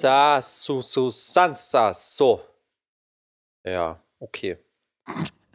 Sa, 0.00 0.40
su, 0.42 0.80
su, 0.82 1.10
sansa, 1.10 1.92
so. 1.92 2.40
Ja, 3.64 3.98
okay. 4.20 4.56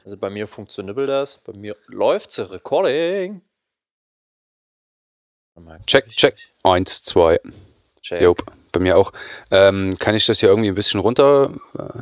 Also 0.04 0.18
bei 0.18 0.29
mir 0.29 0.47
funktioniert 0.47 0.97
das. 1.07 1.38
Bei 1.38 1.54
mir 1.54 1.75
läuft 1.88 2.38
Recording. 2.39 3.41
Check, 5.86 6.09
check. 6.09 6.36
Eins, 6.64 7.04
zwei. 7.04 7.39
Check. 8.01 8.21
Jop, 8.21 8.43
bei 8.71 8.79
mir 8.79 8.97
auch. 8.97 9.14
Ähm, 9.51 9.95
kann 10.00 10.15
ich 10.15 10.25
das 10.25 10.39
hier 10.39 10.50
irgendwie 10.50 10.69
ein 10.69 10.75
bisschen 10.75 11.00
runter 11.00 11.51
äh, 11.78 12.01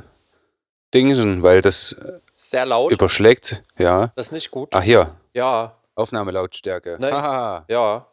dingsen, 0.94 1.44
weil 1.44 1.62
das 1.62 1.96
Sehr 2.34 2.66
laut. 2.66 2.92
überschlägt. 2.92 3.62
Ja. 3.78 4.12
Das 4.16 4.28
ist 4.28 4.32
nicht 4.32 4.50
gut. 4.52 4.70
Ach 4.74 4.82
hier, 4.82 5.16
Ja, 5.34 5.78
Aufnahmelautstärke. 5.96 6.98
Nein. 7.00 7.14
Haha, 7.14 7.66
ja. 7.68 8.08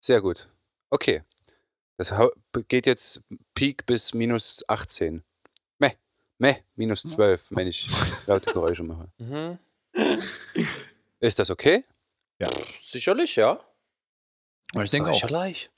sehr 0.00 0.20
gut. 0.20 0.48
Okay. 0.90 1.22
Das 1.98 2.12
geht 2.68 2.86
jetzt 2.86 3.20
Peak 3.54 3.86
bis 3.86 4.12
minus 4.14 4.64
18. 4.68 5.24
Meh, 5.78 5.92
meh, 6.38 6.56
minus 6.74 7.02
12, 7.02 7.48
wenn 7.50 7.66
ich 7.68 7.88
laute 8.26 8.52
Geräusche 8.52 8.82
mache. 8.82 9.08
Mhm. 9.18 9.58
Ist 11.20 11.38
das 11.38 11.48
okay? 11.48 11.84
Sicherlich, 12.82 13.34
ja. 13.36 13.58
Ich 14.82 14.90
denke 14.90 15.10
auch. 15.10 15.14
Sicherlich. 15.14 15.70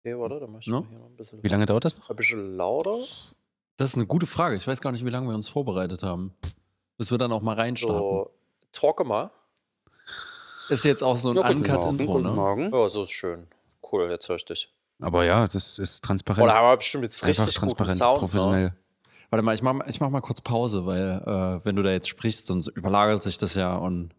Okay, 0.00 0.18
warte, 0.18 0.40
dann 0.40 0.50
mach 0.52 0.60
ich 0.60 0.66
No? 0.68 0.86
hier 0.88 0.98
noch 0.98 1.06
ein 1.06 1.16
bisschen, 1.16 1.42
Wie 1.42 1.48
lange 1.48 1.66
dauert 1.66 1.84
das 1.84 1.98
noch? 1.98 2.08
ein 2.08 2.16
bisschen 2.16 2.56
lauter. 2.56 3.00
Das 3.76 3.90
ist 3.90 3.96
eine 3.96 4.06
gute 4.06 4.26
Frage. 4.26 4.56
Ich 4.56 4.66
weiß 4.66 4.80
gar 4.80 4.90
nicht, 4.92 5.04
wie 5.04 5.10
lange 5.10 5.28
wir 5.28 5.34
uns 5.34 5.50
vorbereitet 5.50 6.02
haben. 6.02 6.34
Bis 6.96 7.10
wir 7.10 7.18
dann 7.18 7.30
auch 7.30 7.42
mal 7.42 7.54
reinstarten. 7.56 7.98
So, 7.98 8.30
talke 8.72 9.04
mal. 9.04 9.30
Ist 10.70 10.84
jetzt 10.86 11.02
auch 11.02 11.18
so 11.18 11.30
ein 11.30 11.36
Ja, 11.36 11.42
guten 11.42 11.58
Uncut-Intro, 11.58 12.06
Guten 12.14 12.24
ne? 12.24 12.30
Morgen. 12.32 12.72
Ja, 12.72 12.88
so 12.88 13.02
ist 13.02 13.10
schön. 13.10 13.46
Cool, 13.92 14.10
jetzt 14.10 14.28
höre 14.30 14.36
ich 14.36 14.44
dich. 14.46 14.72
Aber 15.02 15.24
ja, 15.24 15.46
das 15.48 15.78
ist 15.78 16.02
transparent. 16.04 16.46
Da 16.48 16.54
haben 16.54 16.70
wir 16.72 16.76
bestimmt 16.76 17.04
jetzt 17.04 17.22
Einfach 17.24 17.46
richtig 17.46 17.60
guten 17.60 17.76
transparent, 17.76 17.98
Sound. 17.98 18.14
Ne? 18.14 18.18
professionell. 18.28 18.74
Warte 19.30 19.42
mal, 19.42 19.54
ich 19.54 19.62
mach, 19.62 19.72
mal- 19.72 19.88
ich 19.88 20.00
mach 20.00 20.10
mal 20.10 20.20
kurz 20.20 20.40
Pause, 20.40 20.86
weil 20.86 21.22
äh, 21.26 21.64
wenn 21.64 21.74
du 21.76 21.82
da 21.82 21.90
jetzt 21.90 22.08
sprichst, 22.08 22.48
dann 22.50 22.62
überlagert 22.74 23.22
sich 23.22 23.38
das 23.38 23.54
ja 23.54 23.74
und 23.74 24.14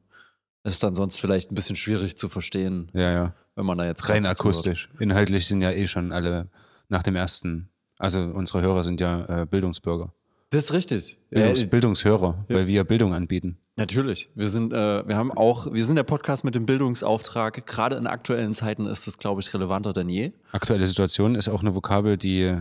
ist 0.63 0.81
dann 0.83 0.95
sonst 0.95 1.19
vielleicht 1.19 1.51
ein 1.51 1.55
bisschen 1.55 1.75
schwierig 1.75 2.17
zu 2.17 2.29
verstehen, 2.29 2.89
Ja, 2.93 3.11
ja. 3.11 3.33
wenn 3.55 3.65
man 3.65 3.77
da 3.77 3.85
jetzt 3.85 4.07
Rein 4.09 4.25
akustisch. 4.25 4.89
Inhaltlich 4.99 5.47
sind 5.47 5.61
ja 5.61 5.71
eh 5.71 5.87
schon 5.87 6.11
alle 6.11 6.49
nach 6.89 7.03
dem 7.03 7.15
ersten. 7.15 7.69
Also 7.99 8.21
unsere 8.21 8.61
Hörer 8.61 8.83
sind 8.83 8.99
ja 9.01 9.41
äh, 9.41 9.45
Bildungsbürger. 9.45 10.13
Das 10.53 10.65
ist 10.65 10.73
richtig. 10.73 11.17
Bildungs 11.31 11.61
Ja, 11.61 11.67
Bildungshörer, 11.67 12.45
ja. 12.47 12.55
weil 12.55 12.67
wir 12.67 12.83
Bildung 12.83 13.15
anbieten. 13.15 13.57
Natürlich. 13.75 14.29
Wir 14.35 14.49
sind, 14.49 14.71
äh, 14.71 15.07
wir 15.07 15.15
haben 15.15 15.31
auch, 15.31 15.73
wir 15.73 15.83
sind 15.83 15.95
der 15.95 16.03
Podcast 16.03 16.43
mit 16.43 16.53
dem 16.53 16.67
Bildungsauftrag. 16.67 17.65
Gerade 17.65 17.95
in 17.95 18.05
aktuellen 18.05 18.53
Zeiten 18.53 18.85
ist 18.85 19.07
es, 19.07 19.17
glaube 19.17 19.41
ich, 19.41 19.51
relevanter 19.51 19.93
denn 19.93 20.09
je. 20.09 20.31
Aktuelle 20.51 20.85
Situation 20.85 21.33
ist 21.33 21.49
auch 21.49 21.61
eine 21.61 21.73
Vokabel, 21.73 22.17
die 22.17 22.41
äh, 22.41 22.59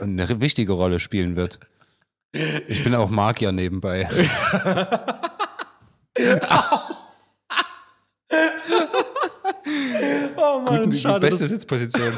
eine 0.00 0.40
wichtige 0.40 0.74
Rolle 0.74 1.00
spielen 1.00 1.34
wird. 1.34 1.58
Ich 2.68 2.84
bin 2.84 2.94
auch 2.94 3.10
Magier 3.10 3.50
nebenbei. 3.50 4.08
Oh 10.36 10.60
Mann, 10.60 10.84
Guten, 10.84 10.90
die 10.90 11.18
beste 11.20 11.48
Sitzposition. 11.48 12.12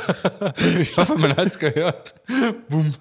Ich 0.80 0.96
hoffe, 0.96 1.16
man 1.16 1.36
hat 1.36 1.46
es 1.46 1.58
gehört. 1.58 2.14
Boom. 2.68 2.92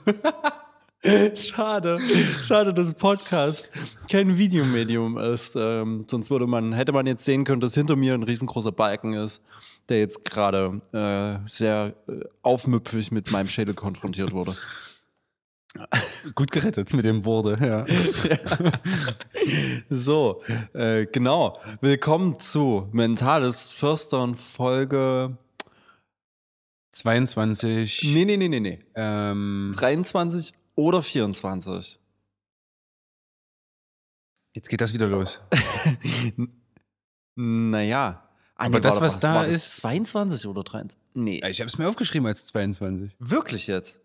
Schade, 1.36 2.00
schade, 2.42 2.74
dass 2.74 2.94
Podcast 2.96 3.72
kein 4.10 4.38
Videomedium 4.38 5.18
ist. 5.20 5.56
Ähm, 5.56 6.06
sonst 6.10 6.32
würde 6.32 6.48
man, 6.48 6.74
hätte 6.74 6.92
man 6.92 7.06
jetzt 7.06 7.24
sehen 7.24 7.44
können, 7.44 7.62
dass 7.62 7.76
hinter 7.76 7.96
mir 7.96 8.16
ein 8.16 8.24
riesengroßer 8.24 8.72
Balken 8.72 9.14
ist, 9.14 9.44
der 9.90 10.00
jetzt 10.00 10.26
gerade 10.26 10.82
äh, 10.94 11.48
sehr 11.48 11.94
äh, 12.08 12.26
aufmüpfig 12.42 13.12
mit 13.12 13.32
meinem 13.32 13.48
Schädel 13.48 13.76
konfrontiert 13.76 14.32
wurde. 14.32 14.56
Gut 16.36 16.50
gerettet 16.52 16.92
mit 16.94 17.06
dem 17.06 17.26
Wurde, 17.26 17.58
ja. 17.62 17.86
So, 19.90 20.42
äh, 20.74 21.06
genau. 21.06 21.60
Willkommen 21.80 22.40
zu 22.40 22.90
Mentales 22.92 23.72
Förstern 23.72 24.34
Folge. 24.34 25.38
22. 26.92 28.02
Nee, 28.04 28.26
nee, 28.26 28.38
nee, 28.38 28.48
nee, 28.50 28.60
nee. 28.60 28.80
Ähm, 28.96 29.74
23 29.78 30.54
oder 30.78 31.02
24. 31.02 32.00
jetzt 34.54 34.70
geht 34.70 34.80
das 34.82 34.94
wieder 34.94 35.08
los. 35.08 35.42
naja. 37.36 38.24
Ah, 38.56 38.66
Aber 38.66 38.80
das, 38.80 38.96
war- 38.96 39.02
was 39.04 39.20
da 39.20 39.44
das 39.46 39.54
ist- 39.56 39.78
22 39.78 40.48
oder 40.48 40.64
23? 40.64 41.00
Nee. 41.14 41.42
Ich 41.48 41.60
habe 41.60 41.68
es 41.68 41.78
mir 41.78 41.88
aufgeschrieben 41.88 42.28
als 42.28 42.48
22. 42.48 43.16
Wirklich 43.20 43.68
jetzt? 43.68 44.02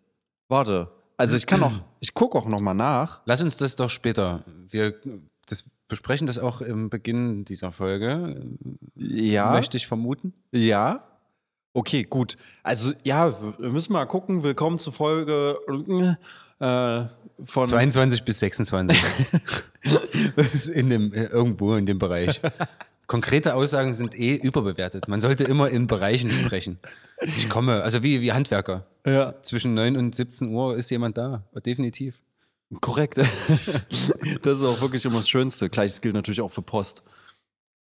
Warte. 0.49 0.91
Also 1.17 1.37
ich 1.37 1.47
kann 1.47 1.63
auch, 1.63 1.73
ich 2.01 2.13
gucke 2.15 2.37
auch 2.37 2.47
noch 2.47 2.61
mal 2.61 2.75
nach. 2.75 3.23
Lass 3.25 3.41
uns 3.41 3.57
das 3.57 3.77
doch 3.77 3.89
später. 3.91 4.45
Wir 4.69 5.01
das 5.47 5.65
besprechen 5.89 6.27
das 6.27 6.39
auch 6.39 6.61
im 6.61 6.89
Beginn 6.91 7.45
dieser 7.45 7.73
Folge. 7.73 8.47
Ja. 8.95 9.53
Möchte 9.53 9.77
ich 9.77 9.87
vermuten. 9.87 10.33
Ja. 10.53 11.09
Okay, 11.75 12.03
gut. 12.05 12.37
Also 12.63 12.93
ja, 13.05 13.41
wir 13.59 13.71
müssen 13.71 13.93
mal 13.95 14.05
gucken. 14.05 14.43
Willkommen 14.43 14.79
zur 14.79 14.93
Folge 14.93 15.59
äh, 16.63 17.07
von 17.45 17.67
22 17.67 18.25
bis 18.25 18.39
26. 18.39 18.97
das 20.37 20.55
ist 20.55 20.69
in 20.69 20.89
dem, 20.89 21.13
äh, 21.13 21.25
irgendwo 21.25 21.75
in 21.75 21.87
dem 21.87 21.99
Bereich. 21.99 22.41
Konkrete 23.09 23.55
Aussagen 23.55 23.95
sind 23.95 24.19
eh 24.19 24.37
überbewertet. 24.37 25.09
Man 25.09 25.21
sollte 25.21 25.45
immer 25.45 25.69
in 25.69 25.89
Bereichen 25.89 26.31
sprechen. 26.31 26.79
Ich 27.21 27.49
komme, 27.49 27.83
also 27.83 28.03
wie, 28.03 28.21
wie 28.21 28.33
Handwerker. 28.33 28.87
Ja, 29.05 29.35
Zwischen 29.43 29.75
9 29.75 29.97
und 29.97 30.15
17 30.15 30.55
Uhr 30.55 30.77
ist 30.77 30.91
jemand 30.91 31.19
da. 31.19 31.45
Definitiv. 31.67 32.21
korrekt. 32.81 33.19
das 34.43 34.61
ist 34.61 34.65
auch 34.65 34.81
wirklich 34.81 35.05
immer 35.05 35.17
das 35.17 35.29
Schönste. 35.29 35.69
Gleiches 35.69 36.01
gilt 36.01 36.15
natürlich 36.15 36.41
auch 36.41 36.51
für 36.51 36.63
Post. 36.63 37.03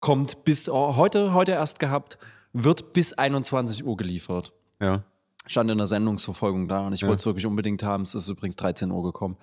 Kommt 0.01 0.45
bis 0.45 0.69
oh, 0.69 0.97
heute, 0.97 1.33
heute 1.33 1.53
erst 1.53 1.79
gehabt, 1.79 2.19
wird 2.53 2.93
bis 2.93 3.13
21 3.13 3.85
Uhr 3.85 3.97
geliefert. 3.97 4.53
Ja. 4.81 5.05
Stand 5.47 5.71
in 5.71 5.79
der 5.79 5.87
Sendungsverfolgung 5.87 6.69
da 6.69 6.87
und 6.87 6.93
ich 6.93 7.01
Ja. 7.03 7.09
wollte 7.09 7.21
es 7.21 7.27
wirklich 7.27 7.47
unbedingt 7.47 7.83
haben. 7.83 8.03
Es 8.03 8.15
ist 8.15 8.29
übrigens 8.29 8.57
13 8.57 8.91
Uhr 8.91 9.03
gekommen. 9.03 9.37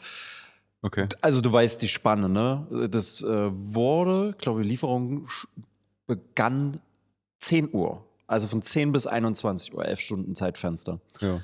Okay. 0.81 1.07
Also 1.21 1.41
du 1.41 1.51
weißt 1.51 1.81
die 1.81 1.89
Spanne, 1.89 2.29
ne? 2.29 2.87
Das 2.89 3.21
äh, 3.21 3.49
wurde, 3.51 4.33
glaube 4.39 4.61
ich, 4.61 4.67
Lieferung 4.67 5.27
begann 6.07 6.79
10 7.39 7.73
Uhr. 7.73 8.05
Also 8.27 8.47
von 8.47 8.61
10 8.61 8.91
bis 8.91 9.07
21 9.07 9.73
Uhr, 9.73 9.83
11 9.85 9.99
Stunden 9.99 10.35
Zeitfenster. 10.35 10.99
Ja. 11.19 11.41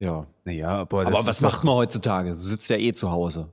Ja. 0.00 0.26
Naja, 0.44 0.68
aber, 0.68 1.06
Aber 1.06 1.26
was 1.26 1.40
macht 1.40 1.64
man 1.64 1.74
heutzutage? 1.76 2.30
Du 2.30 2.36
sitzt 2.36 2.68
ja 2.68 2.76
eh 2.76 2.92
zu 2.92 3.10
Hause. 3.10 3.48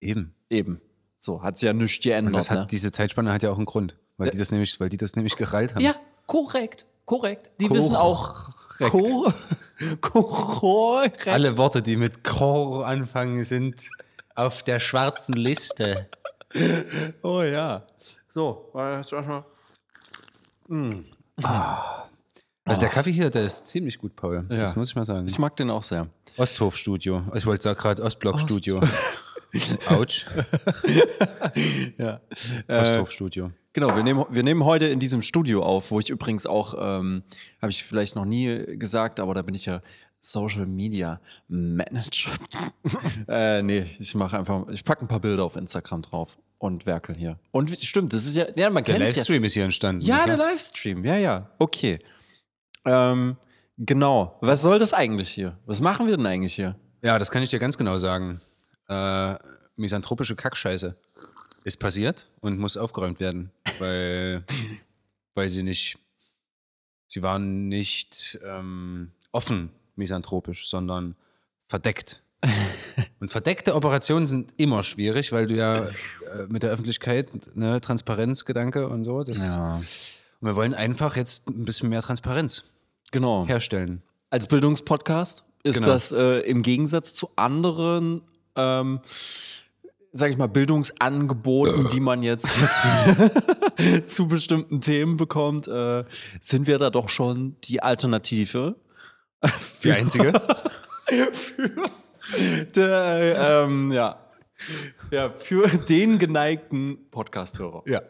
Eben. 0.00 0.34
Eben. 0.48 0.80
So, 1.18 1.42
hat 1.42 1.58
sich 1.58 1.66
ja 1.66 1.72
nichts 1.74 2.02
geändert. 2.02 2.32
Und 2.32 2.38
das 2.38 2.50
hat, 2.50 2.58
ne? 2.60 2.66
diese 2.70 2.90
Zeitspanne 2.90 3.32
hat 3.32 3.42
ja 3.42 3.50
auch 3.50 3.56
einen 3.56 3.66
Grund. 3.66 3.96
Weil, 4.16 4.28
Ja. 4.28 4.32
die, 4.32 4.38
das 4.38 4.50
nämlich, 4.50 4.78
weil 4.80 4.88
die 4.88 4.96
das 4.96 5.16
nämlich 5.16 5.36
gerallt 5.36 5.74
haben. 5.74 5.82
Ja, 5.82 5.94
korrekt. 6.26 6.86
Korrekt. 7.04 7.50
Die 7.60 7.66
Korrekt. 7.66 7.84
wissen 7.84 7.96
auch. 7.96 8.50
Kor 8.78 8.90
korrekt. 8.90 9.38
Alle 11.26 11.56
Worte, 11.56 11.82
die 11.82 11.96
mit 11.96 12.22
Kor 12.24 12.86
anfangen, 12.86 13.44
sind 13.44 13.88
auf 14.34 14.62
der 14.62 14.78
schwarzen 14.80 15.34
Liste. 15.34 16.08
Oh 17.22 17.42
ja. 17.42 17.86
So, 18.28 18.70
jetzt 18.74 19.12
erstmal. 19.12 19.44
Also 22.64 22.80
der 22.80 22.90
Kaffee 22.90 23.12
hier, 23.12 23.30
der 23.30 23.44
ist 23.44 23.66
ziemlich 23.66 23.98
gut, 23.98 24.14
Paul. 24.16 24.44
Das 24.48 24.70
Ja. 24.72 24.78
muss 24.78 24.90
ich 24.90 24.94
mal 24.96 25.04
sagen. 25.04 25.26
Ich 25.26 25.38
mag 25.38 25.56
den 25.56 25.70
auch 25.70 25.82
sehr. 25.82 26.08
Osthof-Studio. 26.36 27.24
Ich 27.34 27.46
wollte 27.46 27.62
sagen 27.64 27.80
gerade 27.80 28.02
Ostblock-Studio. 28.02 28.80
Autsch. 29.88 30.26
Ja. 31.98 32.20
Äh, 32.68 32.80
Osthof-Studio. 32.80 33.50
Genau, 33.72 33.94
wir 33.94 34.02
nehmen, 34.02 34.24
wir 34.28 34.42
nehmen 34.42 34.64
heute 34.64 34.86
in 34.86 34.98
diesem 34.98 35.22
Studio 35.22 35.62
auf, 35.62 35.92
wo 35.92 36.00
ich 36.00 36.10
übrigens 36.10 36.44
auch, 36.44 36.74
ähm, 36.76 37.22
habe 37.62 37.70
ich 37.70 37.84
vielleicht 37.84 38.16
noch 38.16 38.24
nie 38.24 38.76
gesagt, 38.76 39.20
aber 39.20 39.32
da 39.34 39.42
bin 39.42 39.54
ich 39.54 39.66
ja 39.66 39.80
Social 40.18 40.66
Media 40.66 41.20
Manager. 41.48 42.30
äh, 43.28 43.62
nee, 43.62 43.86
ich 43.98 44.14
mache 44.14 44.38
einfach, 44.38 44.66
ich 44.68 44.84
packe 44.84 45.04
ein 45.04 45.08
paar 45.08 45.20
Bilder 45.20 45.44
auf 45.44 45.54
Instagram 45.54 46.02
drauf 46.02 46.36
und 46.58 46.84
werkel 46.84 47.14
hier. 47.14 47.38
Und 47.52 47.70
stimmt, 47.78 48.12
das 48.12 48.26
ist 48.26 48.36
ja, 48.36 48.46
ja 48.56 48.70
man 48.70 48.82
Der 48.82 48.96
kennt 48.96 49.06
es 49.06 49.14
ja. 49.14 49.20
Livestream 49.20 49.44
ist 49.44 49.52
hier 49.54 49.64
entstanden. 49.64 50.02
Ja, 50.02 50.26
der 50.26 50.36
Livestream, 50.36 51.04
ja, 51.04 51.16
ja, 51.16 51.50
okay. 51.58 52.00
Ähm, 52.84 53.36
genau, 53.78 54.36
was 54.40 54.62
soll 54.62 54.78
das 54.80 54.92
eigentlich 54.92 55.30
hier? 55.30 55.58
Was 55.64 55.80
machen 55.80 56.08
wir 56.08 56.16
denn 56.16 56.26
eigentlich 56.26 56.54
hier? 56.54 56.76
Ja, 57.02 57.18
das 57.18 57.30
kann 57.30 57.42
ich 57.42 57.50
dir 57.50 57.60
ganz 57.60 57.78
genau 57.78 57.96
sagen. 57.96 58.40
Äh, 58.88 59.36
misanthropische 59.76 60.34
Kackscheiße 60.36 60.96
ist 61.64 61.78
passiert 61.78 62.28
und 62.40 62.58
muss 62.58 62.76
aufgeräumt 62.76 63.20
werden, 63.20 63.52
weil, 63.80 64.44
weil 65.34 65.48
sie 65.48 65.62
nicht, 65.62 65.98
sie 67.06 67.22
waren 67.22 67.68
nicht 67.68 68.38
ähm, 68.44 69.12
offen 69.32 69.70
misanthropisch, 69.96 70.68
sondern 70.68 71.16
verdeckt. 71.66 72.22
Und 73.20 73.30
verdeckte 73.30 73.74
Operationen 73.74 74.26
sind 74.26 74.52
immer 74.56 74.82
schwierig, 74.82 75.30
weil 75.32 75.46
du 75.46 75.56
ja 75.56 75.74
äh, 75.86 75.92
mit 76.48 76.62
der 76.62 76.70
Öffentlichkeit, 76.70 77.28
ne, 77.54 77.80
Transparenzgedanke 77.80 78.88
und 78.88 79.04
so, 79.04 79.22
das, 79.22 79.38
und 80.40 80.48
wir 80.48 80.56
wollen 80.56 80.72
einfach 80.72 81.16
jetzt 81.16 81.48
ein 81.48 81.66
bisschen 81.66 81.90
mehr 81.90 82.00
Transparenz 82.00 82.64
Genau. 83.12 83.46
herstellen. 83.46 84.02
Als 84.30 84.46
Bildungspodcast 84.46 85.44
ist 85.64 85.76
Genau. 85.80 85.86
das 85.88 86.12
äh, 86.12 86.38
im 86.48 86.62
Gegensatz 86.62 87.12
zu 87.12 87.28
anderen, 87.36 88.22
ähm, 88.56 89.00
sag 90.12 90.30
ich 90.30 90.36
mal, 90.36 90.48
Bildungsangeboten, 90.48 91.88
die 91.88 92.00
man 92.00 92.22
jetzt 92.22 92.46
zu, 93.76 94.04
zu 94.04 94.28
bestimmten 94.28 94.80
Themen 94.80 95.16
bekommt, 95.16 95.68
äh, 95.68 96.04
sind 96.40 96.66
wir 96.66 96.78
da 96.78 96.90
doch 96.90 97.08
schon 97.08 97.56
die 97.64 97.82
Alternative. 97.82 98.76
Die 99.82 99.92
einzige. 99.92 100.32
für, 101.32 101.90
der, 102.74 103.64
ähm, 103.64 103.92
ja. 103.92 104.18
ja, 105.10 105.30
für 105.30 105.68
den 105.68 106.18
geneigten 106.18 107.10
Podcast-Hörer. 107.10 107.82
Ja. 107.86 108.02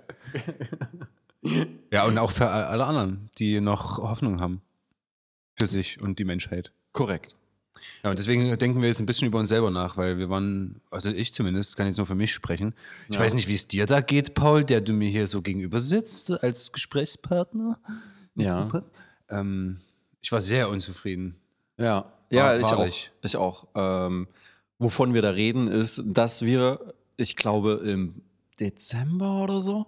ja, 1.92 2.04
und 2.04 2.18
auch 2.18 2.30
für 2.30 2.48
alle 2.48 2.84
anderen, 2.84 3.30
die 3.38 3.60
noch 3.60 3.98
Hoffnung 3.98 4.40
haben. 4.40 4.62
Für 5.54 5.66
sich 5.66 6.00
und 6.00 6.18
die 6.18 6.24
Menschheit. 6.24 6.72
Korrekt. 6.92 7.36
Ja, 8.02 8.10
und 8.10 8.18
deswegen 8.18 8.56
denken 8.58 8.80
wir 8.82 8.88
jetzt 8.88 9.00
ein 9.00 9.06
bisschen 9.06 9.28
über 9.28 9.38
uns 9.38 9.48
selber 9.48 9.70
nach, 9.70 9.96
weil 9.96 10.18
wir 10.18 10.28
waren, 10.30 10.80
also 10.90 11.10
ich 11.10 11.32
zumindest, 11.32 11.76
kann 11.76 11.86
jetzt 11.86 11.96
nur 11.98 12.06
für 12.06 12.14
mich 12.14 12.32
sprechen. 12.32 12.74
Ich 13.08 13.14
Ja. 13.16 13.20
weiß 13.20 13.34
nicht, 13.34 13.46
wie 13.48 13.54
es 13.54 13.68
dir 13.68 13.86
da 13.86 14.00
geht, 14.00 14.34
Paul, 14.34 14.64
der 14.64 14.80
du 14.80 14.92
mir 14.92 15.08
hier 15.08 15.26
so 15.26 15.42
gegenüber 15.42 15.80
sitzt 15.80 16.30
als 16.42 16.72
Gesprächspartner. 16.72 17.78
Ja. 18.36 18.68
Ähm, 19.28 19.80
ich 20.20 20.32
war 20.32 20.40
sehr 20.40 20.68
unzufrieden. 20.68 21.36
Ja, 21.76 22.12
ja, 22.30 22.56
ich 22.58 22.64
auch. 22.66 22.88
Ich 23.22 23.36
auch. 23.36 23.66
Ähm, 23.74 24.28
wovon 24.78 25.14
wir 25.14 25.22
da 25.22 25.30
reden, 25.30 25.68
ist, 25.68 26.02
dass 26.04 26.42
wir, 26.42 26.94
ich 27.16 27.36
glaube, 27.36 27.82
im 27.84 28.22
Dezember 28.58 29.42
oder 29.42 29.60
so, 29.60 29.86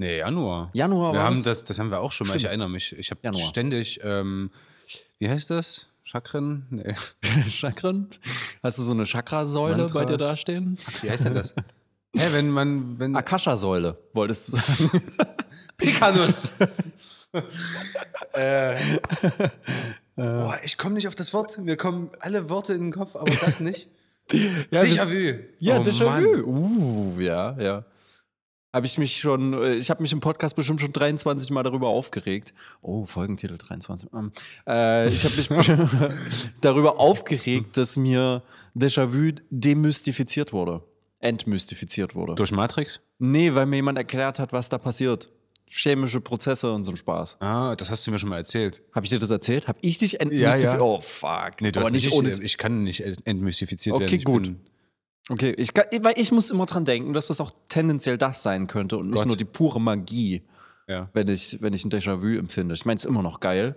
Nee, 0.00 0.18
Januar. 0.18 0.70
Januar 0.74 1.12
wir 1.12 1.18
war 1.18 1.26
haben 1.26 1.42
das? 1.42 1.64
das, 1.64 1.80
haben 1.80 1.90
wir 1.90 2.00
auch 2.00 2.12
schon 2.12 2.28
mal, 2.28 2.34
ich 2.34 2.42
Stimmt. 2.42 2.50
erinnere 2.50 2.68
mich. 2.70 2.92
Ich 2.96 3.10
habe 3.10 3.36
ständig, 3.36 3.98
ähm, 4.04 4.52
wie 5.18 5.28
heißt 5.28 5.50
das? 5.50 5.87
Chakren? 6.08 6.64
Nee. 6.70 6.94
Chakren? 7.50 8.08
Hast 8.62 8.78
du 8.78 8.82
so 8.82 8.92
eine 8.92 9.04
Chakrasäule 9.04 9.86
bei 9.92 10.06
dir 10.06 10.12
Mantras. 10.12 10.30
da 10.30 10.36
stehen? 10.38 10.78
Wie 11.02 11.10
heißt 11.10 11.26
denn 11.26 11.34
das? 11.34 11.54
Hä, 12.16 12.28
wenn 12.32 12.48
man, 12.50 12.98
wenn. 12.98 13.14
Akasha-Säule, 13.14 13.98
wolltest 14.14 14.48
du 14.48 14.52
sagen. 14.56 14.90
Picanus. 15.76 16.52
äh, 18.32 18.76
boah, 20.16 20.58
ich 20.64 20.78
komme 20.78 20.94
nicht 20.94 21.08
auf 21.08 21.14
das 21.14 21.34
Wort. 21.34 21.58
Mir 21.58 21.76
kommen 21.76 22.10
alle 22.20 22.48
Worte 22.48 22.72
in 22.72 22.84
den 22.84 22.92
Kopf, 22.92 23.14
aber 23.14 23.30
das 23.44 23.60
nicht. 23.60 23.88
ja, 24.32 24.80
Déjà-vu. 24.80 25.40
Ja, 25.58 25.78
Oh, 25.78 25.82
Déjà-vu. 25.82 26.42
Uh, 26.46 27.20
ja, 27.20 27.54
ja. 27.60 27.84
Habe 28.78 28.86
ich 28.86 28.96
mich 28.96 29.18
schon, 29.18 29.54
äh, 29.54 29.74
ich 29.74 29.90
habe 29.90 30.02
mich 30.02 30.12
im 30.12 30.20
Podcast 30.20 30.54
bestimmt 30.54 30.80
schon 30.80 30.92
23 30.92 31.50
Mal 31.50 31.64
darüber 31.64 31.88
aufgeregt. 31.88 32.54
Oh, 32.80 33.06
Folgentitel 33.06 33.58
23. 33.58 34.08
Ähm, 34.14 34.30
äh, 34.68 35.08
ich 35.08 35.24
habe 35.24 35.34
mich 35.36 35.48
darüber 36.60 37.00
aufgeregt, 37.00 37.76
dass 37.76 37.96
mir 37.96 38.44
Déjà-vu 38.76 39.32
demystifiziert 39.50 40.52
wurde. 40.52 40.84
Entmystifiziert 41.18 42.14
wurde. 42.14 42.36
Durch 42.36 42.52
Matrix? 42.52 43.00
Nee, 43.18 43.52
weil 43.56 43.66
mir 43.66 43.74
jemand 43.74 43.98
erklärt 43.98 44.38
hat, 44.38 44.52
was 44.52 44.68
da 44.68 44.78
passiert. 44.78 45.28
Chemische 45.66 46.20
Prozesse 46.20 46.72
und 46.72 46.84
so 46.84 46.92
ein 46.92 46.96
Spaß. 46.96 47.38
Ah, 47.40 47.74
das 47.74 47.90
hast 47.90 48.06
du 48.06 48.12
mir 48.12 48.20
schon 48.20 48.28
mal 48.28 48.36
erzählt. 48.36 48.80
Habe 48.94 49.06
ich 49.06 49.10
dir 49.10 49.18
das 49.18 49.30
erzählt? 49.30 49.66
Habe 49.66 49.80
ich 49.82 49.98
dich 49.98 50.20
entmystifiziert? 50.20 50.62
Ja, 50.62 50.78
ja. 50.78 50.80
Oh, 50.80 51.00
fuck. 51.00 51.60
Nee, 51.62 51.72
du 51.72 51.80
Aber 51.80 51.88
hast 51.88 51.92
nicht 51.92 52.12
ohne. 52.12 52.30
ich, 52.30 52.40
ich 52.42 52.58
kann 52.58 52.84
nicht 52.84 53.00
entmystifiziert 53.24 53.96
Okay, 53.96 54.04
werden. 54.04 54.14
Ich 54.14 54.24
gut. 54.24 54.42
Bin, 54.44 54.60
Okay, 55.30 55.50
ich, 55.56 55.74
kann- 55.74 55.86
weil 56.02 56.14
ich 56.16 56.32
muss 56.32 56.50
immer 56.50 56.66
dran 56.66 56.84
denken, 56.84 57.12
dass 57.12 57.26
das 57.28 57.40
auch 57.40 57.52
tendenziell 57.68 58.16
das 58.18 58.42
sein 58.42 58.66
könnte 58.66 58.96
und 58.96 59.08
nicht 59.08 59.16
Gott. 59.16 59.26
nur 59.26 59.36
die 59.36 59.44
pure 59.44 59.80
Magie, 59.80 60.42
ja. 60.86 61.08
wenn 61.12 61.28
ich, 61.28 61.60
wenn 61.60 61.72
ich 61.74 61.84
ein 61.84 61.90
Déjà-vu 61.90 62.38
empfinde. 62.38 62.74
Ich 62.74 62.84
meine, 62.86 62.96
es 62.96 63.04
ist 63.04 63.10
immer 63.10 63.22
noch 63.22 63.40
geil, 63.40 63.76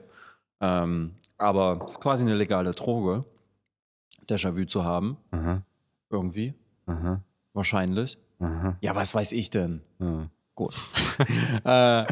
ähm, 0.62 1.15
aber 1.38 1.81
es 1.86 1.92
ist 1.92 2.00
quasi 2.01 2.24
eine 2.24 2.36
legale 2.36 2.71
Droge, 2.71 3.25
Déjà-vu 4.30 4.65
zu 4.65 4.83
haben, 4.86 5.18
Aha, 5.31 5.62
irgendwie, 6.09 6.53
aha, 6.86 7.21
wahrscheinlich. 7.54 8.18
aha. 8.39 8.77
Ja, 8.81 8.95
was 8.95 9.13
weiß 9.13 9.31
ich 9.33 9.50
denn? 9.50 9.81
Ja. 10.00 10.30
Gut. 10.56 10.75
äh, 11.65 12.06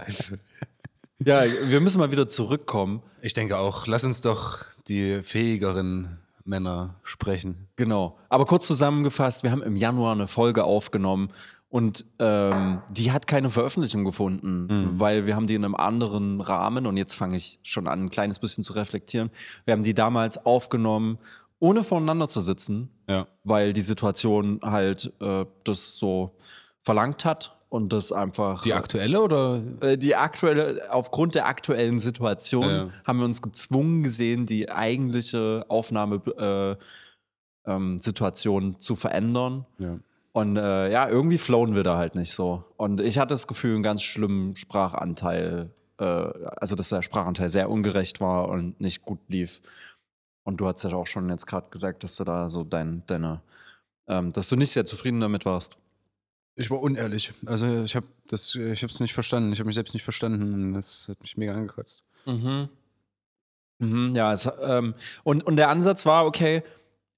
ja, 1.23 1.43
wir 1.65 1.79
müssen 1.81 1.99
mal 1.99 2.11
wieder 2.11 2.27
zurückkommen. 2.29 3.03
Ich 3.21 3.33
denke 3.33 3.57
auch, 3.57 3.85
lass 3.87 4.03
uns 4.03 4.21
doch 4.21 4.65
die 4.87 5.21
fähigeren 5.21 6.17
Männer 6.49 6.95
sprechen. 7.03 7.67
Genau. 7.77 8.17
Aber 8.27 8.45
kurz 8.45 8.67
zusammengefasst, 8.67 9.43
wir 9.43 9.51
haben 9.51 9.61
im 9.63 9.75
Januar 9.77 10.13
eine 10.13 10.27
Folge 10.27 10.63
aufgenommen 10.65 11.29
und 11.69 12.03
ähm, 12.17 12.81
die 12.89 13.11
hat 13.11 13.27
keine 13.27 13.49
Veröffentlichung 13.51 14.03
gefunden, 14.03 14.65
Mhm. 14.65 14.99
weil 14.99 15.25
wir 15.27 15.35
haben 15.35 15.45
die 15.47 15.53
in 15.55 15.63
einem 15.63 15.75
anderen 15.75 16.41
Rahmen 16.41 16.87
und 16.87 16.97
jetzt 16.97 17.13
fange 17.13 17.37
ich 17.37 17.59
schon 17.63 17.87
an, 17.87 18.05
ein 18.05 18.09
kleines 18.09 18.39
bisschen 18.39 18.63
zu 18.63 18.73
reflektieren. 18.73 19.29
Wir 19.65 19.73
haben 19.73 19.83
die 19.83 19.93
damals 19.93 20.43
aufgenommen, 20.45 21.19
ohne 21.59 21.83
voneinander 21.83 22.27
zu 22.27 22.41
sitzen, 22.41 22.89
Ja. 23.07 23.27
weil 23.43 23.73
die 23.73 23.81
Situation 23.81 24.59
halt 24.63 25.13
äh, 25.21 25.45
das 25.63 25.95
so 25.97 26.35
verlangt 26.81 27.23
hat 27.25 27.58
und 27.69 27.93
das 27.93 28.11
einfach 28.11 28.63
Die 28.63 28.73
aktuelle 28.73 29.21
oder? 29.21 29.61
äh, 29.81 29.97
die 29.97 30.15
aktuelle, 30.15 30.91
aufgrund 30.91 31.35
der 31.35 31.45
aktuellen 31.47 31.99
Situation 31.99 32.69
Ja. 32.69 32.89
haben 33.05 33.19
wir 33.19 33.25
uns 33.25 33.41
gezwungen 33.41 34.01
gesehen, 34.03 34.45
die 34.47 34.69
eigentliche 34.71 35.65
Aufnahmesituation 35.67 38.63
äh, 38.63 38.67
ähm, 38.67 38.79
zu 38.79 38.95
verändern. 38.95 39.65
Ja. 39.77 39.99
Und 40.31 40.57
äh, 40.57 40.91
ja, 40.91 41.09
irgendwie 41.09 41.37
flowen 41.37 41.75
wir 41.75 41.83
da 41.83 41.97
halt 41.97 42.15
nicht 42.15 42.33
so. 42.33 42.63
Und 42.77 43.01
ich 43.01 43.17
hatte 43.17 43.33
das 43.33 43.47
Gefühl, 43.47 43.75
einen 43.75 43.83
ganz 43.83 44.03
schlimmen 44.03 44.55
Sprachanteil, 44.55 45.71
äh, 45.99 46.03
also 46.05 46.75
dass 46.75 46.89
der 46.89 47.01
Sprachanteil 47.01 47.49
sehr 47.49 47.69
ungerecht 47.69 48.21
war 48.21 48.47
und 48.49 48.79
nicht 48.79 49.03
gut 49.03 49.19
lief. 49.27 49.61
Und 50.43 50.57
du 50.57 50.67
hast 50.67 50.83
ja 50.83 50.93
auch 50.93 51.07
schon 51.07 51.29
jetzt 51.29 51.45
gerade 51.45 51.69
gesagt, 51.69 52.03
dass 52.03 52.15
du 52.15 52.23
da 52.23 52.49
so 52.49 52.63
dein, 52.63 53.03
deine, 53.07 53.41
ähm, 54.07 54.31
dass 54.31 54.49
du 54.49 54.55
nicht 54.55 54.71
sehr 54.71 54.85
zufrieden 54.85 55.19
damit 55.19 55.45
warst. 55.45 55.77
Ich 56.59 56.69
war 56.69 56.81
unehrlich. 56.81 57.33
Also 57.45 57.83
ich 57.83 57.95
habe 57.95 58.05
das, 58.27 58.53
ich 58.53 58.83
habe 58.83 58.91
es 58.91 58.99
nicht 58.99 59.13
verstanden. 59.13 59.53
Ich 59.53 59.59
habe 59.59 59.67
mich 59.67 59.75
selbst 59.75 59.93
nicht 59.93 60.03
verstanden. 60.03 60.73
Das 60.73 61.07
hat 61.09 61.21
mich 61.21 61.37
mega 61.37 61.53
angekotzt. 61.53 62.03
Mhm. 62.25 62.67
Mhm, 63.79 64.13
ja, 64.13 64.33
es, 64.33 64.49
ähm, 64.61 64.93
und, 65.23 65.41
und 65.45 65.55
der 65.55 65.69
Ansatz 65.69 66.05
war, 66.05 66.25
okay, 66.25 66.63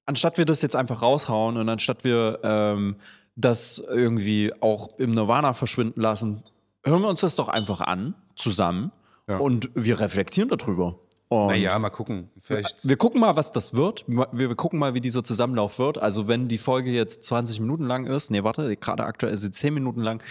anstatt 0.05 0.37
wir 0.37 0.45
das 0.45 0.61
jetzt 0.61 0.75
einfach 0.75 1.01
raushauen 1.01 1.57
und 1.57 1.67
anstatt 1.69 2.03
wir 2.03 2.39
ähm, 2.43 2.97
das 3.35 3.79
irgendwie 3.79 4.53
auch 4.61 4.99
im 4.99 5.09
Nirvana 5.11 5.53
verschwinden 5.53 5.99
lassen, 5.99 6.43
hören 6.83 7.01
wir 7.01 7.09
uns 7.09 7.21
das 7.21 7.35
doch 7.35 7.47
einfach 7.47 7.81
an, 7.81 8.13
zusammen, 8.35 8.91
Ja. 9.27 9.37
und 9.37 9.71
wir 9.73 9.99
reflektieren 9.99 10.49
darüber. 10.49 10.99
Und 11.31 11.47
Naja, 11.47 11.79
mal 11.79 11.89
gucken. 11.91 12.29
Vielleicht. 12.41 12.85
wir 12.85 12.97
gucken 12.97 13.21
mal, 13.21 13.37
was 13.37 13.53
das 13.53 13.73
wird. 13.73 14.03
Wir, 14.05 14.53
gucken 14.53 14.79
mal, 14.79 14.93
wie 14.95 14.99
dieser 14.99 15.23
Zusammenlauf 15.23 15.79
wird. 15.79 15.97
Also, 15.97 16.27
wenn 16.27 16.49
die 16.49 16.57
Folge 16.57 16.91
jetzt 16.91 17.23
20 17.23 17.61
Minuten 17.61 17.85
lang 17.85 18.05
ist, 18.05 18.31
nee, 18.31 18.43
warte, 18.43 18.75
gerade 18.75 19.05
aktuell 19.05 19.31
ist 19.33 19.39
sie 19.39 19.49
10 19.49 19.73
Minuten 19.73 20.01
lang, 20.01 20.21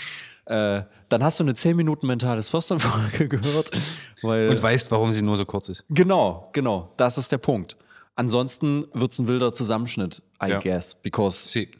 äh, 0.44 0.82
dann 1.08 1.24
hast 1.24 1.40
du 1.40 1.44
eine 1.44 1.54
10 1.54 1.74
Minuten 1.74 2.06
mentales 2.06 2.50
Förster-Folge 2.50 3.28
gehört. 3.40 3.70
Weil, 4.20 4.50
Und 4.50 4.62
weißt, 4.62 4.90
warum 4.90 5.10
sie 5.12 5.22
nur 5.22 5.38
so 5.38 5.46
kurz 5.46 5.70
ist. 5.70 5.84
Genau, 5.88 6.50
genau. 6.52 6.92
Das 6.98 7.16
ist 7.16 7.32
der 7.32 7.38
Punkt. 7.38 7.78
Ansonsten 8.14 8.84
wird 8.92 9.12
es 9.12 9.18
ein 9.20 9.26
wilder 9.26 9.54
Zusammenschnitt, 9.54 10.20
I 10.44 10.50
Ja. 10.50 10.58
guess. 10.60 10.94
Because 10.96 11.48
Sie. 11.48 11.70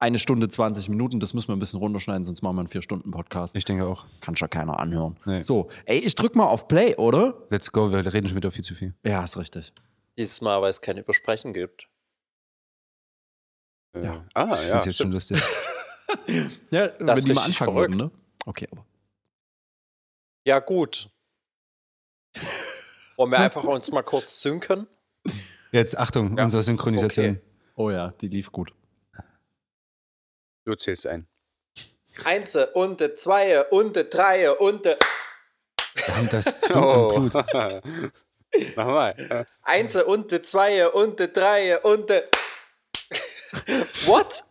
Eine 0.00 0.18
Stunde 0.18 0.48
20 0.48 0.88
Minuten, 0.88 1.18
das 1.20 1.34
müssen 1.34 1.48
wir 1.48 1.56
ein 1.56 1.58
bisschen 1.58 1.78
runterschneiden, 1.80 2.24
sonst 2.24 2.42
machen 2.42 2.56
wir 2.56 2.60
einen 2.60 2.68
4-Stunden-Podcast. 2.68 3.56
Ich 3.56 3.64
denke 3.64 3.86
auch. 3.86 4.06
Kann 4.20 4.36
schon 4.36 4.48
keiner 4.50 4.78
anhören. 4.78 5.18
Nee. 5.24 5.40
So, 5.40 5.68
ey, 5.86 5.98
ich 5.98 6.14
drück 6.14 6.36
mal 6.36 6.46
auf 6.46 6.68
Play, 6.68 6.94
oder? 6.96 7.42
Let's 7.50 7.72
go, 7.72 7.90
wir 7.90 8.04
reden 8.12 8.28
schon 8.28 8.36
wieder 8.36 8.50
viel 8.52 8.64
zu 8.64 8.74
viel. 8.74 8.94
Ja, 9.04 9.24
ist 9.24 9.36
richtig. 9.36 9.72
Dieses 10.16 10.40
Mal, 10.40 10.60
weil 10.62 10.70
es 10.70 10.80
kein 10.80 10.98
Übersprechen 10.98 11.52
gibt. 11.52 11.88
Ja. 13.96 14.24
Ah, 14.34 14.44
ich 14.54 14.62
ja. 14.62 14.68
find's 14.70 14.84
jetzt 14.86 14.98
schon 14.98 15.12
lustig. 15.12 15.42
Ja, 16.70 16.88
Das 16.88 16.98
wenn 17.06 17.16
ist 17.18 17.28
die 17.28 17.34
mal 17.34 17.42
richtig 17.44 17.60
anfangen 17.60 17.74
verrückt. 17.74 17.90
würden, 17.92 17.96
ne? 18.06 18.10
Okay, 18.46 18.66
aber. 18.72 18.86
Ja, 20.46 20.58
gut. 20.58 21.10
Wollen 23.16 23.30
wir 23.30 23.38
einfach 23.40 23.62
uns 23.64 23.90
mal 23.90 24.02
kurz 24.02 24.40
synken? 24.40 24.86
Jetzt 25.70 25.98
Achtung, 25.98 26.36
Ja. 26.38 26.44
unsere 26.44 26.62
Synchronisation. 26.62 27.26
Okay. 27.26 27.40
Oh 27.76 27.90
ja, 27.90 28.12
die 28.22 28.28
lief 28.28 28.50
gut. 28.52 28.72
Du 30.68 30.74
zählst 30.74 31.06
ein. 31.06 31.26
Eins 32.26 32.54
und 32.74 33.00
de 33.00 33.14
zwei 33.16 33.62
und 33.70 33.96
de 33.96 34.06
drei 34.06 34.50
und 34.52 34.84
de 34.84 34.96
Wir 35.94 36.14
haben 36.14 36.28
das 36.28 36.60
so 36.68 36.78
Oh. 36.78 37.10
im 37.16 37.30
Blut. 37.30 37.44
Mach 38.76 38.86
mal. 38.86 39.46
eins 39.62 39.96
und 39.96 40.30
de 40.30 40.42
zwei 40.42 40.86
und 40.88 41.18
de 41.20 41.32
drei 41.32 41.78
und 41.80 42.10
de 42.10 42.24
What? 44.04 44.44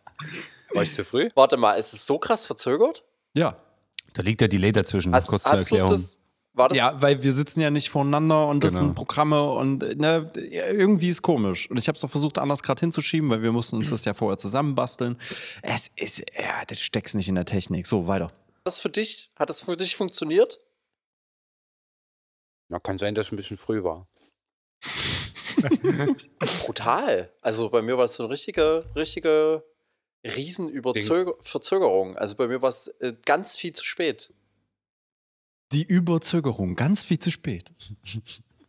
War 0.74 0.82
ich 0.82 0.92
zu 0.92 1.04
früh? 1.04 1.30
Warte 1.36 1.56
mal, 1.56 1.74
ist 1.74 1.92
es 1.92 2.04
so 2.04 2.18
krass 2.18 2.46
verzögert? 2.46 3.04
Ja. 3.34 3.62
Da 4.14 4.22
liegt 4.22 4.40
der 4.40 4.48
Delay 4.48 4.72
dazwischen, 4.72 5.14
Hast, 5.14 5.28
kurz 5.28 5.44
zur 5.44 5.52
hast 5.52 5.70
du 5.70 5.76
Erklärung. 5.76 5.92
das? 5.92 6.20
War 6.58 6.68
das? 6.68 6.76
Ja, 6.76 7.00
weil 7.00 7.22
wir 7.22 7.32
sitzen 7.32 7.60
ja 7.60 7.70
nicht 7.70 7.88
voneinander 7.88 8.46
und 8.48 8.62
das 8.64 8.72
Genau. 8.72 8.86
sind 8.86 8.94
Programme 8.94 9.50
und 9.52 9.78
ne, 9.98 10.30
irgendwie 10.34 11.08
ist 11.08 11.22
komisch. 11.22 11.70
Und 11.70 11.78
ich 11.78 11.88
habe 11.88 11.96
es 11.96 12.04
auch 12.04 12.10
versucht, 12.10 12.38
anders 12.38 12.62
gerade 12.62 12.80
hinzuschieben, 12.80 13.30
weil 13.30 13.42
wir 13.42 13.52
mussten 13.52 13.76
uns 13.76 13.90
das 13.90 14.04
ja 14.04 14.12
vorher 14.12 14.36
zusammenbasteln. 14.38 15.16
Es 15.62 15.88
ist, 15.96 16.18
ja, 16.36 16.64
das 16.66 16.80
steckst 16.80 17.14
nicht 17.14 17.28
in 17.28 17.36
der 17.36 17.44
Technik. 17.44 17.86
So, 17.86 18.06
weiter. 18.06 18.30
das 18.64 18.80
für 18.80 18.90
dich? 18.90 19.30
Hat 19.36 19.48
das 19.48 19.62
für 19.62 19.76
dich 19.76 19.96
funktioniert? 19.96 20.58
Na, 22.68 22.78
kann 22.80 22.98
sein, 22.98 23.14
dass 23.14 23.26
es 23.26 23.32
ein 23.32 23.36
bisschen 23.36 23.56
früh 23.56 23.82
war. 23.82 24.06
Brutal. 26.64 27.32
Also 27.40 27.70
bei 27.70 27.82
mir 27.82 27.96
war 27.96 28.04
es 28.04 28.16
so 28.16 28.24
eine 28.24 28.32
richtige, 28.32 28.84
richtige 28.94 29.64
Riesenüberverzögerung. 30.24 32.16
Also 32.16 32.36
bei 32.36 32.46
mir 32.48 32.60
war 32.62 32.68
es 32.68 32.88
äh, 33.00 33.14
ganz 33.24 33.56
viel 33.56 33.72
zu 33.72 33.84
spät. 33.84 34.32
Die 35.72 35.84
Überzögerung, 35.84 36.76
ganz 36.76 37.02
viel 37.04 37.18
zu 37.18 37.30
spät. 37.30 37.72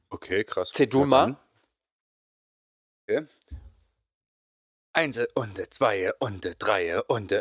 Okay, 0.10 0.44
krass. 0.44 0.72
Zähl 0.72 0.88
du 0.88 1.01
Ja, 1.01 1.06
mal. 1.06 1.25
dann. 1.25 1.38
Okay. 3.08 3.27
Eins 4.94 5.20
und 5.36 5.74
zwei 5.74 6.12
und 6.20 6.56
drei 6.60 7.01
und. 7.03 7.32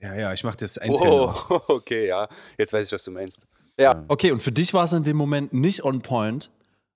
Ja, 0.00 0.14
ja, 0.14 0.32
ich 0.32 0.42
mach 0.42 0.56
das 0.56 0.78
einzeln. 0.78 1.10
Wow, 1.10 1.50
okay, 1.68 2.06
ja. 2.08 2.28
Jetzt 2.56 2.72
weiß 2.72 2.86
ich, 2.86 2.92
was 2.92 3.04
du 3.04 3.10
meinst. 3.10 3.46
Ja. 3.78 4.04
Okay, 4.08 4.32
und 4.32 4.42
für 4.42 4.52
dich 4.52 4.72
war 4.74 4.84
es 4.84 4.92
in 4.92 5.02
dem 5.02 5.16
Moment 5.16 5.52
nicht 5.52 5.84
on 5.84 6.02
point 6.02 6.50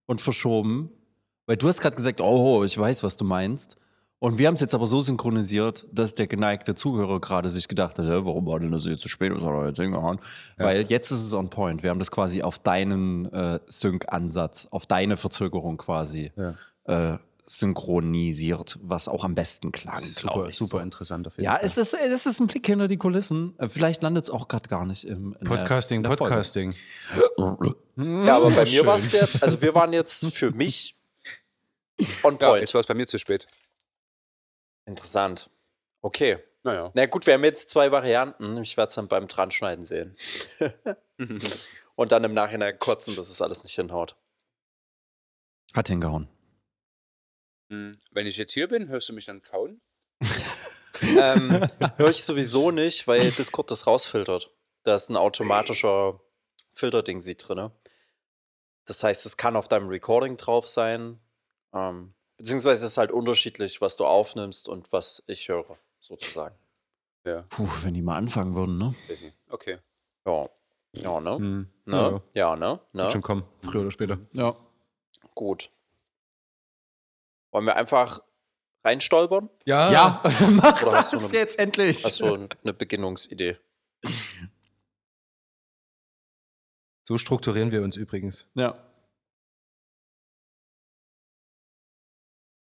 und 0.06 0.20
verschoben, 0.20 0.90
weil 1.46 1.56
du 1.56 1.68
hast 1.68 1.80
gerade 1.80 1.96
gesagt, 1.96 2.20
oh, 2.20 2.64
ich 2.64 2.76
weiß, 2.76 3.02
was 3.02 3.16
du 3.16 3.24
meinst. 3.24 3.76
Und 4.18 4.38
wir 4.38 4.46
haben 4.46 4.54
es 4.54 4.60
jetzt 4.60 4.74
aber 4.74 4.86
so 4.86 5.02
synchronisiert, 5.02 5.86
dass 5.92 6.14
der 6.14 6.26
geneigte 6.26 6.74
Zuhörer 6.74 7.20
gerade 7.20 7.50
sich 7.50 7.68
gedacht 7.68 7.98
hat, 7.98 8.06
warum 8.08 8.46
war 8.46 8.58
denn 8.58 8.72
das 8.72 8.86
jetzt 8.86 9.02
zu 9.02 9.08
spät? 9.08 9.30
Was 9.34 9.42
hat 9.42 9.50
er 9.52 9.66
jetzt 9.68 9.76
hingehauen? 9.78 10.20
Weil 10.56 10.82
jetzt 10.88 11.10
ist 11.10 11.22
es 11.22 11.32
on 11.34 11.50
point. 11.50 11.82
Wir 11.82 11.90
haben 11.90 11.98
das 11.98 12.10
quasi 12.10 12.40
auf 12.42 12.58
deinen 12.58 13.26
äh, 13.32 13.60
Sync-Ansatz, 13.66 14.68
auf 14.70 14.86
deine 14.86 15.18
Verzögerung 15.18 15.76
quasi 15.76 16.32
äh, 16.84 17.18
synchronisiert, 17.44 18.78
was 18.82 19.06
auch 19.06 19.22
am 19.22 19.34
besten 19.34 19.70
klang. 19.70 19.96
glaub 20.16 20.34
Super, 20.34 20.48
ich, 20.48 20.56
super 20.56 20.78
so. 20.78 20.82
interessant 20.82 21.26
auf 21.26 21.34
jeden 21.36 21.44
Ja, 21.44 21.52
Fall. 21.56 21.60
es 21.64 21.76
ist, 21.76 21.92
es 21.94 22.26
ist 22.26 22.40
ein 22.40 22.46
Blick 22.46 22.66
hinter 22.66 22.88
die 22.88 22.96
Kulissen. 22.96 23.54
Äh, 23.58 23.68
Vielleicht 23.68 24.02
landet 24.02 24.24
es 24.24 24.30
auch 24.30 24.48
gerade 24.48 24.68
gar 24.68 24.86
nicht 24.86 25.04
im 25.04 25.34
in 25.38 25.44
der- 25.44 25.56
Podcasting, 25.58 25.98
in 25.98 26.02
der 26.04 26.16
Folge. 26.16 26.24
Podcasting. 26.30 26.74
Ja, 27.96 28.36
aber 28.36 28.50
bei 28.50 28.60
mir 28.62 28.66
Schön. 28.66 28.86
war 28.86 28.96
es 28.96 29.12
jetzt, 29.12 29.42
also 29.42 29.60
wir 29.60 29.74
waren 29.74 29.92
jetzt 29.92 30.26
für 30.34 30.50
mich 30.52 30.96
on 32.22 32.36
Ja, 32.40 32.48
point. 32.48 32.60
jetzt 32.62 32.74
war 32.74 32.80
es 32.80 32.86
bei 32.86 32.94
mir 32.94 33.06
zu 33.06 33.18
spät. 33.18 33.46
Interessant. 34.86 35.50
Okay. 36.00 36.38
Naja. 36.62 36.90
Na 36.94 37.06
gut, 37.06 37.26
wir 37.26 37.34
haben 37.34 37.44
jetzt 37.44 37.70
zwei 37.70 37.92
Varianten. 37.92 38.60
Ich 38.62 38.76
werde 38.76 38.88
es 38.88 38.94
dann 38.94 39.06
beim 39.06 39.28
Dranschneiden 39.28 39.84
sehen. 39.84 40.16
Und 41.94 42.12
dann 42.12 42.24
im 42.24 42.34
Nachhinein 42.34 42.78
kotzen, 42.78 43.14
dass 43.14 43.30
es 43.30 43.40
alles 43.40 43.62
nicht 43.62 43.76
hinhaut. 43.76 44.16
Hat 45.74 45.88
hingehauen. 45.88 46.28
Hm, 47.70 48.00
Wenn 48.10 48.26
ich 48.26 48.36
jetzt 48.36 48.52
hier 48.52 48.68
bin, 48.68 48.88
hörst 48.88 49.08
du 49.08 49.12
mich 49.12 49.26
dann 49.26 49.42
kauen? 49.42 49.80
ähm, 51.02 51.68
Höre 51.96 52.10
ich 52.10 52.24
sowieso 52.24 52.70
nicht, 52.70 53.06
weil 53.06 53.30
Discord 53.30 53.70
das 53.70 53.86
rausfiltert. 53.86 54.52
Da 54.82 54.94
ist 54.96 55.08
ein 55.08 55.16
automatischer 55.16 56.20
Filterding 56.74 57.20
sie 57.20 57.36
drin. 57.36 57.70
Das 58.86 59.04
heißt, 59.04 59.24
es 59.24 59.36
kann 59.36 59.56
auf 59.56 59.68
deinem 59.68 59.88
Recording 59.88 60.36
drauf 60.36 60.66
sein. 60.68 61.20
Ähm, 61.72 62.15
beziehungsweise 62.36 62.84
es 62.86 62.92
ist 62.92 62.96
halt 62.98 63.10
unterschiedlich, 63.12 63.80
was 63.80 63.96
du 63.96 64.04
aufnimmst 64.06 64.68
und 64.68 64.92
was 64.92 65.22
ich 65.26 65.48
höre, 65.48 65.78
sozusagen. 66.00 66.54
Puh, 67.48 67.68
wenn 67.82 67.94
die 67.94 68.02
mal 68.02 68.16
anfangen 68.16 68.54
würden, 68.54 68.78
ne? 68.78 68.94
Okay. 69.50 69.78
Ja. 70.26 70.48
Ja, 70.92 71.20
ne? 71.20 71.36
Hm. 71.36 71.68
Ne? 71.86 72.22
Ja, 72.34 72.50
Ja, 72.50 72.56
ne? 72.56 72.80
Wird 72.92 73.04
ne? 73.06 73.10
schon 73.10 73.22
kommen, 73.22 73.44
früher 73.62 73.80
oder 73.82 73.90
später. 73.90 74.18
Ja. 74.34 74.56
Gut. 75.34 75.70
Wollen 77.50 77.64
wir 77.64 77.74
einfach 77.76 78.20
reinstolpern? 78.84 79.50
Ja. 79.64 79.90
Ja, 79.90 80.22
mach 80.50 80.82
Oder 80.82 80.90
das 80.92 81.12
eine- 81.12 81.32
jetzt 81.32 81.58
endlich. 81.58 82.04
Hast 82.04 82.20
du 82.20 82.48
eine 82.62 82.72
Beginnungsidee? 82.72 83.56
So 87.02 87.18
strukturieren 87.18 87.70
wir 87.72 87.82
uns 87.82 87.96
übrigens. 87.96 88.46
Ja. 88.54 88.78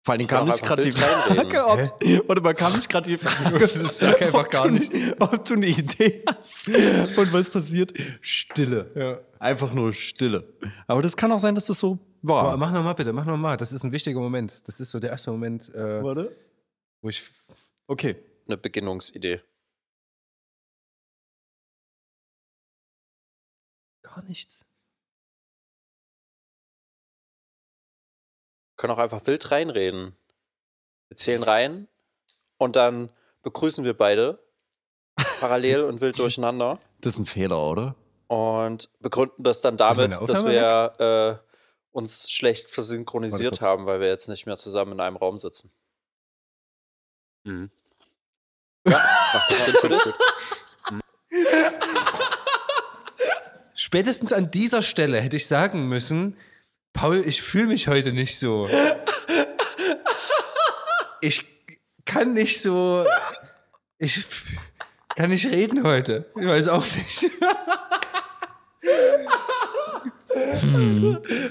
Vor 0.02 0.14
allem 0.14 0.26
kam 0.26 0.46
nicht 0.46 0.62
gerade 0.62 0.82
die 0.82 0.88
einfach 0.88 1.34
Frage, 1.34 1.66
ob, 1.66 2.28
oder 2.30 2.40
man 2.40 2.56
kam 2.56 2.72
nicht 2.74 2.88
gerade 2.88 3.06
die 3.10 3.18
Frage, 3.18 3.58
Das 3.58 3.98
sag 3.98 4.20
einfach 4.22 4.44
ob 4.46 4.50
gar 4.50 4.66
du, 4.68 4.74
nichts. 4.74 4.98
ob 5.18 5.44
du 5.44 5.54
eine 5.54 5.66
Idee 5.66 6.22
hast. 6.26 6.68
Und 6.68 7.32
was 7.32 7.50
passiert? 7.50 7.92
Stille. 8.20 8.90
Ja. 8.94 9.20
Einfach 9.38 9.72
nur 9.72 9.92
Stille. 9.92 10.52
Aber 10.86 11.02
das 11.02 11.16
kann 11.16 11.30
auch 11.32 11.38
sein, 11.38 11.54
dass 11.54 11.66
das 11.66 11.78
so 11.80 11.98
war. 12.22 12.56
mach 12.56 12.72
nochmal 12.72 12.94
bitte, 12.94 13.12
mach 13.12 13.24
nochmal. 13.26 13.56
Das 13.56 13.72
ist 13.72 13.84
ein 13.84 13.92
wichtiger 13.92 14.20
Moment. 14.20 14.66
Das 14.66 14.80
ist 14.80 14.90
so 14.90 14.98
der 15.00 15.10
erste 15.10 15.30
Moment, 15.30 15.72
äh, 15.74 16.02
Warte. 16.02 16.34
wo 17.02 17.08
ich. 17.10 17.22
Okay. 17.86 18.16
Eine 18.46 18.56
Beginnungsidee. 18.56 19.40
Gar 24.02 24.22
nichts. 24.24 24.66
Können 28.80 28.94
auch 28.94 28.98
einfach 28.98 29.26
wild 29.26 29.50
reinreden. 29.50 30.16
Wir 31.08 31.16
zählen 31.16 31.42
rein 31.42 31.86
und 32.56 32.76
dann 32.76 33.10
begrüßen 33.42 33.84
wir 33.84 33.94
beide 33.94 34.42
parallel 35.38 35.84
und 35.84 36.00
wild 36.00 36.18
durcheinander 36.18 36.80
Das 37.00 37.14
ist 37.14 37.20
ein 37.20 37.26
Fehler, 37.26 37.62
oder? 37.62 37.94
und 38.26 38.88
begründen 39.00 39.42
das 39.42 39.60
dann 39.60 39.74
meine 39.74 40.08
damit, 40.08 40.28
dass 40.28 40.44
wir 40.44 41.40
äh, 41.42 41.50
uns 41.90 42.30
schlecht 42.30 42.70
versynchronisiert 42.70 43.60
haben, 43.60 43.86
weil 43.86 43.98
wir 43.98 44.06
jetzt 44.06 44.28
nicht 44.28 44.46
mehr 44.46 44.56
zusammen 44.56 44.92
in 44.92 45.00
einem 45.00 45.16
Raum 45.16 45.36
sitzen. 45.36 45.72
Mhm. 47.42 47.72
Macht 48.84 49.50
das 49.50 49.64
Sinn 49.64 49.74
für 49.80 49.88
dich? 49.88 50.00
Spätestens 53.74 54.32
an 54.32 54.52
dieser 54.52 54.82
Stelle 54.82 55.20
hätte 55.20 55.36
ich 55.36 55.48
sagen 55.48 55.88
müssen, 55.88 56.36
Paul, 56.92 57.22
ich 57.26 57.42
fühle 57.42 57.68
mich 57.68 57.88
heute 57.88 58.12
nicht 58.12 58.38
so. 58.38 58.68
Ich 61.20 61.44
kann 62.04 62.34
nicht 62.34 62.60
so. 62.62 63.06
Ich 63.98 64.24
kann 65.16 65.30
nicht 65.30 65.46
reden 65.46 65.84
heute. 65.84 66.30
Ich 66.36 66.46
weiß 66.46 66.68
auch 66.68 66.84
nicht. 66.96 67.30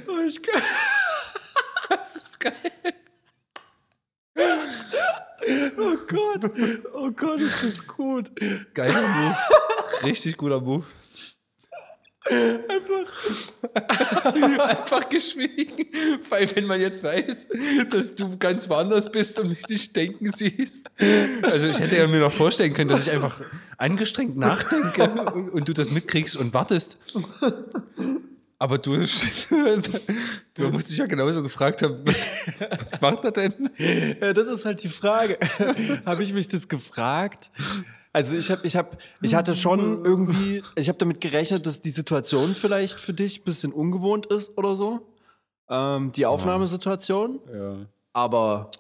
Oh, 0.08 0.19
ich 0.25 0.41
kann 0.41 0.62
Das 1.89 2.15
ist 2.15 2.39
geil. 2.39 2.53
oh 5.77 5.98
Gott. 6.08 6.51
Oh 6.93 7.12
Gott, 7.12 7.41
ist 7.41 7.63
das 7.63 7.88
gut. 7.88 8.31
Geiler 8.74 9.01
Move. 9.01 9.36
Richtig 10.03 10.38
guter 10.38 10.62
Move. 10.62 10.86
Einfach. 12.29 14.25
Einfach 14.69 15.09
geschwiegen. 15.09 15.88
Weil, 16.29 16.55
wenn 16.55 16.65
man 16.65 16.79
jetzt 16.79 17.03
weiß, 17.03 17.50
dass 17.89 18.15
du 18.15 18.38
ganz 18.38 18.69
woanders 18.69 19.12
bist 19.12 19.39
und 19.39 19.50
mich 19.50 19.67
nicht 19.67 19.95
denken 19.95 20.27
siehst. 20.27 20.91
Also, 21.43 21.67
ich 21.67 21.79
hätte 21.79 21.98
ja 21.98 22.07
mir 22.07 22.19
noch 22.19 22.33
vorstellen 22.33 22.74
können, 22.74 22.89
dass 22.89 23.07
ich 23.07 23.12
einfach 23.12 23.41
angestrengt 23.77 24.38
nachdenke 24.38 25.09
und, 25.33 25.50
und 25.50 25.67
du 25.67 25.74
das 25.74 25.91
mitkriegst 25.91 26.36
und 26.38 26.53
wartest. 26.53 27.00
Aber 28.62 28.77
du, 28.77 28.98
du 30.53 30.69
musst 30.69 30.89
dich 30.91 30.98
ja 30.98 31.05
genauso 31.05 31.41
gefragt 31.41 31.81
haben, 31.81 32.01
was, 32.03 32.25
was 32.83 33.00
macht 33.00 33.24
er 33.24 33.31
denn? 33.31 33.69
Ja, 34.21 34.33
das 34.33 34.50
ist 34.50 34.65
halt 34.65 34.83
die 34.83 34.89
Frage. 34.89 35.38
habe 36.05 36.24
ich 36.24 36.33
mich 36.33 36.50
das 36.50 36.67
gefragt? 36.67 37.51
Also 38.12 38.36
ich 38.36 38.50
habe, 38.50 38.66
ich 38.66 38.75
habe, 38.75 38.98
ich 39.22 39.36
hatte 39.36 39.54
schon 39.54 40.04
irgendwie, 40.04 40.63
ich 40.75 40.89
habe 40.89 40.98
damit 40.98 41.22
gerechnet, 41.22 41.66
dass 41.66 41.82
die 41.82 41.92
Situation 41.92 42.56
vielleicht 42.56 43.00
für 43.00 43.13
dich 43.13 43.42
ein 43.42 43.44
bisschen 43.44 43.72
ungewohnt 43.72 44.25
ist 44.28 44.58
oder 44.58 44.75
so. 44.75 45.08
Ähm, 45.70 46.12
die 46.13 46.25
Aufnahmesituation. 46.25 47.39
Ja. 47.54 47.75
Aber, 48.13 48.72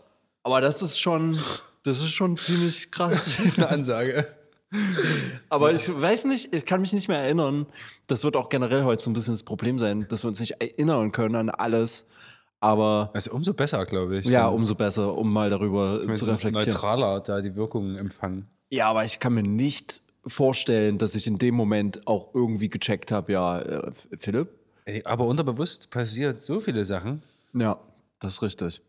aber 0.41 0.61
das 0.61 0.81
ist 0.81 0.99
schon, 0.99 1.39
das 1.83 1.99
ist 1.99 2.09
schon 2.11 2.37
ziemlich 2.37 2.89
krass. 2.91 3.37
Das 3.37 3.45
ist 3.45 3.57
eine 3.59 3.69
Ansage. 3.69 4.27
Aber 5.49 5.73
ich 5.73 5.87
weiß 5.89 6.25
nicht, 6.25 6.53
ich 6.53 6.65
kann 6.65 6.81
mich 6.81 6.93
nicht 6.93 7.07
mehr 7.07 7.19
erinnern. 7.19 7.65
Das 8.07 8.23
wird 8.23 8.35
auch 8.35 8.49
generell 8.49 8.83
heute 8.83 9.03
so 9.03 9.09
ein 9.09 9.13
bisschen 9.13 9.33
das 9.33 9.43
Problem 9.43 9.79
sein, 9.79 10.07
dass 10.09 10.23
wir 10.23 10.27
uns 10.27 10.39
nicht 10.39 10.61
erinnern 10.61 11.11
können 11.11 11.35
an 11.35 11.49
alles. 11.49 12.07
Aber 12.59 13.09
Also 13.13 13.31
umso 13.31 13.53
besser, 13.53 13.85
glaube 13.85 14.17
ich. 14.19 14.25
ja, 14.25 14.47
umso 14.47 14.75
besser, 14.75 15.15
um 15.15 15.31
mal 15.31 15.49
darüber 15.49 16.01
zu 16.15 16.25
reflektieren. 16.25 16.53
neutraler 16.73 17.21
da 17.21 17.41
die 17.41 17.55
Wirkung 17.55 17.95
empfangen. 17.95 18.47
Ja, 18.69 18.89
aber 18.89 19.03
ich 19.05 19.19
kann 19.19 19.33
mir 19.33 19.43
nicht 19.43 20.01
vorstellen, 20.25 20.97
dass 20.97 21.15
ich 21.15 21.27
in 21.27 21.37
dem 21.37 21.55
Moment 21.55 22.05
auch 22.07 22.33
irgendwie 22.33 22.69
gecheckt 22.69 23.11
habe, 23.11 23.31
ja, 23.31 23.59
äh, 23.59 23.91
Philipp? 24.17 24.49
Ey, 24.85 25.03
aber 25.05 25.25
unterbewusst 25.25 25.89
passiert 25.89 26.41
so 26.41 26.59
viele 26.59 26.83
Sachen. 26.83 27.23
Ja, 27.53 27.79
das 28.19 28.33
ist 28.33 28.41
richtig. 28.41 28.81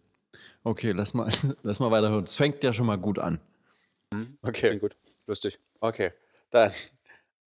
Okay, 0.65 0.93
lass 0.93 1.15
mal, 1.15 1.31
lass 1.63 1.81
mal 1.81 1.91
weiterhören. 1.91 2.25
Es 2.25 2.37
fängt 2.37 2.63
ja 2.63 2.73
schon 2.73 2.87
mal 2.87 2.99
gut 2.99 3.19
an. 3.19 3.39
Okay. 4.43 4.69
Klingt 4.69 4.81
gut. 4.81 4.97
Lustig. 5.27 5.59
Okay. 5.81 6.13
Dann 6.51 6.73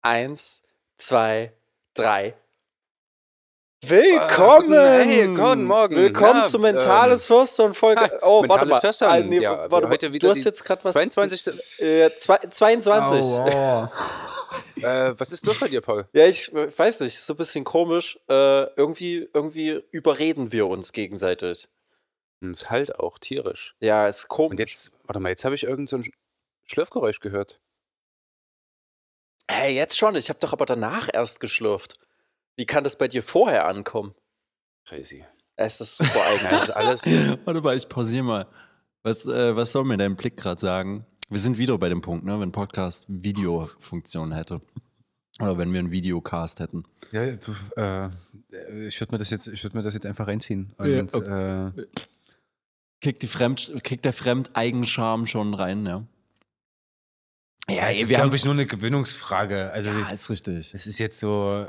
eins, 0.02 0.64
zwei, 0.98 1.52
drei. 1.94 2.36
Willkommen! 3.86 4.68
guten- 4.70 5.10
hey, 5.10 5.28
guten 5.28 5.66
Morgen. 5.66 5.96
Willkommen 5.98 6.40
Ja, 6.44 6.44
zu 6.46 6.58
Mentales 6.58 7.26
Förster 7.26 7.66
und 7.66 7.76
Folge. 7.76 8.00
ha, 8.02 8.10
oh, 8.22 8.42
warte 8.48 8.66
mal. 8.66 8.80
Förstern. 8.80 9.10
Ah, 9.12 9.20
nee, 9.20 9.40
Ja, 9.42 9.70
warte 9.70 9.88
mal. 9.90 9.98
du 9.98 10.30
hast 10.30 10.46
jetzt 10.46 10.64
gerade 10.64 10.82
was. 10.86 10.94
22.. 10.94 11.54
Äh, 11.80 12.10
zwei, 12.18 12.38
22. 12.38 13.22
Oh, 13.22 13.88
Äh, 14.82 15.14
was 15.20 15.32
ist 15.32 15.46
los 15.46 15.60
bei 15.60 15.68
dir, 15.68 15.82
Paul? 15.82 16.08
Ja, 16.14 16.26
ich 16.28 16.54
weiß 16.54 17.02
nicht, 17.02 17.14
ist 17.16 17.26
so 17.26 17.34
ein 17.34 17.38
bisschen 17.38 17.64
komisch. 17.64 18.18
Äh, 18.30 18.64
irgendwie, 18.76 19.28
irgendwie 19.34 19.84
überreden 19.92 20.52
wir 20.52 20.68
uns 20.68 20.92
gegenseitig. 20.94 21.68
Hm, 22.42 22.52
Es 22.52 22.70
halt 22.70 23.00
auch 23.00 23.18
tierisch. 23.18 23.76
Ja, 23.80 24.08
ist 24.08 24.28
komisch. 24.30 24.52
Und 24.52 24.60
jetzt, 24.60 24.92
warte 25.06 25.20
mal, 25.20 25.30
jetzt 25.30 25.44
habe 25.46 25.56
ich 25.56 25.64
irgend 25.64 25.90
so 25.90 25.98
ein 25.98 26.10
Schlürfgeräusch 26.66 27.20
gehört. 27.20 27.60
Hey, 29.50 29.74
jetzt 29.76 29.98
schon. 29.98 30.16
Ich 30.16 30.30
habe 30.30 30.40
doch 30.40 30.54
aber 30.54 30.66
danach 30.66 31.10
erst 31.12 31.40
geschlürft. 31.40 31.96
Wie 32.58 32.66
kann 32.66 32.84
das 32.84 32.98
bei 32.98 33.08
dir 33.08 33.24
vorher 33.24 33.68
ankommen? 33.68 34.14
Crazy. 34.88 35.26
Es 35.56 35.82
ist 35.82 35.98
super 35.98 36.14
Ja, 36.16 36.26
eigen. 36.36 36.48
das 36.50 36.64
ist 36.64 36.70
alles. 36.72 37.06
Warte 37.46 37.62
mal, 37.62 37.76
ich 37.78 37.88
pausiere 37.90 38.24
mal. 38.24 38.48
Was, 39.04 39.26
äh, 39.28 39.56
was 39.56 39.72
soll 39.72 39.84
mir 39.86 39.98
dein 39.98 40.16
Blick 40.16 40.38
gerade 40.38 40.60
sagen? 40.62 41.06
Wir 41.30 41.40
sind 41.40 41.58
wieder 41.58 41.78
bei 41.78 41.90
dem 41.90 42.02
Punkt, 42.02 42.26
ne? 42.26 42.40
wenn 42.40 42.52
Podcast 42.52 43.06
Videofunktion 43.08 44.32
hätte. 44.34 44.62
Oder 45.40 45.58
wenn 45.58 45.74
wir 45.74 45.80
einen 45.80 45.92
Videocast 45.92 46.60
hätten. 46.60 46.84
Ja, 47.12 47.36
pf, 47.38 47.72
äh, 47.76 48.10
ich 48.88 49.00
würde 49.02 49.14
mir 49.14 49.18
das 49.18 49.32
jetzt, 49.32 49.48
ich 49.48 49.64
würde 49.64 49.76
mir 49.78 49.84
das 49.84 49.96
jetzt 49.96 50.06
einfach 50.06 50.28
reinziehen. 50.28 50.74
Und, 50.78 51.12
Ja, 51.14 51.68
äh, 51.70 51.72
Kriegt, 53.02 53.24
die 53.24 53.28
Fremd, 53.28 53.74
kriegt 53.84 54.06
der 54.06 54.14
Fremdeigenscham 54.14 55.26
schon 55.26 55.54
rein, 55.56 55.86
ja? 55.86 56.04
ja, 57.70 57.90
es 57.90 57.98
ey, 57.98 58.02
ist, 58.04 58.10
wir 58.10 58.18
haben- 58.18 58.24
glaube 58.26 58.36
ich, 58.36 58.46
nur 58.46 58.54
eine 58.54 58.66
Gewöhnungsfrage. 58.68 59.72
Also, 59.72 59.90
Ja, 59.90 60.10
ist 60.10 60.30
richtig. 60.30 60.74
es 60.74 60.88
ist 60.88 61.00
jetzt 61.00 61.20
so, 61.20 61.68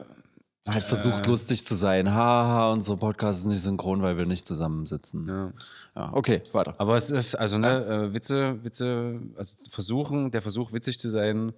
Halt 0.66 0.82
versucht 0.82 1.26
Äh. 1.26 1.28
lustig 1.28 1.66
zu 1.66 1.74
sein. 1.74 2.10
Haha, 2.12 2.72
unser 2.72 2.96
Podcast 2.96 3.40
ist 3.40 3.46
nicht 3.46 3.60
synchron, 3.62 4.00
weil 4.02 4.16
wir 4.18 4.24
nicht 4.24 4.46
zusammensitzen. 4.46 5.28
Ja, 5.28 5.52
ja. 5.94 6.12
okay, 6.14 6.42
weiter. 6.52 6.74
Aber 6.78 6.96
es 6.96 7.10
ist, 7.10 7.34
also, 7.34 7.58
ne, 7.58 7.84
äh, 7.84 8.14
Witze, 8.14 8.64
Witze, 8.64 9.20
also 9.36 9.58
versuchen, 9.68 10.30
der 10.30 10.40
Versuch, 10.40 10.72
witzig 10.72 10.98
zu 10.98 11.10
sein, 11.10 11.52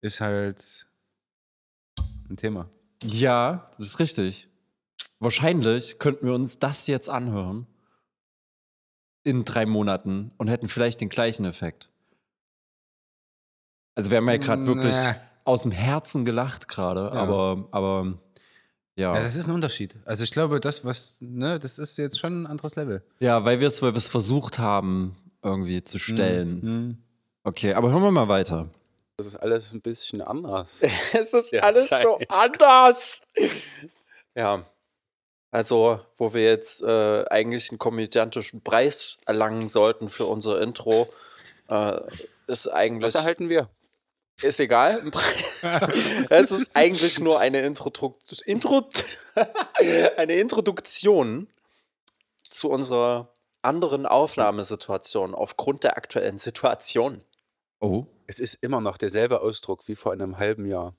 ist 0.00 0.20
halt 0.22 0.86
ein 2.30 2.36
Thema. 2.38 2.70
Ja, 3.02 3.70
das 3.76 3.86
ist 3.88 3.98
richtig. 3.98 4.48
Wahrscheinlich 5.18 5.98
könnten 5.98 6.26
wir 6.26 6.34
uns 6.34 6.58
das 6.58 6.86
jetzt 6.86 7.10
anhören 7.10 7.66
in 9.22 9.44
drei 9.44 9.66
Monaten 9.66 10.32
und 10.38 10.48
hätten 10.48 10.68
vielleicht 10.68 11.02
den 11.02 11.10
gleichen 11.10 11.44
Effekt. 11.44 11.90
Also 13.94 14.10
wir 14.10 14.16
haben 14.18 14.28
ja 14.28 14.38
gerade 14.38 14.66
wirklich 14.66 14.94
Nee. 14.94 15.14
Aus 15.44 15.62
dem 15.62 15.70
Herzen 15.70 16.24
gelacht 16.24 16.68
gerade, 16.68 17.00
Ja. 17.02 17.10
aber, 17.12 17.68
aber 17.70 18.14
ja. 18.96 19.14
Ja, 19.14 19.22
das 19.22 19.36
ist 19.36 19.46
ein 19.48 19.54
Unterschied. 19.54 19.96
Also 20.04 20.24
ich 20.24 20.30
glaube, 20.30 20.60
das, 20.60 20.84
was, 20.84 21.18
ne, 21.20 21.58
das 21.58 21.78
ist 21.78 21.96
jetzt 21.98 22.18
schon 22.18 22.42
ein 22.42 22.46
anderes 22.46 22.76
Level. 22.76 23.02
Ja, 23.18 23.44
weil 23.44 23.60
wir 23.60 23.68
es 23.68 23.82
weil 23.82 23.92
wir 23.92 23.98
es 23.98 24.08
versucht 24.08 24.58
haben, 24.58 25.16
irgendwie 25.42 25.82
zu 25.82 25.98
stellen. 25.98 26.60
Mhm. 26.62 26.98
Okay, 27.42 27.74
aber 27.74 27.90
hören 27.90 28.02
wir 28.02 28.10
mal 28.10 28.28
weiter. 28.28 28.68
Das 29.16 29.26
ist 29.26 29.36
alles 29.36 29.72
ein 29.72 29.80
bisschen 29.80 30.22
anders. 30.22 30.80
Es 31.12 31.34
ist 31.34 31.52
Ja, 31.52 31.62
alles 31.62 31.88
Zeit. 31.88 32.02
so 32.02 32.18
anders. 32.28 33.20
Ja. 34.34 34.64
Also, 35.50 36.00
wo 36.16 36.34
wir 36.34 36.42
jetzt 36.42 36.82
äh, 36.82 37.24
eigentlich 37.30 37.70
einen 37.70 37.78
komödiantischen 37.78 38.60
Preis 38.62 39.18
erlangen 39.24 39.68
sollten 39.68 40.08
für 40.08 40.26
unser 40.26 40.60
Intro, 40.60 41.08
äh, 41.68 42.00
ist 42.48 42.66
eigentlich. 42.68 43.04
Was 43.14 43.14
erhalten 43.14 43.48
wir? 43.48 43.68
Ist 44.42 44.60
egal. 44.60 45.10
Es 46.30 46.50
ist 46.50 46.72
eigentlich 46.74 47.18
nur 47.20 47.40
eine 47.40 47.60
Intro, 47.60 48.18
Intro, 48.44 48.88
eine 50.16 50.34
Introduktion 50.34 51.48
zu 52.48 52.70
unserer 52.70 53.32
anderen 53.62 54.06
Aufnahmesituation 54.06 55.34
aufgrund 55.34 55.84
der 55.84 55.96
aktuellen 55.96 56.38
Situation. 56.38 57.18
Oh. 57.80 58.06
Es 58.26 58.40
ist 58.40 58.54
immer 58.62 58.80
noch 58.80 58.98
derselbe 58.98 59.40
Ausdruck 59.40 59.88
wie 59.88 59.94
vor 59.94 60.12
einem 60.12 60.38
halben 60.38 60.66
Jahr. 60.66 60.94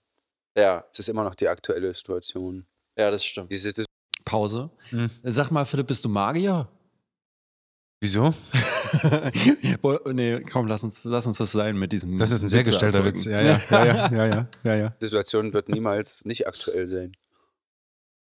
Ja, 0.58 0.86
Es 0.92 1.00
ist 1.00 1.10
immer 1.10 1.24
noch 1.24 1.36
die 1.36 1.48
aktuelle 1.48 1.94
Situation. 1.94 2.66
ja, 2.98 3.12
das 3.12 3.26
stimmt. 3.26 3.52
Dieses, 3.52 3.74
das, 3.74 3.86
Pause. 4.24 4.72
Hm. 4.90 5.12
Sag 5.24 5.52
mal, 5.52 5.66
Philipp, 5.66 5.88
bist 5.88 6.04
du 6.04 6.10
Magier? 6.10 6.68
Wieso? 8.02 8.34
Nee, 10.14 10.42
komm, 10.42 10.68
lass 10.68 10.84
uns, 10.84 11.04
lass 11.06 11.28
uns 11.28 11.38
das 11.38 11.52
sein 11.52 11.78
mit 11.78 11.92
diesem. 11.92 12.18
Das 12.18 12.32
ist 12.32 12.44
ein 12.44 12.50
sehr 12.50 12.64
gestellter. 12.64 13.04
Witz. 13.06 13.26
Ja, 13.26 13.42
ja, 13.42 13.62
ja, 13.70 13.86
ja, 13.86 14.12
ja, 14.12 14.26
ja, 14.26 14.48
ja, 14.64 14.76
ja. 14.76 14.96
Situation 15.00 15.54
wird 15.54 15.70
niemals 15.70 16.26
nicht 16.26 16.48
aktuell 16.48 16.88
sein. 16.88 17.16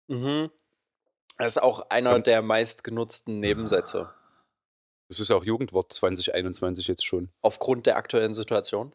Mhm. 0.08 0.50
Das 1.38 1.54
ist 1.54 1.62
auch 1.62 1.90
einer 1.90 2.20
der 2.20 2.42
meistgenutzten 2.42 3.40
Nebensätze. 3.40 4.10
Das 5.08 5.20
ist 5.20 5.32
auch 5.32 5.44
Jugendwort 5.44 5.94
2021 5.94 6.88
jetzt 6.88 7.06
schon. 7.06 7.30
Aufgrund 7.42 7.86
der 7.86 7.98
aktuellen 7.98 8.34
Situation. 8.34 8.94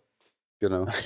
Genau. 0.58 0.86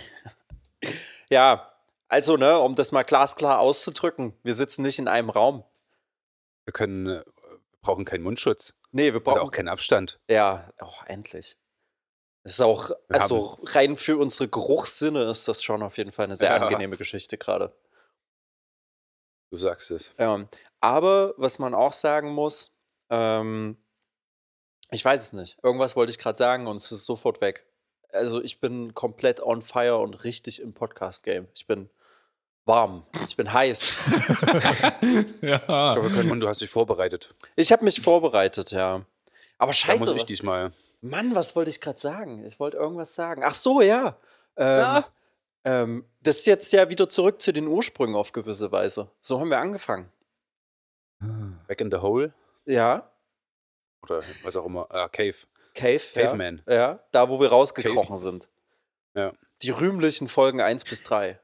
Ja, 1.28 1.72
also, 2.08 2.36
ne, 2.36 2.58
um 2.60 2.74
das 2.74 2.92
mal 2.92 3.02
glasklar 3.02 3.58
auszudrücken, 3.58 4.34
wir 4.44 4.54
sitzen 4.54 4.82
nicht 4.82 4.98
in 4.98 5.08
einem 5.08 5.30
Raum. 5.30 5.64
Wir 6.64 6.72
können, 6.72 7.06
äh, 7.06 7.24
brauchen 7.82 8.04
keinen 8.04 8.22
Mundschutz. 8.22 8.74
Nee, 8.96 9.12
wir 9.12 9.20
brauchen 9.20 9.40
auch 9.40 9.50
keinen 9.50 9.68
Abstand. 9.68 10.18
Ja, 10.28 10.72
oh, 10.80 10.90
endlich. 11.06 11.58
Das 12.44 12.54
ist 12.54 12.60
auch, 12.62 12.90
Wir 13.08 13.20
also 13.20 13.58
rein 13.64 13.96
für 13.96 14.16
unsere 14.16 14.48
Geruchssinne 14.48 15.24
ist 15.30 15.46
das 15.48 15.62
schon 15.62 15.82
auf 15.82 15.98
jeden 15.98 16.12
Fall 16.12 16.24
eine 16.24 16.36
sehr 16.36 16.50
Ja. 16.50 16.56
angenehme 16.56 16.96
Geschichte 16.96 17.36
gerade. 17.36 17.76
Du 19.50 19.58
sagst 19.58 19.90
es. 19.90 20.14
Ähm, 20.16 20.48
aber 20.80 21.34
was 21.36 21.58
man 21.58 21.74
auch 21.74 21.92
sagen 21.92 22.30
muss, 22.30 22.74
ähm, 23.10 23.76
ich 24.90 25.04
weiß 25.04 25.20
es 25.20 25.32
nicht. 25.34 25.58
Irgendwas 25.62 25.94
wollte 25.94 26.10
ich 26.10 26.18
gerade 26.18 26.38
sagen 26.38 26.66
und 26.66 26.76
es 26.76 26.90
ist 26.90 27.04
sofort 27.04 27.42
weg. 27.42 27.66
Also 28.10 28.40
ich 28.40 28.60
bin 28.60 28.94
komplett 28.94 29.40
on 29.40 29.60
fire 29.60 29.98
und 29.98 30.24
richtig 30.24 30.62
im 30.62 30.72
Podcast-Game. 30.72 31.48
Ich 31.54 31.66
bin 31.66 31.90
warm. 32.66 33.04
Ich 33.28 33.36
bin 33.36 33.52
heiß. 33.52 33.94
ja. 35.40 35.62
Aber 35.68 36.02
wir 36.02 36.10
können, 36.10 36.38
du 36.40 36.48
hast 36.48 36.60
dich 36.60 36.68
vorbereitet. 36.70 37.34
Ich 37.54 37.72
habe 37.72 37.84
mich 37.84 38.00
vorbereitet, 38.00 38.70
ja. 38.72 39.06
Aber 39.58 39.70
Da 39.70 39.72
scheiße. 39.72 40.04
muss 40.04 40.16
ich 40.16 40.24
diesmal. 40.26 40.72
Mann, 41.00 41.34
was 41.34 41.56
wollte 41.56 41.70
ich 41.70 41.80
gerade 41.80 41.98
sagen? 41.98 42.44
Ich 42.44 42.58
wollte 42.60 42.76
irgendwas 42.76 43.14
sagen. 43.14 43.42
Ach 43.44 43.54
so, 43.54 43.80
ja. 43.80 44.16
Ähm, 44.56 44.78
Ja. 44.78 45.04
Ähm, 45.64 46.04
das 46.20 46.38
ist 46.38 46.46
jetzt 46.46 46.72
ja 46.72 46.88
wieder 46.90 47.08
zurück 47.08 47.40
zu 47.42 47.52
den 47.52 47.66
Ursprüngen 47.66 48.14
auf 48.14 48.30
gewisse 48.32 48.70
Weise. 48.70 49.10
So 49.20 49.40
haben 49.40 49.50
wir 49.50 49.58
angefangen. 49.58 50.10
Back 51.66 51.80
in 51.80 51.90
the 51.90 51.96
Hole. 51.98 52.32
Ja, 52.66 53.10
Oder 54.02 54.20
was 54.44 54.54
auch 54.56 54.66
immer. 54.66 54.86
Ah, 54.90 55.08
Cave. 55.08 55.34
Cave. 55.74 56.02
Caveman. 56.14 56.62
Ja, 56.66 56.74
ja, 56.74 57.00
da 57.10 57.28
wo 57.28 57.40
wir 57.40 57.48
rausgekrochen 57.48 58.16
sind. 58.18 58.48
Ja. 59.14 59.32
Die 59.62 59.70
rühmlichen 59.70 60.28
Folgen 60.28 60.60
1 60.60 60.84
bis 60.84 61.02
3. 61.02 61.40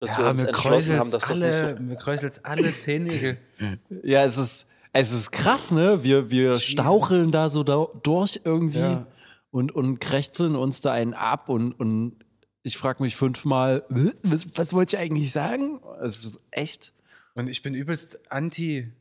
Bis 0.00 0.16
wir 0.16 0.24
Ja, 0.24 0.30
uns 0.30 0.42
mir 0.42 0.48
entschlossen 0.48 0.98
haben, 0.98 1.10
dass 1.10 1.22
das 1.26 1.40
nicht 1.40 1.52
so. 1.54 1.66
alle, 1.66 1.80
mir 1.80 1.96
kräuselt's 1.96 2.44
alle 2.44 2.76
Zehennägel. 2.76 3.38
Ja, 4.02 4.24
es 4.24 4.36
ist, 4.36 4.66
es 4.92 5.12
ist 5.12 5.32
krass, 5.32 5.70
ne? 5.70 6.02
Wir, 6.04 6.30
wir 6.30 6.54
staucheln 6.60 7.32
da 7.32 7.48
so 7.50 7.62
da 7.64 7.86
durch 8.02 8.40
irgendwie 8.44 8.78
Ja. 8.80 9.06
und, 9.50 9.74
und 9.74 9.98
krächzeln 10.00 10.54
uns 10.56 10.80
da 10.82 10.92
einen 10.92 11.14
ab 11.14 11.48
und, 11.48 11.72
und 11.72 12.16
ich 12.62 12.76
frage 12.76 13.02
mich 13.02 13.16
fünfmal, 13.16 13.84
"Hä? 13.92 14.12
was, 14.22 14.46
was 14.54 14.72
wollte 14.74 14.96
ich 14.96 15.02
eigentlich 15.02 15.32
sagen? 15.32 15.80
Es 16.00 16.24
ist 16.24 16.40
echt. 16.50 16.92
Und 17.34 17.48
ich 17.48 17.62
bin 17.62 17.74
übelst 17.74 18.18
anti. 18.30 18.92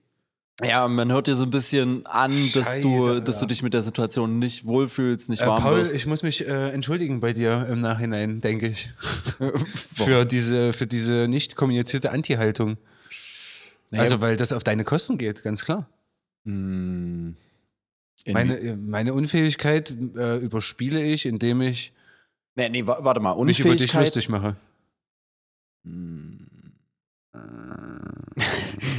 Ja, 0.63 0.87
man 0.87 1.11
hört 1.11 1.27
dir 1.27 1.35
so 1.35 1.43
ein 1.43 1.49
bisschen 1.49 2.05
an, 2.05 2.31
dass, 2.53 2.79
du, 2.79 2.97
Scheiße, 2.99 3.21
dass 3.21 3.39
du 3.39 3.45
dich 3.45 3.61
mit 3.61 3.73
der 3.73 3.81
Situation 3.81 4.39
nicht 4.39 4.65
wohlfühlst, 4.65 5.27
nicht 5.29 5.41
Äh, 5.41 5.47
warm 5.47 5.61
Paul, 5.61 5.77
wirst. 5.79 5.93
ich 5.93 6.05
muss 6.05 6.23
mich 6.23 6.47
äh, 6.47 6.69
entschuldigen 6.69 7.19
bei 7.19 7.33
dir 7.33 7.67
im 7.69 7.81
Nachhinein, 7.81 8.39
denke 8.39 8.67
ich. 8.69 8.89
für, 9.95 10.23
diese, 10.23 10.71
für 10.71 10.87
diese 10.87 11.27
nicht 11.27 11.57
kommunizierte 11.57 12.11
Anti-Haltung. 12.11 12.77
Naja, 13.91 14.03
Also, 14.03 14.21
weil 14.21 14.37
das 14.37 14.53
auf 14.53 14.63
deine 14.63 14.85
Kosten 14.85 15.17
geht, 15.17 15.43
ganz 15.43 15.65
klar. 15.65 15.89
Hm. 16.45 17.35
In- 18.23 18.33
Meine, 18.33 18.57
äh, 18.57 18.75
meine 18.77 19.13
Unfähigkeit 19.13 19.91
äh, 20.15 20.37
überspiele 20.37 21.03
ich, 21.03 21.25
indem 21.25 21.61
ich 21.61 21.91
nee, 22.55 22.69
nee, 22.69 22.87
wa- 22.87 22.99
warte 23.01 23.19
mal. 23.19 23.35
mich 23.43 23.59
über 23.59 23.71
dich 23.71 23.81
Unfähigkeit. 23.83 24.05
lustig 24.05 24.29
mache. 24.29 24.55
Hm. 25.83 26.47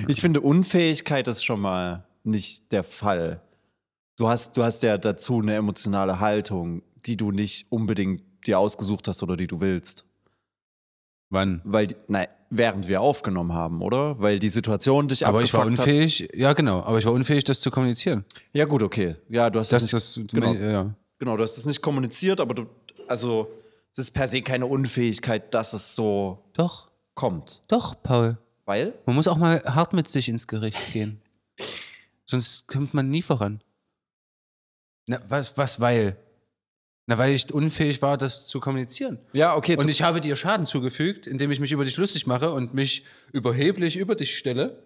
Ich 0.08 0.20
finde, 0.20 0.40
Unfähigkeit 0.40 1.28
ist 1.28 1.44
schon 1.44 1.60
mal 1.60 2.04
nicht 2.24 2.72
der 2.72 2.84
Fall. 2.84 3.42
Du 4.16 4.28
hast, 4.28 4.56
du 4.56 4.62
hast 4.62 4.82
ja 4.82 4.98
dazu 4.98 5.40
eine 5.40 5.54
emotionale 5.54 6.20
Haltung, 6.20 6.82
die 7.06 7.16
du 7.16 7.30
nicht 7.30 7.66
unbedingt 7.70 8.22
dir 8.46 8.58
ausgesucht 8.58 9.08
hast 9.08 9.22
oder 9.22 9.36
die 9.36 9.46
du 9.46 9.60
willst. 9.60 10.04
Wann? 11.28 11.60
Weil, 11.64 11.88
nein, 12.08 12.28
während 12.50 12.88
wir 12.88 13.00
aufgenommen 13.00 13.52
haben, 13.52 13.82
oder? 13.82 14.18
Weil 14.20 14.38
die 14.38 14.48
Situation 14.48 15.08
dich 15.08 15.26
Aber 15.26 15.42
ich 15.42 15.52
war 15.52 15.66
unfähig, 15.66 16.28
ja 16.34 16.52
genau, 16.52 16.82
aber 16.82 16.98
ich 16.98 17.04
war 17.04 17.12
unfähig, 17.12 17.44
das 17.44 17.60
zu 17.60 17.70
kommunizieren. 17.70 18.20
Hat. 18.20 18.42
Ja, 18.52 18.64
gut, 18.64 18.82
okay. 18.82 19.16
Ja, 19.28 19.50
du 19.50 19.58
hast 19.58 19.72
Das, 19.72 19.82
es 19.82 19.90
das, 19.90 20.16
nicht, 20.16 20.32
genau, 20.32 20.54
ja. 20.54 20.94
genau, 21.18 21.36
du 21.36 21.42
hast 21.42 21.58
es 21.58 21.66
nicht 21.66 21.82
kommuniziert, 21.82 22.40
aber 22.40 22.54
du, 22.54 22.66
also, 23.08 23.48
es 23.90 23.98
ist 23.98 24.12
per 24.12 24.28
se 24.28 24.42
keine 24.42 24.66
Unfähigkeit, 24.66 25.52
dass 25.52 25.72
es 25.72 25.94
so 25.94 26.38
Doch, 26.54 26.85
kommt. 27.16 27.64
doch, 27.66 28.00
Paul. 28.00 28.38
Weil? 28.66 28.94
Man 29.06 29.16
muss 29.16 29.28
auch 29.28 29.36
mal 29.36 29.62
hart 29.64 29.92
mit 29.92 30.08
sich 30.08 30.28
ins 30.28 30.46
Gericht 30.46 30.92
gehen. 30.92 31.20
Sonst 32.26 32.66
kommt 32.66 32.94
man 32.94 33.08
nie 33.08 33.22
voran. 33.22 33.62
Na, 35.08 35.20
was, 35.28 35.56
was, 35.56 35.80
weil? 35.80 36.16
Na, 37.06 37.16
weil 37.16 37.32
ich 37.32 37.52
unfähig 37.54 38.02
war, 38.02 38.16
das 38.16 38.48
zu 38.48 38.58
kommunizieren. 38.58 39.18
Ja, 39.32 39.54
okay. 39.54 39.76
Und 39.76 39.88
ich 39.88 40.02
habe 40.02 40.20
dir 40.20 40.34
Schaden 40.34 40.66
zugefügt, 40.66 41.28
indem 41.28 41.52
ich 41.52 41.60
mich 41.60 41.70
über 41.70 41.84
dich 41.84 41.96
lustig 41.96 42.26
mache 42.26 42.50
und 42.50 42.74
mich 42.74 43.04
überheblich 43.32 43.96
über 43.96 44.16
dich 44.16 44.36
stelle. 44.36 44.82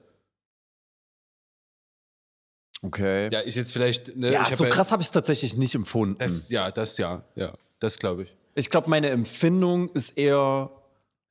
okay. 2.82 3.30
Ja, 3.32 3.40
ist 3.40 3.54
jetzt 3.54 3.72
vielleicht. 3.72 4.14
Ne, 4.16 4.32
Ja, 4.32 4.44
hab 4.44 4.52
so 4.52 4.64
krass 4.66 4.92
habe 4.92 5.00
ich 5.00 5.08
es 5.08 5.12
tatsächlich 5.12 5.56
nicht 5.56 5.74
empfunden. 5.74 6.18
Das, 6.18 6.50
ja, 6.50 6.70
das 6.70 6.98
ja. 6.98 7.24
Ja, 7.34 7.54
das 7.78 7.98
glaube 7.98 8.24
ich. 8.24 8.36
ich 8.54 8.68
glaube, 8.68 8.90
meine 8.90 9.08
Empfindung 9.08 9.90
ist 9.94 10.18
eher. 10.18 10.70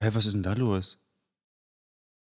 Hä, 0.02 0.10
was 0.14 0.26
ist 0.26 0.34
denn 0.34 0.44
da 0.44 0.54
los? 0.54 0.98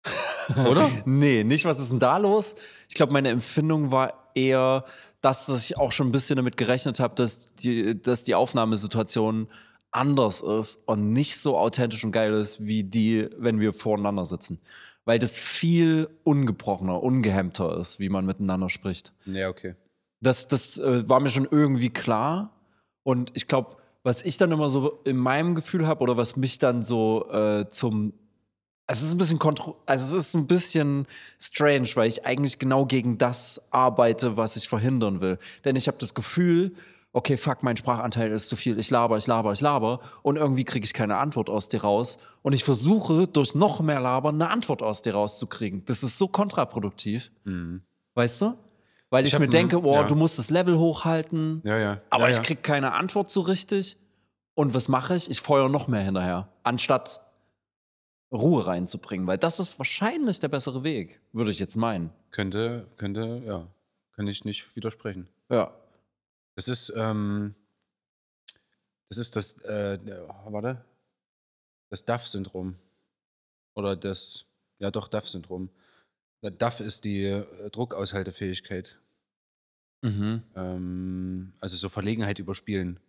Oder? 0.68 0.90
Nee, 1.04 1.44
nicht, 1.44 1.64
was 1.64 1.78
ist 1.78 1.92
denn 1.92 2.00
da 2.00 2.16
los? 2.16 2.56
Ich 2.88 2.94
glaube, 2.94 3.12
meine 3.12 3.28
Empfindung 3.28 3.92
war 3.92 4.30
eher, 4.34 4.84
dass 5.20 5.48
ich 5.48 5.78
auch 5.78 5.92
schon 5.92 6.08
ein 6.08 6.12
bisschen 6.12 6.36
damit 6.36 6.56
gerechnet 6.56 6.98
habe, 6.98 7.14
dass 7.14 7.54
die, 7.54 8.00
dass 8.00 8.24
die 8.24 8.34
Aufnahmesituation 8.34 9.48
anders 9.92 10.40
ist 10.40 10.80
und 10.86 11.12
nicht 11.12 11.36
so 11.36 11.56
authentisch 11.56 12.04
und 12.04 12.12
geil 12.12 12.32
ist, 12.32 12.66
wie 12.66 12.82
die, 12.82 13.28
wenn 13.36 13.60
wir 13.60 13.72
voreinander 13.72 14.24
sitzen. 14.24 14.58
Weil 15.04 15.18
das 15.18 15.38
viel 15.38 16.08
ungebrochener, 16.24 17.02
ungehemmter 17.02 17.76
ist, 17.78 18.00
wie 18.00 18.08
man 18.08 18.24
miteinander 18.24 18.70
spricht. 18.70 19.12
ja, 19.26 19.48
okay. 19.48 19.74
Das, 20.20 20.46
das 20.46 20.78
äh, 20.78 21.08
war 21.08 21.18
mir 21.18 21.30
schon 21.30 21.48
irgendwie 21.50 21.90
klar. 21.90 22.54
Und 23.02 23.32
ich 23.34 23.48
glaube, 23.48 23.76
was 24.02 24.22
ich 24.22 24.36
dann 24.36 24.52
immer 24.52 24.68
so 24.68 25.00
in 25.04 25.16
meinem 25.16 25.54
Gefühl 25.54 25.86
habe 25.86 26.02
oder 26.02 26.16
was 26.16 26.36
mich 26.36 26.58
dann 26.58 26.84
so 26.84 27.30
äh, 27.30 27.68
zum. 27.70 28.12
Es 28.88 29.02
ist 29.02 29.12
ein 29.12 29.18
bisschen 29.18 29.38
kontro 29.38 29.76
also 29.86 30.16
es 30.16 30.26
ist 30.26 30.34
ein 30.34 30.46
bisschen 30.46 31.06
strange, 31.40 31.88
weil 31.94 32.08
ich 32.08 32.26
eigentlich 32.26 32.58
genau 32.58 32.84
gegen 32.84 33.16
das 33.16 33.68
arbeite, 33.70 34.36
was 34.36 34.56
ich 34.56 34.68
verhindern 34.68 35.20
will. 35.20 35.38
Denn 35.64 35.76
ich 35.76 35.86
habe 35.86 35.98
das 35.98 36.14
Gefühl, 36.14 36.74
okay, 37.12 37.36
fuck, 37.36 37.62
mein 37.62 37.76
Sprachanteil 37.76 38.32
ist 38.32 38.48
zu 38.48 38.56
viel. 38.56 38.78
Ich 38.78 38.90
laber, 38.90 39.18
ich 39.18 39.26
laber, 39.26 39.52
ich 39.52 39.60
laber 39.60 40.00
und 40.22 40.36
irgendwie 40.36 40.64
kriege 40.64 40.84
ich 40.84 40.94
keine 40.94 41.16
Antwort 41.18 41.48
aus 41.48 41.68
dir 41.68 41.82
raus. 41.82 42.18
Und 42.42 42.54
ich 42.54 42.64
versuche 42.64 43.28
durch 43.28 43.54
noch 43.54 43.80
mehr 43.80 44.00
Labern 44.00 44.34
eine 44.34 44.50
Antwort 44.50 44.82
aus 44.82 45.02
dir 45.02 45.14
rauszukriegen. 45.14 45.84
Das 45.84 46.02
ist 46.02 46.18
so 46.18 46.26
kontraproduktiv. 46.26 47.30
Weißt 48.14 48.42
du? 48.42 48.54
Weil 49.12 49.26
ich, 49.26 49.34
Ich 49.34 49.38
mir 49.38 49.46
denke, 49.46 49.82
oh, 49.82 49.92
ja. 49.92 50.04
du 50.04 50.14
musst 50.14 50.38
das 50.38 50.48
Level 50.48 50.78
hochhalten. 50.78 51.60
Ja, 51.64 51.76
ja. 51.76 52.00
Aber 52.08 52.30
ich 52.30 52.38
ja. 52.38 52.42
krieg 52.42 52.62
keine 52.62 52.94
Antwort 52.94 53.30
so 53.30 53.42
richtig. 53.42 53.98
Und 54.54 54.72
was 54.72 54.88
mache 54.88 55.14
ich? 55.16 55.30
Ich 55.30 55.42
feuer 55.42 55.68
noch 55.68 55.86
mehr 55.86 56.00
hinterher, 56.00 56.48
anstatt 56.62 57.20
Ruhe 58.32 58.66
reinzubringen, 58.66 59.26
weil 59.26 59.36
das 59.36 59.60
ist 59.60 59.78
wahrscheinlich 59.78 60.40
der 60.40 60.48
bessere 60.48 60.82
Weg, 60.82 61.20
würde 61.32 61.50
ich 61.50 61.58
jetzt 61.58 61.76
meinen. 61.76 62.10
Könnte, 62.30 62.86
könnte, 62.96 63.42
ja. 63.44 63.68
Kann 64.16 64.26
ich 64.28 64.46
nicht 64.46 64.74
widersprechen. 64.74 65.28
Ja. 65.50 65.74
Das 66.56 66.68
ist, 66.68 66.90
ähm, 66.96 67.54
das 69.10 69.18
ist 69.18 69.36
das, 69.36 69.58
äh, 69.58 69.98
warte, 70.46 70.82
das 71.90 72.06
DAF-Syndrom. 72.06 72.76
Oder 73.74 73.94
das, 73.94 74.46
ja 74.78 74.90
doch, 74.90 75.08
DAF-Syndrom. 75.08 75.68
DAF 76.40 76.80
ist 76.80 77.04
die 77.04 77.24
äh, 77.24 77.70
Druckaushaltefähigkeit. 77.70 78.98
Mhm. 80.02 80.42
Ähm, 80.56 81.52
also 81.60 81.76
so 81.76 81.88
Verlegenheit 81.88 82.38
überspielen. 82.38 83.00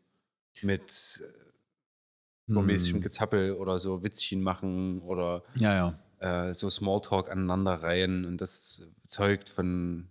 Mit 0.61 1.21
äh, 1.23 1.43
Hm. 2.45 3.01
Gezappel 3.01 3.53
oder 3.53 3.79
so 3.79 4.03
Witzchen 4.03 4.41
machen 4.43 4.99
oder 5.01 5.43
Ja, 5.55 5.95
ja. 6.19 6.47
äh, 6.49 6.53
so 6.53 6.69
Smalltalk 6.69 7.31
aneinanderreihen 7.31 8.25
und 8.25 8.39
das 8.41 8.83
zeugt 9.07 9.47
von 9.49 10.09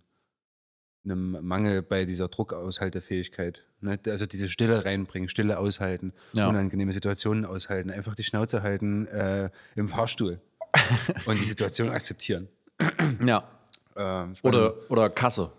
einem 1.05 1.45
Mangel 1.45 1.81
bei 1.83 2.05
dieser 2.05 2.29
Druckaushaltefähigkeit. 2.29 3.63
Ne? 3.81 3.99
Also 4.07 4.25
diese 4.25 4.49
Stille 4.49 4.83
reinbringen, 4.83 5.29
Stille 5.29 5.59
aushalten, 5.59 6.11
Ja. 6.33 6.47
unangenehme 6.47 6.91
Situationen 6.91 7.45
aushalten, 7.45 7.91
einfach 7.91 8.15
die 8.15 8.23
Schnauze 8.23 8.63
halten 8.63 9.05
äh, 9.07 9.49
im 9.75 9.87
Fahrstuhl 9.87 10.41
und 11.25 11.39
die 11.39 11.45
Situation 11.45 11.89
akzeptieren. 11.91 12.47
Ja. 13.25 13.47
Äh, 13.95 13.95
spannend. 13.95 14.39
Oder, 14.43 14.73
oder 14.89 15.09
Kasse. 15.11 15.51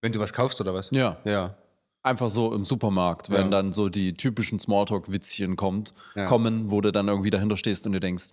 Wenn 0.00 0.12
du 0.12 0.18
was 0.18 0.32
kaufst 0.32 0.60
oder 0.60 0.74
was? 0.74 0.90
Ja. 0.92 1.18
Ja. 1.24 1.56
Einfach 2.02 2.30
so 2.30 2.54
im 2.54 2.64
Supermarkt, 2.64 3.28
wenn 3.30 3.46
Ja. 3.46 3.48
dann 3.48 3.72
so 3.72 3.88
die 3.88 4.14
typischen 4.14 4.58
Smalltalk-Witzchen 4.58 5.56
kommt, 5.56 5.94
Ja. 6.14 6.26
kommen, 6.26 6.70
wo 6.70 6.80
du 6.80 6.92
dann 6.92 7.08
irgendwie 7.08 7.30
dahinter 7.30 7.56
stehst 7.56 7.86
und 7.86 7.92
du 7.92 8.00
denkst, 8.00 8.30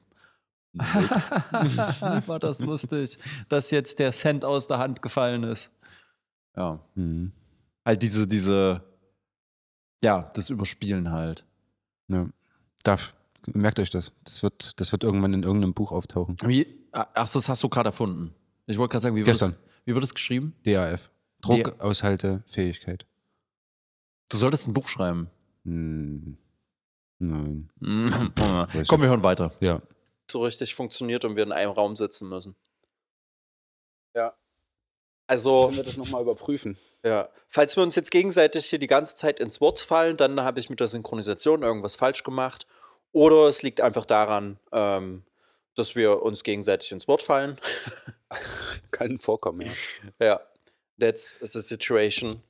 war 2.28 2.40
das 2.40 2.60
lustig, 2.60 3.18
dass 3.50 3.72
jetzt 3.72 4.00
der 4.00 4.12
Cent 4.12 4.46
aus 4.46 4.68
der 4.68 4.78
Hand 4.78 5.02
gefallen 5.02 5.44
ist. 5.44 5.72
Ja. 6.56 6.80
Mhm. 6.96 7.32
Halt 7.86 8.02
diese, 8.02 8.28
diese, 8.28 8.82
ja, 10.04 10.24
das 10.34 10.50
Überspielen 10.50 11.12
halt. 11.12 11.46
ja. 12.08 12.28
Darf. 12.84 13.14
Merkt 13.54 13.80
euch 13.80 13.90
das. 13.90 14.12
Das 14.24 14.42
wird, 14.44 14.80
das 14.80 14.92
wird 14.92 15.04
irgendwann 15.04 15.34
in 15.34 15.42
irgendeinem 15.44 15.74
Buch 15.74 15.92
auftauchen. 15.92 16.36
Wie, 16.46 16.68
ach, 16.92 17.08
das 17.32 17.48
hast 17.50 17.64
du 17.64 17.70
gerade 17.70 17.90
erfunden. 17.90 18.34
Ich 18.68 18.78
wollte 18.78 18.92
gerade 18.94 19.04
sagen, 19.04 19.16
wie 19.16 19.20
wird, 19.20 19.30
es, 19.30 19.40
Gestern. 19.40 19.56
wie 19.86 19.94
wird 19.94 20.04
es 20.04 20.14
geschrieben? 20.14 20.56
DAF. 20.66 21.10
Druckaushaltefähigkeit. 21.46 23.06
Du 24.30 24.38
solltest 24.38 24.68
ein 24.68 24.74
Buch 24.74 24.88
schreiben. 24.90 25.30
Hm. 25.64 26.38
Nein. 27.20 27.70
Komm, 28.88 29.02
wir 29.02 29.08
hören 29.10 29.24
weiter. 29.24 29.54
Ja. 29.60 29.82
so 30.30 30.44
richtig 30.44 30.76
funktioniert 30.76 31.24
und 31.26 31.36
wir 31.36 31.44
in 31.44 31.52
einem 31.52 31.72
Raum 31.72 31.96
sitzen 31.96 32.28
müssen. 32.30 32.56
Ja. 34.16 34.34
Also, 35.28 35.72
wir 35.74 35.84
das 35.84 35.98
nochmal 35.98 36.22
überprüfen? 36.22 36.78
ja. 37.04 37.30
Falls 37.48 37.76
wir 37.78 37.84
uns 37.84 37.96
jetzt 37.96 38.12
gegenseitig 38.12 38.66
hier 38.66 38.80
die 38.80 38.88
ganze 38.88 39.16
Zeit 39.16 39.40
ins 39.40 39.62
Wort 39.62 39.80
fallen, 39.80 40.18
dann 40.18 40.42
habe 40.42 40.60
ich 40.60 40.70
mit 40.70 40.80
der 40.80 40.88
Synchronisation 40.88 41.64
irgendwas 41.64 41.96
falsch 41.96 42.24
gemacht. 42.24 42.68
Oder 43.12 43.48
es 43.48 43.62
liegt 43.64 43.80
einfach 43.80 44.06
daran, 44.06 44.60
ähm, 44.74 45.24
dass 45.76 45.96
wir 45.96 46.22
uns 46.22 46.44
gegenseitig 46.44 46.92
ins 46.92 47.08
Wort 47.08 47.22
fallen. 47.22 47.58
Kann 48.92 49.20
vorkommen, 49.20 49.62
ja. 49.62 50.26
Ja, 50.26 50.42
that's 51.00 51.36
the 51.42 51.62
situation. 51.62 52.42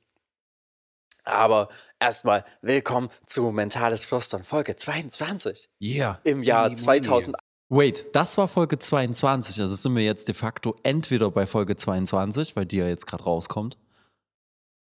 Aber 1.24 1.68
erstmal 1.98 2.44
willkommen 2.62 3.10
zu 3.26 3.50
Mentales 3.50 4.06
Flüstern, 4.06 4.44
Folge 4.44 4.76
22 4.76 5.68
Yeah. 5.82 6.20
im 6.24 6.42
Jahr 6.42 6.68
Money, 6.68 6.80
money. 6.86 7.00
2000. 7.00 7.36
Wait, 7.68 8.06
das 8.14 8.38
war 8.38 8.46
Folge 8.46 8.78
22. 8.78 9.60
Also 9.60 9.74
sind 9.74 9.96
wir 9.96 10.04
jetzt 10.04 10.28
de 10.28 10.34
facto 10.34 10.76
entweder 10.84 11.30
bei 11.32 11.46
Folge 11.46 11.74
22, 11.74 12.54
weil 12.54 12.64
die 12.66 12.76
ja 12.78 12.86
jetzt 12.86 13.06
gerade 13.06 13.24
rauskommt, 13.24 13.76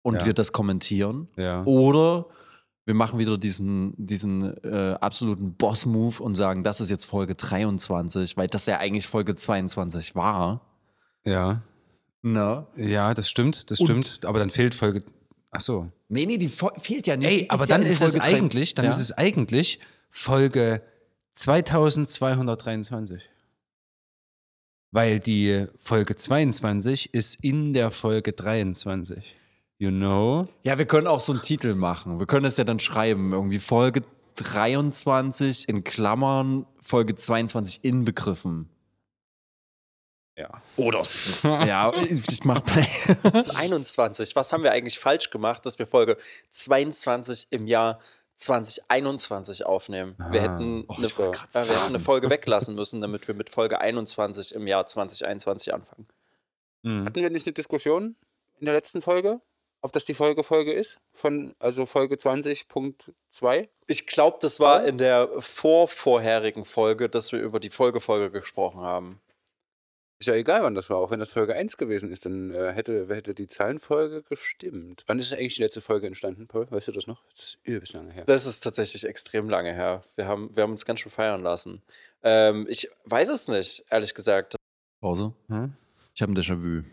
und 0.03 0.15
Ja. 0.21 0.25
wir 0.27 0.33
das 0.33 0.53
kommentieren, 0.53 1.27
Ja. 1.35 1.63
oder 1.65 2.27
wir 2.85 2.93
machen 2.95 3.19
wieder 3.19 3.37
diesen, 3.37 3.93
diesen 3.97 4.57
äh, 4.63 4.97
absoluten 5.01 5.55
Boss-Move 5.55 6.23
und 6.23 6.35
sagen, 6.35 6.63
das 6.63 6.79
ist 6.81 6.89
jetzt 6.89 7.05
Folge 7.05 7.35
23, 7.35 8.37
weil 8.37 8.47
das 8.47 8.65
ja 8.67 8.77
eigentlich 8.77 9.05
Folge 9.05 9.35
22 9.35 10.15
war. 10.15 10.61
Ja. 11.25 11.61
Ne? 12.23 12.67
Ja, 12.75 13.13
das 13.13 13.29
stimmt, 13.29 13.71
das 13.71 13.79
Und- 13.79 13.87
stimmt. 13.87 14.25
Aber 14.25 14.39
dann 14.39 14.49
fehlt 14.49 14.75
Folge. 14.75 15.03
Ach 15.51 15.61
so. 15.61 15.91
Nee, 16.07 16.25
nee, 16.25 16.37
die 16.37 16.49
fehlt 16.49 17.07
ja 17.07 17.17
nicht. 17.17 17.29
Ey, 17.29 17.45
aber 17.49 17.63
ja 17.63 17.67
dann 17.67 17.81
in 17.83 17.91
ist 17.91 18.01
es 18.01 18.19
eigentlich, 18.19 18.73
dann 18.75 18.85
Ja? 18.85 18.89
ist 18.89 18.99
es 18.99 19.11
eigentlich 19.17 19.79
Folge 20.09 20.81
2223. 21.33 23.21
Weil 24.91 25.19
die 25.19 25.67
Folge 25.77 26.15
22 26.15 27.13
ist 27.13 27.35
in 27.43 27.73
der 27.73 27.91
Folge 27.91 28.33
23. 28.33 29.35
You 29.77 29.89
know? 29.89 30.47
Ja, 30.63 30.77
wir 30.77 30.85
können 30.85 31.07
auch 31.07 31.21
so 31.21 31.31
einen 31.31 31.41
Titel 31.41 31.75
machen. 31.75 32.19
Wir 32.19 32.27
können 32.27 32.45
es 32.45 32.57
ja 32.57 32.63
dann 32.65 32.79
schreiben. 32.79 33.31
Irgendwie 33.33 33.57
Folge 33.59 34.03
23 34.35 35.67
in 35.69 35.83
Klammern, 35.83 36.65
Folge 36.81 37.15
22 37.15 37.83
inbegriffen. 37.83 38.69
Ja. 40.41 40.49
Oder 40.75 41.03
ja, 41.43 41.93
ich 41.95 42.43
mach 42.43 42.63
21. 43.55 44.35
Was 44.35 44.51
haben 44.51 44.63
wir 44.63 44.71
eigentlich 44.71 44.97
falsch 44.97 45.29
gemacht, 45.29 45.65
dass 45.67 45.77
wir 45.77 45.85
Folge 45.85 46.17
22 46.49 47.47
im 47.51 47.67
Jahr 47.67 47.99
2021 48.35 49.65
aufnehmen? 49.67 50.15
Wir 50.31 50.39
Ah. 50.41 50.43
hätten, 50.43 50.85
Oh, 50.87 50.95
eine, 50.95 51.05
ich 51.05 51.17
wollte 51.17 51.37
grad 51.37 51.53
ja, 51.53 51.67
wir 51.67 51.75
hätten 51.75 51.87
eine 51.89 51.99
Folge 51.99 52.29
weglassen 52.29 52.73
müssen, 52.75 53.01
damit 53.01 53.27
wir 53.27 53.35
mit 53.35 53.49
Folge 53.51 53.79
21 53.79 54.55
im 54.55 54.65
Jahr 54.65 54.87
2021 54.87 55.73
anfangen. 55.73 56.07
Mhm. 56.81 57.05
Hatten 57.05 57.21
wir 57.21 57.29
nicht 57.29 57.45
eine 57.45 57.53
Diskussion 57.53 58.15
in 58.59 58.65
der 58.65 58.73
letzten 58.73 59.01
Folge? 59.03 59.41
Ob 59.83 59.91
das 59.93 60.05
die 60.05 60.13
Folge 60.13 60.43
Folge 60.43 60.73
ist? 60.73 60.99
Von, 61.13 61.55
also 61.59 61.85
Folge 61.85 62.15
20.2? 62.15 63.67
Ich 63.87 64.07
glaube, 64.07 64.37
das 64.39 64.59
war 64.59 64.85
in 64.85 64.97
der 64.97 65.27
vorvorherigen 65.39 66.65
Folge, 66.65 67.09
dass 67.09 67.31
wir 67.31 67.39
über 67.39 67.59
die 67.59 67.71
Folge-Folge 67.71 68.31
gesprochen 68.31 68.81
haben. 68.81 69.19
Ist 70.21 70.27
ja 70.27 70.35
egal, 70.35 70.61
wann 70.61 70.75
das 70.75 70.87
war. 70.91 70.97
Auch 70.97 71.09
wenn 71.09 71.19
das 71.19 71.31
Folge 71.31 71.55
1 71.55 71.77
gewesen 71.77 72.11
ist, 72.11 72.27
dann 72.27 72.53
äh, 72.53 72.73
hätte, 72.73 73.07
hätte 73.09 73.33
die 73.33 73.47
Zahlenfolge 73.47 74.21
gestimmt. 74.21 75.03
Wann 75.07 75.17
ist 75.17 75.33
eigentlich 75.33 75.55
die 75.55 75.63
letzte 75.63 75.81
Folge 75.81 76.05
entstanden, 76.05 76.45
Paul? 76.45 76.69
Weißt 76.69 76.89
du 76.89 76.91
das 76.91 77.07
noch? 77.07 77.23
Das 77.31 77.39
ist 77.43 77.59
übelst 77.63 77.93
lange 77.93 78.11
her. 78.11 78.23
Das 78.25 78.45
ist 78.45 78.59
tatsächlich 78.59 79.03
extrem 79.03 79.49
lange 79.49 79.73
her. 79.73 80.03
Wir 80.15 80.27
haben, 80.27 80.55
wir 80.55 80.61
haben 80.61 80.69
uns 80.69 80.85
ganz 80.85 80.99
schön 80.99 81.11
feiern 81.11 81.41
lassen. 81.41 81.81
Ähm, 82.21 82.67
ich 82.69 82.87
weiß 83.05 83.29
es 83.29 83.47
nicht, 83.47 83.83
ehrlich 83.89 84.13
gesagt. 84.13 84.57
Pause. 84.99 85.33
Hm? 85.47 85.73
Ich 86.13 86.21
habe 86.21 86.31
ein 86.31 86.37
Déjà-vu. 86.37 86.83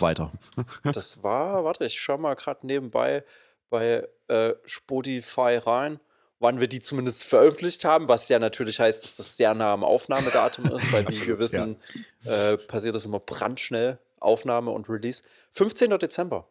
weiter. 0.00 0.32
Das 0.82 1.22
war, 1.22 1.62
warte, 1.62 1.84
ich 1.84 2.00
schau 2.00 2.18
mal 2.18 2.34
gerade 2.34 2.66
nebenbei 2.66 3.22
bei 3.70 4.08
äh, 4.26 4.54
Spotify 4.64 5.58
rein, 5.64 6.00
wann 6.44 6.60
wir 6.60 6.68
die 6.68 6.80
zumindest 6.80 7.24
veröffentlicht 7.24 7.84
haben, 7.84 8.06
was 8.06 8.28
ja 8.28 8.38
natürlich 8.38 8.78
heißt, 8.78 9.02
dass 9.02 9.16
das 9.16 9.36
sehr 9.36 9.52
nah 9.54 9.72
am 9.72 9.82
Aufnahmedatum 9.82 10.66
ist, 10.76 10.92
weil 10.92 11.08
wie 11.08 11.26
wir 11.26 11.38
wissen, 11.40 11.76
äh, 12.24 12.56
passiert 12.56 12.94
das 12.94 13.04
immer 13.06 13.18
brandschnell, 13.18 13.98
Aufnahme 14.20 14.70
und 14.70 14.88
Release. 14.88 15.22
15. 15.50 15.98
Dezember 15.98 16.46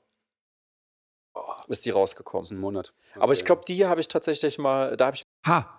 ist 1.68 1.86
die 1.86 1.90
Das 1.90 1.96
ist 1.96 1.96
rausgekommen. 1.96 2.46
ein 2.52 2.60
Monat. 2.60 2.94
Aber 3.16 3.32
ich 3.34 3.40
Okay. 3.40 3.46
glaube, 3.48 3.62
die 3.68 3.86
habe 3.86 4.02
ich 4.02 4.08
tatsächlich 4.10 4.58
mal, 4.58 4.98
da 4.98 5.06
habe 5.08 5.16
ich 5.16 5.24
Ha! 5.48 5.70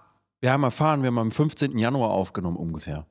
Wir 0.40 0.52
haben 0.52 0.62
erfahren, 0.64 1.02
wir 1.02 1.08
haben 1.08 1.18
am 1.18 1.30
15. 1.30 1.78
Januar 1.78 2.10
aufgenommen 2.10 2.56
ungefähr. 2.56 3.06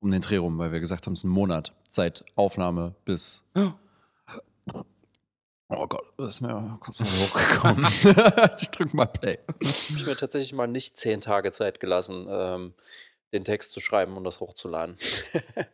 Um 0.00 0.10
den 0.10 0.20
Dreh 0.22 0.36
rum, 0.36 0.58
weil 0.58 0.72
wir 0.72 0.80
gesagt 0.80 1.06
haben, 1.06 1.12
es 1.14 1.20
ist 1.20 1.24
ein 1.24 1.28
Monat. 1.30 1.72
Seit 1.88 2.24
Aufnahme 2.36 2.94
bis. 3.04 3.42
Oh 3.54 3.72
Gott, 5.68 6.12
das 6.16 6.30
ist 6.30 6.40
mir 6.40 6.78
kurz 6.80 6.98
mal 7.00 7.10
hochgekommen. 7.10 7.84
ich 8.60 8.70
drück 8.70 8.94
mal 8.94 9.04
Play. 9.06 9.38
ich 9.60 10.06
mir 10.06 10.16
tatsächlich 10.16 10.54
mal 10.54 10.66
nicht 10.66 10.96
zehn 10.96 11.20
Tage 11.20 11.52
Zeit 11.52 11.78
gelassen, 11.78 12.26
ähm, 12.28 12.74
den 13.32 13.44
Text 13.44 13.72
zu 13.72 13.80
schreiben 13.80 14.16
und 14.16 14.24
das 14.24 14.40
hochzuladen. 14.40 14.96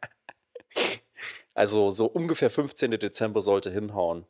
also 1.54 1.92
so 1.92 2.06
ungefähr 2.06 2.50
15. 2.50 2.90
Dezember 2.92 3.40
sollte 3.40 3.70
hinhauen. 3.70 4.26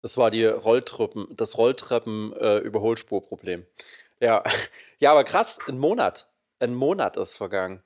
Das 0.00 0.16
war 0.16 0.30
die 0.30 0.46
Rolltreppen, 0.46 1.36
das 1.36 1.58
Rolltreppen-Überholspurproblem. 1.58 3.66
ja. 4.20 4.42
ja, 4.98 5.10
aber 5.10 5.24
krass, 5.24 5.58
ein 5.66 5.78
Monat. 5.78 6.30
Ein 6.58 6.74
Monat 6.74 7.18
ist 7.18 7.36
vergangen. 7.36 7.82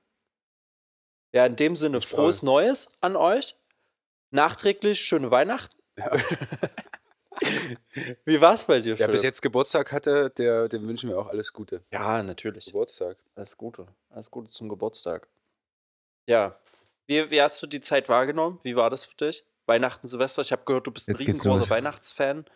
Ja, 1.33 1.45
in 1.47 1.57
dem 1.57 1.75
Sinne, 1.75 2.01
frohes. 2.01 2.43
Neues 2.43 2.89
an 3.01 3.17
euch. 3.17 3.57
Nachträglich 4.33 5.01
schöne 5.01 5.31
Weihnachten. 5.31 5.77
Ja. 5.97 6.11
Wie 8.25 8.41
war's 8.41 8.65
bei 8.65 8.81
dir, 8.81 8.99
Wer 8.99 9.09
bis 9.09 9.23
jetzt 9.23 9.43
Geburtstag 9.43 9.93
hatte, 9.93 10.31
der, 10.31 10.69
dem 10.69 10.89
wünschen 10.89 11.11
wir 11.11 11.19
auch 11.19 11.29
alles 11.29 11.53
Gute. 11.53 11.83
Ja, 11.93 12.23
natürlich. 12.23 12.67
Geburtstag. 12.67 13.19
Alles 13.35 13.57
Gute. 13.57 13.87
Alles 14.11 14.31
Gute 14.31 14.51
zum 14.51 14.69
Geburtstag. 14.69 15.29
Ja. 16.27 16.59
Wie, 17.07 17.31
wie 17.31 17.43
hast 17.43 17.63
du 17.63 17.67
die 17.67 17.81
Zeit 17.81 18.09
wahrgenommen? 18.09 18.59
Wie 18.63 18.75
war 18.75 18.89
das 18.91 19.05
für 19.05 19.17
dich? 19.17 19.45
Weihnachten, 19.67 20.07
Silvester? 20.07 20.43
Ich 20.43 20.53
habe 20.53 20.65
gehört, 20.65 20.87
du 20.87 20.93
bist 20.93 21.09
ein 21.09 21.17
Jetzt 21.17 21.29
riesengroßer. 21.29 21.71
Weihnachtsfan. 21.71 22.47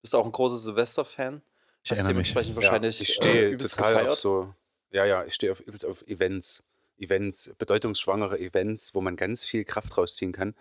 Bist 0.00 0.14
auch 0.14 0.24
ein 0.24 0.32
großer 0.32 0.56
Silvester-Fan. 0.56 1.42
Ich 1.82 1.90
Hast 1.90 1.98
erinnere 1.98 2.14
mich. 2.14 2.28
dementsprechend 2.32 2.56
wahrscheinlich 2.56 2.98
ja, 2.98 3.02
ich 3.02 3.10
äh, 3.10 3.12
stehe 3.12 3.48
übelst 3.50 3.76
total 3.76 3.92
gefeiert. 3.92 4.10
auf 4.12 4.18
so. 4.18 4.54
Ja, 4.90 5.04
ja, 5.04 5.24
ich 5.24 5.34
stehe 5.34 5.52
auf, 5.52 5.62
auf 5.84 6.02
Events. 6.06 6.62
Events, 6.98 7.52
bedeutungsschwangere 7.58 8.38
Events, 8.38 8.94
wo 8.94 9.02
man 9.02 9.16
ganz 9.16 9.44
viel 9.44 9.64
Kraft 9.64 9.98
rausziehen 9.98 10.32
kann, 10.32 10.54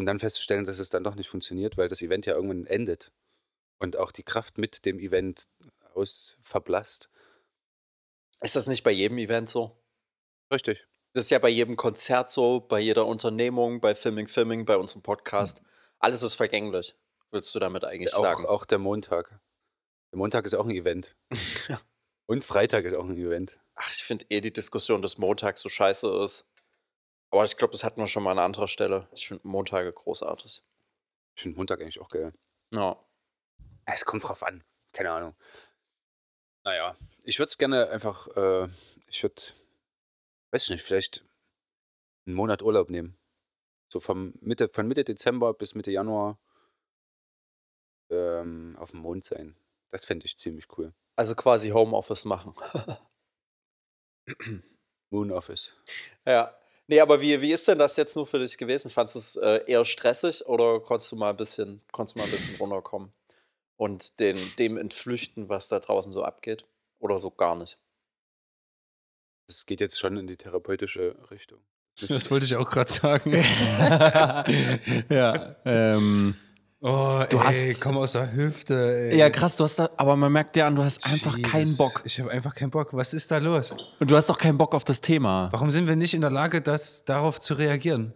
um 0.00 0.06
dann 0.06 0.18
festzustellen, 0.18 0.64
dass 0.64 0.78
es 0.78 0.90
dann 0.90 1.04
doch 1.04 1.14
nicht 1.14 1.28
funktioniert, 1.28 1.76
weil 1.76 1.88
das 1.88 2.00
Event 2.00 2.26
ja 2.26 2.34
irgendwann 2.34 2.66
endet. 2.66 3.12
Und 3.78 3.96
auch 3.96 4.12
die 4.12 4.22
Kraft 4.22 4.58
mit 4.58 4.84
dem 4.86 4.98
Event 4.98 5.44
aus 5.94 6.36
verblasst. 6.40 7.10
Ist 8.40 8.56
das 8.56 8.66
nicht 8.66 8.82
bei 8.82 8.90
jedem 8.90 9.18
Event 9.18 9.50
so? 9.50 9.76
Richtig. 10.50 10.86
Das 11.12 11.24
ist 11.24 11.30
ja 11.30 11.38
bei 11.38 11.48
jedem 11.50 11.76
Konzert 11.76 12.30
so, 12.30 12.60
bei 12.60 12.80
jeder 12.80 13.06
Unternehmung, 13.06 13.80
bei 13.80 13.94
Filming, 13.94 14.26
Filming, 14.26 14.64
bei 14.64 14.76
unserem 14.76 15.02
Podcast. 15.02 15.62
Alles 15.98 16.22
ist 16.22 16.34
vergänglich. 16.34 16.96
Willst 17.30 17.54
du 17.54 17.58
damit 17.58 17.84
eigentlich 17.84 18.14
Auch, 18.14 18.22
sagen? 18.22 18.46
auch 18.46 18.64
der 18.64 18.78
Montag. 18.78 19.38
Der 20.12 20.18
Montag 20.18 20.46
ist 20.46 20.54
auch 20.54 20.64
ein 20.66 20.74
Event. 20.74 21.14
Ja. 21.68 21.80
Und 22.26 22.44
Freitag 22.44 22.84
ist 22.84 22.94
auch 22.94 23.04
ein 23.04 23.18
Event. 23.18 23.58
Ach, 23.74 23.90
ich 23.90 24.04
finde 24.04 24.24
eh 24.30 24.40
die 24.40 24.52
Diskussion 24.52 25.02
des 25.02 25.18
Montags 25.18 25.60
so 25.60 25.68
scheiße 25.68 26.08
ist. 26.22 26.46
Aber 27.30 27.44
ich 27.44 27.56
glaube, 27.56 27.72
das 27.72 27.84
hatten 27.84 28.00
wir 28.00 28.06
schon 28.06 28.22
mal 28.22 28.32
an 28.32 28.38
anderer 28.38 28.68
Stelle. 28.68 29.08
Ich 29.12 29.28
finde 29.28 29.46
Montage 29.46 29.92
großartig. 29.92 30.62
Ich 31.36 31.42
finde 31.42 31.56
Montag 31.56 31.80
eigentlich 31.80 32.00
auch 32.00 32.08
geil. 32.08 32.32
Ja. 32.74 32.98
Es 33.86 34.04
kommt 34.04 34.24
drauf 34.24 34.42
an. 34.42 34.64
Keine 34.92 35.12
Ahnung. 35.12 35.34
Naja, 36.64 36.96
ich 37.22 37.38
würde 37.38 37.48
es 37.48 37.58
gerne 37.58 37.88
einfach, 37.88 38.28
äh, 38.36 38.68
ich 39.06 39.22
würde, 39.22 39.40
weiß 40.50 40.64
ich 40.64 40.70
nicht, 40.70 40.82
vielleicht 40.82 41.24
einen 42.26 42.36
Monat 42.36 42.62
Urlaub 42.62 42.90
nehmen. 42.90 43.16
So 43.88 44.00
vom 44.00 44.34
Mitte, 44.40 44.68
von 44.68 44.86
Mitte 44.86 45.04
Dezember 45.04 45.54
bis 45.54 45.74
Mitte 45.74 45.90
Januar 45.90 46.38
ähm, 48.10 48.76
auf 48.78 48.90
dem 48.90 49.00
Mond 49.00 49.24
sein. 49.24 49.56
Das 49.90 50.04
fände 50.04 50.26
ich 50.26 50.36
ziemlich 50.38 50.66
cool. 50.76 50.92
Also 51.16 51.34
quasi 51.34 51.70
Homeoffice 51.70 52.24
machen. 52.24 52.54
Moon 55.10 55.32
Office. 55.32 55.74
ja. 56.26 56.59
Nee, 56.90 56.98
aber 56.98 57.20
wie, 57.20 57.40
wie 57.40 57.52
ist 57.52 57.68
denn 57.68 57.78
das 57.78 57.96
jetzt 57.96 58.16
nur 58.16 58.26
für 58.26 58.40
dich 58.40 58.58
gewesen? 58.58 58.90
Fandest 58.90 59.14
du 59.14 59.18
es 59.20 59.36
äh, 59.36 59.62
eher 59.70 59.84
stressig 59.84 60.44
oder 60.46 60.80
konntest 60.80 61.12
du 61.12 61.14
mal 61.14 61.30
ein 61.30 61.36
bisschen, 61.36 61.80
konntest 61.92 62.16
du 62.16 62.18
mal 62.18 62.24
ein 62.24 62.32
bisschen 62.32 62.56
runterkommen 62.56 63.12
und 63.76 64.18
den, 64.18 64.36
dem 64.58 64.76
entflüchten, 64.76 65.48
was 65.48 65.68
da 65.68 65.78
draußen 65.78 66.10
so 66.10 66.24
abgeht? 66.24 66.64
Oder 66.98 67.20
so 67.20 67.30
gar 67.30 67.54
nicht? 67.54 67.78
Das 69.46 69.66
geht 69.66 69.80
jetzt 69.80 70.00
schon 70.00 70.16
in 70.16 70.26
die 70.26 70.36
therapeutische 70.36 71.14
Richtung. 71.30 71.60
Das 72.08 72.28
wollte 72.28 72.46
ich 72.46 72.56
auch 72.56 72.68
gerade 72.68 72.90
sagen. 72.90 73.34
ja, 75.08 75.54
ähm, 75.64 76.34
Oh, 76.82 77.22
Du 77.28 77.36
ey, 77.38 77.42
hast- 77.44 77.80
komm 77.82 77.98
aus 77.98 78.12
der 78.12 78.32
Hüfte. 78.32 79.10
Ey. 79.10 79.18
ja, 79.18 79.28
krass, 79.28 79.54
du 79.56 79.64
hast 79.64 79.78
da, 79.78 79.90
aber 79.98 80.16
man 80.16 80.32
merkt 80.32 80.56
dir 80.56 80.64
an, 80.66 80.76
du 80.76 80.82
hast 80.82 81.04
einfach 81.04 81.40
keinen 81.42 81.60
Jesus, 81.66 81.76
Bock. 81.76 82.00
Ich 82.04 82.18
habe 82.18 82.30
einfach 82.30 82.54
keinen 82.54 82.70
Bock. 82.70 82.88
Was 82.94 83.12
ist 83.12 83.30
da 83.30 83.36
los? 83.38 83.74
Und 83.98 84.10
du 84.10 84.16
hast 84.16 84.30
auch 84.30 84.38
keinen 84.38 84.56
Bock 84.56 84.74
auf 84.74 84.84
das 84.84 85.00
Thema. 85.02 85.48
Warum 85.52 85.70
sind 85.70 85.86
wir 85.86 85.96
nicht 85.96 86.14
in 86.14 86.22
der 86.22 86.30
Lage, 86.30 86.62
das, 86.62 87.04
darauf 87.04 87.38
zu 87.38 87.52
reagieren? 87.54 88.14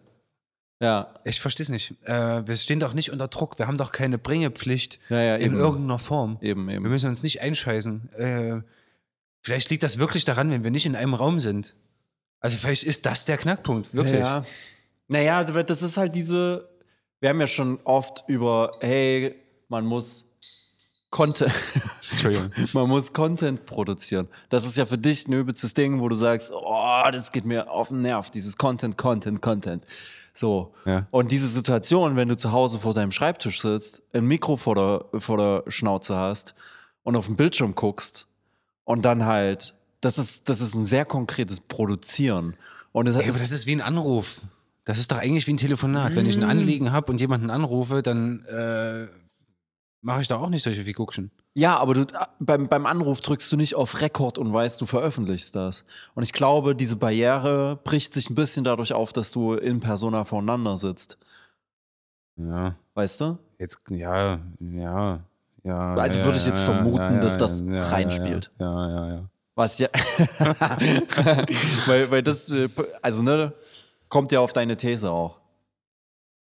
Ja, 0.81 1.15
Ich 1.25 1.41
verstehe 1.41 1.65
es 1.65 1.69
nicht. 1.69 1.95
Äh, 2.05 2.47
wir 2.47 2.57
stehen 2.57 2.81
doch 2.81 2.95
nicht 2.95 3.11
unter 3.13 3.29
Druck. 3.29 3.59
Wir 3.59 3.67
haben 3.67 3.79
doch 3.79 3.93
keine 3.93 4.19
Bringepflicht 4.19 4.99
ja, 5.09 5.21
ja, 5.21 5.37
in 5.37 5.53
eben. 5.53 5.57
irgendeiner 5.59 5.99
Form. 5.99 6.39
Eben, 6.41 6.67
Wir 6.67 6.75
eben. 6.77 6.89
müssen 6.89 7.09
uns 7.09 7.23
nicht 7.23 7.41
einscheißen. 7.43 8.13
Äh, 8.15 8.61
vielleicht 9.41 9.71
liegt 9.71 9.83
das 9.83 9.99
wirklich 9.99 10.25
daran, 10.25 10.51
wenn 10.51 10.65
wir 10.65 10.71
nicht 10.71 10.85
in 10.87 10.97
einem 10.97 11.15
Raum 11.15 11.39
sind. 11.39 11.75
Also 12.41 12.57
vielleicht 12.57 12.83
ist 12.83 13.07
das 13.07 13.25
der 13.25 13.37
Knackpunkt, 13.39 13.95
wirklich. 13.95 14.19
Ja. 14.21 14.45
Naja, 15.09 15.45
das 15.45 15.83
ist 15.83 15.97
halt 15.97 16.15
diese. 16.15 16.69
Wir 17.25 17.31
haben 17.31 17.41
ja 17.41 17.47
schon 17.47 17.81
oft 17.85 18.23
über, 18.27 18.77
hey, 18.81 19.35
man 19.69 19.87
muss 19.87 20.27
Content. 21.09 21.55
Entschuldigung. 22.11 22.51
man 22.75 22.87
muss 22.87 23.15
Content 23.15 23.65
produzieren. 23.65 24.29
Das 24.51 24.67
ist 24.67 24.77
ja 24.77 24.85
für 24.85 24.99
dich 24.99 25.27
ein 25.27 25.33
übelstes 25.33 25.73
Ding, 25.73 26.03
wo 26.03 26.11
du 26.11 26.17
sagst, 26.17 26.53
oh, 26.55 27.03
das 27.11 27.33
geht 27.33 27.47
mir 27.47 27.71
auf 27.71 27.89
den 27.89 28.03
Nerv, 28.03 28.29
dieses 28.29 28.59
Content, 28.59 28.99
Content, 28.99 29.41
Content. 29.41 29.87
So. 30.35 30.75
Ja. 30.85 31.07
Und 31.13 31.33
diese 31.33 31.49
Situation, 31.49 32.17
wenn 32.17 32.29
du 32.29 32.37
zu 32.37 32.53
Hause 32.53 32.79
vor 32.79 32.93
deinem 32.93 33.11
Schreibtisch 33.11 33.63
sitzt, 33.63 34.03
ein 34.13 34.27
Mikro 34.27 34.59
vor 34.59 34.75
der, 34.75 35.21
vor 35.23 35.39
der 35.39 35.65
Schnauze 35.73 36.15
hast 36.17 36.55
und 37.05 37.17
auf 37.17 37.25
den 37.25 37.37
Bildschirm 37.37 37.75
guckst 37.75 38.27
und 38.85 39.03
dann 39.07 39.25
halt, 39.25 39.75
das 40.03 40.19
ist, 40.19 40.51
das 40.51 40.61
ist 40.61 40.75
ein 40.75 40.85
sehr 40.85 41.07
konkretes 41.07 41.61
Produzieren. 41.61 42.55
Und 42.93 43.09
das, 43.09 43.17
Ey, 43.17 43.23
aber 43.23 43.39
das 43.39 43.51
ist 43.51 43.67
wie 43.67 43.77
ein 43.77 43.81
Anruf. 43.81 44.43
Das 44.85 44.99
ist 44.99 45.11
doch 45.11 45.19
eigentlich 45.19 45.47
wie 45.47 45.55
ein 45.55 45.59
Telefonat. 45.59 46.15
Wenn 46.15 46.27
ich 46.27 46.37
ein 46.37 46.45
Anliegen 46.45 46.93
habe 46.93 47.11
und 47.11 47.21
jemanden 47.21 47.51
anrufe, 47.51 48.03
dann 48.03 48.45
äh, 48.45 49.07
mache 50.03 50.21
ich 50.21 50.29
da 50.29 50.37
auch 50.37 50.51
nicht 50.51 50.63
solche 50.63 50.83
Figurchen. 50.83 51.31
Ja, 51.55 51.79
aber 51.79 51.95
du, 51.95 52.07
beim, 52.39 52.69
beim 52.69 52.85
Anruf 52.85 53.21
drückst 53.21 53.51
du 53.51 53.57
nicht 53.57 53.75
auf 53.77 54.01
Rekord 54.03 54.39
und 54.39 54.53
weißt, 54.53 54.81
du 54.81 54.87
veröffentlichst 54.87 55.55
das. 55.57 55.85
Und 56.15 56.23
ich 56.23 56.33
glaube, 56.33 56.75
diese 56.75 56.97
Barriere 56.97 57.81
bricht 57.83 58.13
sich 58.13 58.29
ein 58.29 58.35
bisschen 58.35 58.65
dadurch 58.65 58.93
auf, 58.93 59.13
dass 59.13 59.31
du 59.31 59.55
in 59.55 59.81
Persona 59.81 60.25
voneinander 60.25 60.77
sitzt. 60.77 61.17
Ja, 62.37 62.75
Weißt 62.95 63.21
du? 63.21 63.39
jetzt, 63.59 63.79
ja, 63.91 64.41
ja, 64.61 65.21
ja. 65.63 65.95
Also 65.95 66.19
ja, 66.19 66.25
würde 66.25 66.39
ich 66.39 66.47
jetzt 66.47 66.61
ja, 66.61 66.67
vermuten, 66.67 67.15
ja, 67.15 67.21
dass 67.21 67.37
das 67.37 67.63
reinspielt. 67.65 68.51
Ja, 68.59 68.89
ja, 68.89 69.09
ja. 69.15 69.31
Was 69.55 69.79
ja. 69.79 69.89
weil, 71.87 72.11
weil 72.11 72.23
das, 72.25 72.51
äh, 72.51 72.69
also 73.03 73.23
ne, 73.23 73.53
kommt 74.15 74.31
ja 74.31 74.39
auf 74.39 74.53
deine 74.53 74.77
These 74.77 75.11
auch. 75.11 75.41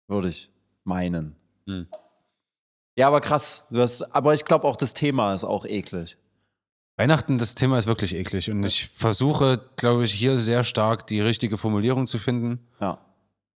Würde 0.09 0.29
ich 0.31 0.51
meinen. 0.85 1.37
Hm. 1.67 1.87
Ja, 2.97 3.09
aber 3.09 3.21
krass. 3.21 3.67
Du 3.71 3.79
hast, 3.79 4.01
aber 4.15 4.33
ich 4.33 4.47
glaube 4.47 4.67
auch, 4.67 4.75
das 4.75 4.95
Thema 4.95 5.35
ist 5.35 5.45
auch 5.45 5.67
eklig. 5.67 6.17
Weihnachten, 6.97 7.37
das 7.37 7.55
Thema 7.55 7.77
ist 7.77 7.87
wirklich 7.87 8.15
eklig. 8.15 8.51
Und 8.51 8.65
ich 8.65 8.89
versuche, 8.89 9.69
glaube 9.77 10.05
ich, 10.05 10.15
hier 10.15 10.39
sehr 10.39 10.65
stark 10.65 11.07
die 11.09 11.21
richtige 11.21 11.59
Formulierung 11.59 12.07
zu 12.07 12.19
finden. 12.19 12.67
Ja. 12.81 13.01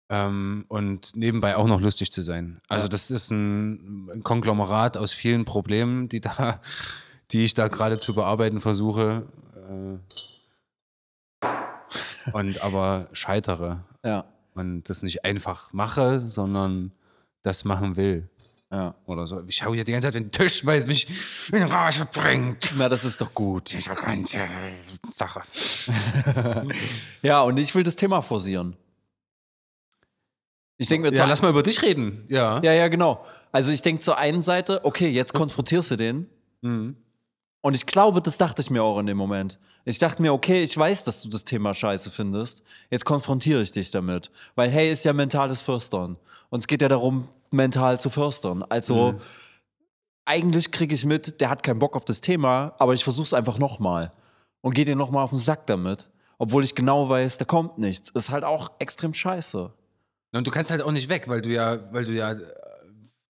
Ähm, 0.09 0.65
und 0.67 1.15
nebenbei 1.15 1.55
auch 1.57 1.69
noch 1.69 1.81
lustig 1.81 2.11
zu 2.11 2.21
sein. 2.21 2.61
Also 2.67 2.87
Ja. 2.87 2.89
das 2.89 3.13
ist 3.13 3.31
ein, 3.31 4.11
ein 4.11 4.25
Konglomerat 4.25 4.97
aus 4.97 5.13
vielen 5.13 5.45
Problemen, 5.45 6.09
die 6.09 6.21
da, 6.21 6.61
die 7.31 7.45
ich 7.45 7.55
da 7.55 7.69
gerade 7.69 7.99
zu 7.99 8.13
bearbeiten 8.13 8.59
versuche. 8.59 9.29
Äh, 9.55 9.99
und 12.33 12.61
aber 12.65 13.07
scheitere 13.13 13.85
Ja. 14.05 14.25
und 14.55 14.85
das 14.89 15.03
nicht 15.03 15.25
einfach 15.25 15.73
mache, 15.73 16.25
sondern 16.29 16.93
das 17.43 17.65
machen 17.65 17.97
will. 17.97 18.29
Ja. 18.73 18.95
Oder 19.07 19.27
so. 19.27 19.43
Ich 19.49 19.65
hau 19.65 19.75
hier 19.75 19.83
die 19.85 19.91
ganze 19.93 20.07
Zeit 20.07 20.15
den 20.15 20.31
Tisch, 20.31 20.65
weil 20.65 20.79
es 20.79 20.87
mich 20.87 21.09
in 21.51 21.65
Rage 21.65 22.07
bringt. 22.13 22.73
Na, 22.77 22.89
das 22.89 23.05
ist 23.05 23.21
doch 23.21 23.35
gut. 23.35 23.73
Diese 23.73 23.95
ganze 23.95 24.39
Sache. 25.11 25.43
ja, 27.23 27.41
und 27.43 27.59
ich 27.59 27.75
will 27.75 27.83
das 27.83 27.97
Thema 27.97 28.23
forcieren. 28.23 28.77
Ich 30.77 30.89
denke 30.89 31.11
mir, 31.11 31.17
Ja, 31.17 31.25
lass 31.27 31.43
mal 31.43 31.51
über 31.51 31.63
dich 31.65 31.83
reden. 31.83 32.25
Ja. 32.29 32.61
ja, 32.63 32.73
ja, 32.73 32.89
genau. 32.89 33.25
Also 33.53 33.73
ich 33.73 33.83
denke 33.83 34.01
zur 34.03 34.19
einen 34.19 34.41
Seite, 34.41 34.85
okay, 34.85 35.09
jetzt 35.09 35.35
konfrontierst 35.35 35.91
du 35.91 35.97
den. 35.97 36.27
Mhm. 36.63 36.97
Und 37.63 37.75
ich 37.75 37.87
glaube, 37.87 38.23
das 38.23 38.39
dachte 38.39 38.63
ich 38.63 38.71
mir 38.71 38.83
auch 38.83 38.99
in 38.99 39.07
dem 39.07 39.17
Moment. 39.17 39.59
Ich 39.85 39.99
dachte 39.99 40.23
mir, 40.23 40.33
okay, 40.33 40.63
ich 40.63 40.77
weiß, 40.77 41.05
dass 41.05 41.23
du 41.23 41.29
das 41.29 41.45
Thema 41.45 41.75
scheiße 41.75 42.11
findest. 42.11 42.63
Jetzt 42.91 43.05
konfrontiere 43.05 43.63
ich 43.63 43.73
dich 43.73 43.91
damit. 43.91 44.31
Weil, 44.55 44.71
hey, 44.71 44.91
ist 44.91 45.05
ja 45.05 45.13
mentales 45.13 45.61
Förstern. 45.61 46.17
Und 46.51 46.61
es 46.61 46.67
geht 46.67 46.83
ja 46.83 46.89
darum, 46.89 47.29
mental 47.51 47.99
zu 48.01 48.11
förstern. 48.11 48.65
Also, 48.69 49.21
eigentlich 50.25 50.71
kriege 50.71 50.95
ich 50.95 51.05
mit, 51.05 51.41
der 51.41 51.51
hat 51.51 51.63
keinen 51.63 51.79
Bock 51.79 51.97
auf 51.97 52.05
das 52.05 52.21
Thema, 52.21 52.75
aber 52.79 52.95
ich 52.95 53.05
versuche 53.05 53.27
es 53.27 53.35
einfach 53.35 53.59
nochmal. 53.59 54.13
Und 54.61 54.75
gehe 54.75 54.85
dir 54.85 54.97
nochmal 54.97 55.25
auf 55.25 55.31
den 55.31 55.39
Sack 55.39 55.67
damit. 55.67 56.11
Obwohl 56.39 56.65
ich 56.65 56.75
genau 56.75 57.09
weiß, 57.09 57.39
da 57.39 57.45
kommt 57.45 57.79
nichts. 57.79 58.11
Ist 58.11 58.31
halt 58.31 58.45
auch 58.45 58.71
extrem 58.79 59.13
scheiße. 59.13 59.73
Und 60.33 60.47
du 60.47 60.51
kannst 60.51 60.71
halt 60.71 60.83
auch 60.83 60.93
nicht 60.93 61.09
weg, 61.09 61.29
weil 61.29 61.43
du 61.43 61.49
ja, 61.49 61.93
weil 61.93 62.05
du 62.05 62.13
ja 62.13 62.33
äh, 62.33 62.39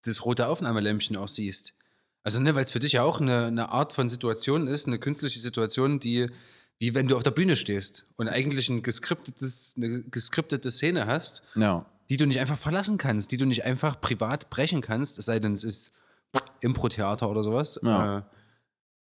das 0.05 0.25
rote 0.25 0.47
Aufnahmelämpchen 0.47 1.17
auch 1.17 1.29
siehst. 1.29 1.75
Also, 2.23 2.41
ne, 2.41 2.55
weil 2.55 2.65
es 2.65 2.71
für 2.71 2.81
dich 2.81 2.93
ja 2.93 3.03
auch 3.03 3.21
eine, 3.21 3.47
eine 3.47 3.71
Art 3.71 3.93
von 3.93 4.09
Situation 4.09 4.67
ist, 4.67 4.87
eine 4.87 4.99
künstliche 4.99 5.41
Situation, 5.41 6.01
die, 6.01 6.31
wie 6.79 6.95
wenn 6.95 7.09
du 7.09 7.17
auf 7.17 7.23
der 7.23 7.31
Bühne 7.31 7.57
stehst 7.57 8.07
und 8.17 8.29
eigentlich 8.29 8.69
ein 8.69 8.83
geskriptetes, 8.83 9.75
eine 9.77 10.03
geskriptete 10.03 10.71
Szene 10.71 11.07
hast, 11.07 11.43
Ja. 11.55 11.87
die 12.11 12.17
du 12.19 12.27
nicht 12.27 12.41
einfach 12.41 12.59
verlassen 12.59 12.99
kannst, 12.99 13.31
die 13.33 13.37
du 13.39 13.47
nicht 13.47 13.65
einfach 13.65 14.01
privat 14.01 14.51
brechen 14.51 14.81
kannst, 14.83 15.19
es 15.19 15.25
sei 15.27 15.39
denn, 15.39 15.53
es 15.53 15.65
ist 15.65 15.93
Impro-Theater 16.61 17.31
oder 17.31 17.43
sowas, 17.43 17.81
Ja. 17.83 18.19
äh, 18.19 18.23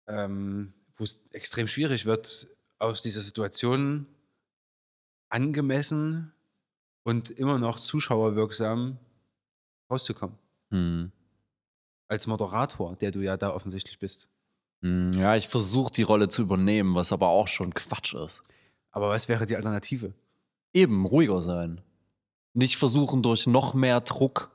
ähm, 0.09 0.73
wo 0.95 1.05
es 1.05 1.21
extrem 1.33 1.67
schwierig 1.67 2.07
wird, 2.07 2.47
aus 2.79 3.03
dieser 3.03 3.21
Situation 3.21 4.07
angemessen 5.29 6.33
und 7.05 7.31
immer 7.31 7.59
noch 7.59 7.79
zuschauerwirksam 7.81 8.99
rauszukommen. 9.91 10.37
Hm. 10.71 11.13
Als 12.13 12.27
Moderator, 12.27 12.95
der 12.97 13.11
du 13.11 13.21
ja 13.21 13.39
da 13.39 13.55
offensichtlich 13.55 13.99
bist. 13.99 14.29
Hm, 14.83 15.13
Ja, 15.15 15.35
ich 15.35 15.49
versuche 15.49 15.91
die 15.91 16.03
Rolle 16.03 16.29
zu 16.29 16.43
übernehmen, 16.43 16.95
was 16.95 17.11
aber 17.11 17.29
auch 17.29 17.49
schon 17.49 17.73
Quatsch 17.73 18.13
ist. 18.15 18.43
Aber 18.91 19.09
was 19.09 19.29
wäre 19.29 19.47
die 19.47 19.57
Alternative? 19.57 20.13
Eben, 20.75 21.07
ruhiger 21.07 21.41
sein. 21.41 21.81
Nicht 22.53 22.77
versuchen 22.77 23.23
durch 23.23 23.47
noch 23.47 23.73
mehr 23.73 24.03
Druck. 24.03 24.51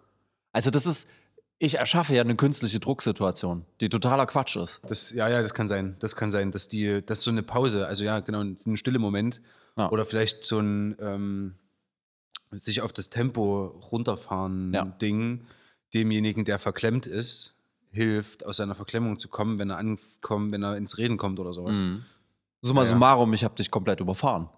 Also, 0.51 0.69
das 0.69 0.85
ist, 0.85 1.09
ich 1.57 1.75
erschaffe 1.79 2.13
ja 2.13 2.21
eine 2.21 2.35
künstliche 2.35 2.79
Drucksituation, 2.79 3.65
die 3.81 3.89
totaler 3.89 4.27
Quatsch 4.27 4.55
ist. 4.57 4.79
Das, 4.87 5.11
ja, 5.11 5.27
ja, 5.27 5.41
das 5.41 5.55
kann 5.55 5.67
sein. 5.67 5.95
Das 5.99 6.15
kann 6.15 6.29
sein, 6.29 6.51
dass 6.51 6.67
die, 6.67 7.03
dass 7.03 7.21
so 7.23 7.31
eine 7.31 7.41
Pause, 7.41 7.87
also 7.87 8.03
ja, 8.03 8.19
genau, 8.19 8.41
ein 8.41 8.77
stille 8.77 8.99
Moment 8.99 9.41
Ja. 9.77 9.89
oder 9.89 10.05
vielleicht 10.05 10.43
so 10.43 10.59
ein 10.59 10.95
ähm, 11.01 11.55
sich 12.51 12.81
auf 12.81 12.93
das 12.93 13.09
Tempo 13.09 13.65
runterfahren 13.91 14.71
Ja. 14.75 14.85
Ding 14.85 15.47
demjenigen, 15.93 16.45
der 16.45 16.59
verklemmt 16.59 17.07
ist, 17.07 17.55
hilft, 17.91 18.45
aus 18.45 18.57
seiner 18.57 18.75
Verklemmung 18.75 19.19
zu 19.19 19.27
kommen, 19.29 19.59
wenn 19.59 19.69
er 19.69 19.77
ankommt, 19.77 20.51
wenn 20.51 20.63
er 20.63 20.77
ins 20.77 20.97
Reden 20.97 21.17
kommt 21.17 21.39
oder 21.39 21.53
sowas. 21.53 21.79
Mhm. 21.79 22.03
Summa 22.61 22.81
Ja, 22.81 22.85
ja. 22.85 22.89
summarum, 22.91 23.33
ich 23.33 23.43
habe 23.43 23.55
dich 23.55 23.71
komplett 23.71 23.99
überfahren. 23.99 24.49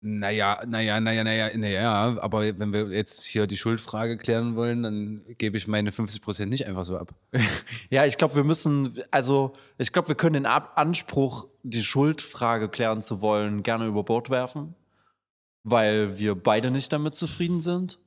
Naja, 0.00 0.60
naja, 0.64 1.00
naja, 1.00 1.24
naja, 1.24 1.50
naja, 1.56 2.18
aber 2.20 2.56
wenn 2.56 2.72
wir 2.72 2.86
jetzt 2.90 3.24
hier 3.24 3.48
die 3.48 3.56
Schuldfrage 3.56 4.16
klären 4.16 4.54
wollen, 4.54 4.84
dann 4.84 5.24
gebe 5.38 5.58
ich 5.58 5.66
meine 5.66 5.90
50% 5.90 6.46
nicht 6.46 6.66
einfach 6.66 6.84
so 6.84 6.96
ab. 6.96 7.14
Ja, 7.90 8.04
ich 8.04 8.16
glaube, 8.16 8.36
wir 8.36 8.44
müssen, 8.44 9.02
also, 9.10 9.54
ich 9.76 9.92
glaube, 9.92 10.08
wir 10.08 10.14
können 10.14 10.34
den 10.34 10.46
Anspruch, 10.46 11.48
die 11.64 11.82
Schuldfrage 11.82 12.68
klären 12.68 13.02
zu 13.02 13.20
wollen, 13.22 13.64
gerne 13.64 13.86
über 13.86 14.04
Bord 14.04 14.30
werfen, 14.30 14.74
weil 15.64 16.16
wir 16.18 16.36
beide 16.36 16.70
nicht 16.70 16.92
damit 16.92 17.16
zufrieden 17.16 17.60
sind. 17.60 17.98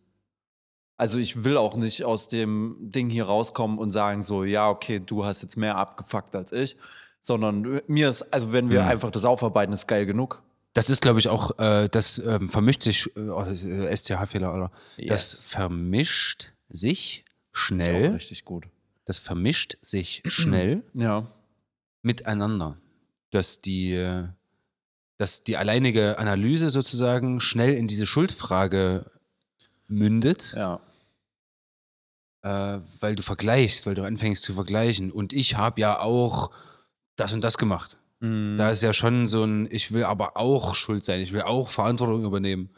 Also, 1.01 1.17
ich 1.17 1.43
will 1.43 1.57
auch 1.57 1.75
nicht 1.75 2.03
aus 2.05 2.27
dem 2.27 2.75
Ding 2.79 3.09
hier 3.09 3.25
rauskommen 3.25 3.79
und 3.79 3.89
sagen, 3.89 4.21
so, 4.21 4.43
ja, 4.43 4.69
okay, 4.69 4.99
du 5.03 5.25
hast 5.25 5.41
jetzt 5.41 5.57
mehr 5.57 5.75
abgefuckt 5.75 6.35
als 6.35 6.51
ich, 6.51 6.77
sondern 7.21 7.81
mir 7.87 8.07
ist, 8.07 8.21
also, 8.31 8.53
wenn 8.53 8.69
wir 8.69 8.83
Mhm. 8.83 8.87
einfach 8.89 9.09
das 9.09 9.25
aufarbeiten, 9.25 9.73
ist 9.73 9.87
geil 9.87 10.05
genug. 10.05 10.43
Das 10.73 10.91
ist, 10.91 11.01
glaube 11.01 11.17
ich, 11.19 11.27
auch, 11.27 11.57
äh, 11.57 11.89
das 11.89 12.19
ähm, 12.19 12.49
vermischt 12.51 12.83
sich, 12.83 13.07
äh, 13.17 13.25
das 13.25 13.63
SCH-Fehler, 13.63 14.53
oder? 14.53 14.71
Das 14.97 15.31
Yes. 15.33 15.43
vermischt 15.47 16.51
sich 16.69 17.25
Ist 17.25 17.51
auch 17.53 17.57
schnell, 17.57 18.11
richtig 18.13 18.45
gut. 18.45 18.65
das 19.05 19.17
vermischt 19.17 19.77
sich 19.81 20.21
schnell 20.27 20.83
Ja. 20.93 21.25
miteinander. 22.03 22.77
Dass 23.31 23.59
die, 23.59 24.23
dass 25.17 25.43
die 25.43 25.57
alleinige 25.57 26.19
Analyse 26.19 26.69
sozusagen 26.69 27.41
schnell 27.41 27.73
in 27.73 27.87
diese 27.87 28.05
Schuldfrage 28.05 29.09
mündet, 29.87 30.53
Ja. 30.55 30.79
Äh, 32.43 32.79
weil 32.99 33.15
du 33.15 33.23
vergleichst, 33.23 33.85
weil 33.85 33.95
du 33.95 34.03
anfängst 34.03 34.43
zu 34.43 34.53
vergleichen. 34.53 35.11
Und 35.11 35.33
ich 35.33 35.55
habe 35.57 35.81
ja 35.81 35.99
auch 35.99 36.51
das 37.15 37.33
und 37.33 37.41
das 37.43 37.57
gemacht. 37.57 37.97
Mhm. 38.19 38.57
Da 38.57 38.71
ist 38.71 38.81
ja 38.83 38.93
schon 38.93 39.27
so 39.27 39.43
ein, 39.43 39.67
ich 39.71 39.91
will 39.91 40.03
aber 40.03 40.37
auch 40.37 40.75
schuld 40.75 41.03
sein, 41.05 41.19
ich 41.21 41.33
will 41.33 41.41
auch 41.43 41.69
Verantwortung 41.69 42.23
übernehmen. 42.23 42.69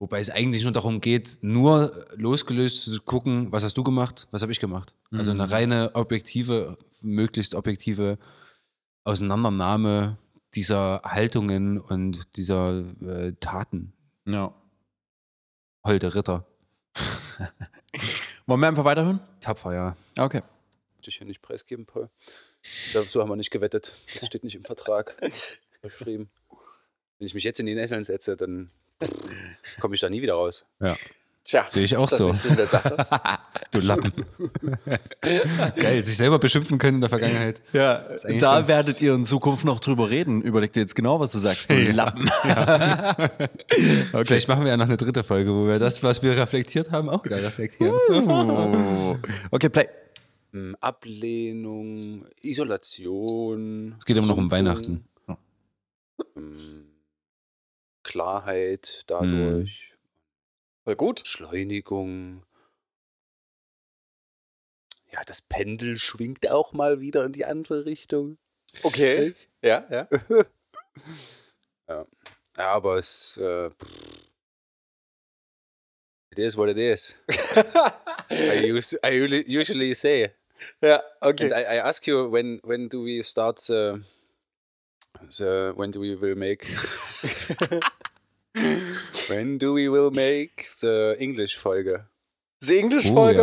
Wobei 0.00 0.18
es 0.18 0.28
eigentlich 0.30 0.64
nur 0.64 0.72
darum 0.72 1.00
geht, 1.00 1.38
nur 1.42 2.06
losgelöst 2.16 2.84
zu 2.84 3.00
gucken, 3.00 3.52
was 3.52 3.64
hast 3.64 3.76
du 3.76 3.84
gemacht, 3.84 4.26
was 4.32 4.42
habe 4.42 4.52
ich 4.52 4.60
gemacht. 4.60 4.94
Also 5.12 5.30
eine 5.30 5.46
Mhm. 5.46 5.52
reine 5.52 5.90
objektive, 5.94 6.76
möglichst 7.00 7.54
objektive 7.54 8.18
Auseinandernahme 9.04 10.18
dieser 10.54 11.00
Haltungen 11.04 11.78
und 11.78 12.36
dieser 12.36 12.84
äh, 13.02 13.32
Taten. 13.40 13.92
ja. 14.26 14.52
Holde 15.86 16.14
Ritter. 16.14 16.46
Wollen 18.46 18.60
wir 18.60 18.68
einfach 18.68 18.84
weiterhören? 18.84 19.20
Tapfer, 19.40 19.72
ja. 19.72 19.96
Okay. 20.18 20.42
dich 21.06 21.16
hier 21.16 21.26
nicht 21.26 21.40
preisgeben, 21.40 21.86
Paul. 21.86 22.10
Dazu 22.92 23.20
haben 23.20 23.30
wir 23.30 23.36
nicht 23.36 23.50
gewettet. 23.50 23.94
Das 24.12 24.26
steht 24.26 24.44
nicht 24.44 24.54
im 24.54 24.64
Vertrag 24.64 25.16
beschrieben. 25.82 26.30
Wenn 27.18 27.26
ich 27.26 27.34
mich 27.34 27.44
jetzt 27.44 27.60
in 27.60 27.66
die 27.66 27.74
Nesseln 27.74 28.04
setze, 28.04 28.36
dann 28.36 28.70
komme 29.80 29.94
ich 29.94 30.00
da 30.00 30.10
nie 30.10 30.22
wieder 30.22 30.34
raus. 30.34 30.64
Tja, 31.44 31.66
Sehe 31.66 31.84
ich 31.84 31.94
auch 31.96 32.04
ist 32.04 32.12
das 32.12 32.18
so. 32.18 32.26
nicht 32.28 32.38
Sinn 32.38 32.56
der 32.56 32.66
Sache? 32.66 32.96
Du 33.70 33.80
Lappen. 33.80 34.12
Geil, 35.76 36.02
sich 36.04 36.16
selber 36.16 36.38
beschimpfen 36.38 36.78
können 36.78 36.96
in 36.96 37.00
der 37.00 37.10
Vergangenheit. 37.10 37.60
Ja, 37.72 38.06
da 38.38 38.68
werdet 38.68 39.02
ihr 39.02 39.14
in 39.14 39.24
Zukunft 39.24 39.64
noch 39.64 39.80
drüber 39.80 40.10
reden. 40.10 40.42
Überleg 40.42 40.72
dir 40.72 40.80
jetzt 40.80 40.94
genau, 40.94 41.18
was 41.18 41.32
du 41.32 41.38
sagst, 41.40 41.68
du 41.70 41.74
Ja. 41.74 41.92
Lappen. 41.92 42.28
Vielleicht 44.24 44.46
machen 44.48 44.62
wir 44.62 44.70
ja 44.70 44.76
noch 44.76 44.84
eine 44.86 44.96
dritte 44.96 45.24
Folge, 45.24 45.52
wo 45.52 45.66
wir 45.66 45.78
das, 45.80 46.02
was 46.04 46.22
wir 46.22 46.36
reflektiert 46.36 46.92
haben, 46.92 47.08
auch 47.10 47.24
wieder 47.24 47.36
reflektieren. 47.42 47.94
Oh. 48.10 49.16
Okay, 49.50 49.68
play. 49.68 49.88
Hm, 50.52 50.76
Ablehnung, 50.80 52.26
Isolation. 52.42 53.96
Es 53.98 54.04
geht 54.04 54.16
immer 54.16 54.28
noch 54.28 54.36
um 54.38 54.48
Ja. 54.48 55.36
hm, 56.36 56.84
Klarheit 58.04 59.02
dadurch, 59.08 59.93
Voll 60.84 60.96
gut. 60.96 61.22
Beschleunigung. 61.22 62.42
Ja, 65.12 65.22
das 65.24 65.42
Pendel 65.42 65.96
schwingt 65.96 66.50
auch 66.50 66.72
mal 66.72 67.00
wieder 67.00 67.24
in 67.24 67.32
die 67.32 67.44
andere 67.44 67.84
Richtung. 67.86 68.36
Okay. 68.82 69.34
Ja, 69.62 69.86
ja. 69.90 70.08
Ja, 71.88 72.06
aber 72.56 72.96
es. 72.98 73.36
Äh, 73.36 73.66
it 76.30 76.38
is 76.38 76.56
what 76.56 76.68
it 76.68 76.76
is. 76.76 77.16
I, 78.30 78.72
use, 78.72 78.96
I 79.04 79.10
usually- 79.20 79.46
usually 79.46 79.94
say. 79.94 80.30
ja, 80.80 81.02
okay. 81.20 81.44
And 81.44 81.52
I, 81.54 81.76
I 81.76 81.80
ask 81.80 82.06
you 82.06 82.30
when 82.30 82.60
when 82.64 82.88
do 82.88 83.04
we 83.04 83.22
start 83.22 83.60
the, 83.60 84.02
the 85.30 85.72
when 85.76 85.92
do 85.92 86.00
we 86.00 86.16
will 86.20 86.34
make 86.34 86.66
when 89.28 89.58
do 89.58 89.74
we 89.74 89.90
will 89.90 90.10
make 90.10 90.64
the 90.80 91.14
English 91.18 91.56
Folge? 91.56 92.06
Die 92.62 92.74
Oh, 92.74 92.78
Englisch-Folge? 92.78 93.40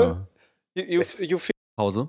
ja. 0.76 0.84
you, 0.84 1.02
you, 1.02 1.04
you 1.28 1.38
feel 1.38 1.52
Pause. 1.76 2.08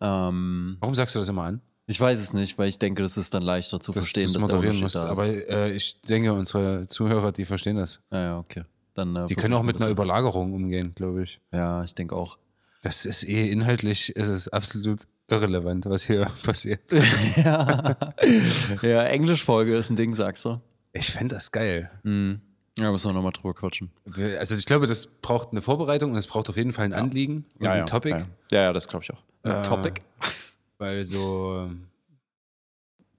Ähm, 0.00 0.76
Warum 0.80 0.94
sagst 0.94 1.14
du 1.14 1.18
das 1.18 1.28
immer 1.28 1.44
an? 1.44 1.60
ich 1.86 2.00
weiß 2.00 2.18
es 2.20 2.32
nicht, 2.32 2.56
weil 2.58 2.68
ich 2.68 2.78
denke, 2.78 3.02
das 3.02 3.16
ist 3.16 3.34
dann 3.34 3.42
leichter 3.42 3.78
zu 3.80 3.92
verstehen, 3.92 4.28
du 4.28 4.34
dass 4.34 4.46
der 4.46 4.56
moderieren 4.56 4.76
Unterschied 4.76 4.82
musst. 4.82 4.96
da 4.96 5.10
Aber 5.10 5.26
ist. 5.26 5.48
äh, 5.48 5.70
ich 5.72 6.00
denke, 6.02 6.32
unsere 6.32 6.86
Zuhörer, 6.88 7.32
die 7.32 7.44
verstehen 7.44 7.76
das. 7.76 8.00
ja, 8.12 8.22
ja, 8.22 8.38
okay. 8.38 8.62
Dann, 8.94 9.16
äh, 9.16 9.26
Die 9.26 9.34
können 9.34 9.54
auch 9.54 9.62
mit 9.62 9.76
einer 9.76 9.86
das. 9.86 9.92
Überlagerung 9.92 10.52
umgehen, 10.54 10.94
glaube 10.94 11.24
ich. 11.24 11.40
Ja, 11.52 11.82
ich 11.84 11.94
denke 11.94 12.14
auch. 12.14 12.38
Das 12.82 13.04
ist 13.06 13.24
eh 13.24 13.50
inhaltlich, 13.50 14.14
ist 14.16 14.28
es 14.28 14.48
absolut 14.48 15.00
irrelevant, 15.28 15.86
was 15.86 16.02
hier 16.04 16.26
passiert. 16.42 16.80
ja. 17.36 17.96
ja, 18.82 19.02
Englischfolge 19.04 19.74
ist 19.76 19.90
ein 19.90 19.96
Ding, 19.96 20.14
sagst 20.14 20.44
du. 20.44 20.60
Ich 20.92 21.10
fände 21.10 21.34
das 21.34 21.50
geil. 21.52 21.90
Mhm. 22.02 22.40
Ja, 22.78 22.90
müssen 22.90 23.08
wir 23.10 23.12
nochmal 23.14 23.32
drüber 23.32 23.52
quatschen. 23.54 23.90
Also 24.38 24.54
ich 24.54 24.64
glaube, 24.64 24.86
das 24.86 25.06
braucht 25.06 25.50
eine 25.52 25.60
Vorbereitung 25.60 26.12
und 26.12 26.16
es 26.16 26.26
braucht 26.26 26.48
auf 26.48 26.56
jeden 26.56 26.72
Fall 26.72 26.86
ein 26.86 26.92
Anliegen 26.94 27.44
und 27.58 27.68
ein 27.68 27.84
Topic. 27.86 28.16
Ja, 28.16 28.26
ja, 28.50 28.62
ja 28.62 28.72
das 28.72 28.88
glaube 28.88 29.04
ich 29.04 29.12
auch. 29.12 29.22
Ein 29.42 29.52
Äh, 29.52 29.62
Topic? 29.62 30.00
Weil 30.78 31.04
so, 31.04 31.70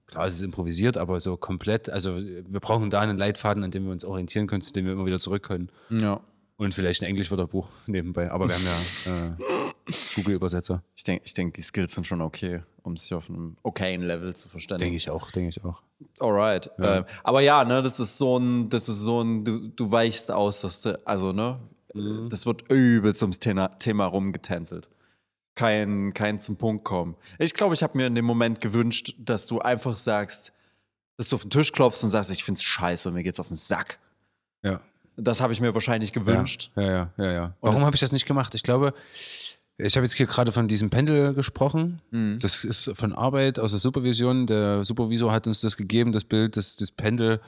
klar, 0.06 0.26
es 0.26 0.34
ist 0.34 0.42
improvisiert, 0.42 0.96
aber 0.96 1.20
so 1.20 1.36
komplett, 1.36 1.88
also 1.88 2.16
wir 2.18 2.60
brauchen 2.60 2.90
da 2.90 3.00
einen 3.00 3.16
Leitfaden, 3.16 3.62
an 3.62 3.70
dem 3.70 3.84
wir 3.84 3.92
uns 3.92 4.04
orientieren 4.04 4.46
können, 4.48 4.62
zu 4.62 4.72
dem 4.72 4.86
wir 4.86 4.92
immer 4.92 5.06
wieder 5.06 5.20
zurück 5.20 5.44
können. 5.44 5.70
Ja. 5.90 6.14
Und 6.56 6.66
Und 6.66 6.74
vielleicht 6.74 7.02
ein 7.02 7.06
Englisch-Wörterbuch 7.06 7.70
nebenbei. 7.86 8.30
Aber 8.30 8.48
wir 8.48 8.54
haben 8.56 8.64
ja 9.06 9.12
äh, 9.68 9.72
Google-Übersetzer. 10.16 10.82
Ich 10.94 11.04
denke, 11.04 11.24
ich 11.26 11.34
denk, 11.34 11.54
die 11.54 11.62
Skills 11.62 11.92
sind 11.92 12.06
schon 12.06 12.20
okay, 12.20 12.62
um 12.82 12.96
sich 12.96 13.12
auf 13.14 13.28
einem 13.28 13.56
okayen 13.62 14.02
Level 14.02 14.34
zu 14.34 14.48
verständigen. 14.48 14.86
Denke 14.86 14.96
ich 14.96 15.10
auch, 15.10 15.30
denke 15.30 15.50
ich 15.50 15.64
auch. 15.64 15.82
Alright. 16.18 16.70
Ja. 16.78 16.98
Ähm, 16.98 17.04
aber 17.22 17.40
ja, 17.40 17.64
ne, 17.64 17.82
das 17.82 18.00
ist 18.00 18.18
so 18.18 18.38
ein, 18.38 18.70
das 18.70 18.88
ist 18.88 19.00
so 19.00 19.22
ein, 19.22 19.44
du, 19.44 19.68
du 19.68 19.90
weichst 19.90 20.30
aus, 20.30 20.60
dass 20.62 20.82
du, 20.82 21.00
also, 21.06 21.32
ne, 21.32 21.58
Mhm. 21.96 22.28
das 22.28 22.44
wird 22.44 22.68
übelst 22.72 23.22
ums 23.22 23.38
Thema, 23.38 23.68
Thema 23.78 24.06
rumgetänzelt. 24.06 24.88
Kein, 25.54 26.12
kein 26.12 26.40
zum 26.40 26.56
Punkt 26.56 26.82
kommen. 26.84 27.14
Ich 27.38 27.54
glaube, 27.54 27.74
ich 27.74 27.84
habe 27.84 27.96
mir 27.96 28.08
in 28.08 28.16
dem 28.16 28.24
Moment 28.24 28.60
gewünscht, 28.60 29.14
dass 29.16 29.46
du 29.46 29.60
einfach 29.60 29.96
sagst, 29.96 30.52
dass 31.16 31.28
du 31.28 31.36
auf 31.36 31.42
den 31.42 31.50
Tisch 31.50 31.70
klopfst 31.70 32.02
und 32.02 32.10
sagst, 32.10 32.32
ich 32.32 32.42
find's 32.42 32.64
scheiße, 32.64 33.12
mir 33.12 33.22
geht's 33.22 33.38
auf 33.38 33.46
den 33.46 33.54
Sack. 33.54 34.00
Ja. 34.64 34.80
Das 35.16 35.40
habe 35.40 35.52
ich 35.52 35.60
mir 35.60 35.72
wahrscheinlich 35.72 36.12
gewünscht. 36.12 36.72
Ja, 36.74 36.82
ja, 36.82 37.10
ja, 37.16 37.32
ja. 37.32 37.44
Und 37.60 37.70
Warum 37.70 37.82
habe 37.84 37.94
ich 37.94 38.00
das 38.00 38.10
nicht 38.10 38.26
gemacht? 38.26 38.56
Ich 38.56 38.64
glaube, 38.64 38.92
ich 39.78 39.96
habe 39.96 40.04
jetzt 40.04 40.14
hier 40.14 40.26
gerade 40.26 40.52
von 40.52 40.68
diesem 40.68 40.90
Pendel 40.90 41.34
gesprochen. 41.34 42.00
Mhm. 42.10 42.38
Das 42.40 42.64
ist 42.64 42.90
von 42.94 43.12
Arbeit 43.12 43.58
aus 43.58 43.72
der 43.72 43.80
Supervision. 43.80 44.46
Der 44.46 44.84
Supervisor 44.84 45.32
hat 45.32 45.46
uns 45.46 45.60
das 45.60 45.76
gegeben, 45.76 46.12
das 46.12 46.24
Bild, 46.24 46.56
das, 46.56 46.76
das 46.76 46.90
Pendel, 46.90 47.40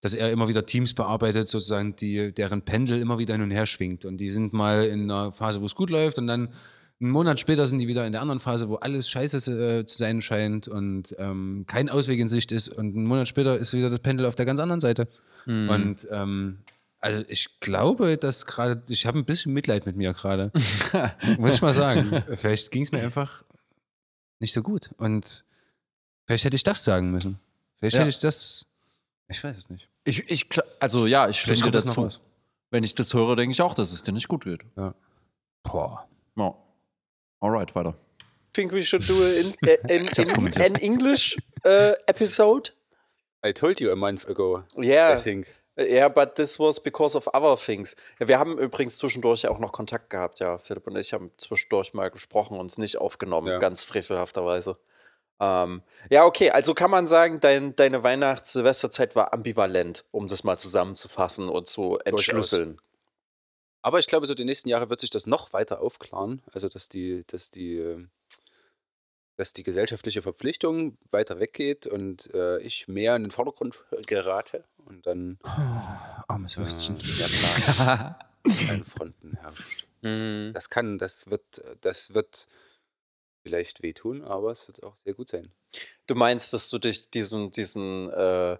dass 0.00 0.14
er 0.14 0.30
immer 0.32 0.48
wieder 0.48 0.66
Teams 0.66 0.94
bearbeitet, 0.94 1.48
sozusagen, 1.48 1.94
die, 1.96 2.32
deren 2.32 2.62
Pendel 2.62 3.00
immer 3.00 3.18
wieder 3.18 3.34
hin 3.34 3.42
und 3.42 3.50
her 3.50 3.66
schwingt. 3.66 4.04
Und 4.04 4.18
die 4.18 4.30
sind 4.30 4.52
mal 4.52 4.86
in 4.86 5.10
einer 5.10 5.32
Phase, 5.32 5.60
wo 5.60 5.66
es 5.66 5.74
gut 5.74 5.90
läuft, 5.90 6.18
und 6.18 6.26
dann 6.26 6.52
einen 7.00 7.10
Monat 7.10 7.38
später 7.38 7.66
sind 7.66 7.78
die 7.78 7.86
wieder 7.86 8.04
in 8.06 8.12
der 8.12 8.22
anderen 8.22 8.40
Phase, 8.40 8.68
wo 8.68 8.74
alles 8.76 9.08
scheiße 9.08 9.36
äh, 9.78 9.86
zu 9.86 9.96
sein 9.96 10.20
scheint 10.20 10.66
und 10.66 11.14
ähm, 11.18 11.64
kein 11.68 11.88
Ausweg 11.88 12.18
in 12.18 12.28
Sicht 12.28 12.50
ist. 12.50 12.68
Und 12.68 12.96
einen 12.96 13.06
Monat 13.06 13.28
später 13.28 13.56
ist 13.56 13.72
wieder 13.72 13.88
das 13.88 14.00
Pendel 14.00 14.26
auf 14.26 14.34
der 14.34 14.46
ganz 14.46 14.58
anderen 14.58 14.80
Seite. 14.80 15.06
Mhm. 15.46 15.68
Und 15.68 16.08
ähm, 16.10 16.58
also 17.00 17.24
ich 17.28 17.60
glaube, 17.60 18.18
dass 18.18 18.46
gerade, 18.46 18.82
ich 18.88 19.06
habe 19.06 19.18
ein 19.18 19.24
bisschen 19.24 19.52
Mitleid 19.52 19.86
mit 19.86 19.96
mir 19.96 20.12
gerade. 20.14 20.50
Muss 21.38 21.54
ich 21.54 21.62
mal 21.62 21.74
sagen. 21.74 22.22
Vielleicht 22.36 22.70
ging 22.70 22.82
es 22.82 22.92
mir 22.92 23.00
einfach 23.02 23.44
nicht 24.40 24.52
so 24.52 24.62
gut. 24.62 24.90
Und 24.98 25.44
vielleicht 26.26 26.44
hätte 26.44 26.56
ich 26.56 26.62
das 26.62 26.84
sagen 26.84 27.10
müssen. 27.10 27.38
Vielleicht 27.78 27.94
Ja. 27.94 28.00
hätte 28.00 28.10
ich 28.10 28.18
das. 28.18 28.66
Ich 29.28 29.42
weiß 29.44 29.56
es 29.56 29.70
nicht. 29.70 29.88
Ich, 30.04 30.28
ich, 30.30 30.46
also 30.80 31.06
ja, 31.06 31.28
ich 31.28 31.40
stimme 31.40 31.56
dir 31.56 31.62
kommt 31.64 31.74
das 31.74 31.84
noch 31.84 31.94
dazu. 31.96 32.18
Wenn 32.70 32.82
ich 32.84 32.94
das 32.94 33.12
höre, 33.14 33.36
denke 33.36 33.52
ich 33.52 33.62
auch, 33.62 33.74
dass 33.74 33.92
es 33.92 34.02
dir 34.02 34.12
nicht 34.12 34.28
gut 34.28 34.44
geht. 34.44 34.60
Boah. 35.62 36.08
Ja. 36.36 36.54
Alright, 37.40 37.74
weiter. 37.74 37.94
think 38.52 38.72
we 38.72 38.82
should 38.82 39.08
do 39.08 39.22
an, 39.24 39.54
an, 39.88 40.08
an, 40.08 40.62
an 40.62 40.74
English 40.76 41.36
uh, 41.64 41.92
episode. 42.06 42.72
I 43.46 43.52
told 43.52 43.80
you 43.80 43.92
a 43.92 43.96
month 43.96 44.26
ago, 44.26 44.64
Yeah. 44.76 45.12
I 45.12 45.16
think. 45.16 45.46
Yeah, 45.78 46.08
but 46.08 46.34
this 46.34 46.58
was 46.58 46.80
because 46.80 47.16
of 47.16 47.28
other 47.32 47.56
things. 47.56 47.94
Ja, 48.18 48.26
wir 48.26 48.38
haben 48.38 48.58
übrigens 48.58 48.98
zwischendurch 48.98 49.46
auch 49.46 49.60
noch 49.60 49.70
Kontakt 49.72 50.10
gehabt, 50.10 50.40
ja. 50.40 50.58
Philipp 50.58 50.86
und 50.88 50.96
ich 50.96 51.12
haben 51.12 51.30
zwischendurch 51.36 51.94
mal 51.94 52.10
gesprochen 52.10 52.58
und 52.58 52.66
es 52.66 52.78
nicht 52.78 52.98
aufgenommen, 52.98 53.46
Ja. 53.46 53.58
ganz 53.58 53.84
frevelhafterweise. 53.84 54.76
Ähm, 55.40 55.82
ja, 56.10 56.24
okay, 56.24 56.50
also 56.50 56.74
kann 56.74 56.90
man 56.90 57.06
sagen, 57.06 57.38
dein, 57.38 57.76
deine 57.76 58.02
Weihnachts-Silvesterzeit 58.02 59.14
war 59.14 59.32
ambivalent, 59.32 60.04
um 60.10 60.26
das 60.26 60.42
mal 60.42 60.58
zusammenzufassen 60.58 61.48
und 61.48 61.68
zu 61.68 61.98
entschlüsseln. 62.04 62.80
Aber 63.80 64.00
ich 64.00 64.08
glaube, 64.08 64.26
so 64.26 64.34
die 64.34 64.44
nächsten 64.44 64.68
Jahre 64.68 64.90
wird 64.90 64.98
sich 64.98 65.10
das 65.10 65.26
noch 65.26 65.52
weiter 65.52 65.80
aufklaren. 65.80 66.42
Also, 66.52 66.68
dass 66.68 66.88
die, 66.88 67.24
dass 67.28 67.50
die, 67.50 67.76
äh, 67.78 68.04
dass 69.38 69.52
die 69.52 69.62
gesellschaftliche 69.62 70.20
Verpflichtung 70.20 70.98
weiter 71.12 71.38
weggeht 71.38 71.86
und 71.86 72.34
äh, 72.34 72.58
ich 72.58 72.88
mehr 72.88 73.14
in 73.14 73.22
den 73.22 73.30
Vordergrund 73.30 73.84
gerate 74.06 74.64
und 74.84 75.06
dann 75.06 75.38
Armes 76.26 76.56
äh, 76.56 76.60
Würstchen. 76.60 76.98
Plan 76.98 78.16
an 78.44 78.68
allen 78.68 78.84
Fronten 78.84 79.38
herrscht. 79.40 79.86
Mhm. 80.00 80.52
Das 80.54 80.70
kann, 80.70 80.96
das 80.96 81.28
wird, 81.28 81.42
das 81.80 82.14
wird 82.14 82.46
vielleicht 83.42 83.82
wehtun, 83.82 84.22
aber 84.22 84.52
es 84.52 84.68
wird 84.68 84.84
auch 84.84 84.94
sehr 84.94 85.12
gut 85.12 85.28
sein. 85.28 85.50
Du 86.06 86.14
meinst, 86.14 86.52
dass 86.52 86.70
du 86.70 86.78
dich 86.78 87.10
diesen, 87.10 87.50
diesen, 87.50 88.08
äh, 88.08 88.52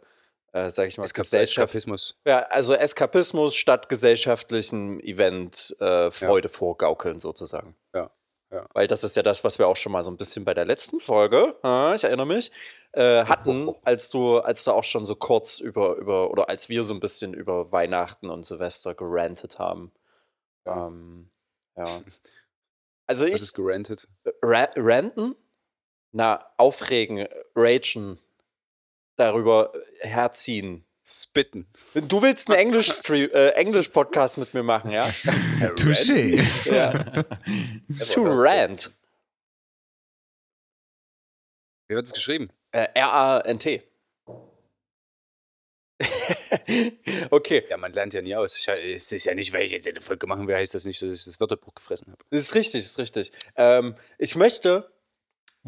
äh, 0.50 0.70
sag 0.70 0.88
ich 0.88 0.98
mal, 0.98 1.04
Eskap 1.04 1.32
Eskapismus. 1.32 2.16
ja, 2.26 2.40
also 2.40 2.74
Eskapismus 2.74 3.54
statt 3.54 3.88
gesellschaftlichen 3.88 4.98
Event 4.98 5.76
äh, 5.78 6.10
Freude 6.10 6.48
vorgaukeln 6.48 7.20
sozusagen. 7.20 7.76
Ja, 7.94 8.10
ja. 8.50 8.66
Weil 8.72 8.86
das 8.86 9.04
ist 9.04 9.16
ja 9.16 9.22
das, 9.22 9.44
was 9.44 9.58
wir 9.58 9.68
auch 9.68 9.76
schon 9.76 9.92
mal 9.92 10.02
so 10.02 10.10
ein 10.10 10.16
bisschen 10.16 10.44
bei 10.44 10.54
der 10.54 10.64
letzten 10.64 11.00
Folge, 11.00 11.54
ich 11.94 12.04
erinnere 12.04 12.26
mich, 12.26 12.50
äh, 12.92 13.24
hatten, 13.24 13.74
als 13.84 14.08
du, 14.08 14.38
als 14.38 14.64
du 14.64 14.72
auch 14.72 14.84
schon 14.84 15.04
so 15.04 15.14
kurz 15.14 15.60
über, 15.60 15.96
über, 15.96 16.30
oder 16.30 16.48
als 16.48 16.68
wir 16.68 16.82
so 16.84 16.94
ein 16.94 17.00
bisschen 17.00 17.34
über 17.34 17.70
Weihnachten 17.72 18.30
und 18.30 18.46
Silvester 18.46 18.94
gerantet 18.94 19.58
haben. 19.58 19.92
Ja. 20.66 20.86
Ähm, 20.86 21.30
ja. 21.76 22.02
Also 23.10 23.24
Was 23.24 23.30
ich, 23.30 23.42
ist 23.42 23.54
gerantet? 23.54 24.06
Ra 24.42 24.68
ranten? 24.76 25.34
Na, 26.12 26.46
aufregen, 26.58 27.26
ragen, 27.56 28.18
darüber 29.16 29.72
äh, 29.74 30.06
herziehen. 30.06 30.84
Spitten. 31.10 31.66
Du 31.94 32.20
willst 32.20 32.50
einen 32.50 32.58
Englisch-Stream- 32.58 33.30
äh, 33.32 33.50
Englisch-Podcast 33.52 34.36
mit 34.36 34.52
mir 34.52 34.62
machen, 34.62 34.90
ja? 34.90 35.04
Touché. 35.76 36.38
ja. 36.66 37.24
To 38.10 38.24
rant. 38.26 38.92
Wie 41.88 41.94
wird 41.94 42.04
es 42.06 42.12
geschrieben? 42.12 42.50
Äh, 42.72 42.88
R-A-N-T. 42.94 43.82
okay, 47.30 47.64
Ja, 47.70 47.76
man 47.78 47.92
lernt 47.94 48.12
ja 48.12 48.20
nie 48.20 48.36
aus. 48.36 48.56
Ich, 48.56 48.68
es 48.68 49.10
ist 49.10 49.24
ja 49.24 49.34
nicht, 49.34 49.52
weil 49.54 49.62
ich 49.62 49.72
jetzt 49.72 49.88
eine 49.88 50.02
Folge 50.02 50.26
machen 50.26 50.46
will, 50.46 50.54
heißt 50.56 50.74
das 50.74 50.84
nicht, 50.84 51.00
dass 51.00 51.12
ich 51.14 51.24
das 51.24 51.40
Wörterbuch 51.40 51.74
gefressen 51.74 52.12
habe. 52.12 52.22
das 52.30 52.40
ist 52.44 52.54
richtig, 52.54 52.82
das 52.82 52.90
ist 52.90 52.98
richtig. 52.98 53.32
Ähm, 53.56 53.96
ich 54.18 54.36
möchte 54.36 54.92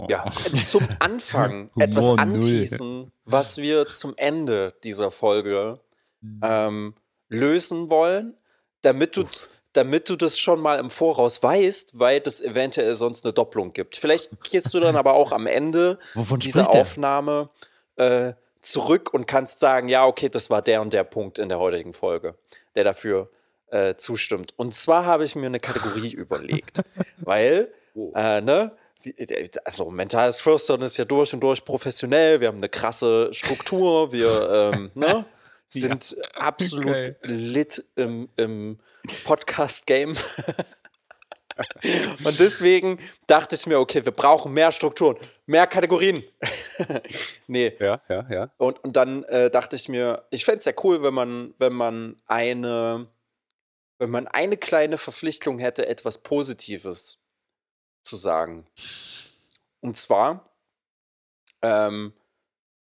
Ja. 0.09 0.31
zum 0.65 0.87
Anfang 0.99 1.71
etwas 1.79 2.09
anteasen, 2.19 3.13
was 3.25 3.59
wir 3.59 3.89
zum 3.89 4.15
Ende 4.17 4.75
dieser 4.85 5.11
Folge 5.11 5.81
ähm, 6.43 6.95
lösen 7.29 7.91
wollen, 7.91 8.37
damit 8.83 9.17
du, 9.17 9.25
damit 9.73 10.09
du 10.09 10.17
das 10.17 10.39
schon 10.39 10.61
mal 10.61 10.79
im 10.79 10.91
Voraus 10.91 11.43
weißt, 11.43 11.99
weil 11.99 12.21
das 12.21 12.41
eventuell 12.41 12.95
sonst 12.95 13.25
eine 13.25 13.33
Doppelung 13.33 13.73
gibt. 13.73 13.97
Vielleicht 13.97 14.31
gehst 14.51 14.73
du 14.75 14.81
dann 14.81 14.97
aber 14.97 15.15
auch 15.15 15.33
am 15.33 15.47
Ende 15.47 15.99
Wovon 16.15 16.41
dieser? 16.41 16.69
Aufnahme 16.71 17.51
äh, 17.97 18.33
zurück 18.61 19.15
und 19.15 19.27
kannst 19.27 19.61
sagen, 19.61 19.89
ja, 19.89 20.05
okay, 20.07 20.29
das 20.29 20.51
war 20.51 20.61
der 20.63 20.83
und 20.83 20.93
der 20.93 21.05
Punkt 21.05 21.39
in 21.39 21.49
der 21.49 21.59
heutigen 21.59 21.93
Folge, 21.95 22.35
der 22.75 22.85
dafür 22.85 23.31
äh, 23.69 23.95
zustimmt. 23.95 24.53
Und 24.57 24.75
zwar 24.75 25.07
habe 25.07 25.25
ich 25.25 25.35
mir 25.37 25.47
eine 25.47 25.61
Kategorie 25.61 26.11
überlegt, 26.15 26.83
weil, 27.19 27.73
Oh. 27.95 28.13
äh, 28.15 28.41
ne, 28.41 28.71
also 29.65 29.91
mentales 29.91 30.41
Flüstern 30.41 30.83
ist 30.83 30.97
ja 30.97 31.05
durch 31.05 31.33
und 31.33 31.41
durch 31.41 31.65
professionell, 31.65 32.41
wir 32.41 32.49
haben 32.49 32.59
eine 32.59 32.69
krasse 32.69 33.33
Struktur, 33.33 34.13
wir 34.13 34.73
ähm, 34.75 34.91
ne, 34.95 35.25
sind 35.69 36.17
absolut 36.35 36.87
Geil. 36.87 37.17
lit 37.23 37.85
im, 37.97 38.29
im 38.37 38.79
Podcast-Game. 39.25 40.17
Und 42.25 42.41
deswegen 42.41 42.99
dachte 43.27 43.55
ich 43.55 43.67
mir, 43.67 43.79
okay, 43.79 44.05
wir 44.05 44.13
brauchen 44.13 44.53
mehr 44.53 44.73
Strukturen, 44.73 45.17
mehr 45.47 45.67
Kategorien. 45.67 46.23
nee. 47.47 47.77
Ja, 47.79 48.01
ja, 48.09 48.27
ja. 48.31 48.51
Und, 48.57 48.83
und 48.83 48.97
dann 48.97 49.25
äh, 49.25 49.51
dachte 49.51 49.77
ich 49.77 49.89
mir, 49.89 50.25
ich 50.31 50.45
fände 50.45 50.61
es 50.61 50.65
ja 50.65 50.73
cool, 50.83 51.03
wenn 51.03 51.15
man, 51.15 51.55
wenn 51.59 51.73
man 51.73 52.17
eine, 52.27 53.09
wenn 53.99 54.11
man 54.11 54.27
eine 54.27 54.57
kleine 54.57 54.97
Verpflichtung 54.97 55.59
hätte, 55.59 55.87
etwas 55.87 56.19
Positives 56.19 57.23
zu 58.03 58.17
sagen. 58.17 58.67
Und 59.81 59.97
zwar 59.97 60.49
ähm, 61.63 62.13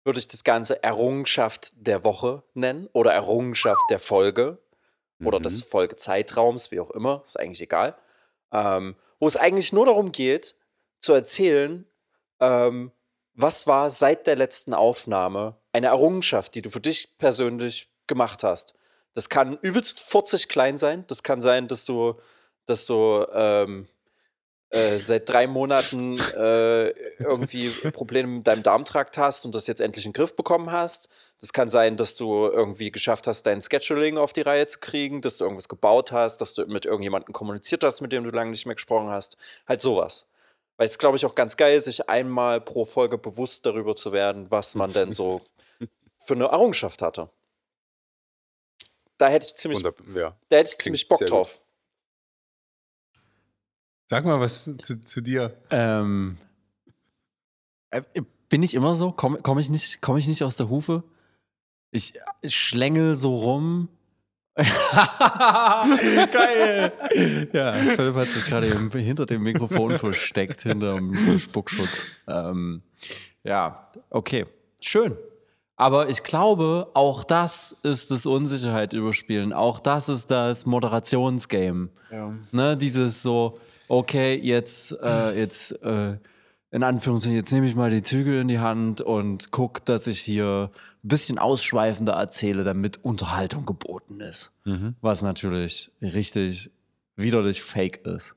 würde 0.05 0.19
ich 0.19 0.29
das 0.29 0.45
Ganze 0.45 0.83
Errungenschaft 0.83 1.73
der 1.75 2.05
Woche 2.05 2.43
nennen 2.55 2.89
oder 2.93 3.13
Errungenschaft 3.13 3.83
der 3.91 3.99
Folge 4.01 4.59
oder 5.25 5.39
Mhm. 5.39 5.43
des 5.45 5.63
Folgezeitraums, 5.63 6.71
wie 6.71 6.81
auch 6.81 6.91
immer, 6.91 7.23
ist 7.25 7.39
eigentlich 7.39 7.61
egal. 7.63 7.97
Ähm, 8.53 8.97
wo 9.21 9.27
es 9.27 9.37
eigentlich 9.37 9.73
nur 9.73 9.87
darum 9.87 10.11
geht, 10.13 10.55
zu 10.99 11.13
erzählen, 11.13 11.87
ähm, 12.41 12.91
was 13.35 13.67
war 13.67 13.89
seit 13.91 14.27
der 14.27 14.37
letzten 14.37 14.75
Aufnahme 14.75 15.57
eine 15.73 15.87
Errungenschaft, 15.87 16.55
die 16.55 16.63
du 16.63 16.71
für 16.71 16.81
dich 16.81 17.17
persönlich 17.19 17.89
gemacht 18.07 18.43
hast. 18.43 18.75
Das 19.15 19.29
kann 19.29 19.59
übelst 19.63 20.01
40 20.01 20.49
klein 20.49 20.77
sein. 20.77 21.05
Das 21.07 21.23
kann 21.23 21.41
sein, 21.41 21.69
dass 21.69 21.85
du, 21.85 22.15
dass 22.67 22.87
du 22.87 23.27
ähm, 23.33 23.89
äh, 24.73 24.99
seit 25.01 25.29
drei 25.29 25.47
Monaten 25.47 26.19
äh, 26.19 26.89
irgendwie 27.19 27.69
Probleme 27.93 28.29
mit 28.29 28.47
deinem 28.47 28.63
Darmtrakt 28.63 29.19
hast 29.19 29.45
und 29.45 29.55
das 29.55 29.67
jetzt 29.67 29.83
endlich 29.83 30.07
in 30.07 30.13
den 30.13 30.15
Griff 30.17 30.35
bekommen 30.35 30.73
hast. 30.73 31.11
Das 31.41 31.53
kann 31.53 31.69
sein, 31.69 31.99
dass 31.99 32.15
du 32.15 32.47
irgendwie 32.47 32.91
geschafft 32.91 33.27
hast, 33.27 33.43
dein 33.43 33.61
Scheduling 33.61 34.17
auf 34.17 34.33
die 34.33 34.41
Reihe 34.41 34.67
zu 34.67 34.81
kriegen, 34.81 35.21
dass 35.21 35.37
du 35.37 35.45
irgendwas 35.45 35.69
gebaut 35.69 36.11
hast, 36.11 36.39
dass 36.39 36.55
du 36.55 36.65
mit 36.67 36.87
irgendjemandem 36.87 37.35
kommuniziert 37.35 37.85
hast, 37.85 38.01
mit 38.01 38.13
dem 38.13 38.25
du 38.25 38.31
lange 38.31 38.51
nicht 38.51 38.65
mehr 38.65 38.75
gesprochen 38.75 39.11
hast. 39.11 39.37
Halt 39.69 39.83
sowas. 39.83 40.27
Weil 40.79 40.87
es, 40.87 40.99
glaube 40.99 41.19
ich, 41.19 41.27
auch 41.27 41.35
ganz 41.35 41.59
geil, 41.59 41.79
sich 41.79 42.09
einmal 42.09 42.59
pro 42.63 42.87
Folge 42.87 43.19
bewusst 43.19 43.67
darüber 43.67 43.95
zu 43.95 44.13
werden, 44.13 44.51
was 44.51 44.75
man 44.75 44.95
denn 44.95 45.13
so 45.13 45.43
für 46.19 46.33
eine 46.33 46.47
Errungenschaft 46.47 47.03
hatte. 47.03 47.29
Da 49.19 49.29
hätte 49.29 49.49
ich 49.49 49.55
ziemlich, 49.55 49.85
Wunder, 49.85 50.19
ja. 50.19 50.37
da 50.49 50.57
hätte 50.57 50.71
ich 50.71 50.79
ziemlich 50.79 51.07
Bock 51.07 51.19
sehr 51.19 51.29
gut. 51.29 51.61
Sag 54.13 54.27
mal 54.27 54.39
was 54.41 54.65
zu, 54.77 55.01
zu 55.01 55.23
dir. 55.23 55.57
Ähm, 55.71 56.37
äh, 57.89 58.03
bin 58.51 58.63
ich 58.63 58.75
immer 58.75 58.95
so? 58.95 59.11
Komme 59.11 59.39
komm 59.43 59.59
ich, 59.59 59.71
nicht- 59.71 60.03
komm 60.03 60.19
ich 60.19 60.29
nicht 60.29 60.45
aus 60.45 60.55
der 60.57 60.69
Hufe? 60.69 61.03
Ich, 61.93 62.13
ich 62.43 62.55
schlängel 62.55 63.17
so 63.17 63.35
rum. 63.39 63.89
Geil! 66.31 66.93
Ja, 67.55 67.73
Philipp 67.73 68.15
hat 68.15 68.29
sich 68.29 68.45
gerade 68.45 68.67
hinter 68.99 69.25
dem 69.25 69.45
Mikrofon 69.45 69.97
versteckt, 69.99 70.61
hinter 70.61 70.97
dem 70.97 71.39
Spuckschutz. 71.39 72.05
Ähm, 72.29 72.83
ja, 73.45 73.91
okay. 74.11 74.45
Schön. 74.83 75.17
Aber 75.77 76.11
ich 76.11 76.23
glaube, 76.23 76.91
auch 76.93 77.25
das 77.25 77.79
ist 77.83 78.11
das 78.11 78.27
Unsicherheit 78.27 78.93
überspielen. 78.93 79.55
Auch 79.55 79.81
das 79.81 80.11
ist 80.11 80.31
das 80.31 80.67
Moderationsgame. 80.67 81.89
Ja. 82.11 82.35
Ne, 82.51 82.77
dieses 82.77 83.23
so, 83.23 83.59
okay, 83.93 84.41
jetzt, 84.43 84.97
äh, 85.03 85.39
jetzt, 85.39 85.73
äh, 85.83 86.17
in 86.71 86.83
Anführungszeichen, 86.83 87.37
jetzt 87.37 87.53
nehme 87.53 87.67
ich 87.67 87.75
mal 87.75 87.91
die 87.91 88.03
Zügel 88.03 88.41
in 88.41 88.49
die 88.49 88.59
Hand 88.59 89.03
und 89.03 89.53
guck, 89.53 89.85
dass 89.85 90.07
ich 90.07 90.19
hier 90.21 90.71
ein 91.05 91.09
bisschen 91.09 91.39
ausschweifender 91.39 92.15
erzähle, 92.15 92.65
damit 92.65 93.05
Unterhaltung 93.05 93.67
geboten 93.67 94.21
ist. 94.21 94.51
Was 95.03 95.21
natürlich 95.21 95.91
richtig 96.01 96.71
widerlich 97.17 97.63
fake 97.63 98.07
ist. 98.07 98.35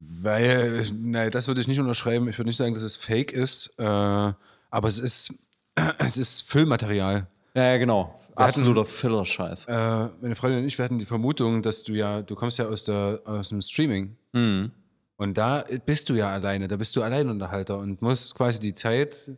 Weil, 0.00 0.86
nein, 0.94 1.30
das 1.30 1.46
würde 1.46 1.60
ich 1.60 1.68
nicht 1.68 1.80
unterschreiben. 1.80 2.26
Ich 2.26 2.38
würde 2.38 2.48
nicht 2.48 2.56
sagen, 2.56 2.72
dass 2.72 2.82
es 2.82 2.96
fake 2.96 3.32
ist, 3.32 3.74
äh, 3.76 3.84
aber 3.84 4.88
es 4.88 4.98
ist, 4.98 5.34
es 5.98 6.16
ist 6.16 6.48
Füllmaterial. 6.48 7.26
Ja, 7.54 7.64
ja 7.64 7.76
genau. 7.76 8.18
Wir 8.36 8.46
Absoluter 8.46 8.84
Filler-Scheiß. 8.84 9.66
Äh, 9.66 10.08
meine 10.20 10.34
Freundin 10.34 10.60
und 10.60 10.66
ich, 10.66 10.76
wir 10.76 10.84
hatten 10.84 10.98
die 10.98 11.04
Vermutung, 11.04 11.62
dass 11.62 11.84
du 11.84 11.92
ja, 11.92 12.22
du 12.22 12.34
kommst 12.34 12.58
ja 12.58 12.66
aus, 12.66 12.84
der, 12.84 13.20
aus 13.24 13.50
dem 13.50 13.60
Streaming. 13.60 14.16
Mhm. 14.32 14.72
Und 15.16 15.38
da 15.38 15.64
bist 15.86 16.08
du 16.08 16.14
ja 16.14 16.30
alleine, 16.30 16.66
da 16.66 16.76
bist 16.76 16.96
du 16.96 17.02
Alleinunterhalter 17.02 17.78
und 17.78 18.02
musst 18.02 18.34
quasi 18.34 18.58
die 18.58 18.74
Zeit 18.74 19.32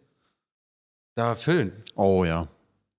da 1.15 1.35
füllen. 1.35 1.73
Oh 1.95 2.25
ja. 2.25 2.49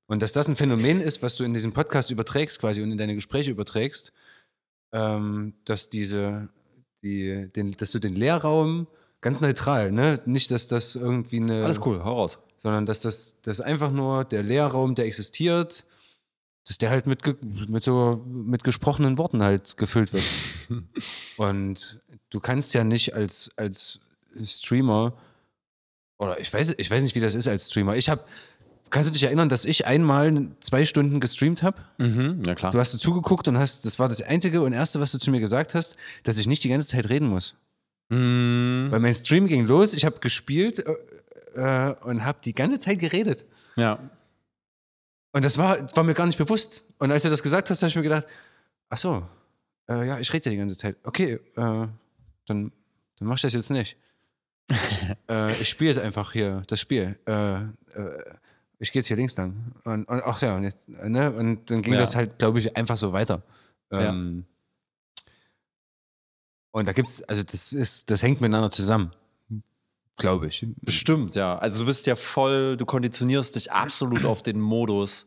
Und 0.08 0.22
dass 0.22 0.32
das 0.32 0.48
ein 0.48 0.56
Phänomen 0.56 1.02
ist, 1.02 1.24
was 1.24 1.36
du 1.36 1.44
in 1.44 1.54
diesem 1.54 1.74
Podcast 1.74 2.12
überträgst 2.12 2.60
quasi 2.60 2.82
und 2.82 2.92
in 2.92 2.98
deine 2.98 3.16
Gespräche 3.16 3.52
überträgst, 3.52 4.14
ähm, 4.94 5.54
dass 5.66 5.90
diese, 5.90 6.50
die, 7.02 7.52
den, 7.56 7.72
dass 7.72 7.92
du 7.92 8.00
den 8.00 8.16
Leerraum 8.16 8.88
ganz 9.22 9.42
neutral, 9.42 9.92
ne? 9.92 10.22
Nicht, 10.26 10.52
dass 10.52 10.68
das 10.68 10.96
irgendwie 10.96 11.38
eine, 11.38 11.64
Alles 11.64 11.82
cool, 11.86 12.04
hau 12.04 12.14
raus. 12.14 12.40
Sondern 12.58 12.86
dass 12.86 13.02
das, 13.02 13.38
das 13.42 13.62
einfach 13.62 13.92
nur 13.92 14.26
der 14.26 14.44
Leerraum, 14.44 14.96
der 14.96 15.06
existiert, 15.06 15.86
dass 16.66 16.78
der 16.78 16.90
halt 16.90 17.08
mit, 17.08 17.24
ge- 17.24 17.36
mit 17.42 17.84
so 17.84 18.22
mit 18.28 18.64
gesprochenen 18.64 19.18
Worten 19.18 19.42
halt 19.42 19.78
gefüllt 19.78 20.12
wird. 20.14 20.24
Und 21.38 22.02
du 22.30 22.40
kannst 22.40 22.74
ja 22.74 22.84
nicht 22.84 23.14
als, 23.16 23.50
als 23.56 24.00
Streamer, 24.44 25.14
oder 26.20 26.40
ich 26.40 26.52
weiß, 26.52 26.76
ich 26.78 26.90
weiß 26.92 27.04
nicht, 27.04 27.16
wie 27.16 27.20
das 27.20 27.36
ist 27.36 27.48
als 27.48 27.70
Streamer. 27.70 27.96
Ich 27.96 28.10
habe, 28.10 28.24
kannst 28.90 29.10
du 29.10 29.14
dich 29.14 29.24
erinnern, 29.24 29.50
dass 29.50 29.66
ich 29.66 29.86
einmal 29.86 30.48
zwei 30.60 30.84
Stunden 30.84 31.20
gestreamt 31.20 31.64
habe? 31.64 31.78
Mhm, 32.00 32.42
ja 32.46 32.56
klar. 32.56 32.72
Du 32.72 32.80
hast 32.80 32.98
zugeguckt 33.00 33.48
und 33.48 33.58
hast, 33.58 33.86
das 33.86 34.00
war 34.00 34.08
das 34.10 34.22
Einzige 34.22 34.62
und 34.62 34.74
Erste, 34.74 35.00
was 35.00 35.12
du 35.12 35.20
zu 35.20 35.32
mir 35.32 35.40
gesagt 35.40 35.74
hast, 35.76 35.96
dass 36.24 36.38
ich 36.40 36.48
nicht 36.48 36.64
die 36.64 36.70
ganze 36.70 36.88
Zeit 36.88 37.08
reden 37.10 37.28
muss. 37.30 37.56
Mhm. 38.10 38.88
Weil 38.90 39.00
mein 39.00 39.14
Stream 39.14 39.48
ging 39.48 39.66
los, 39.68 39.94
ich 39.94 40.06
habe 40.06 40.20
gespielt 40.20 40.84
äh, 41.58 41.96
und 42.04 42.24
habe 42.24 42.40
die 42.44 42.54
ganze 42.54 42.80
Zeit 42.80 43.00
geredet. 43.00 43.46
Ja. 43.76 44.00
Und 45.34 45.44
das 45.44 45.58
war, 45.58 45.94
war 45.96 46.04
mir 46.04 46.14
gar 46.14 46.26
nicht 46.26 46.38
bewusst. 46.38 46.86
Und 47.00 47.12
als 47.12 47.24
du 47.24 47.30
das 47.30 47.44
gesagt 47.44 47.70
hast, 47.70 47.82
habe 47.82 47.90
ich 47.90 47.96
mir 47.96 48.02
gedacht, 48.04 48.26
ach 48.90 48.98
so, 48.98 49.28
äh, 49.90 50.08
ja, 50.08 50.20
ich 50.20 50.32
rede 50.34 50.46
ja 50.46 50.52
die 50.52 50.58
ganze 50.58 50.78
Zeit. 50.78 50.96
Okay, 51.04 51.34
äh, 51.34 51.40
dann, 51.56 51.92
dann 52.48 52.72
mach 53.20 53.36
ich 53.36 53.42
das 53.42 53.54
jetzt 53.54 53.70
nicht. 53.70 53.98
äh, 55.30 55.52
ich 55.54 55.70
spiele 55.70 55.92
jetzt 55.92 56.00
einfach 56.00 56.32
hier 56.32 56.64
das 56.68 56.80
Spiel. 56.80 57.18
Äh, 57.26 57.56
äh, 57.62 57.68
ich 58.80 58.92
gehe 58.92 59.00
jetzt 59.00 59.08
hier 59.08 59.18
links 59.18 59.36
lang. 59.36 59.74
Und, 59.84 60.06
und 60.06 60.22
ach 60.24 60.42
ja, 60.42 60.56
und, 60.56 60.64
jetzt, 60.64 60.78
ne? 60.88 61.32
und 61.32 61.70
dann 61.72 61.82
ging 61.82 61.94
Ja. 61.94 62.00
das 62.00 62.16
halt, 62.16 62.38
glaube 62.40 62.60
ich, 62.60 62.76
einfach 62.78 62.98
so 62.98 63.12
weiter. 63.14 63.42
Ähm, 63.92 64.46
Und 66.72 66.88
da 66.88 66.94
gibt's, 66.94 67.24
also 67.24 67.42
das 67.44 67.74
ist, 67.74 68.10
das 68.12 68.22
hängt 68.22 68.42
miteinander 68.42 68.70
zusammen. 68.70 69.12
Glaube 70.18 70.48
ich. 70.48 70.66
Bestimmt, 70.82 71.36
ja. 71.36 71.58
Also 71.58 71.82
du 71.82 71.86
bist 71.86 72.08
ja 72.08 72.16
voll, 72.16 72.76
du 72.78 72.86
konditionierst 72.86 73.56
dich 73.56 73.72
absolut 73.72 74.26
auf 74.26 74.42
den 74.44 74.60
Modus 74.60 75.26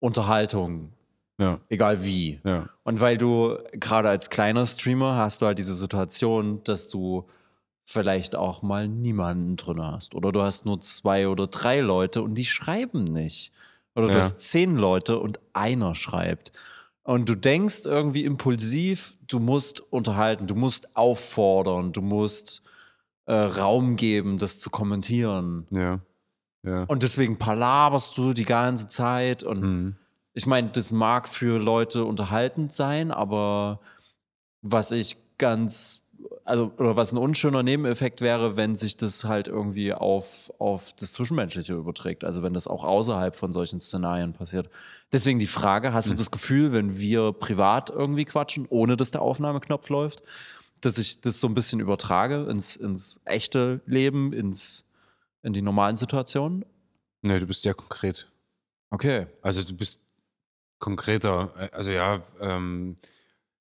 Unterhaltung, 0.00 0.92
Ja, 1.40 1.60
egal 1.68 2.04
wie. 2.04 2.40
ja. 2.44 2.68
Und 2.84 3.00
weil 3.00 3.16
du 3.18 3.58
gerade 3.72 4.08
als 4.08 4.30
kleiner 4.30 4.66
Streamer 4.66 5.16
hast 5.16 5.40
du 5.42 5.46
halt 5.46 5.58
diese 5.58 5.74
Situation, 5.74 6.62
dass 6.64 6.88
du 6.88 7.26
vielleicht 7.84 8.36
auch 8.36 8.62
mal 8.62 8.86
niemanden 8.86 9.56
drin 9.56 9.82
hast. 9.82 10.14
Oder 10.14 10.30
du 10.30 10.42
hast 10.42 10.66
nur 10.66 10.80
zwei 10.80 11.26
oder 11.28 11.46
drei 11.46 11.80
Leute 11.80 12.22
und 12.22 12.34
die 12.34 12.44
schreiben 12.44 13.04
nicht. 13.04 13.50
Oder 13.94 14.08
du 14.08 14.14
Ja. 14.14 14.20
hast 14.20 14.38
zehn 14.40 14.76
Leute 14.76 15.18
und 15.18 15.40
einer 15.52 15.94
schreibt. 15.94 16.52
Und 17.02 17.28
du 17.28 17.34
denkst 17.34 17.86
irgendwie 17.86 18.24
impulsiv, 18.24 19.16
du 19.26 19.40
musst 19.40 19.80
unterhalten, 19.80 20.46
du 20.46 20.54
musst 20.54 20.94
auffordern, 20.96 21.92
du 21.92 22.02
musst 22.02 22.62
äh, 23.28 23.34
Raum 23.34 23.96
geben, 23.96 24.38
das 24.38 24.58
zu 24.58 24.70
kommentieren. 24.70 25.66
Ja. 25.70 26.00
Ja. 26.64 26.84
Und 26.84 27.02
deswegen 27.02 27.38
palaberst 27.38 28.16
du 28.18 28.32
die 28.32 28.44
ganze 28.44 28.88
Zeit 28.88 29.42
und 29.44 29.60
Mhm. 29.60 29.96
ich 30.34 30.46
meine, 30.46 30.68
das 30.70 30.90
mag 30.92 31.28
für 31.28 31.58
Leute 31.60 32.04
unterhaltend 32.04 32.72
sein, 32.72 33.10
aber 33.12 33.80
was 34.62 34.90
ich 34.90 35.16
ganz, 35.38 36.00
also, 36.44 36.72
oder 36.78 36.96
was 36.96 37.12
ein 37.12 37.18
unschöner 37.18 37.62
Nebeneffekt 37.62 38.20
wäre, 38.22 38.56
wenn 38.56 38.74
sich 38.76 38.96
das 38.96 39.24
halt 39.24 39.46
irgendwie 39.46 39.92
auf, 39.92 40.52
auf 40.58 40.92
das 40.94 41.12
Zwischenmenschliche 41.12 41.74
überträgt. 41.74 42.24
Also 42.24 42.42
wenn 42.42 42.54
das 42.54 42.66
auch 42.66 42.82
außerhalb 42.82 43.36
von 43.36 43.52
solchen 43.52 43.80
Szenarien 43.80 44.32
passiert. 44.32 44.68
Deswegen 45.12 45.38
die 45.38 45.46
Frage, 45.46 45.92
hast 45.92 46.08
du 46.08 46.14
das 46.14 46.30
Gefühl, 46.30 46.72
wenn 46.72 46.98
wir 46.98 47.32
privat 47.32 47.88
irgendwie 47.90 48.24
quatschen, 48.24 48.66
ohne 48.68 48.96
dass 48.96 49.10
der 49.12 49.22
Aufnahmeknopf 49.22 49.88
läuft, 49.90 50.22
dass 50.80 50.98
ich 50.98 51.20
das 51.20 51.40
so 51.40 51.46
ein 51.46 51.54
bisschen 51.54 51.80
übertrage 51.80 52.46
ins, 52.48 52.76
ins 52.76 53.20
echte 53.24 53.80
Leben, 53.86 54.32
ins, 54.32 54.84
in 55.42 55.52
die 55.52 55.62
normalen 55.62 55.96
Situationen? 55.96 56.64
Nee, 57.22 57.40
du 57.40 57.46
bist 57.46 57.62
sehr 57.62 57.74
konkret. 57.74 58.30
Okay. 58.90 59.26
Also 59.42 59.62
du 59.62 59.74
bist 59.74 60.00
konkreter. 60.78 61.70
Also 61.72 61.90
ja, 61.90 62.22
ähm, 62.40 62.96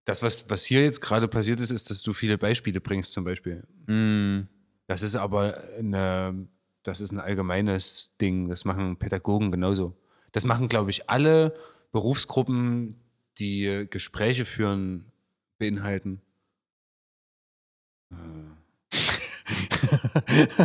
das, 0.05 0.23
was, 0.23 0.49
was 0.49 0.63
hier 0.63 0.83
jetzt 0.83 1.01
gerade 1.01 1.27
passiert 1.27 1.59
ist, 1.59 1.71
ist, 1.71 1.89
dass 1.89 2.01
du 2.01 2.13
viele 2.13 2.37
Beispiele 2.37 2.79
bringst 2.79 3.11
zum 3.11 3.23
Beispiel. 3.23 3.67
Mm. 3.87 4.47
Das 4.87 5.01
ist 5.01 5.15
aber 5.15 5.61
eine, 5.77 6.47
das 6.83 7.01
ist 7.01 7.11
ein 7.11 7.19
allgemeines 7.19 8.15
Ding. 8.21 8.47
Das 8.47 8.63
machen 8.63 8.97
Pädagogen 8.97 9.51
genauso. 9.51 9.97
Das 10.31 10.45
machen, 10.45 10.69
glaube 10.69 10.91
ich, 10.91 11.09
alle 11.09 11.55
Berufsgruppen, 11.91 13.01
die 13.37 13.85
Gespräche 13.89 14.45
führen, 14.45 15.11
beinhalten. 15.57 16.21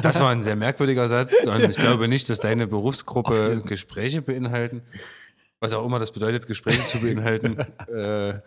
Das 0.02 0.20
war 0.20 0.30
ein 0.30 0.42
sehr 0.42 0.56
merkwürdiger 0.56 1.08
Satz 1.08 1.34
und 1.46 1.62
ich 1.62 1.76
glaube 1.76 2.08
nicht, 2.08 2.28
dass 2.28 2.40
deine 2.40 2.66
Berufsgruppe 2.66 3.62
Gespräche 3.64 4.22
beinhalten. 4.22 4.82
Was 5.60 5.72
auch 5.72 5.84
immer 5.86 5.98
das 5.98 6.12
bedeutet, 6.12 6.46
Gespräche 6.46 6.84
zu 6.86 7.00
beinhalten. 7.00 7.58
äh, 7.94 8.40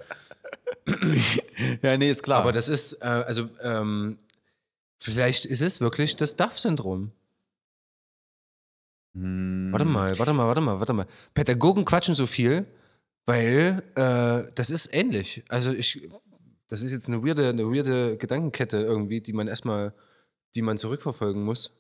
Ja, 1.82 1.98
nee, 1.98 2.10
ist 2.10 2.24
klar. 2.24 2.42
aber 2.42 2.52
das 2.52 2.68
ist, 2.68 3.02
äh, 3.02 3.06
also, 3.06 3.50
ähm, 3.62 4.20
vielleicht 4.98 5.46
ist 5.46 5.62
es 5.62 5.82
wirklich 5.82 6.16
das 6.16 6.36
DAF-Syndrom. 6.36 7.12
Hm. 9.16 9.70
Warte 9.72 9.86
mal, 9.86 10.20
warte 10.20 10.34
mal, 10.34 10.48
warte 10.48 10.62
mal, 10.62 10.80
warte 10.80 10.94
mal. 10.94 11.08
Pädagogen 11.34 11.86
quatschen 11.86 12.16
so 12.16 12.28
viel, 12.28 12.68
weil 13.26 13.82
äh, 13.96 14.52
das 14.56 14.70
ist 14.70 14.94
ähnlich. 14.94 15.44
Also 15.48 15.72
ich, 15.72 16.08
das 16.68 16.82
ist 16.82 16.92
jetzt 16.92 17.08
eine 17.08 17.26
weirde, 17.26 17.50
eine 17.50 17.64
weirde 17.66 18.18
Gedankenkette 18.18 18.78
irgendwie, 18.78 19.22
die 19.22 19.34
man 19.34 19.48
erstmal, 19.48 19.94
die 20.56 20.62
man 20.62 20.78
zurückverfolgen 20.78 21.44
muss. 21.44 21.72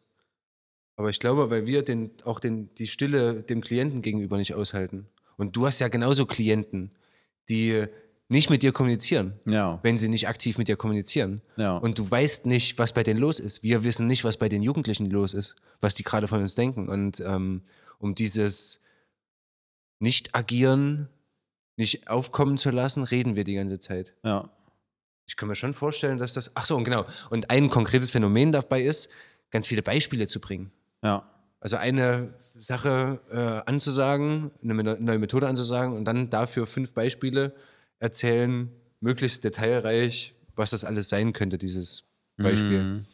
Aber 0.97 1.09
ich 1.09 1.19
glaube, 1.19 1.49
weil 1.49 1.65
wir 1.65 1.82
den, 1.84 2.11
auch 2.23 2.39
den, 2.39 2.73
die 2.76 2.88
Stille 2.88 3.41
dem 3.43 3.61
Klienten 3.61 4.01
gegenüber 4.01 4.38
nicht 4.38 4.53
aushalten. 4.53 5.07
Und 5.38 5.55
du 5.55 5.65
hast 5.65 5.80
ja 5.80 5.88
genauso 5.89 6.26
Klienten, 6.26 6.91
die 7.49 7.86
nicht 8.30 8.49
mit 8.49 8.63
dir 8.63 8.71
kommunizieren, 8.71 9.34
Ja, 9.45 9.80
wenn 9.84 9.97
sie 9.97 10.07
nicht 10.09 10.28
aktiv 10.28 10.57
mit 10.57 10.67
dir 10.67 10.78
kommunizieren. 10.78 11.41
ja. 11.57 11.78
Und 11.78 11.99
du 11.99 12.09
weißt 12.09 12.45
nicht, 12.47 12.80
was 12.80 12.93
bei 12.93 13.03
denen 13.03 13.19
los 13.19 13.39
ist. 13.39 13.61
Wir 13.61 13.84
wissen 13.84 14.07
nicht, 14.07 14.23
was 14.23 14.38
bei 14.38 14.49
den 14.49 14.61
Jugendlichen 14.63 15.09
los 15.11 15.34
ist, 15.34 15.55
was 15.82 15.93
die 15.93 16.03
gerade 16.03 16.28
von 16.28 16.41
uns 16.41 16.55
denken. 16.55 16.88
Und 16.89 17.19
ähm, 17.19 17.63
um 17.99 18.15
dieses 18.15 18.80
Nicht-Agieren, 19.99 21.09
nicht 21.78 22.07
aufkommen 22.09 22.57
zu 22.57 22.69
lassen, 22.71 23.03
reden 23.03 23.36
wir 23.36 23.43
die 23.43 23.55
ganze 23.55 23.80
Zeit. 23.80 24.13
ja. 24.23 24.49
Ich 25.28 25.36
kann 25.36 25.47
mir 25.47 25.55
schon 25.55 25.73
vorstellen, 25.73 26.17
dass 26.17 26.34
das. 26.34 26.51
Ach 26.55 26.65
so, 26.65 26.76
und 26.76 26.84
genau. 26.84 27.05
Und 27.30 27.49
ein 27.49 27.69
konkretes 27.69 28.11
Phänomen 28.11 28.51
dabei 28.51 28.82
ist, 28.82 29.09
ganz 29.49 29.67
viele 29.67 29.82
Beispiele 29.82 30.28
zu 30.28 30.39
bringen. 30.39 30.71
Ja. 31.03 31.30
Also 31.59 31.78
eine 31.78 32.34
Sache 32.57 33.19
äh, 33.32 33.69
anzusagen, 33.69 34.51
eine 34.63 34.73
neue 34.99 35.19
Methode 35.19 35.47
anzusagen 35.47 35.95
und 35.95 36.05
dann 36.05 36.30
dafür 36.30 36.67
fünf 36.67 36.93
Beispiele 36.93 37.55
erzählen, 37.99 38.69
möglichst 38.99 39.43
detailreich, 39.43 40.36
was 40.55 40.71
das 40.71 40.84
alles 40.84 41.09
sein 41.09 41.34
könnte, 41.34 41.57
dieses 41.57 42.03
Beispiel. 42.38 42.84
Mhm. 42.84 43.05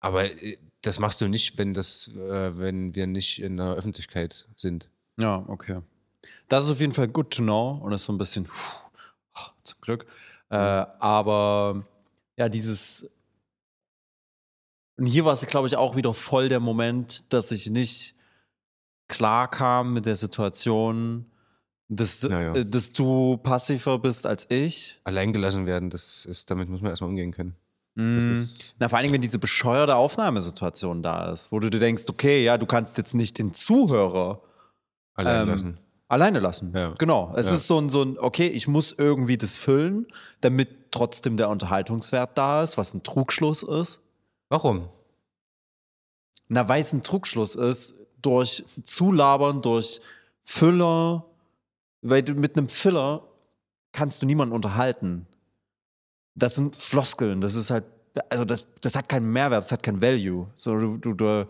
Aber 0.00 0.24
äh, 0.24 0.58
das 0.82 0.98
machst 0.98 1.20
du 1.20 1.28
nicht, 1.28 1.58
wenn 1.58 1.74
das, 1.74 2.08
äh, 2.08 2.58
wenn 2.58 2.94
wir 2.94 3.06
nicht 3.06 3.42
in 3.42 3.56
der 3.56 3.74
Öffentlichkeit 3.74 4.46
sind. 4.56 4.88
Ja, 5.16 5.44
okay. 5.48 5.80
Das 6.48 6.64
ist 6.64 6.70
auf 6.70 6.80
jeden 6.80 6.92
Fall 6.92 7.08
good 7.08 7.30
to 7.30 7.42
know 7.42 7.80
und 7.82 7.90
das 7.90 8.02
ist 8.02 8.06
so 8.06 8.12
ein 8.12 8.18
bisschen 8.18 8.44
puh, 8.44 9.50
zum 9.64 9.80
Glück. 9.80 10.06
Äh, 10.50 10.56
aber 10.56 11.84
ja, 12.36 12.48
dieses 12.48 13.08
und 14.98 15.06
hier 15.06 15.24
war 15.24 15.32
es, 15.34 15.46
glaube 15.46 15.66
ich, 15.68 15.76
auch 15.76 15.94
wieder 15.96 16.14
voll 16.14 16.48
der 16.48 16.60
Moment, 16.60 17.32
dass 17.32 17.50
ich 17.50 17.68
nicht 17.68 18.14
klar 19.08 19.50
kam 19.50 19.92
mit 19.92 20.06
der 20.06 20.16
Situation, 20.16 21.26
dass, 21.88 22.22
Ja, 22.22 22.40
ja. 22.40 22.54
äh, 22.54 22.64
dass 22.66 22.92
du 22.92 23.36
passiver 23.36 23.98
bist 23.98 24.26
als 24.26 24.50
ich. 24.50 24.98
Alleingelassen 25.04 25.66
werden, 25.66 25.90
das 25.90 26.24
ist, 26.24 26.50
damit 26.50 26.68
muss 26.68 26.80
man 26.80 26.90
erstmal 26.90 27.10
umgehen 27.10 27.30
können. 27.32 27.56
Das 27.94 28.24
Mm. 28.26 28.32
ist, 28.32 28.74
Na, 28.78 28.88
vor 28.88 28.98
allen 28.98 29.04
Dingen, 29.04 29.14
wenn 29.14 29.20
diese 29.22 29.38
bescheuerte 29.38 29.96
Aufnahmesituation 29.96 31.02
da 31.02 31.30
ist, 31.32 31.50
wo 31.52 31.60
du 31.60 31.70
dir 31.70 31.78
denkst, 31.78 32.04
okay, 32.08 32.42
ja, 32.44 32.58
du 32.58 32.66
kannst 32.66 32.98
jetzt 32.98 33.14
nicht 33.14 33.38
den 33.38 33.54
Zuhörer 33.54 34.42
allein 35.14 35.42
Ähm, 35.42 35.48
lassen. 35.48 35.80
Alleine 36.08 36.38
lassen. 36.38 36.72
Ja. 36.74 36.94
Genau. 36.98 37.32
Es 37.36 37.46
Ja. 37.46 37.54
ist 37.54 37.66
so 37.66 37.78
ein, 37.78 37.88
so 37.88 38.02
ein, 38.02 38.18
okay, 38.18 38.46
ich 38.46 38.68
muss 38.68 38.92
irgendwie 38.92 39.36
das 39.36 39.56
füllen, 39.56 40.06
damit 40.40 40.92
trotzdem 40.92 41.36
der 41.36 41.48
Unterhaltungswert 41.48 42.38
da 42.38 42.62
ist, 42.62 42.78
was 42.78 42.94
ein 42.94 43.02
Trugschluss 43.02 43.62
ist. 43.64 44.00
Warum? 44.48 44.88
Na, 46.48 46.68
weil 46.68 46.80
es 46.80 46.92
ein 46.92 47.02
Trugschluss 47.02 47.56
ist, 47.56 47.94
durch 48.22 48.64
Zulabern, 48.84 49.62
durch 49.62 50.00
Füller, 50.44 51.24
weil 52.02 52.22
du 52.22 52.34
mit 52.34 52.56
einem 52.56 52.68
Filler 52.68 53.22
kannst 53.92 54.22
du 54.22 54.26
niemanden 54.26 54.54
unterhalten. 54.54 55.26
Das 56.36 56.54
sind 56.54 56.76
Floskeln, 56.76 57.40
das 57.40 57.56
ist 57.56 57.70
halt, 57.70 57.84
also 58.28 58.44
das, 58.44 58.68
das 58.80 58.94
hat 58.94 59.08
keinen 59.08 59.32
Mehrwert, 59.32 59.64
das 59.64 59.72
hat 59.72 59.82
kein 59.82 60.00
Value. 60.00 60.46
So, 60.54 60.78
du, 60.78 60.96
du, 60.98 61.14
du, 61.14 61.48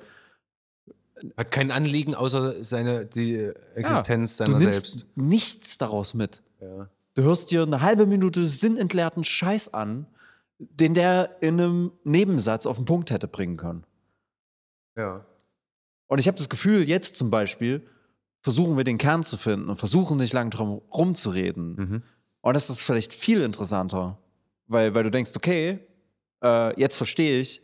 Hat 1.36 1.50
kein 1.50 1.70
Anliegen 1.70 2.14
außer 2.14 2.62
seine, 2.62 3.06
die 3.06 3.50
Existenz 3.74 4.36
du 4.36 4.44
seiner 4.44 4.58
nimmst 4.58 4.86
selbst. 4.86 5.16
nichts 5.16 5.78
daraus 5.78 6.14
mit. 6.14 6.42
Ja. 6.60 6.88
Du 7.14 7.22
hörst 7.22 7.50
dir 7.50 7.62
eine 7.62 7.80
halbe 7.80 8.06
Minute 8.06 8.46
sinnentleerten 8.46 9.24
Scheiß 9.24 9.72
an, 9.72 10.06
den 10.58 10.94
der 10.94 11.36
in 11.40 11.60
einem 11.60 11.92
Nebensatz 12.04 12.66
auf 12.66 12.76
den 12.76 12.84
Punkt 12.84 13.10
hätte 13.10 13.28
bringen 13.28 13.56
können. 13.56 13.84
ja. 14.96 15.24
Und 16.08 16.20
ich 16.20 16.28
habe 16.28 16.38
das 16.38 16.48
Gefühl, 16.48 16.88
jetzt 16.88 17.16
zum 17.16 17.30
Beispiel 17.30 17.84
versuchen 18.40 18.76
wir 18.76 18.84
den 18.84 18.96
Kern 18.96 19.24
zu 19.24 19.36
finden 19.36 19.68
und 19.68 19.76
versuchen 19.76 20.18
nicht 20.18 20.32
lang 20.32 20.50
drum 20.50 20.80
rumzureden. 20.92 21.74
Mhm. 21.74 22.02
Und 22.42 22.54
das 22.54 22.70
ist 22.70 22.82
vielleicht 22.82 23.12
viel 23.12 23.40
interessanter, 23.40 24.16
weil, 24.68 24.94
weil 24.94 25.02
du 25.02 25.10
denkst, 25.10 25.32
okay, 25.34 25.80
äh, 26.44 26.80
jetzt 26.80 26.96
verstehe 26.96 27.40
ich, 27.40 27.60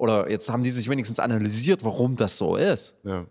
oder 0.00 0.30
jetzt 0.30 0.48
haben 0.48 0.62
die 0.62 0.70
sich 0.70 0.88
wenigstens 0.88 1.18
analysiert, 1.18 1.84
warum 1.84 2.16
das 2.16 2.38
so 2.38 2.56
ist. 2.56 2.96
ja. 3.04 3.26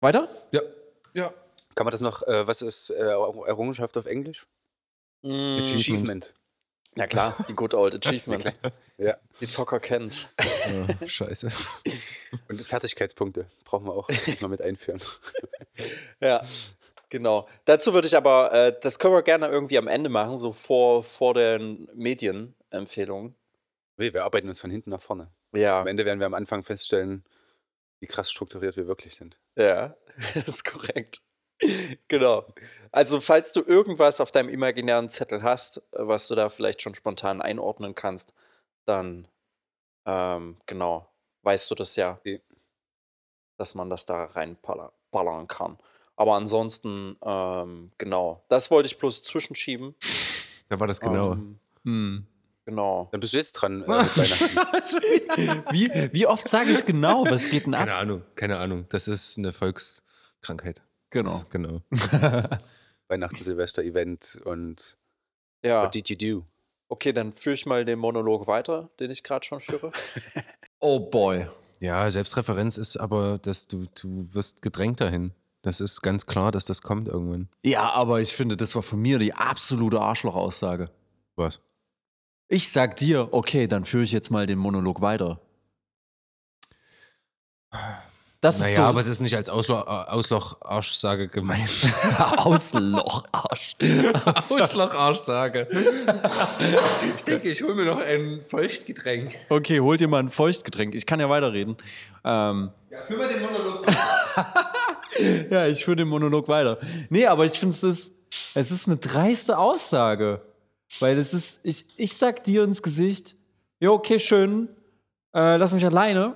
Weiter? 0.00 0.28
Ja. 0.52 0.60
Ja. 1.14 1.32
Kann 1.74 1.86
man 1.86 1.90
das 1.92 2.02
noch, 2.02 2.22
äh, 2.24 2.46
was 2.46 2.60
ist 2.60 2.90
äh, 2.90 3.02
Errungenschaft 3.02 3.96
auf 3.96 4.04
Englisch? 4.04 4.46
Mm, 5.22 5.60
Achievement. 5.60 6.34
Na 6.94 7.06
klar, 7.06 7.34
die 7.48 7.54
good 7.56 7.72
old 7.72 7.94
Achievements. 8.06 8.60
Ja. 8.98 9.16
Die 9.40 9.48
Zocker 9.48 9.80
kennen's. 9.80 10.28
ja. 10.38 11.08
Scheiße. 11.08 11.50
Und 12.48 12.60
Fertigkeitspunkte 12.60 13.46
brauchen 13.64 13.86
wir 13.86 13.94
auch, 13.94 14.08
müssen 14.08 14.42
wir 14.42 14.48
mit 14.48 14.60
einführen. 14.60 15.00
Ja, 16.20 16.44
genau. 17.08 17.48
Dazu 17.64 17.94
würde 17.94 18.06
ich 18.06 18.16
aber, 18.16 18.52
äh, 18.52 18.78
das 18.80 18.98
können 18.98 19.14
wir 19.14 19.22
gerne 19.22 19.48
irgendwie 19.48 19.76
am 19.78 19.88
Ende 19.88 20.08
machen, 20.08 20.36
so 20.36 20.52
vor, 20.52 21.02
vor 21.02 21.34
den 21.34 21.88
Medienempfehlungen. 21.94 23.34
Nee, 23.96 24.12
wir 24.12 24.24
arbeiten 24.24 24.48
uns 24.48 24.60
von 24.60 24.70
hinten 24.70 24.90
nach 24.90 25.02
vorne. 25.02 25.30
Ja, 25.54 25.80
Am 25.80 25.86
Ende 25.86 26.04
werden 26.04 26.18
wir 26.18 26.26
am 26.26 26.34
Anfang 26.34 26.62
feststellen, 26.64 27.24
wie 28.00 28.06
krass 28.06 28.30
strukturiert 28.30 28.76
wir 28.76 28.86
wirklich 28.86 29.14
sind. 29.14 29.38
ja, 29.56 29.96
das 30.34 30.48
ist 30.48 30.64
korrekt. 30.64 31.20
Genau. 32.08 32.52
Also, 32.90 33.20
falls 33.20 33.52
du 33.52 33.62
irgendwas 33.62 34.20
auf 34.20 34.30
deinem 34.32 34.48
imaginären 34.48 35.08
Zettel 35.10 35.42
hast, 35.42 35.80
was 35.92 36.26
du 36.28 36.34
da 36.34 36.48
vielleicht 36.50 36.82
schon 36.82 36.94
spontan 36.94 37.40
einordnen 37.40 37.94
kannst, 37.94 38.34
dann, 38.84 39.28
ähm, 40.04 40.58
genau, 40.66 41.08
weißt 41.42 41.70
du 41.70 41.74
das 41.76 41.96
ja, 41.96 42.14
Okay. 42.18 42.42
dass 43.56 43.74
man 43.74 43.88
das 43.88 44.04
da 44.06 44.24
reinballern 44.24 45.46
kann. 45.48 45.78
Aber 46.16 46.34
ansonsten, 46.34 47.16
ähm, 47.22 47.92
genau, 47.98 48.44
das 48.48 48.70
wollte 48.70 48.86
ich 48.88 48.98
bloß 48.98 49.22
zwischenschieben. 49.22 49.94
Da 50.70 50.80
war 50.80 50.86
das 50.86 50.98
genau. 50.98 51.32
Ähm, 51.34 51.58
Hm. 51.84 52.26
Genau. 52.64 53.08
Dann 53.12 53.20
bist 53.20 53.32
du 53.34 53.38
jetzt 53.38 53.52
dran 53.52 53.82
äh, 53.82 53.86
mit 53.86 53.88
Weihnachten. 54.16 55.64
Wie, 55.72 55.90
wie 56.12 56.26
oft 56.26 56.48
sage 56.48 56.70
ich 56.70 56.84
genau, 56.84 57.24
was 57.28 57.48
geht 57.50 57.66
denn 57.66 57.74
ab? 57.74 57.80
keine 57.80 57.94
Ahnung, 57.94 58.22
keine 58.34 58.58
Ahnung. 58.58 58.86
Das 58.90 59.08
ist 59.08 59.38
eine 59.38 59.52
Volkskrankheit. 59.52 60.82
Genau. 61.10 61.42
Genau. 61.50 61.80
Weihnachten, 63.08 63.36
Silvester, 63.44 63.82
Event 63.82 64.40
und 64.44 64.96
Ja, 65.62 65.84
What 65.84 65.94
did 65.94 66.08
you 66.08 66.16
do? 66.16 66.44
okay, 66.88 67.12
dann 67.12 67.32
führe 67.32 67.54
ich 67.54 67.66
mal 67.66 67.84
den 67.84 67.98
Monolog 67.98 68.46
weiter, 68.46 68.90
den 69.00 69.10
ich 69.10 69.22
gerade 69.22 69.44
schon 69.44 69.60
führe. 69.60 69.92
Oh 70.80 71.00
boy. 71.00 71.48
Ja, 71.80 72.08
Selbstreferenz 72.10 72.78
ist 72.78 72.96
aber, 72.98 73.38
dass 73.38 73.66
du, 73.66 73.84
du 74.00 74.28
wirst 74.32 74.62
gedrängt 74.62 75.00
dahin. 75.00 75.32
Das 75.62 75.80
ist 75.80 76.02
ganz 76.02 76.26
klar, 76.26 76.52
dass 76.52 76.64
das 76.66 76.82
kommt 76.82 77.08
irgendwann. 77.08 77.48
Ja, 77.64 77.90
aber 77.90 78.20
ich 78.20 78.32
finde, 78.34 78.56
das 78.56 78.74
war 78.74 78.82
von 78.82 79.00
mir 79.00 79.18
die 79.18 79.34
absolute 79.34 80.00
Arschloch-Aussage. 80.00 80.90
Was? 81.36 81.60
Ich 82.48 82.70
sag 82.70 82.96
dir, 82.96 83.28
okay, 83.32 83.66
dann 83.66 83.84
führe 83.84 84.04
ich 84.04 84.12
jetzt 84.12 84.30
mal 84.30 84.46
den 84.46 84.58
Monolog 84.58 85.00
weiter. 85.00 85.40
Das 88.40 88.56
ist 88.56 88.60
Naja, 88.62 88.76
so 88.76 88.82
aber 88.82 89.00
es 89.00 89.08
ist 89.08 89.22
nicht 89.22 89.34
als 89.34 89.48
Ausloch, 89.48 89.86
äh, 89.86 90.10
Ausloch-Arschsage 90.10 91.28
gemeint. 91.28 91.70
Ausloch-Arsch. 92.36 93.74
Ausloch-Arschsage. 94.50 95.66
ich 97.16 97.24
denke, 97.24 97.48
ich 97.48 97.62
hole 97.62 97.74
mir 97.74 97.86
noch 97.86 98.00
ein 98.00 98.42
Feuchtgetränk. 98.42 99.38
Okay, 99.48 99.80
hol 99.80 99.96
dir 99.96 100.08
mal 100.08 100.18
ein 100.18 100.28
Feuchtgetränk. 100.28 100.94
Ich 100.94 101.06
kann 101.06 101.20
ja 101.20 101.30
weiterreden. 101.30 101.78
Ähm, 102.22 102.70
Ja, 102.90 103.02
führ 103.02 103.16
mal 103.16 103.28
den 103.28 103.40
Monolog. 103.40 103.86
ja, 105.50 105.66
ich 105.66 105.82
führe 105.82 105.96
den 105.96 106.08
Monolog 106.08 106.46
weiter. 106.46 106.78
Nee, 107.08 107.26
aber 107.26 107.46
ich 107.46 107.58
finde, 107.58 107.74
es 107.74 107.82
ist, 107.82 108.18
es 108.54 108.70
ist 108.70 108.86
eine 108.88 108.98
dreiste 108.98 109.56
Aussage. 109.56 110.42
Weil 111.00 111.18
es 111.18 111.34
ist, 111.34 111.60
ich, 111.64 111.86
ich 111.96 112.16
sag 112.16 112.44
dir 112.44 112.64
ins 112.64 112.82
Gesicht, 112.82 113.36
ja, 113.80 113.90
okay, 113.90 114.18
schön, 114.18 114.68
äh, 115.34 115.56
lass 115.56 115.74
mich 115.74 115.84
alleine. 115.84 116.34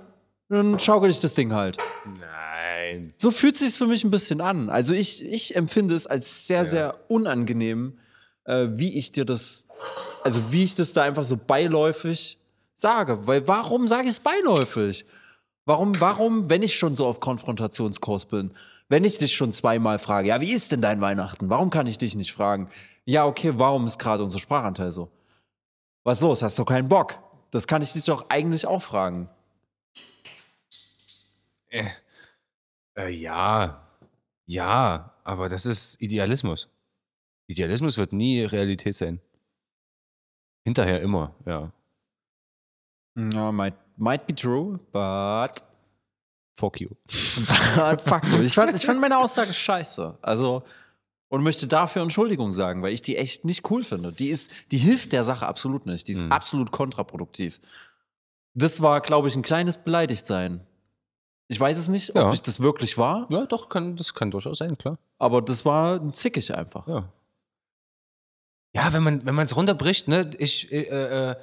Dann 0.48 0.78
schaukel 0.78 1.10
ich 1.10 1.20
das 1.20 1.34
Ding 1.34 1.52
halt. 1.52 1.76
Nein. 2.06 3.12
So 3.16 3.30
fühlt 3.30 3.58
sich 3.58 3.74
für 3.74 3.86
mich 3.86 4.02
ein 4.02 4.10
bisschen 4.10 4.40
an. 4.40 4.70
Also 4.70 4.94
ich, 4.94 5.24
ich 5.24 5.54
empfinde 5.54 5.94
es 5.94 6.06
als 6.06 6.46
sehr, 6.46 6.64
sehr 6.64 6.94
unangenehm, 7.08 7.98
äh, 8.44 8.66
wie 8.70 8.94
ich 8.96 9.12
dir 9.12 9.24
das, 9.24 9.64
also 10.24 10.52
wie 10.52 10.64
ich 10.64 10.74
das 10.74 10.94
da 10.94 11.02
einfach 11.02 11.24
so 11.24 11.36
beiläufig 11.36 12.38
sage. 12.74 13.26
Weil 13.26 13.46
warum 13.46 13.88
sage 13.88 14.04
ich 14.04 14.10
es 14.10 14.20
beiläufig? 14.20 15.04
Warum, 15.66 16.00
warum, 16.00 16.48
wenn 16.48 16.62
ich 16.62 16.76
schon 16.76 16.94
so 16.96 17.06
auf 17.06 17.20
Konfrontationskurs 17.20 18.24
bin, 18.24 18.52
wenn 18.88 19.04
ich 19.04 19.18
dich 19.18 19.36
schon 19.36 19.52
zweimal 19.52 19.98
frage, 19.98 20.28
ja, 20.28 20.40
wie 20.40 20.52
ist 20.52 20.72
denn 20.72 20.80
dein 20.80 21.02
Weihnachten? 21.02 21.50
Warum 21.50 21.68
kann 21.68 21.86
ich 21.86 21.98
dich 21.98 22.14
nicht 22.14 22.32
fragen? 22.32 22.70
Ja, 23.08 23.24
okay, 23.24 23.52
warum 23.54 23.86
ist 23.86 23.98
gerade 23.98 24.22
unser 24.22 24.38
Sprachanteil 24.38 24.92
so? 24.92 25.10
Was 26.04 26.18
ist 26.18 26.22
los? 26.22 26.42
Hast 26.42 26.58
du 26.58 26.64
keinen 26.66 26.90
Bock? 26.90 27.18
Das 27.50 27.66
kann 27.66 27.80
ich 27.80 27.94
dich 27.94 28.04
doch 28.04 28.28
eigentlich 28.28 28.66
auch 28.66 28.82
fragen. 28.82 29.30
Äh, 31.70 31.88
äh, 32.98 33.08
ja. 33.08 33.88
Ja, 34.44 35.14
aber 35.24 35.48
das 35.48 35.64
ist 35.64 35.98
Idealismus. 36.02 36.68
Idealismus 37.46 37.96
wird 37.96 38.12
nie 38.12 38.42
Realität 38.42 38.94
sein. 38.94 39.22
Hinterher 40.66 41.00
immer, 41.00 41.34
ja. 41.46 41.72
Ja, 43.16 43.52
might, 43.52 43.74
might 43.96 44.26
be 44.26 44.34
true, 44.34 44.78
but 44.92 45.62
Fuck 46.58 46.80
you. 46.80 46.88
But 47.76 48.02
fuck 48.02 48.24
you. 48.24 48.42
Ich 48.42 48.52
fand, 48.52 48.74
ich 48.74 48.84
fand 48.84 49.00
meine 49.00 49.16
Aussage 49.16 49.52
scheiße. 49.52 50.18
Also, 50.20 50.64
und 51.28 51.42
möchte 51.42 51.66
dafür 51.66 52.02
Entschuldigung 52.02 52.52
sagen, 52.52 52.82
weil 52.82 52.92
ich 52.94 53.02
die 53.02 53.16
echt 53.16 53.44
nicht 53.44 53.70
cool 53.70 53.82
finde. 53.82 54.12
Die 54.12 54.28
ist, 54.28 54.50
die 54.72 54.78
hilft 54.78 55.12
der 55.12 55.24
Sache 55.24 55.46
absolut 55.46 55.86
nicht. 55.86 56.08
Die 56.08 56.12
ist 56.12 56.24
Mhm. 56.24 56.32
absolut 56.32 56.72
kontraproduktiv. 56.72 57.60
Das 58.54 58.80
war, 58.82 59.00
glaube 59.00 59.28
ich, 59.28 59.36
ein 59.36 59.42
kleines 59.42 59.78
Beleidigtsein. 59.78 60.60
Ich 61.48 61.58
weiß 61.60 61.78
es 61.78 61.88
nicht, 61.88 62.10
ob 62.10 62.16
Ja. 62.16 62.32
ich 62.32 62.42
das 62.42 62.60
wirklich 62.60 62.98
war, 62.98 63.26
Ja, 63.30 63.46
doch, 63.46 63.68
kann, 63.68 63.96
das 63.96 64.14
kann 64.14 64.30
durchaus 64.30 64.58
sein, 64.58 64.76
klar. 64.78 64.98
aber 65.18 65.40
das 65.42 65.64
war 65.64 66.00
ein 66.00 66.12
zickig 66.12 66.54
einfach. 66.54 66.86
Ja. 66.88 67.12
Ja, 68.74 68.92
wenn 68.92 69.02
man 69.02 69.24
wenn 69.24 69.34
man 69.34 69.44
es 69.46 69.56
runterbricht, 69.56 70.08
ne, 70.08 70.30
ich 70.38 70.70
äh, 70.70 70.82
äh, 71.30 71.36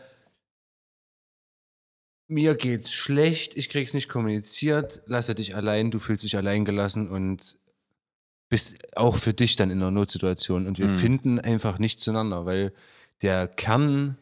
mir 2.27 2.55
geht's 2.55 2.91
schlecht, 2.93 3.55
ich 3.57 3.69
krieg's 3.69 3.93
nicht 3.93 4.09
kommuniziert, 4.09 5.01
lasse 5.05 5.35
dich 5.35 5.55
allein, 5.55 5.91
du 5.91 5.99
fühlst 5.99 6.23
dich 6.23 6.37
allein 6.37 6.65
gelassen 6.65 7.09
und 7.09 7.57
bist 8.49 8.77
auch 8.95 9.17
für 9.17 9.33
dich 9.33 9.55
dann 9.55 9.71
in 9.71 9.81
einer 9.81 9.91
Notsituation. 9.91 10.67
Und 10.67 10.77
wir 10.79 10.87
Mhm. 10.87 10.97
finden 10.97 11.39
einfach 11.39 11.79
nicht 11.79 11.99
zueinander, 11.99 12.45
weil 12.45 12.73
der 13.21 13.47
Kern 13.47 14.17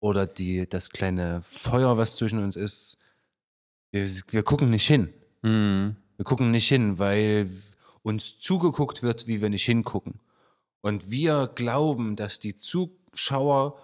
oder 0.00 0.26
die, 0.26 0.68
das 0.68 0.90
kleine 0.90 1.42
Feuer, 1.42 1.96
was 1.96 2.16
zwischen 2.16 2.38
uns 2.42 2.56
ist, 2.56 2.98
wir, 3.90 4.06
wir 4.28 4.42
gucken 4.42 4.70
nicht 4.70 4.86
hin. 4.86 5.12
Mhm. 5.42 5.96
Wir 6.16 6.24
gucken 6.24 6.50
nicht 6.50 6.68
hin, 6.68 6.98
weil 6.98 7.48
uns 8.02 8.38
zugeguckt 8.38 9.02
wird, 9.02 9.26
wie 9.26 9.40
wir 9.40 9.50
nicht 9.50 9.64
hingucken. 9.64 10.20
Und 10.80 11.10
wir 11.10 11.48
glauben, 11.54 12.14
dass 12.16 12.38
die 12.38 12.54
Zuschauer 12.54 13.80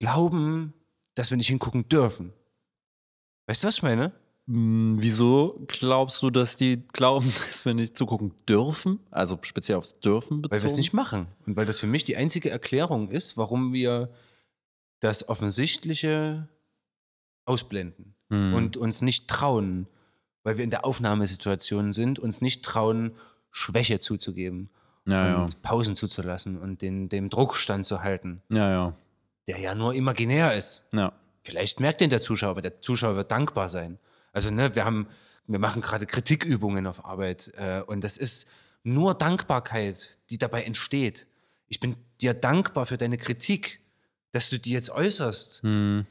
glauben, 0.00 0.72
dass 1.14 1.30
wir 1.30 1.36
nicht 1.36 1.48
hingucken 1.48 1.88
dürfen. 1.88 2.32
Weißt 3.46 3.62
du, 3.62 3.68
was 3.68 3.76
ich 3.76 3.82
meine? 3.82 4.12
Hm, 4.48 4.96
Wieso 4.98 5.64
glaubst 5.68 6.22
du, 6.22 6.30
dass 6.30 6.56
die 6.56 6.82
glauben, 6.92 7.32
dass 7.46 7.64
wir 7.64 7.74
nicht 7.74 7.96
zugucken 7.96 8.34
dürfen? 8.48 8.98
Also 9.10 9.38
speziell 9.42 9.78
aufs 9.78 9.98
Dürfen 10.00 10.42
bezogen? 10.42 10.52
Weil 10.52 10.60
wir 10.62 10.66
es 10.70 10.76
nicht 10.76 10.92
machen. 10.92 11.26
Und 11.46 11.56
weil 11.56 11.66
das 11.66 11.78
für 11.78 11.86
mich 11.86 12.04
die 12.04 12.16
einzige 12.16 12.50
Erklärung 12.50 13.10
ist, 13.10 13.36
warum 13.36 13.72
wir 13.72 14.10
das 15.00 15.28
Offensichtliche 15.28 16.48
ausblenden 17.44 18.14
Hm. 18.30 18.54
und 18.54 18.76
uns 18.76 19.02
nicht 19.02 19.28
trauen, 19.28 19.86
weil 20.42 20.56
wir 20.56 20.64
in 20.64 20.70
der 20.70 20.84
Aufnahmesituation 20.86 21.92
sind, 21.92 22.18
uns 22.18 22.40
nicht 22.40 22.64
trauen, 22.64 23.12
Schwäche 23.50 24.00
zuzugeben 24.00 24.70
ja, 25.06 25.28
ja. 25.28 25.42
und 25.42 25.60
Pausen 25.60 25.96
zuzulassen 25.96 26.56
und 26.58 26.80
den, 26.80 27.08
dem 27.10 27.28
Druck 27.28 27.56
standzuhalten, 27.56 28.40
Ja, 28.48 28.70
ja. 28.70 28.96
der 29.48 29.58
ja 29.60 29.74
nur 29.74 29.92
imaginär 29.94 30.56
ist. 30.56 30.82
Ja. 30.92 31.12
Vielleicht 31.42 31.80
merkt 31.80 32.00
den 32.00 32.08
der 32.08 32.20
Zuschauer, 32.22 32.50
aber 32.52 32.62
der 32.62 32.80
Zuschauer 32.80 33.16
wird 33.16 33.30
dankbar 33.30 33.68
sein. 33.68 33.98
Also, 34.32 34.50
ne, 34.50 34.74
wir 34.74 34.84
haben, 34.84 35.06
wir 35.46 35.58
machen 35.58 35.82
gerade 35.82 36.06
Kritikübungen 36.06 36.86
auf 36.86 37.04
Arbeit 37.04 37.52
äh, 37.56 37.82
und 37.86 38.02
das 38.02 38.16
ist 38.16 38.48
nur 38.82 39.14
Dankbarkeit, 39.14 40.18
die 40.30 40.38
dabei 40.38 40.64
entsteht. 40.64 41.26
Ich 41.68 41.80
bin 41.80 41.96
dir 42.20 42.34
dankbar 42.34 42.86
für 42.86 42.98
deine 42.98 43.18
Kritik, 43.18 43.80
dass 44.32 44.50
du 44.50 44.58
die 44.58 44.72
jetzt 44.72 44.90
äußerst. 44.90 45.62
Hm. 45.62 46.06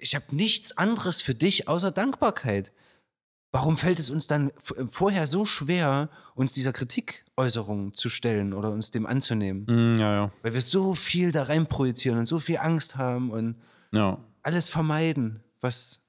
Ich 0.00 0.14
habe 0.14 0.34
nichts 0.34 0.76
anderes 0.76 1.20
für 1.22 1.34
dich 1.34 1.68
außer 1.68 1.92
Dankbarkeit. 1.92 2.72
Warum 3.52 3.76
fällt 3.76 3.98
es 3.98 4.10
uns 4.10 4.26
dann 4.26 4.50
v- 4.58 4.74
vorher 4.88 5.26
so 5.26 5.44
schwer, 5.44 6.10
uns 6.34 6.52
dieser 6.52 6.72
Kritikäußerung 6.72 7.94
zu 7.94 8.08
stellen 8.08 8.52
oder 8.52 8.70
uns 8.70 8.90
dem 8.90 9.06
anzunehmen? 9.06 9.66
Hm, 9.68 9.94
ja, 10.00 10.14
ja. 10.14 10.32
Weil 10.42 10.54
wir 10.54 10.60
so 10.60 10.94
viel 10.94 11.32
da 11.32 11.44
rein 11.44 11.66
projizieren 11.66 12.18
und 12.18 12.26
so 12.26 12.38
viel 12.38 12.58
Angst 12.58 12.96
haben 12.96 13.30
und 13.30 13.56
Ja. 13.92 14.18
alles 14.42 14.68
vermeiden, 14.68 15.42
was 15.60 16.00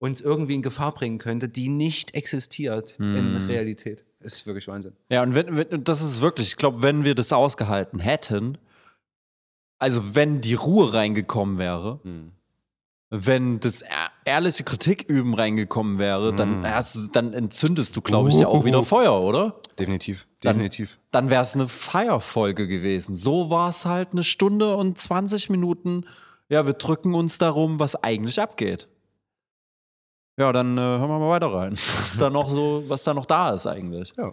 uns 0.00 0.20
irgendwie 0.20 0.54
in 0.54 0.62
Gefahr 0.62 0.92
bringen 0.94 1.18
könnte, 1.18 1.48
die 1.48 1.68
nicht 1.68 2.14
existiert 2.14 2.98
in 3.00 3.46
Realität. 3.48 4.04
Das 4.20 4.34
ist 4.34 4.46
wirklich 4.46 4.66
Wahnsinn. 4.68 4.92
Ja, 5.10 5.22
und 5.22 5.34
wenn, 5.34 5.56
wenn, 5.56 5.84
das 5.84 6.02
ist 6.02 6.20
wirklich, 6.20 6.48
ich 6.48 6.56
glaube, 6.56 6.82
wenn 6.82 7.04
wir 7.04 7.14
das 7.14 7.32
ausgehalten 7.32 7.98
hätten, 8.00 8.58
also 9.78 10.14
wenn 10.14 10.40
die 10.40 10.54
Ruhe 10.54 10.92
reingekommen 10.92 11.58
wäre, 11.58 12.00
wenn 13.10 13.58
das 13.60 13.82
ehr- 13.82 14.10
ehrliche 14.24 14.64
Kritiküben 14.64 15.34
reingekommen 15.34 15.98
wäre, 15.98 16.34
dann, 16.34 16.66
hast, 16.68 16.94
du- 16.96 17.06
dann 17.08 17.32
entzündest 17.32 17.96
du, 17.96 18.02
glaube 18.02 18.28
ich, 18.28 18.36
ja 18.36 18.48
auch 18.48 18.64
wieder 18.64 18.84
Feuer, 18.84 19.20
oder? 19.20 19.60
Definitiv, 19.78 20.26
Dann- 20.40 20.54
definitiv. 20.54 20.98
Dann 21.10 21.30
wäre 21.30 21.42
es 21.42 21.54
eine 21.54 21.68
Feierfolge 21.68 22.66
gewesen. 22.68 23.16
So 23.16 23.48
war 23.50 23.70
es 23.70 23.86
halt 23.86 24.10
eine 24.12 24.24
Stunde 24.24 24.76
und 24.76 24.98
20 24.98 25.48
Minuten. 25.48 26.04
Ja, 26.50 26.66
wir 26.66 26.74
drücken 26.74 27.14
uns 27.14 27.38
darum, 27.38 27.78
was 27.80 27.96
eigentlich 27.96 28.40
abgeht. 28.40 28.88
Ja, 30.38 30.52
dann 30.52 30.78
äh, 30.78 30.80
hören 30.80 31.08
wir 31.08 31.18
mal 31.18 31.30
weiter 31.30 31.52
rein, 31.52 31.72
was 32.00 32.16
da 32.16 32.30
noch 32.30 32.48
so, 32.48 32.88
was 32.88 33.02
da 33.02 33.12
noch 33.12 33.26
da 33.26 33.54
ist 33.54 33.66
eigentlich. 33.66 34.12
Ja. 34.16 34.32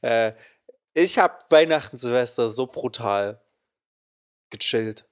Äh, 0.00 0.34
ich 0.94 1.18
habe 1.18 1.34
Weihnachten, 1.50 1.98
Silvester 1.98 2.48
so 2.48 2.68
brutal 2.68 3.40
gechillt. 4.50 5.04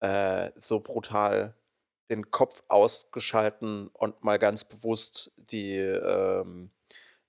Äh, 0.00 0.52
so 0.56 0.78
brutal 0.78 1.54
den 2.10 2.30
Kopf 2.30 2.62
ausgeschalten 2.68 3.88
und 3.88 4.22
mal 4.22 4.38
ganz 4.38 4.62
bewusst 4.64 5.32
die, 5.36 5.76
ähm, 5.76 6.70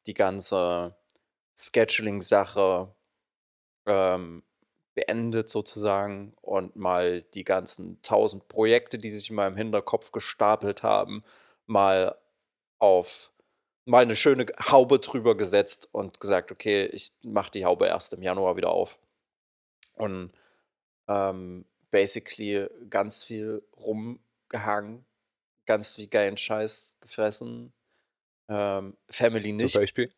die 0.05 0.13
ganze 0.13 0.95
Scheduling-Sache 1.55 2.93
ähm, 3.87 4.43
beendet 4.93 5.49
sozusagen 5.49 6.33
und 6.41 6.75
mal 6.75 7.23
die 7.33 7.43
ganzen 7.43 7.99
tausend 8.03 8.47
Projekte, 8.47 8.99
die 8.99 9.11
sich 9.11 9.31
in 9.31 9.37
meinem 9.37 9.57
Hinterkopf 9.57 10.11
gestapelt 10.11 10.83
haben, 10.83 11.23
mal 11.69 12.17
auf 12.79 13.31
mal 13.85 14.03
eine 14.03 14.15
schöne 14.15 14.45
Haube 14.69 14.99
drüber 14.99 15.35
gesetzt 15.35 15.89
und 15.91 16.19
gesagt, 16.19 16.51
okay, 16.51 16.85
ich 16.85 17.11
mache 17.23 17.51
die 17.51 17.65
Haube 17.65 17.87
erst 17.87 18.13
im 18.13 18.21
Januar 18.21 18.55
wieder 18.55 18.69
auf. 18.69 18.99
Und 19.95 20.31
ähm, 21.07 21.65
basically 21.89 22.67
ganz 22.89 23.23
viel 23.23 23.63
rumgehangen, 23.77 25.05
ganz 25.65 25.93
viel 25.93 26.07
geilen 26.07 26.37
Scheiß 26.37 26.97
gefressen. 27.01 27.73
Ähm, 28.47 28.95
Family 29.09 29.53
nicht. 29.53 29.73
Zum 29.73 29.81
Beispiel. 29.81 30.11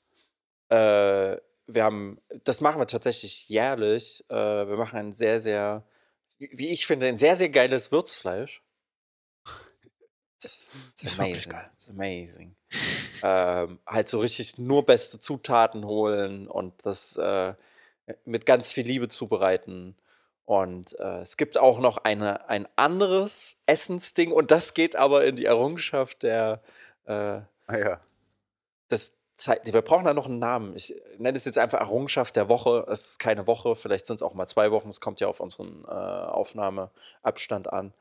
Äh, 0.69 1.37
wir 1.67 1.83
haben, 1.83 2.21
das 2.43 2.59
machen 2.59 2.79
wir 2.79 2.87
tatsächlich 2.87 3.47
jährlich. 3.47 4.25
Äh, 4.29 4.35
wir 4.35 4.75
machen 4.75 4.99
ein 4.99 5.13
sehr, 5.13 5.39
sehr, 5.39 5.85
wie 6.37 6.49
wie 6.53 6.67
ich 6.69 6.85
finde, 6.85 7.07
ein 7.07 7.17
sehr, 7.17 7.35
sehr 7.35 7.49
geiles 7.49 7.91
Würzfleisch. 7.91 8.61
It's, 10.43 10.67
it's 10.91 11.03
Ist 11.03 11.17
wirklich 11.17 11.47
amazing. 11.47 11.51
geil. 11.51 11.69
It's 11.73 11.89
amazing. 11.89 12.55
ähm, 13.23 13.79
halt 13.85 14.09
so 14.09 14.19
richtig 14.19 14.57
nur 14.57 14.85
beste 14.85 15.19
Zutaten 15.19 15.85
holen 15.85 16.47
und 16.47 16.73
das 16.83 17.15
äh, 17.17 17.53
mit 18.25 18.45
ganz 18.45 18.71
viel 18.71 18.85
Liebe 18.85 19.07
zubereiten. 19.07 19.95
Und 20.45 20.99
äh, 20.99 21.19
es 21.21 21.37
gibt 21.37 21.57
auch 21.57 21.79
noch 21.79 21.97
eine, 21.99 22.49
ein 22.49 22.67
anderes 22.75 23.61
Essensding 23.67 24.31
und 24.31 24.51
das 24.51 24.73
geht 24.73 24.95
aber 24.95 25.23
in 25.25 25.35
die 25.35 25.45
Errungenschaft 25.45 26.23
der, 26.23 26.61
äh, 27.05 27.13
Ah 27.67 27.77
ja. 27.77 28.01
das 28.89 29.13
Zeit, 29.37 29.71
wir 29.71 29.81
brauchen 29.81 30.05
da 30.05 30.13
noch 30.13 30.25
einen 30.25 30.39
Namen. 30.39 30.75
Ich 30.75 30.93
nenne 31.17 31.35
es 31.37 31.45
jetzt 31.45 31.57
einfach 31.57 31.79
Errungenschaft 31.79 32.35
der 32.35 32.49
Woche. 32.49 32.85
Es 32.89 33.07
ist 33.11 33.19
keine 33.19 33.47
Woche, 33.47 33.75
vielleicht 33.75 34.05
sind 34.07 34.17
es 34.17 34.23
auch 34.23 34.33
mal 34.33 34.45
zwei 34.47 34.71
Wochen. 34.71 34.89
Es 34.89 34.99
kommt 34.99 35.19
ja 35.21 35.27
auf 35.27 35.39
unseren 35.39 35.83
äh, 35.85 35.87
Aufnahmeabstand 35.87 37.71
an. 37.71 37.93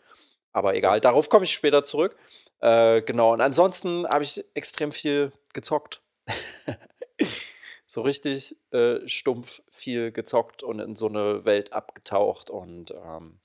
Aber 0.53 0.75
egal, 0.75 1.01
darauf 1.01 1.29
komme 1.29 1.45
ich 1.45 1.53
später 1.53 1.85
zurück. 1.85 2.17
Äh, 2.61 3.03
genau, 3.03 3.33
und 3.33 3.41
ansonsten 3.41 4.07
habe 4.07 4.25
ich 4.25 4.45
extrem 4.55 4.93
viel 4.93 5.33
gezockt. 5.53 6.03
so 7.87 8.03
richtig 8.03 8.57
äh, 8.73 9.07
stumpf 9.07 9.63
viel 9.71 10.13
gezockt 10.13 10.63
und 10.63 10.81
in 10.81 10.97
so 10.97 11.07
eine 11.09 11.45
Welt 11.45 11.73
abgetaucht. 11.73 12.51
Und 12.51 12.91
ähm, 12.91 13.41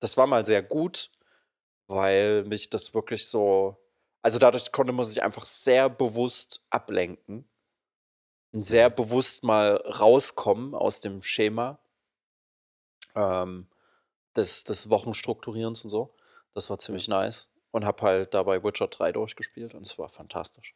das 0.00 0.16
war 0.16 0.26
mal 0.26 0.46
sehr 0.46 0.62
gut, 0.62 1.10
weil 1.86 2.44
mich 2.44 2.70
das 2.70 2.94
wirklich 2.94 3.28
so 3.28 3.82
also 4.22 4.38
dadurch 4.38 4.70
konnte 4.70 4.92
man 4.92 5.04
sich 5.04 5.22
einfach 5.22 5.44
sehr 5.44 5.88
bewusst 5.88 6.64
ablenken 6.70 7.48
und 8.52 8.62
sehr 8.62 8.88
bewusst 8.88 9.42
mal 9.42 9.76
rauskommen 9.76 10.74
aus 10.74 11.00
dem 11.00 11.22
Schema 11.22 11.80
ähm, 13.16 13.66
des, 14.36 14.62
des 14.62 14.88
Wochenstrukturierens 14.90 15.82
und 15.82 15.90
so. 15.90 16.14
Das 16.54 16.68
war 16.70 16.78
ziemlich 16.78 17.08
nice. 17.08 17.48
Und 17.70 17.84
habe 17.84 18.02
halt 18.02 18.34
dabei 18.34 18.62
Witcher 18.62 18.88
3 18.88 19.12
durchgespielt 19.12 19.74
und 19.74 19.86
es 19.86 19.98
war 19.98 20.08
fantastisch. 20.08 20.74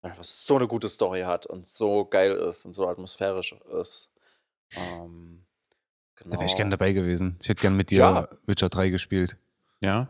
Weil 0.00 0.10
Einfach 0.12 0.24
so 0.24 0.56
eine 0.56 0.66
gute 0.66 0.88
Story 0.88 1.22
hat 1.22 1.44
und 1.46 1.66
so 1.68 2.04
geil 2.06 2.32
ist 2.32 2.64
und 2.64 2.72
so 2.72 2.88
atmosphärisch 2.88 3.52
ist. 3.80 4.10
Ähm, 4.76 5.44
Da 6.16 6.22
genau. 6.24 6.36
wäre 6.36 6.44
ich 6.46 6.56
gern 6.56 6.70
dabei 6.70 6.92
gewesen. 6.92 7.38
Ich 7.42 7.48
hätte 7.48 7.60
gern 7.62 7.76
mit 7.76 7.90
dir 7.90 7.98
Ja. 7.98 8.28
Witcher 8.46 8.68
3 8.70 8.88
gespielt. 8.90 9.36
Ja, 9.80 10.08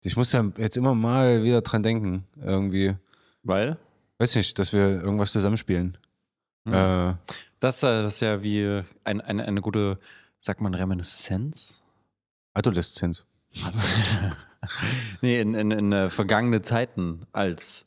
Ich 0.00 0.16
muss 0.16 0.32
ja 0.32 0.44
jetzt 0.56 0.76
immer 0.76 0.94
mal 0.94 1.42
wieder 1.42 1.62
dran 1.62 1.82
denken, 1.82 2.26
irgendwie. 2.36 2.96
weil? 3.42 3.76
Weiß 4.18 4.34
nicht, 4.34 4.58
dass 4.58 4.72
wir 4.72 4.80
irgendwas 5.02 5.32
zusammenspielen. 5.32 5.98
Hm. 6.66 6.74
Äh, 6.74 7.14
Das, 7.60 7.82
äh, 7.82 8.02
das 8.02 8.14
ist 8.14 8.20
ja 8.20 8.42
wie 8.42 8.82
ein, 9.04 9.20
eine, 9.20 9.44
eine 9.44 9.60
gute, 9.60 9.98
sagt 10.40 10.60
man, 10.60 10.74
Reminiszenz? 10.74 11.82
Adoleszenz. 12.54 13.24
nee, 15.22 15.40
in, 15.40 15.54
in, 15.54 15.70
in 15.70 15.92
äh, 15.92 16.10
vergangene 16.10 16.62
Zeiten, 16.62 17.26
als 17.32 17.86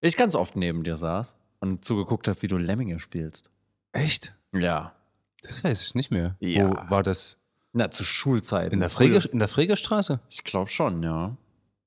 ich 0.00 0.16
ganz 0.16 0.34
oft 0.34 0.56
neben 0.56 0.84
dir 0.84 0.96
saß 0.96 1.36
und 1.60 1.84
zugeguckt 1.84 2.28
habe, 2.28 2.40
wie 2.42 2.48
du 2.48 2.56
Lemminge 2.56 2.98
spielst. 2.98 3.50
Echt? 3.92 4.34
Ja. 4.52 4.94
Das 5.42 5.62
weiß 5.62 5.82
ich 5.82 5.94
nicht 5.94 6.10
mehr. 6.10 6.36
Ja. 6.40 6.70
Wo 6.70 6.90
war 6.90 7.02
das? 7.02 7.38
Na, 7.72 7.90
zu 7.90 8.04
Schulzeiten. 8.04 8.74
In 8.74 8.80
der. 8.80 8.90
Frege, 8.90 9.18
in 9.30 9.38
der 9.38 9.48
Fregerstraße? 9.48 10.20
Ich 10.30 10.44
glaube 10.44 10.70
schon, 10.70 11.02
ja. 11.02 11.36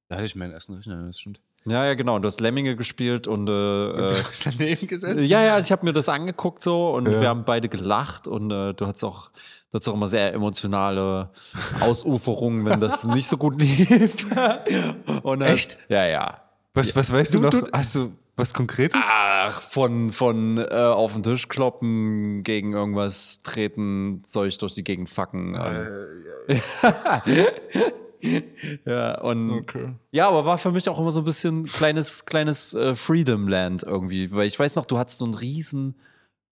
Da 0.10 0.16
hatte 0.16 0.26
ich 0.26 0.36
meinen 0.36 0.54
ersten 0.54 0.74
Rechner, 0.74 1.08
das 1.08 1.20
stimmt. 1.20 1.42
Ja, 1.70 1.86
ja, 1.86 1.94
genau. 1.96 2.18
Du 2.20 2.28
hast 2.28 2.40
Lemminge 2.40 2.76
gespielt 2.76 3.28
und, 3.28 3.50
äh, 3.50 3.52
äh, 3.90 4.24
hast 4.24 4.46
daneben 4.46 4.88
gesessen? 4.88 5.24
ja, 5.24 5.44
ja, 5.44 5.60
ich 5.60 5.72
habe 5.72 5.86
mir 5.86 5.94
das 5.94 6.08
angeguckt 6.10 6.64
so 6.64 6.92
und 6.92 7.06
Ja. 7.12 7.20
wir 7.22 7.28
haben 7.30 7.44
beide 7.44 7.68
gelacht 7.68 8.28
und 8.28 8.50
äh, 8.52 8.74
du 8.74 8.88
hast 8.88 9.04
auch, 9.04 9.32
du 9.72 9.78
hast 9.78 9.88
auch 9.88 9.94
immer 9.94 10.08
sehr 10.08 10.34
emotionale 10.34 11.30
Ausuferungen, 11.82 12.66
wenn 12.66 12.80
das 12.80 13.04
nicht 13.08 13.28
so 13.28 13.38
gut 13.38 13.62
lief. 13.62 14.26
und, 15.24 15.42
äh, 15.42 15.54
Echt? 15.54 15.78
Ja, 15.90 16.06
ja. 16.06 16.42
Was, 16.74 16.96
was 16.96 17.12
weißt 17.12 17.34
du, 17.34 17.38
Du- 17.40 17.44
noch? 17.44 17.50
du- 17.50 17.72
Hast 17.74 17.96
du 17.96 18.12
was 18.38 18.54
Konkretes? 18.54 19.02
Ach, 19.04 19.62
von, 19.64 20.12
von 20.12 20.60
äh, 20.60 20.64
auf 20.76 21.14
den 21.14 21.24
Tisch 21.24 21.48
kloppen, 21.48 22.44
gegen 22.44 22.74
irgendwas 22.74 23.42
treten, 23.42 24.22
Zeug 24.24 24.56
durch 24.60 24.74
die 24.76 24.84
Gegend 24.84 25.10
facken. 25.10 25.56
ähm. 25.60 26.60
ja, 26.86 27.22
und 29.22 29.66
ja, 30.12 30.28
aber 30.28 30.46
war 30.46 30.58
für 30.58 30.72
mich 30.72 30.88
auch 30.90 31.00
immer 31.00 31.12
so 31.12 31.20
ein 31.20 31.26
bisschen 31.26 31.66
kleines, 31.66 32.26
kleines 32.26 32.74
äh, 32.74 32.96
Freedom 32.96 33.48
Land 33.48 33.84
irgendwie, 33.84 34.32
weil 34.32 34.48
ich 34.48 34.58
weiß 34.60 34.76
noch, 34.76 34.86
du 34.86 34.98
hattest 34.98 35.20
so 35.20 35.26
einen 35.26 35.36
riesen, 35.36 36.00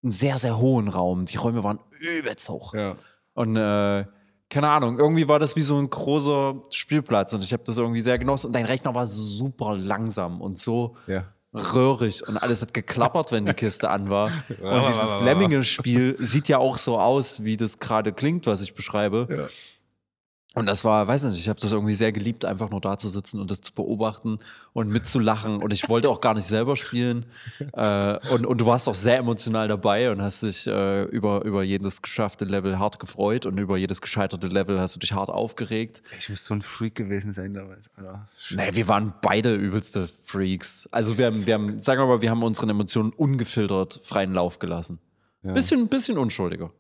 einen 0.04 0.12
sehr, 0.12 0.38
sehr 0.38 0.58
hohen 0.60 0.88
Raum. 0.88 1.26
Die 1.26 1.38
Räume 1.38 1.64
waren 1.64 1.80
übelst 2.00 2.50
hoch. 2.50 2.74
Ja. 2.74 2.96
Und 3.34 3.56
äh, 3.56 4.06
keine 4.50 4.70
Ahnung, 4.70 5.00
irgendwie 5.00 5.28
war 5.28 5.40
das 5.40 5.56
wie 5.56 5.62
so 5.62 5.78
ein 5.78 5.90
großer 5.90 6.62
Spielplatz 6.70 7.34
und 7.34 7.44
ich 7.44 7.52
habe 7.52 7.64
das 7.66 7.78
irgendwie 7.78 8.02
sehr 8.02 8.18
genossen. 8.20 8.48
Und 8.48 8.54
dein 8.54 8.66
Rechner 8.66 8.94
war 8.94 9.08
super 9.08 9.76
langsam 9.76 10.40
und 10.40 10.60
so 10.60 10.96
Ja. 11.08 11.26
röhrig 11.54 12.26
und 12.28 12.38
alles 12.38 12.62
hat 12.62 12.74
geklappert, 12.74 13.32
wenn 13.32 13.46
die 13.46 13.54
Kiste 13.54 13.90
an 13.90 14.10
war. 14.10 14.30
Und 14.62 14.88
dieses 14.88 15.22
Lemminge-Spiel 15.22 16.18
sieht 16.20 16.48
ja 16.50 16.58
auch 16.60 16.78
so 16.78 17.00
aus, 17.00 17.44
wie 17.44 17.58
das 17.58 17.80
gerade 17.80 18.14
klingt, 18.14 18.46
was 18.46 18.62
ich 18.62 18.76
beschreibe. 18.76 19.48
Und 20.56 20.68
das 20.68 20.86
war, 20.86 21.06
weiß 21.06 21.26
nicht, 21.26 21.38
ich 21.38 21.50
habe 21.50 21.60
das 21.60 21.74
irgendwie 21.74 21.94
sehr 21.94 22.14
geliebt, 22.14 22.46
einfach 22.46 22.70
nur 22.70 22.80
da 22.80 22.98
zu 22.98 23.10
sitzen 23.10 23.42
und 23.42 23.52
das 23.52 23.60
zu 23.60 23.74
beobachten 23.74 24.40
und 24.72 24.90
mitzulachen. 24.90 25.62
Und 25.62 25.74
ich 25.74 25.90
wollte 25.90 26.10
auch 26.10 26.22
gar 26.22 26.34
nicht 26.34 26.48
selber 26.48 26.76
spielen. 26.76 27.26
Äh, 27.74 28.20
und, 28.30 28.46
und 28.46 28.62
du 28.62 28.66
warst 28.66 28.88
auch 28.88 28.96
sehr 28.96 29.18
emotional 29.18 29.68
dabei 29.68 30.10
und 30.12 30.22
hast 30.22 30.44
dich 30.44 30.66
äh, 30.68 31.04
über, 31.04 31.44
über 31.44 31.64
jedes 31.64 32.02
geschaffte 32.02 32.46
Level 32.46 32.80
hart 32.80 33.00
gefreut 33.00 33.46
und 33.46 33.60
über 33.60 33.76
jedes 33.76 34.02
gescheiterte 34.02 34.48
Level 34.48 34.80
hast 34.80 34.96
du 34.96 35.00
dich 35.00 35.12
hart 35.12 35.30
aufgeregt. 35.30 36.02
Ich 36.18 36.30
muss 36.30 36.46
so 36.46 36.54
ein 36.54 36.62
Freak 36.62 36.96
gewesen 36.96 37.34
sein 37.34 37.54
damals. 37.54 37.86
Alter. 37.98 38.30
Nee, 38.52 38.70
wir 38.74 38.88
waren 38.88 39.14
beide 39.22 39.56
übelste 39.56 40.08
Freaks. 40.08 40.88
Also 40.92 41.18
wir 41.18 41.26
haben, 41.26 41.46
wir 41.46 41.54
haben, 41.54 41.80
sagen 41.80 42.02
wir 42.02 42.08
mal, 42.08 42.22
wir 42.22 42.30
haben 42.30 42.44
unseren 42.44 42.70
Emotionen 42.70 43.12
ungefiltert 43.12 44.00
freien 44.04 44.34
Lauf 44.34 44.60
gelassen. 44.60 45.00
Bisschen, 45.54 45.88
bisschen 45.88 46.18
unschuldiger. 46.18 46.72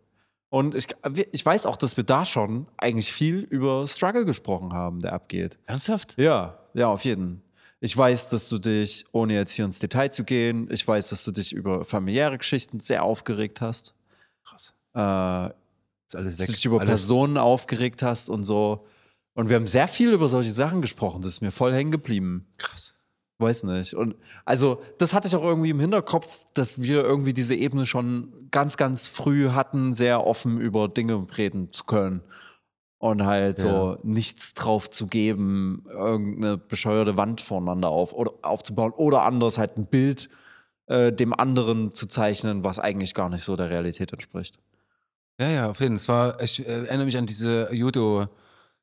Und 0.55 0.73
ich, 0.73 0.87
ich 1.33 1.45
weiß 1.45 1.65
auch, 1.65 1.75
dass 1.75 1.97
wir 1.97 2.05
da 2.05 2.23
schon 2.23 2.67
eigentlich 2.77 3.11
viel 3.11 3.39
über 3.39 3.85
Struggle 3.87 4.23
gesprochen 4.23 4.71
haben, 4.71 5.01
der 5.01 5.11
abgeht. 5.11 5.59
Ernsthaft? 5.65 6.17
Ja, 6.17 6.59
ja, 6.73 6.87
auf 6.87 7.03
jeden. 7.03 7.41
Ich 7.81 7.97
weiß, 7.97 8.29
dass 8.29 8.47
du 8.47 8.57
dich, 8.57 9.03
ohne 9.11 9.33
jetzt 9.33 9.51
hier 9.51 9.65
ins 9.65 9.79
Detail 9.79 10.13
zu 10.13 10.23
gehen, 10.23 10.69
ich 10.71 10.87
weiß, 10.87 11.09
dass 11.09 11.25
du 11.25 11.33
dich 11.33 11.51
über 11.51 11.83
familiäre 11.83 12.37
Geschichten 12.37 12.79
sehr 12.79 13.03
aufgeregt 13.03 13.59
hast. 13.59 13.95
Krass. 14.45 14.73
Äh, 14.93 15.47
Ist 16.07 16.15
alles 16.15 16.35
dass 16.37 16.39
weg. 16.39 16.47
du 16.47 16.53
dich 16.53 16.65
über 16.65 16.79
alles, 16.79 17.01
Personen 17.01 17.37
aufgeregt 17.37 18.01
hast 18.01 18.29
und 18.29 18.45
so. 18.45 18.87
Und 19.33 19.49
wir 19.49 19.57
haben 19.57 19.67
sehr 19.67 19.89
viel 19.89 20.13
über 20.13 20.29
solche 20.29 20.51
Sachen 20.51 20.81
gesprochen. 20.81 21.21
Das 21.21 21.33
ist 21.33 21.41
mir 21.41 21.51
voll 21.51 21.73
hängen 21.73 21.91
geblieben. 21.91 22.47
Krass. 22.59 22.95
Weiß 23.39 23.63
nicht. 23.63 23.93
Und 23.93 24.15
also, 24.45 24.81
das 24.99 25.13
hatte 25.13 25.27
ich 25.27 25.35
auch 25.35 25.43
irgendwie 25.43 25.71
im 25.71 25.81
Hinterkopf, 25.81 26.45
dass 26.53 26.81
wir 26.81 27.03
irgendwie 27.03 27.33
diese 27.33 27.55
Ebene 27.55 27.85
schon 27.85 28.44
ganz, 28.55 28.77
ganz 28.77 29.05
früh 29.05 29.49
hatten, 29.49 29.93
sehr 29.93 30.25
offen 30.25 30.59
über 30.59 30.87
Dinge 30.87 31.27
reden 31.37 31.71
zu 31.71 31.83
können. 31.83 32.21
Und 32.97 33.23
halt 33.25 33.59
so 33.59 33.99
nichts 34.03 34.53
drauf 34.55 34.89
zu 34.89 35.05
geben, 35.07 35.83
irgendeine 35.89 36.57
bescheuerte 36.57 37.17
Wand 37.17 37.41
voneinander 37.41 37.89
auf 37.89 38.13
oder 38.13 38.31
aufzubauen 38.41 38.93
oder 38.93 39.21
anders 39.23 39.57
halt 39.57 39.77
ein 39.77 39.85
Bild 39.85 40.29
äh, 40.87 41.11
dem 41.11 41.33
anderen 41.37 41.93
zu 41.93 42.07
zeichnen, 42.07 42.63
was 42.63 42.79
eigentlich 42.79 43.13
gar 43.13 43.29
nicht 43.29 43.43
so 43.43 43.55
der 43.57 43.69
Realität 43.69 44.11
entspricht. 44.13 44.57
Ja, 45.39 45.49
ja, 45.49 45.69
auf 45.69 45.81
jeden 45.81 45.99
Fall. 45.99 46.37
Ich 46.41 46.65
äh, 46.65 46.85
erinnere 46.85 47.05
mich 47.05 47.17
an 47.17 47.25
diese 47.25 47.69
Judo, 47.73 48.27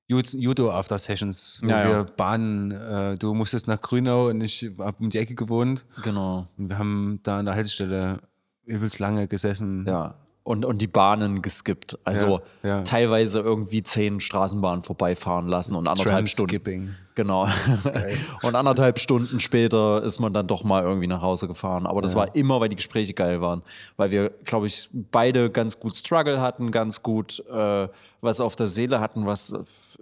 Jud- 0.09 0.35
Judo 0.39 0.71
After 0.71 0.99
Sessions, 0.99 1.61
wo 1.63 1.71
Ja, 1.71 1.83
wir 1.85 1.91
ja. 1.91 2.03
Bahnen, 2.05 2.71
äh, 2.71 3.17
du 3.19 3.33
musstest 3.35 3.67
nach 3.67 3.81
Grünau 3.81 4.29
und 4.29 4.43
ich 4.43 4.71
habe 4.79 4.97
um 5.01 5.09
die 5.11 5.19
Ecke 5.19 5.35
gewohnt 5.35 5.87
Genau. 6.03 6.47
und 6.59 6.69
wir 6.69 6.79
haben 6.79 7.19
da 7.23 7.39
an 7.39 7.47
der 7.47 7.55
Haltestelle 7.55 8.21
übelst 8.65 8.99
lange 8.99 9.29
gesessen. 9.29 9.85
Ja. 9.87 10.15
Und, 10.45 10.65
und 10.65 10.83
die 10.83 10.89
Bahnen 10.89 11.41
geskippt. 11.41 12.01
Also 12.03 12.41
Ja, 12.65 12.69
ja. 12.69 12.83
teilweise 12.83 13.39
irgendwie 13.39 13.85
zehn 13.85 14.19
Straßenbahnen 14.19 14.83
vorbeifahren 14.83 15.47
lassen 15.47 15.77
und 15.77 15.87
anderthalb 15.87 16.29
Stunden. 16.29 16.97
Genau. 17.15 17.47
und 18.43 18.57
anderthalb 18.57 18.99
Stunden 18.99 19.39
später 19.39 20.03
ist 20.03 20.19
man 20.19 20.33
dann 20.33 20.49
doch 20.49 20.65
mal 20.65 20.83
irgendwie 20.83 21.07
nach 21.07 21.23
Hause 21.23 21.47
gefahren. 21.47 21.87
Aber 21.87 22.03
das 22.03 22.17
war 22.17 22.35
immer, 22.35 22.61
weil 22.61 22.71
die 22.71 22.77
Gespräche 22.77 23.15
geil 23.15 23.41
waren. 23.41 23.63
Weil 23.97 24.11
wir, 24.11 24.31
glaube 24.45 24.67
ich, 24.67 24.89
beide 24.93 25.49
ganz 25.49 25.79
gut 25.79 25.95
Struggle 25.95 26.41
hatten, 26.41 26.73
ganz 26.73 27.05
gut 27.05 27.45
äh, 27.49 27.89
was 28.21 28.41
auf 28.41 28.57
der 28.57 28.67
Seele 28.67 28.99
hatten, 28.99 29.27
was 29.27 29.55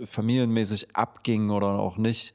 familienmäßig 0.05 0.95
abging 0.95 1.51
oder 1.51 1.69
auch 1.69 1.99
nicht. 1.99 2.33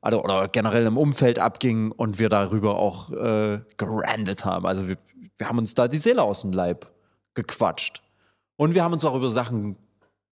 Also, 0.00 0.22
oder 0.22 0.48
generell 0.48 0.86
im 0.86 0.96
Umfeld 0.96 1.38
abging 1.38 1.90
und 1.92 2.18
wir 2.18 2.28
darüber 2.28 2.78
auch 2.78 3.10
äh, 3.10 3.60
gerandet 3.76 4.44
haben. 4.44 4.66
Also 4.66 4.86
wir, 4.86 4.96
wir 5.36 5.48
haben 5.48 5.58
uns 5.58 5.74
da 5.74 5.88
die 5.88 5.98
Seele 5.98 6.22
aus 6.22 6.42
dem 6.42 6.52
Leib 6.52 6.90
gequatscht. 7.34 8.02
Und 8.56 8.74
wir 8.74 8.82
haben 8.84 8.92
uns 8.92 9.04
auch 9.04 9.14
über 9.14 9.30
Sachen 9.30 9.76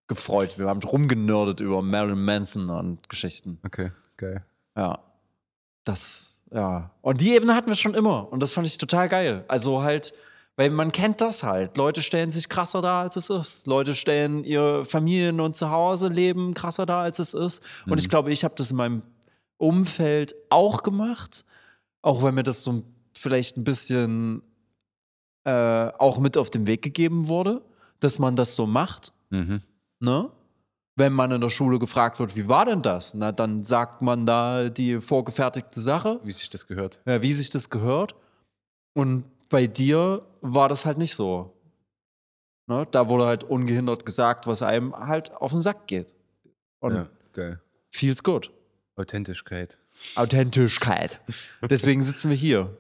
gefreut. 0.08 0.58
Wir 0.58 0.66
haben 0.66 0.82
rumgenördet 0.82 1.60
über 1.60 1.82
Marilyn 1.82 2.24
Manson 2.24 2.70
und 2.70 3.08
Geschichten. 3.08 3.58
Okay, 3.64 3.92
geil. 4.16 4.44
Ja. 4.76 5.00
Das, 5.84 6.42
ja. 6.52 6.90
Und 7.00 7.20
die 7.20 7.34
Ebene 7.34 7.54
hatten 7.54 7.68
wir 7.68 7.76
schon 7.76 7.94
immer. 7.94 8.32
Und 8.32 8.40
das 8.40 8.52
fand 8.52 8.66
ich 8.66 8.78
total 8.78 9.08
geil. 9.08 9.44
Also 9.48 9.82
halt, 9.82 10.14
weil 10.56 10.70
man 10.70 10.92
kennt 10.92 11.20
das 11.20 11.42
halt. 11.42 11.76
Leute 11.76 12.02
stellen 12.02 12.30
sich 12.30 12.48
krasser 12.48 12.82
dar, 12.82 13.02
als 13.02 13.16
es 13.16 13.30
ist. 13.30 13.66
Leute 13.66 13.94
stellen 13.94 14.44
ihr 14.44 14.84
Familien- 14.84 15.40
und 15.40 15.56
Zuhause-Leben 15.56 16.54
krasser 16.54 16.86
dar, 16.86 17.02
als 17.02 17.18
es 17.18 17.34
ist. 17.34 17.62
Und 17.86 17.98
ich 17.98 18.08
glaube, 18.08 18.32
ich 18.32 18.42
habe 18.44 18.54
das 18.56 18.70
in 18.70 18.76
meinem 18.76 19.02
Umfeld 19.58 20.34
auch 20.50 20.82
gemacht. 20.82 21.44
Auch 22.02 22.22
wenn 22.22 22.34
mir 22.34 22.42
das 22.42 22.62
so 22.62 22.82
vielleicht 23.12 23.56
ein 23.56 23.64
bisschen 23.64 24.42
äh, 25.44 25.90
auch 25.98 26.18
mit 26.18 26.36
auf 26.36 26.50
den 26.50 26.66
Weg 26.66 26.82
gegeben 26.82 27.28
wurde, 27.28 27.62
dass 28.00 28.18
man 28.18 28.36
das 28.36 28.54
so 28.56 28.66
macht. 28.66 29.12
Mhm. 29.30 29.62
Ne? 30.00 30.30
Wenn 30.96 31.12
man 31.12 31.30
in 31.30 31.40
der 31.40 31.50
Schule 31.50 31.78
gefragt 31.78 32.18
wird, 32.20 32.36
wie 32.36 32.48
war 32.48 32.64
denn 32.64 32.82
das? 32.82 33.14
Na, 33.14 33.32
dann 33.32 33.64
sagt 33.64 34.02
man 34.02 34.24
da 34.26 34.68
die 34.70 35.00
vorgefertigte 35.00 35.80
Sache, 35.80 36.20
Wie 36.22 36.32
sich 36.32 36.48
das 36.48 36.66
gehört. 36.66 37.00
ja, 37.06 37.20
wie 37.22 37.32
sich 37.32 37.50
das 37.50 37.68
gehört. 37.70 38.14
Und 38.94 39.24
bei 39.48 39.66
dir 39.66 40.22
war 40.40 40.68
das 40.68 40.86
halt 40.86 40.98
nicht 40.98 41.14
so. 41.14 41.52
Ne? 42.66 42.86
Da 42.90 43.08
wurde 43.08 43.26
halt 43.26 43.44
ungehindert 43.44 44.04
gesagt, 44.06 44.46
was 44.46 44.62
einem 44.62 44.94
halt 44.96 45.32
auf 45.34 45.52
den 45.52 45.60
Sack 45.60 45.86
geht. 45.86 46.14
Und 46.80 46.94
Ja, 46.94 47.08
geil. 47.32 47.60
feels 47.92 48.22
good. 48.22 48.50
Authentischkeit. 48.96 49.78
Authentischkeit. 50.14 51.20
Deswegen 51.62 52.02
sitzen 52.02 52.30
wir 52.30 52.36
hier. 52.36 52.76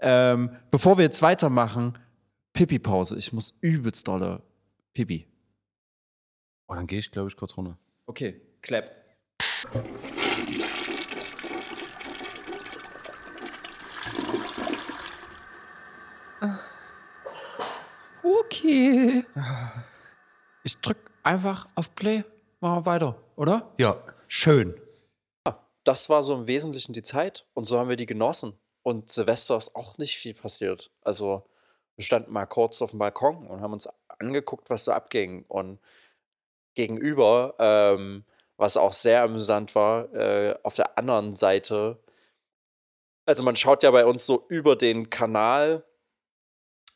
Ähm, 0.00 0.56
bevor 0.70 0.98
wir 0.98 1.04
jetzt 1.04 1.22
weitermachen, 1.22 1.98
Pipi-Pause. 2.52 3.16
Ich 3.16 3.32
muss 3.32 3.54
übelst 3.60 4.08
dolle 4.08 4.42
Pipi. 4.92 5.26
Oh, 6.66 6.74
dann 6.74 6.86
gehe 6.86 6.98
ich, 6.98 7.10
glaube 7.10 7.28
ich, 7.28 7.36
kurz 7.36 7.56
runter. 7.56 7.78
Okay, 8.06 8.40
clap. 8.60 8.90
Okay. 18.22 19.24
Ich 20.64 20.78
drück 20.78 20.98
einfach 21.22 21.68
auf 21.74 21.94
Play. 21.94 22.24
Machen 22.60 22.84
wir 22.84 22.86
weiter, 22.86 23.22
oder? 23.36 23.72
Ja. 23.78 23.96
Schön. 24.26 24.74
Das 25.84 26.08
war 26.08 26.22
so 26.22 26.34
im 26.34 26.46
Wesentlichen 26.46 26.92
die 26.92 27.02
Zeit 27.02 27.46
und 27.54 27.64
so 27.64 27.78
haben 27.78 27.88
wir 27.88 27.96
die 27.96 28.06
genossen. 28.06 28.58
Und 28.82 29.12
Silvester 29.12 29.56
ist 29.56 29.76
auch 29.76 29.98
nicht 29.98 30.16
viel 30.16 30.34
passiert. 30.34 30.90
Also 31.02 31.44
wir 31.96 32.04
standen 32.04 32.32
mal 32.32 32.46
kurz 32.46 32.82
auf 32.82 32.90
dem 32.90 32.98
Balkon 32.98 33.46
und 33.46 33.60
haben 33.60 33.72
uns 33.72 33.88
angeguckt, 34.18 34.70
was 34.70 34.84
so 34.84 34.92
abging. 34.92 35.44
Und 35.48 35.78
gegenüber, 36.74 37.54
ähm, 37.58 38.24
was 38.56 38.76
auch 38.76 38.92
sehr 38.92 39.22
amüsant 39.22 39.74
war, 39.74 40.12
äh, 40.14 40.56
auf 40.62 40.74
der 40.74 40.98
anderen 40.98 41.34
Seite, 41.34 42.02
also 43.26 43.42
man 43.44 43.56
schaut 43.56 43.82
ja 43.82 43.90
bei 43.90 44.04
uns 44.04 44.26
so 44.26 44.44
über 44.48 44.76
den 44.76 45.10
Kanal, 45.10 45.84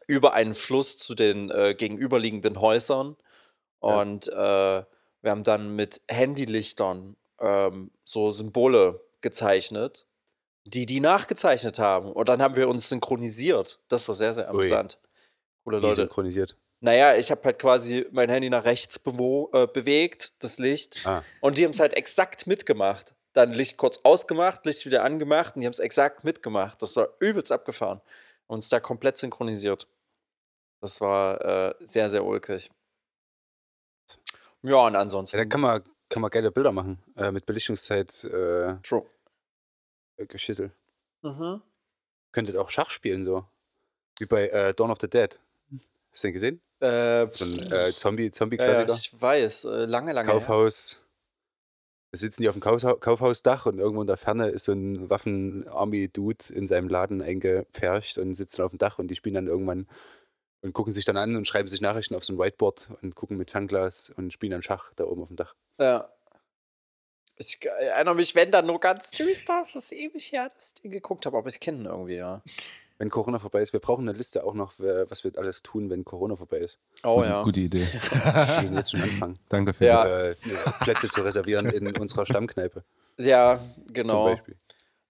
über 0.06 0.32
einen 0.32 0.54
Fluss 0.54 0.98
zu 0.98 1.14
den 1.14 1.50
äh, 1.50 1.74
gegenüberliegenden 1.74 2.60
Häusern. 2.60 3.16
Und 3.78 4.28
äh, 4.28 4.32
wir 4.32 5.30
haben 5.30 5.44
dann 5.44 5.74
mit 5.76 6.02
Handylichtern 6.08 7.16
ähm, 7.40 7.90
so 8.04 8.30
Symbole 8.30 9.00
gezeichnet, 9.20 10.06
die 10.64 10.86
die 10.86 11.00
nachgezeichnet 11.00 11.78
haben. 11.78 12.12
Und 12.12 12.28
dann 12.28 12.42
haben 12.42 12.56
wir 12.56 12.68
uns 12.68 12.88
synchronisiert. 12.88 13.80
Das 13.88 14.08
war 14.08 14.14
sehr, 14.14 14.34
sehr 14.34 14.44
Ui. 14.46 14.50
amüsant. 14.50 14.98
Coole 15.64 15.78
Wie 15.78 15.82
Leute. 15.82 15.94
synchronisiert. 15.96 16.56
Naja, 16.80 17.16
ich 17.16 17.30
habe 17.30 17.42
halt 17.44 17.58
quasi 17.58 18.06
mein 18.12 18.28
Handy 18.28 18.50
nach 18.50 18.64
rechts 18.64 18.98
bewo 18.98 19.48
äh, 19.52 19.66
bewegt, 19.66 20.32
das 20.42 20.58
Licht. 20.58 21.06
Ah. 21.06 21.22
Und 21.40 21.56
die 21.58 21.64
haben 21.64 21.70
es 21.70 21.80
halt 21.80 21.94
exakt 21.94 22.46
mitgemacht. 22.46 23.14
dann 23.32 23.50
Licht 23.52 23.76
kurz 23.76 23.98
ausgemacht, 24.02 24.64
Licht 24.66 24.86
wieder 24.86 25.02
angemacht 25.02 25.56
und 25.56 25.60
die 25.60 25.66
haben 25.66 25.72
es 25.72 25.78
exakt 25.78 26.24
mitgemacht. 26.24 26.80
Das 26.82 26.96
war 26.96 27.08
übelst 27.20 27.52
abgefahren. 27.52 28.00
Und 28.46 28.60
es 28.60 28.68
da 28.68 28.78
komplett 28.80 29.18
synchronisiert. 29.18 29.86
Das 30.80 31.00
war 31.00 31.40
äh, 31.44 31.74
sehr, 31.80 32.08
sehr 32.10 32.24
ulkig. 32.24 32.70
Ja, 34.62 34.76
und 34.86 34.94
Ja, 34.94 35.00
ansonsten. 35.00 35.36
da 35.36 35.44
kann 35.44 35.60
man, 35.60 35.82
kann 36.08 36.22
man 36.22 36.30
geile 36.30 36.50
Bilder 36.50 36.72
machen. 36.72 37.02
Äh, 37.16 37.30
mit 37.32 37.46
Belichtungszeit 37.46 38.24
äh, 38.24 38.74
True. 38.82 39.04
Geschissel. 40.28 40.70
Mhm. 41.22 41.60
Könntet 42.32 42.56
auch 42.56 42.70
Schach 42.70 42.90
spielen 42.90 43.24
so. 43.24 43.44
Wie 44.18 44.26
bei 44.26 44.48
äh, 44.48 44.72
Dawn 44.74 44.90
of 44.90 44.98
the 45.00 45.08
Dead. 45.10 45.38
Hast 46.12 46.24
du 46.24 46.28
den 46.28 46.34
gesehen? 46.34 46.60
Äh, 46.80 47.26
So 47.32 47.44
ein 47.44 47.72
äh, 47.72 47.92
Zombie, 47.94 48.30
Zombie-Klassiker. 48.30 48.94
ich 48.94 49.20
weiß, 49.20 49.64
äh, 49.64 49.84
lange, 49.86 50.12
lange. 50.12 50.28
her. 50.30 50.38
Kaufhaus. 50.38 51.00
Da 52.12 52.18
sitzen 52.18 52.42
die 52.42 52.48
auf 52.48 52.54
dem 52.54 52.62
Kaufha- 52.62 52.98
Kaufhausdach 52.98 53.66
und 53.66 53.78
irgendwo 53.78 54.00
in 54.00 54.06
der 54.06 54.16
Ferne 54.16 54.48
ist 54.48 54.64
so 54.64 54.72
ein 54.72 55.10
Waffen-Army-Dude 55.10 56.54
in 56.54 56.66
seinem 56.66 56.88
Laden 56.88 57.20
eingepfercht 57.20 58.16
und 58.18 58.34
sitzen 58.36 58.62
auf 58.62 58.70
dem 58.70 58.78
Dach 58.78 58.98
und 58.98 59.08
die 59.08 59.16
spielen 59.16 59.34
dann 59.34 59.48
irgendwann 59.48 59.86
und 60.66 60.72
gucken 60.72 60.92
sich 60.92 61.04
dann 61.04 61.16
an 61.16 61.36
und 61.36 61.46
schreiben 61.46 61.68
sich 61.68 61.80
Nachrichten 61.80 62.14
auf 62.16 62.24
so 62.24 62.32
ein 62.32 62.38
Whiteboard 62.38 62.90
und 63.00 63.14
gucken 63.14 63.36
mit 63.36 63.52
Fernglas 63.52 64.12
und 64.16 64.32
spielen 64.32 64.50
dann 64.50 64.62
Schach 64.62 64.92
da 64.96 65.04
oben 65.04 65.22
auf 65.22 65.28
dem 65.28 65.36
Dach. 65.36 65.54
Ja. 65.78 66.08
Ich 67.36 67.58
erinnere 67.64 68.14
mich, 68.14 68.34
wenn 68.34 68.50
dann 68.50 68.66
nur 68.66 68.80
ganz 68.80 69.10
düster. 69.10 69.60
Es 69.62 69.76
ist 69.76 69.92
ewig 69.92 70.32
her, 70.32 70.50
dass 70.54 70.74
ich 70.74 70.82
den 70.82 70.90
geguckt 70.90 71.24
habe, 71.26 71.36
aber 71.36 71.48
ich 71.48 71.60
kenne 71.60 71.78
ihn 71.78 71.86
irgendwie, 71.86 72.16
ja. 72.16 72.42
Wenn 72.98 73.10
Corona 73.10 73.38
vorbei 73.38 73.60
ist, 73.60 73.74
wir 73.74 73.80
brauchen 73.80 74.08
eine 74.08 74.16
Liste 74.16 74.42
auch 74.42 74.54
noch, 74.54 74.72
was 74.78 75.22
wir 75.22 75.32
alles 75.36 75.62
tun, 75.62 75.90
wenn 75.90 76.04
Corona 76.04 76.34
vorbei 76.34 76.58
ist. 76.58 76.78
Oh 77.04 77.16
gute, 77.18 77.28
ja. 77.28 77.42
gute 77.42 77.60
Idee. 77.60 77.86
Wir 78.02 78.62
müssen 78.62 78.76
jetzt 78.76 78.90
schon 78.90 79.02
anfangen. 79.02 79.38
Danke 79.50 79.74
für 79.74 79.84
Ja. 79.84 80.06
Äh, 80.06 80.36
Plätze 80.80 81.08
zu 81.10 81.20
reservieren 81.20 81.68
in 81.68 81.94
unserer 81.94 82.24
Stammkneipe 82.24 82.84
Ja, 83.18 83.58
zum 83.58 83.92
genau. 83.92 84.24
Beispiel. 84.24 84.56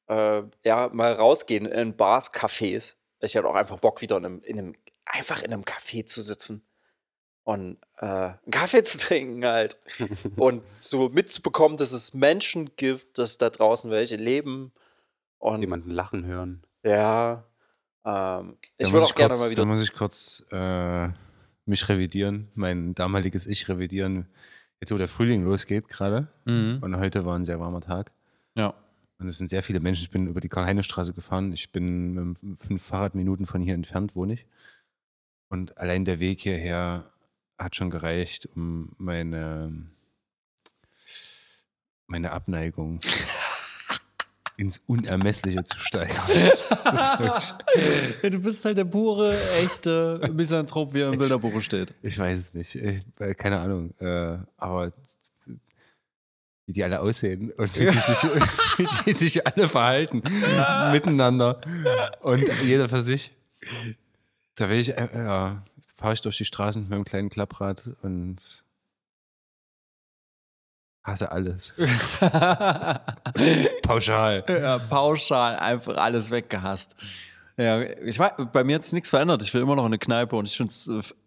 Äh, 0.08 0.42
ja, 0.64 0.90
mal 0.92 1.12
rausgehen 1.12 1.64
in 1.64 1.96
Bars, 1.96 2.34
Cafés. 2.34 2.96
Ich 3.20 3.36
hätte 3.36 3.46
auch 3.48 3.54
einfach 3.54 3.78
Bock, 3.78 4.02
wieder 4.02 4.16
in 4.16 4.24
einem, 4.24 4.40
in 4.42 4.58
einem 4.58 4.74
einfach 5.06 5.42
in 5.42 5.52
einem 5.52 5.62
Café 5.64 6.04
zu 6.04 6.20
sitzen 6.20 6.62
und 7.44 7.78
äh, 7.98 8.06
einen 8.06 8.50
Kaffee 8.50 8.82
zu 8.84 8.98
trinken 8.98 9.44
halt. 9.44 9.78
und 10.36 10.62
so 10.78 11.08
mitzubekommen, 11.08 11.76
dass 11.78 11.92
es 11.92 12.12
Menschen 12.12 12.70
gibt, 12.76 13.18
dass 13.18 13.38
da 13.38 13.50
draußen 13.50 13.90
welche 13.90 14.16
leben. 14.16 14.72
Und 15.38 15.60
Jemanden 15.60 15.90
lachen 15.90 16.24
hören. 16.24 16.62
ja, 16.82 17.44
ähm, 18.04 18.56
ich 18.78 18.88
Da 18.88 18.92
würde 18.92 19.00
muss 19.02 19.10
auch 19.10 19.14
gerne 19.14 19.28
kurz, 19.34 19.40
mal 19.40 19.46
Da 19.46 19.50
wieder. 19.50 19.64
muss 19.66 19.82
ich 19.82 19.92
kurz 19.92 20.44
äh, 20.50 21.08
mich 21.66 21.88
revidieren, 21.88 22.48
mein 22.54 22.94
damaliges 22.94 23.46
Ich 23.46 23.68
revidieren. 23.68 24.26
Jetzt, 24.80 24.92
wo 24.92 24.98
der 24.98 25.08
Frühling 25.08 25.42
losgeht 25.44 25.88
gerade. 25.88 26.28
Mhm. 26.44 26.78
Und 26.82 26.96
heute 26.98 27.24
war 27.24 27.36
ein 27.38 27.44
sehr 27.44 27.60
warmer 27.60 27.80
Tag. 27.80 28.12
Ja. 28.54 28.74
Und 29.18 29.26
es 29.26 29.38
sind 29.38 29.48
sehr 29.48 29.62
viele 29.62 29.80
Menschen. 29.80 30.02
Ich 30.02 30.10
bin 30.10 30.26
über 30.26 30.40
die 30.40 30.48
Karl-Heine-Straße 30.48 31.12
gefahren. 31.14 31.52
Ich 31.52 31.72
bin 31.72 32.12
mit 32.12 32.38
fünf 32.58 32.82
Fahrradminuten 32.82 33.46
von 33.46 33.62
hier 33.62 33.74
entfernt, 33.74 34.14
wohne 34.14 34.34
ich. 34.34 34.46
Und 35.48 35.78
allein 35.78 36.04
der 36.04 36.18
Weg 36.18 36.40
hierher 36.40 37.10
hat 37.58 37.76
schon 37.76 37.90
gereicht, 37.90 38.46
um 38.54 38.94
meine, 38.98 39.90
meine 42.06 42.32
Abneigung 42.32 43.00
ins 44.56 44.78
Unermessliche 44.86 45.64
zu 45.64 45.78
steigern. 45.78 46.24
Ja, 48.22 48.30
du 48.30 48.38
bist 48.38 48.64
halt 48.64 48.78
der 48.78 48.84
pure, 48.84 49.36
echte 49.56 50.20
Misanthrop, 50.32 50.94
wie 50.94 51.00
er 51.00 51.12
im 51.12 51.18
Bilderbuch 51.18 51.60
steht. 51.60 51.94
ich 52.02 52.18
weiß 52.18 52.38
es 52.38 52.54
nicht. 52.54 52.74
Ich, 52.76 53.02
äh, 53.18 53.34
keine 53.34 53.58
Ahnung. 53.58 53.92
Äh, 53.98 54.38
aber 54.56 54.92
wie 56.66 56.72
die 56.72 56.84
alle 56.84 57.00
aussehen 57.00 57.52
und 57.52 57.78
wie 57.78 57.86
die 57.86 57.90
sich, 57.90 58.22
wie 58.78 59.04
die 59.04 59.12
sich 59.12 59.46
alle 59.46 59.68
verhalten 59.68 60.22
miteinander 60.92 61.60
und 62.22 62.44
jeder 62.62 62.88
für 62.88 63.02
sich. 63.02 63.32
Da 64.56 64.68
will 64.68 64.78
ich, 64.78 64.96
äh, 64.96 65.08
ja, 65.14 65.62
fahre 65.96 66.14
ich 66.14 66.20
durch 66.22 66.36
die 66.38 66.44
Straßen 66.44 66.82
mit 66.82 66.90
meinem 66.90 67.04
kleinen 67.04 67.28
Klapprad 67.30 67.82
und 68.02 68.64
hasse 71.04 71.30
alles. 71.30 71.72
Pauschal. 73.82 74.44
ja, 74.48 74.78
pauschal 74.78 75.56
einfach 75.56 75.96
alles 75.96 76.30
weggehasst. 76.30 76.96
Ja, 77.56 77.80
ich 77.82 78.18
weiß, 78.18 78.32
bei 78.52 78.64
mir 78.64 78.76
hat 78.76 78.84
sich 78.84 78.92
nichts 78.92 79.10
verändert. 79.10 79.42
Ich 79.42 79.52
will 79.54 79.62
immer 79.62 79.76
noch 79.76 79.84
in 79.84 79.88
eine 79.88 79.98
Kneipe 79.98 80.36
und 80.36 80.46
ich 80.46 80.56
finde 80.56 80.72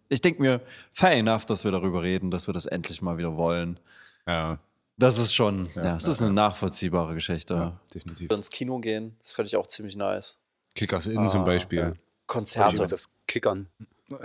ich 0.08 0.20
denke 0.20 0.42
mir, 0.42 0.60
fair 0.92 1.12
enough, 1.12 1.46
dass 1.46 1.64
wir 1.64 1.70
darüber 1.70 2.02
reden, 2.02 2.30
dass 2.30 2.46
wir 2.48 2.54
das 2.54 2.66
endlich 2.66 3.00
mal 3.02 3.16
wieder 3.18 3.36
wollen. 3.36 3.78
Ja, 4.26 4.58
Das 4.96 5.18
ist 5.18 5.34
schon, 5.34 5.66
ja, 5.74 5.84
Ja, 5.84 5.94
das 5.94 6.06
ja, 6.06 6.12
ist 6.12 6.22
eine 6.22 6.32
nachvollziehbare 6.32 7.14
Geschichte. 7.14 7.54
ja, 7.54 7.80
definitiv. 7.94 8.30
ins 8.30 8.50
Kino 8.50 8.78
gehen, 8.80 9.16
das 9.20 9.32
fände 9.32 9.48
ich 9.48 9.56
auch 9.56 9.66
ziemlich 9.66 9.96
nice. 9.96 10.36
Kickers 10.74 11.06
Inn 11.06 11.28
zum 11.28 11.42
Ah, 11.42 11.44
Beispiel. 11.44 11.78
ja. 11.78 11.88
Ich 11.92 11.98
Konzerte. 12.26 12.84
aufs 12.84 13.08
Kickern. 13.30 13.68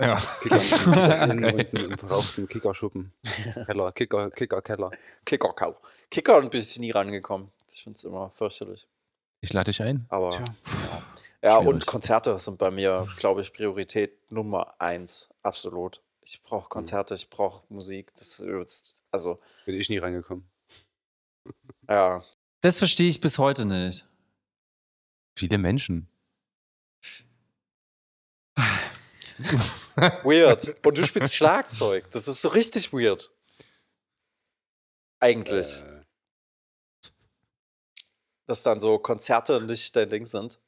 Ja. 0.00 0.20
Kickern, 0.42 0.60
Kickers 0.84 1.22
Inn 1.22 1.44
und 1.44 1.74
im 1.74 1.96
verrauchten 1.96 2.48
Kickerschuppen. 2.48 3.12
Keller, 3.66 3.92
Kicker, 3.92 4.32
Kickerkeller. 4.32 4.90
Kicker, 5.24 5.52
Kau. 5.52 5.80
Kicker 6.10 6.40
bin 6.42 6.60
ich 6.60 6.76
nie 6.80 6.90
rangekommen. 6.90 7.52
Ich 7.70 7.84
finde 7.84 7.96
es 7.96 8.02
immer 8.02 8.30
fürchterlich. 8.30 8.88
Ich 9.42 9.52
lade 9.52 9.70
dich 9.70 9.80
ein. 9.80 10.06
Aber 10.08 10.30
Tja. 10.30 10.40
ja, 10.44 11.48
ja 11.50 11.58
schwierig. 11.60 11.68
und 11.74 11.86
Konzerte 11.86 12.36
sind 12.40 12.58
bei 12.58 12.72
mir, 12.72 13.06
glaube 13.16 13.42
ich, 13.42 13.52
Priorität 13.52 14.18
Nummer 14.32 14.74
eins. 14.80 15.28
Absolut. 15.44 16.02
Ich 16.22 16.42
brauche 16.42 16.68
Konzerte, 16.68 17.14
ich 17.14 17.30
brauche 17.30 17.62
Musik. 17.68 18.12
Das 18.16 18.40
ist 18.40 19.00
also, 19.12 19.38
Bin 19.66 19.76
ich 19.76 19.88
nie 19.88 19.98
reingekommen. 19.98 20.50
ja. 21.88 22.24
Das 22.60 22.80
verstehe 22.80 23.08
ich 23.08 23.20
bis 23.20 23.38
heute 23.38 23.66
nicht. 23.66 24.04
Viele 25.38 25.58
Menschen. 25.58 26.08
Weird. 30.24 30.74
Und 30.84 30.98
du 30.98 31.06
spielst 31.06 31.34
Schlagzeug. 31.34 32.10
Das 32.10 32.28
ist 32.28 32.42
so 32.42 32.48
richtig 32.48 32.92
weird. 32.92 33.30
Eigentlich. 35.20 35.82
Äh, 35.82 36.02
Dass 38.46 38.62
dann 38.62 38.80
so 38.80 38.98
Konzerte 38.98 39.60
nicht 39.60 39.94
dein 39.96 40.10
Ding 40.10 40.26
sind. 40.26 40.60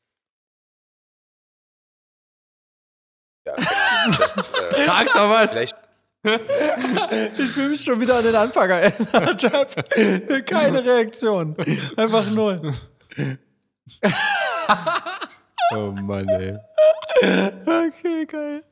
ja, 3.47 3.55
genau. 3.55 4.19
das, 4.19 4.51
äh, 4.51 4.75
Sag 4.87 5.07
doch 5.13 5.29
was! 5.29 5.55
vielleicht, 5.55 5.77
Ich 7.39 7.57
will 7.57 7.69
mich 7.69 7.83
schon 7.83 8.01
wieder 8.01 8.17
an 8.17 8.25
den 8.25 8.35
Anfang 8.35 8.69
erinnern, 8.69 9.37
Jeff. 9.39 9.75
Keine 10.45 10.85
Reaktion. 10.85 11.57
Einfach 11.97 12.29
null. 12.31 12.75
Oh 15.75 15.91
Mann, 15.93 16.29
ey. 16.29 16.59
Okay, 17.23 18.27
geil. 18.27 18.65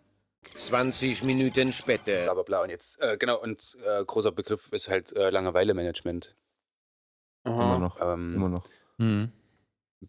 20 0.55 1.25
Minuten 1.25 1.73
später. 1.73 2.21
bla 2.23 2.35
bla 2.35 2.43
bla. 2.43 2.63
Und 2.63 2.71
jetzt, 2.71 3.01
äh, 3.01 3.17
genau, 3.19 3.41
und 3.41 3.77
äh, 3.85 4.05
großer 4.05 4.33
Begriff 4.33 4.71
ist 4.73 4.89
halt 4.89 5.13
äh, 5.17 5.31
Langeweile-Management. 5.31 6.37
Immer 7.45 7.79
noch. 7.79 8.01
Ähm, 8.01 8.35
Immer 8.35 8.49
noch. 8.49 8.69
Mhm. 8.99 9.33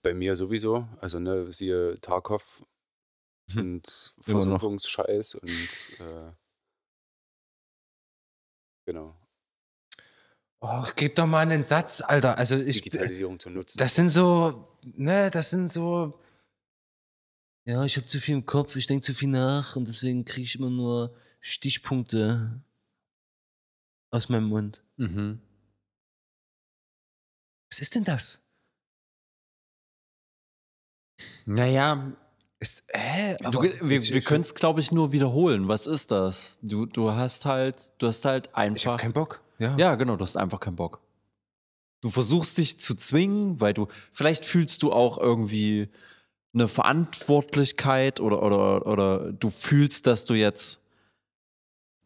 Bei 0.04 0.14
mir 0.14 0.36
sowieso. 0.36 0.88
Also, 1.02 1.20
ne, 1.20 1.52
siehe 1.52 2.00
Tarkov 2.02 2.64
Hm. 3.52 3.62
und. 3.62 4.14
Versuchungsscheiß 4.22 5.36
und 5.36 5.50
äh, 6.00 6.32
genau. 8.86 9.16
Oh, 10.60 10.84
gib 10.96 11.16
doch 11.16 11.28
mal 11.28 11.40
einen 11.40 11.64
Satz, 11.64 12.02
Alter. 12.02 12.38
Also 12.38 12.56
ich. 12.56 12.82
Digitalisierung 12.82 13.40
zu 13.40 13.50
nutzen. 13.50 13.78
Das 13.78 13.96
sind 13.96 14.10
so, 14.10 14.68
ne, 14.84 15.30
das 15.32 15.50
sind 15.52 15.72
so. 15.72 16.20
Ja, 17.68 17.84
ich 17.84 17.98
habe 17.98 18.08
zu 18.08 18.22
viel 18.22 18.36
im 18.36 18.46
Kopf, 18.46 18.76
ich 18.78 18.88
denke 18.88 19.06
zu 19.06 19.14
viel 19.14 19.28
nach 19.28 19.76
und 19.76 19.88
deswegen 19.88 20.24
kriege 20.24 20.46
ich 20.46 20.56
immer 20.56 20.70
nur 20.70 21.14
Stichpunkte 21.42 22.62
aus 24.10 24.30
meinem 24.30 24.48
Mund. 24.48 24.82
Mhm. 24.96 25.42
Was 27.70 27.80
ist 27.82 27.96
denn 27.96 28.06
das? 28.06 28.40
Naja, 31.46 32.14
Ist, 32.60 32.84
hä? 32.90 33.36
du, 33.52 33.62
wir, 33.62 33.98
ich- 33.98 34.10
wir 34.12 34.18
ich- 34.18 34.26
können 34.26 34.42
es, 34.42 34.56
glaube 34.56 34.80
ich, 34.80 34.92
nur 34.94 35.12
wiederholen. 35.12 35.68
Was 35.68 35.88
ist 35.88 36.12
das? 36.12 36.60
Du, 36.62 36.86
du 36.86 37.12
hast 37.12 37.46
halt, 37.46 37.94
du 37.98 38.08
hast 38.08 38.24
halt 38.26 38.48
Ich 38.48 38.52
habe 38.54 38.62
einfach. 38.66 38.98
keinen 38.98 39.14
Bock. 39.14 39.42
Ja. 39.60 39.76
Ja, 39.78 39.96
genau, 39.96 40.16
du 40.16 40.24
hast 40.24 40.38
einfach 40.38 40.60
keinen 40.60 40.76
Bock. 40.78 41.02
Du 42.02 42.10
versuchst 42.12 42.58
dich 42.58 42.80
zu 42.80 42.96
zwingen, 42.96 43.60
weil 43.60 43.74
du, 43.74 43.88
vielleicht 44.14 44.46
fühlst 44.46 44.84
du 44.84 44.94
auch 44.94 45.18
irgendwie 45.18 45.90
eine 46.58 46.68
Verantwortlichkeit 46.68 48.20
oder, 48.20 48.42
oder, 48.42 48.86
oder 48.86 49.32
du 49.32 49.50
fühlst, 49.50 50.08
dass 50.08 50.26
du 50.26 50.34
jetzt, 50.34 50.80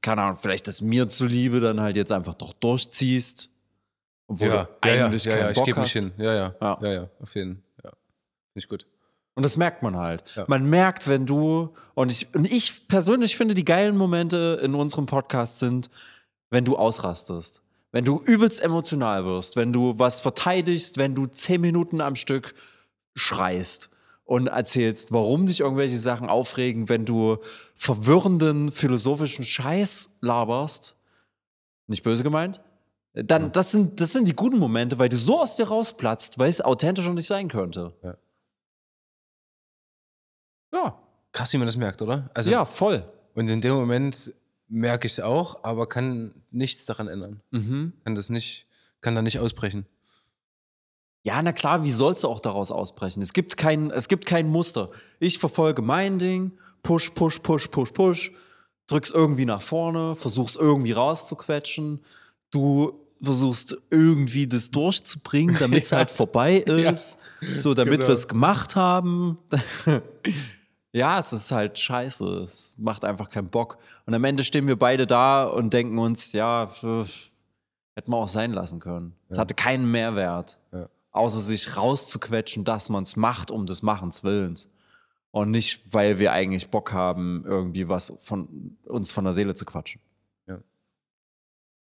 keine 0.02 0.24
Ahnung, 0.24 0.40
vielleicht 0.42 0.68
das 0.68 0.82
mir 0.82 1.08
zuliebe 1.08 1.60
dann 1.60 1.80
halt 1.80 1.96
jetzt 1.96 2.12
einfach 2.12 2.34
doch 2.34 2.54
durchziehst. 2.54 3.50
Obwohl 4.28 4.48
ja, 4.48 4.64
du 4.82 4.88
ja, 4.88 4.96
ja, 4.96 5.06
eigentlich 5.06 5.26
ja, 5.26 5.32
keinen 5.32 5.44
ja, 5.44 5.50
ich 5.52 5.58
Bock 5.58 5.66
gebe 5.66 5.82
hast. 5.82 5.96
mich 5.96 6.04
hin. 6.04 6.12
Ja, 6.18 6.34
ja, 6.34 6.56
Ja. 6.62 6.80
ja, 6.82 6.94
ja, 6.94 7.10
auf 7.20 7.36
jeden 7.36 7.56
Fall. 7.56 7.92
Ja. 7.92 7.92
Ich 8.56 8.68
gut. 8.68 8.86
Und 9.34 9.44
das 9.44 9.58
merkt 9.58 9.82
man 9.82 9.96
halt. 9.96 10.24
Ja. 10.36 10.46
Man 10.48 10.70
merkt, 10.70 11.08
wenn 11.08 11.26
du, 11.26 11.74
und 11.94 12.12
ich, 12.12 12.34
und 12.36 12.52
ich 12.52 12.88
persönlich 12.88 13.38
finde, 13.38 13.54
die 13.54 13.66
geilen 13.66 13.96
Momente 13.96 14.60
in 14.62 14.76
unserem 14.76 15.06
Podcast 15.06 15.60
sind, 15.60 15.90
wenn 16.50 16.66
du 16.66 16.78
ausrastest. 16.78 17.62
Wenn 17.94 18.06
du 18.06 18.22
übelst 18.22 18.62
emotional 18.62 19.26
wirst, 19.26 19.56
wenn 19.56 19.74
du 19.74 19.98
was 20.00 20.22
verteidigst, 20.22 20.98
wenn 20.98 21.16
du 21.16 21.28
zehn 21.28 21.62
Minuten 21.62 22.02
am 22.02 22.16
Stück 22.16 22.56
schreist 23.16 23.91
und 24.32 24.48
erzählst, 24.48 25.12
warum 25.12 25.46
dich 25.46 25.60
irgendwelche 25.60 25.98
Sachen 25.98 26.30
aufregen, 26.30 26.90
wenn 26.90 27.06
du 27.06 27.38
verwirrenden 27.76 28.72
philosophischen 28.72 29.44
Scheiß 29.44 30.18
laberst, 30.22 30.96
nicht 31.88 32.04
böse 32.04 32.24
gemeint, 32.24 32.62
dann 33.14 33.52
das 33.52 33.72
sind 33.72 34.00
das 34.00 34.14
sind 34.14 34.28
die 34.28 34.36
guten 34.36 34.58
Momente, 34.58 34.98
weil 34.98 35.10
du 35.10 35.18
so 35.18 35.42
aus 35.42 35.58
dir 35.58 35.68
rausplatzt, 35.68 36.40
weil 36.40 36.50
es 36.50 36.62
authentischer 36.62 37.14
nicht 37.14 37.28
sein 37.28 37.50
könnte. 37.50 37.94
Ja. 38.04 38.18
Ja, 40.74 41.02
Krass, 41.32 41.54
wie 41.54 41.58
man 41.58 41.68
das 41.68 41.78
merkt, 41.78 42.02
oder? 42.02 42.30
Also, 42.34 42.52
ja, 42.52 42.66
voll. 42.66 43.06
Und 43.36 43.48
in 43.48 43.62
dem 43.62 43.74
Moment 43.74 44.34
merke 44.68 45.08
ich 45.08 45.14
es 45.14 45.20
auch, 45.20 45.64
aber 45.64 45.88
kann 45.88 46.34
nichts 46.52 46.86
daran 46.86 47.08
ändern. 47.08 47.42
Mhm. 47.52 47.94
Kann 48.04 48.16
das 48.16 48.30
nicht, 48.30 48.66
kann 49.00 49.16
da 49.16 49.22
nicht 49.22 49.40
ausbrechen. 49.40 49.86
Ja, 51.24 51.42
na 51.42 51.52
klar, 51.52 51.84
wie 51.84 51.92
sollst 51.92 52.24
du 52.24 52.28
auch 52.28 52.40
daraus 52.40 52.72
ausbrechen? 52.72 53.22
Es 53.22 53.34
gibt 53.34 53.56
kein, 53.56 53.92
es 53.92 54.08
gibt 54.08 54.26
kein 54.26 54.48
Muster. 54.48 54.90
Ich 55.20 55.38
verfolge 55.38 55.82
mein 55.82 56.18
Ding, 56.18 56.54
push, 56.82 57.12
push, 57.12 57.40
push, 57.40 57.68
push, 57.68 57.92
push, 57.92 58.32
drück's 58.88 59.12
irgendwie 59.12 59.46
nach 59.46 59.62
vorne, 59.62 60.16
versuch's 60.16 60.56
irgendwie 60.56 60.94
rauszuquetschen. 60.94 62.04
Du 62.50 63.00
versuchst 63.22 63.78
irgendwie 63.92 64.48
das 64.48 64.72
durchzubringen, 64.72 65.56
damit 65.60 65.84
es 65.84 65.92
halt 65.92 66.10
vorbei 66.10 66.58
ist, 66.58 67.20
so 67.56 67.76
damit 67.76 68.00
genau. 68.00 68.08
wir 68.08 68.14
es 68.14 68.28
gemacht 68.28 68.76
haben. 68.76 69.38
ja, 70.92 71.20
es 71.20 71.34
ist 71.34 71.52
halt 71.52 71.78
scheiße. 71.78 72.26
Es 72.44 72.74
macht 72.78 73.06
einfach 73.06 73.30
keinen 73.30 73.50
Bock. 73.50 73.78
Und 74.08 74.16
am 74.16 74.24
Ende 74.24 74.44
stehen 74.44 74.68
wir 74.68 74.78
beide 74.78 75.06
da 75.06 75.44
und 75.44 75.72
denken 75.72 76.00
uns, 76.00 76.34
ja, 76.34 76.72
hätten 76.82 78.12
wir 78.12 78.18
auch 78.18 78.28
sein 78.28 78.54
lassen 78.54 78.80
können. 78.80 79.14
Es 79.30 79.38
hatte 79.38 79.54
keinen 79.54 79.90
Mehrwert 79.90 80.60
Ja. 80.72 80.90
Außer 81.12 81.40
sich 81.40 81.76
rauszuquetschen, 81.78 82.64
dass 82.64 82.90
man 82.90 83.04
es 83.04 83.16
macht, 83.16 83.52
um 83.52 83.66
des 83.66 83.82
Machens 83.82 84.24
Willens. 84.24 84.70
Und 85.32 85.52
nicht, 85.52 85.82
weil 85.94 86.20
wir 86.20 86.34
eigentlich 86.34 86.70
Bock 86.70 86.92
haben, 86.92 87.44
irgendwie 87.46 87.88
was 87.88 88.14
von 88.22 88.78
uns 88.86 89.12
von 89.12 89.24
der 89.24 89.34
Seele 89.34 89.56
zu 89.56 89.64
quatschen. 89.66 90.02
Ja. 90.48 90.60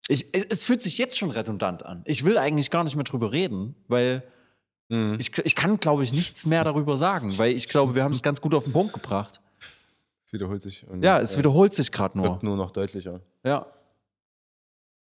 Ich, 0.09 0.27
es 0.35 0.65
fühlt 0.65 0.83
sich 0.83 0.99
jetzt 0.99 1.17
schon 1.19 1.31
redundant 1.31 1.85
an. 1.85 2.03
Ich 2.05 2.25
will 2.25 2.37
eigentlich 2.37 2.71
gar 2.71 2.85
nicht 2.85 2.95
mehr 2.97 3.05
drüber 3.05 3.33
reden, 3.33 3.75
weil 3.89 4.23
Mhm. 4.91 5.17
ich, 5.21 5.37
ich 5.45 5.55
kann, 5.55 5.79
glaube 5.81 6.03
ich, 6.03 6.15
nichts 6.15 6.47
mehr 6.47 6.65
darüber 6.65 6.97
sagen, 6.97 7.37
weil 7.37 7.53
ich 7.53 7.69
glaube, 7.69 7.95
wir 7.95 8.03
haben 8.05 8.13
es 8.13 8.23
ganz 8.23 8.41
gut 8.41 8.55
auf 8.55 8.65
den 8.65 8.73
Punkt 8.73 8.95
gebracht. 8.95 9.43
Es 10.25 10.33
wiederholt 10.33 10.63
sich. 10.63 10.87
Ja, 11.03 11.21
es 11.21 11.35
äh, 11.35 11.39
wiederholt 11.39 11.75
sich 11.75 11.93
gerade 11.93 12.17
nur. 12.17 12.31
wird 12.31 12.43
nur 12.43 12.57
noch 12.57 12.71
deutlicher. 12.71 13.21
Ja. 13.45 13.67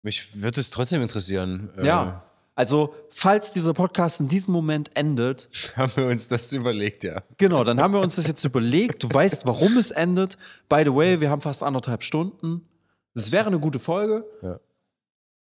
Mich 0.02 0.42
würde 0.42 0.60
es 0.60 0.70
trotzdem 0.70 1.02
interessieren. 1.02 1.70
äh, 1.76 1.86
ja. 1.86 2.24
Also, 2.56 2.94
falls 3.10 3.52
dieser 3.52 3.74
Podcast 3.74 4.20
in 4.20 4.28
diesem 4.28 4.52
Moment 4.52 4.90
endet, 4.94 5.48
Haben 5.76 5.92
wir 5.96 6.06
uns 6.06 6.28
das 6.28 6.52
überlegt, 6.52 7.02
ja. 7.02 7.22
Genau, 7.36 7.64
dann 7.64 7.80
haben 7.80 7.92
wir 7.92 8.00
uns 8.00 8.16
das 8.16 8.28
jetzt 8.28 8.44
überlegt. 8.44 9.02
Du 9.02 9.12
weißt, 9.12 9.44
warum 9.46 9.76
es 9.76 9.90
endet. 9.90 10.38
By 10.68 10.82
the 10.84 10.94
way, 10.94 11.20
wir 11.20 11.30
haben 11.30 11.40
fast 11.40 11.64
anderthalb 11.64 12.04
Stunden. 12.04 12.68
Das 13.14 13.32
wäre 13.32 13.46
eine 13.46 13.58
gute 13.58 13.80
Folge. 13.80 14.24
Ja. 14.42 14.60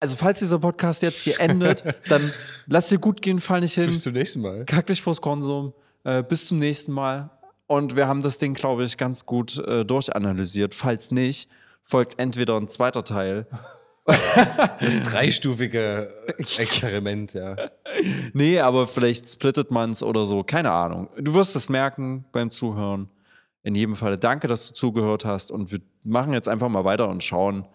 Also, 0.01 0.17
falls 0.17 0.39
dieser 0.39 0.59
Podcast 0.59 1.01
jetzt 1.01 1.21
hier 1.21 1.39
endet, 1.39 1.83
dann 2.09 2.33
lass 2.67 2.89
dir 2.89 2.99
gut 2.99 3.21
gehen, 3.21 3.39
fall 3.39 3.61
nicht 3.61 3.75
hin. 3.75 3.87
Bis 3.87 4.03
zum 4.03 4.13
nächsten 4.13 4.41
Mal. 4.41 4.65
Kack 4.65 4.87
dich 4.87 5.01
vors 5.01 5.21
Konsum. 5.21 5.73
Äh, 6.03 6.23
bis 6.23 6.47
zum 6.47 6.59
nächsten 6.59 6.91
Mal. 6.91 7.29
Und 7.67 7.95
wir 7.95 8.07
haben 8.07 8.21
das 8.23 8.39
Ding, 8.39 8.55
glaube 8.55 8.83
ich, 8.83 8.97
ganz 8.97 9.25
gut 9.25 9.57
äh, 9.59 9.85
durchanalysiert. 9.85 10.73
Falls 10.73 11.11
nicht, 11.11 11.49
folgt 11.83 12.19
entweder 12.19 12.57
ein 12.57 12.67
zweiter 12.67 13.03
Teil. 13.03 13.47
Das 14.81 15.01
dreistufige 15.03 16.13
Experiment, 16.37 17.33
ja. 17.33 17.55
Nee, 18.33 18.59
aber 18.59 18.87
vielleicht 18.87 19.29
splittet 19.29 19.71
man 19.71 19.91
es 19.91 20.03
oder 20.03 20.25
so. 20.25 20.43
Keine 20.43 20.71
Ahnung. 20.71 21.09
Du 21.17 21.33
wirst 21.33 21.55
es 21.55 21.69
merken 21.69 22.25
beim 22.31 22.51
Zuhören. 22.51 23.09
In 23.63 23.75
jedem 23.75 23.95
Fall 23.95 24.17
danke, 24.17 24.47
dass 24.47 24.67
du 24.69 24.73
zugehört 24.73 25.25
hast. 25.25 25.51
Und 25.51 25.71
wir 25.71 25.81
machen 26.03 26.33
jetzt 26.33 26.47
einfach 26.47 26.69
mal 26.69 26.85
weiter 26.85 27.09
und 27.09 27.23
schauen, 27.23 27.67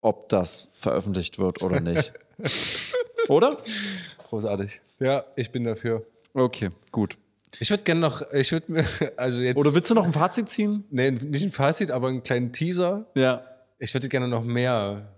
ob 0.00 0.28
das 0.28 0.70
veröffentlicht 0.74 1.38
wird 1.38 1.62
oder 1.62 1.80
nicht. 1.80 2.12
oder? 3.28 3.58
Großartig. 4.28 4.80
Ja, 5.00 5.24
ich 5.36 5.50
bin 5.50 5.64
dafür. 5.64 6.06
Okay, 6.34 6.70
gut. 6.92 7.16
Ich 7.60 7.70
würde 7.70 7.82
gerne 7.82 8.00
noch, 8.00 8.22
ich 8.32 8.52
würde 8.52 8.70
mir, 8.70 8.86
also 9.16 9.40
jetzt, 9.40 9.56
Oder 9.56 9.74
willst 9.74 9.90
du 9.90 9.94
noch 9.94 10.04
ein 10.04 10.12
Fazit 10.12 10.48
ziehen? 10.48 10.84
nee, 10.90 11.10
nicht 11.10 11.42
ein 11.42 11.50
Fazit, 11.50 11.90
aber 11.90 12.08
einen 12.08 12.22
kleinen 12.22 12.52
Teaser. 12.52 13.06
Ja. 13.14 13.42
Ich 13.78 13.94
würde 13.94 14.08
gerne 14.08 14.28
noch 14.28 14.44
mehr, 14.44 15.08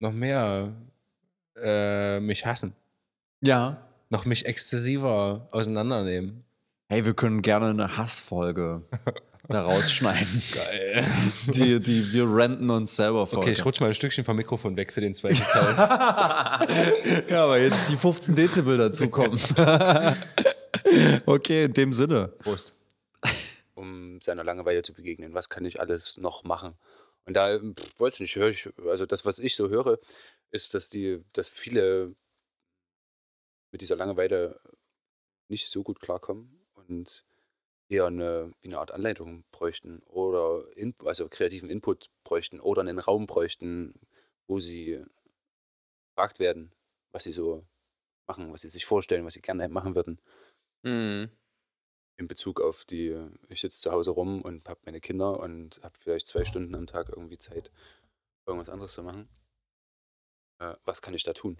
noch 0.00 0.12
mehr 0.12 0.72
äh, 1.56 2.20
mich 2.20 2.46
hassen. 2.46 2.74
Ja. 3.40 3.82
Noch 4.10 4.24
mich 4.24 4.46
exzessiver 4.46 5.48
auseinandernehmen. 5.50 6.44
Hey, 6.88 7.04
wir 7.04 7.14
können 7.14 7.42
gerne 7.42 7.66
eine 7.66 7.96
Hassfolge 7.96 8.82
da 9.48 9.62
rausschneiden. 9.62 10.42
Geil. 10.54 11.04
Die, 11.48 11.80
die 11.80 12.12
wir 12.12 12.24
renten 12.24 12.70
uns 12.70 12.96
selber 12.96 13.26
vor. 13.26 13.40
Okay, 13.40 13.52
ich 13.52 13.64
rutsche 13.64 13.82
mal 13.82 13.88
ein 13.88 13.94
Stückchen 13.94 14.24
vom 14.24 14.36
Mikrofon 14.36 14.76
weg 14.76 14.92
für 14.92 15.00
den 15.00 15.14
zweiten 15.14 15.42
Teil. 15.42 15.76
Ja, 17.28 17.44
aber 17.44 17.58
jetzt 17.58 17.90
die 17.90 17.96
15 17.96 18.34
Dezibel 18.34 18.76
dazukommen. 18.78 19.38
okay, 21.26 21.64
in 21.64 21.72
dem 21.72 21.92
Sinne. 21.92 22.28
Prost. 22.38 22.74
um 23.74 24.20
seiner 24.22 24.44
Langeweile 24.44 24.82
zu 24.82 24.94
begegnen. 24.94 25.34
Was 25.34 25.48
kann 25.48 25.64
ich 25.64 25.80
alles 25.80 26.16
noch 26.16 26.44
machen? 26.44 26.74
Und 27.28 27.34
da, 27.34 27.58
pff, 27.60 28.00
weiß 28.00 28.20
nicht, 28.20 28.36
höre 28.36 28.48
ich, 28.48 28.70
also 28.86 29.04
das, 29.06 29.26
was 29.26 29.38
ich 29.38 29.54
so 29.54 29.68
höre, 29.68 29.98
ist, 30.50 30.72
dass 30.74 30.88
die, 30.88 31.22
dass 31.34 31.50
viele 31.50 32.16
mit 33.70 33.80
dieser 33.80 33.96
Langeweile 33.96 34.60
nicht 35.48 35.70
so 35.70 35.82
gut 35.82 36.00
klarkommen 36.00 36.66
und 36.74 37.24
eher 37.88 38.06
eine, 38.06 38.52
wie 38.60 38.68
eine 38.68 38.78
Art 38.78 38.92
Anleitung 38.92 39.44
bräuchten 39.52 40.00
oder 40.06 40.66
in, 40.76 40.94
also 41.04 41.28
kreativen 41.28 41.70
Input 41.70 42.10
bräuchten 42.24 42.60
oder 42.60 42.82
einen 42.82 42.98
Raum 42.98 43.26
bräuchten, 43.26 43.94
wo 44.46 44.60
sie 44.60 45.04
gefragt 46.14 46.38
werden, 46.38 46.72
was 47.12 47.24
sie 47.24 47.32
so 47.32 47.64
machen, 48.26 48.52
was 48.52 48.62
sie 48.62 48.70
sich 48.70 48.86
vorstellen, 48.86 49.24
was 49.24 49.34
sie 49.34 49.42
gerne 49.42 49.68
machen 49.68 49.94
würden 49.94 50.20
Mhm. 50.84 51.37
In 52.18 52.26
Bezug 52.26 52.60
auf 52.60 52.84
die, 52.84 53.16
ich 53.48 53.60
sitze 53.60 53.80
zu 53.80 53.92
Hause 53.92 54.10
rum 54.10 54.42
und 54.42 54.68
habe 54.68 54.80
meine 54.84 55.00
Kinder 55.00 55.38
und 55.40 55.80
habe 55.82 55.94
vielleicht 55.98 56.26
zwei 56.26 56.44
Stunden 56.44 56.74
am 56.74 56.86
Tag 56.86 57.08
irgendwie 57.08 57.38
Zeit, 57.38 57.70
irgendwas 58.44 58.68
anderes 58.68 58.92
zu 58.92 59.02
machen. 59.02 59.28
Äh, 60.58 60.74
was 60.84 61.00
kann 61.00 61.14
ich 61.14 61.22
da 61.22 61.32
tun? 61.32 61.58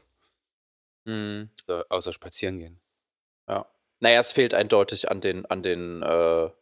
Mhm. 1.05 1.51
Äh, 1.69 1.85
außer 1.89 2.13
spazieren 2.13 2.59
gehen. 2.59 2.81
Ja. 3.49 3.71
Naja, 4.01 4.19
es 4.19 4.33
fehlt 4.33 4.53
eindeutig 4.53 5.11
an 5.11 5.21
den, 5.21 5.47
an 5.47 5.63
den, 5.63 6.03
äh, 6.03 6.07
ja, 6.07 6.53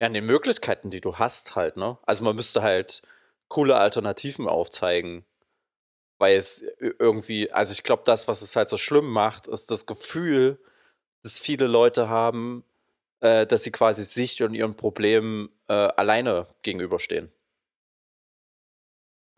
an 0.00 0.14
den 0.14 0.26
Möglichkeiten, 0.26 0.90
die 0.90 1.00
du 1.00 1.16
hast 1.18 1.54
halt, 1.54 1.76
ne? 1.76 1.98
Also 2.04 2.24
man 2.24 2.34
müsste 2.34 2.62
halt 2.62 3.02
coole 3.48 3.76
Alternativen 3.76 4.48
aufzeigen. 4.48 5.26
Weil 6.18 6.36
es 6.36 6.64
irgendwie, 6.78 7.52
also 7.52 7.72
ich 7.72 7.82
glaube, 7.82 8.04
das, 8.06 8.26
was 8.26 8.42
es 8.42 8.56
halt 8.56 8.70
so 8.70 8.78
schlimm 8.78 9.10
macht, 9.10 9.48
ist 9.48 9.70
das 9.70 9.86
Gefühl, 9.86 10.58
dass 11.22 11.38
viele 11.38 11.66
Leute 11.66 12.08
haben, 12.08 12.64
äh, 13.22 13.46
dass 13.46 13.62
sie 13.62 13.70
quasi 13.70 14.02
sich 14.02 14.42
und 14.42 14.52
ihren 14.52 14.76
Problemen 14.76 15.48
äh, 15.68 15.72
alleine 15.72 16.48
gegenüberstehen. 16.62 17.32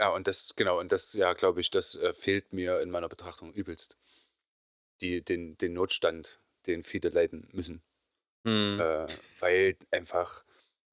Ja, 0.01 0.09
und 0.09 0.27
das, 0.27 0.57
genau, 0.57 0.81
und 0.81 0.91
das, 0.91 1.13
ja, 1.13 1.35
glaube 1.35 1.61
ich, 1.61 1.71
das 1.71 1.95
äh, 1.95 2.13
fehlt 2.15 2.53
mir 2.53 2.81
in 2.81 2.91
meiner 2.91 3.09
Betrachtung 3.09 3.53
übelst. 3.53 3.97
Die, 5.01 5.23
den, 5.23 5.59
den 5.59 5.75
Notstand, 5.75 6.41
den 6.67 6.83
viele 6.83 7.11
leiden 7.11 7.49
müssen. 7.53 7.83
Hm. 8.47 8.81
Äh, 8.81 9.07
weil 9.41 9.77
einfach 9.91 10.45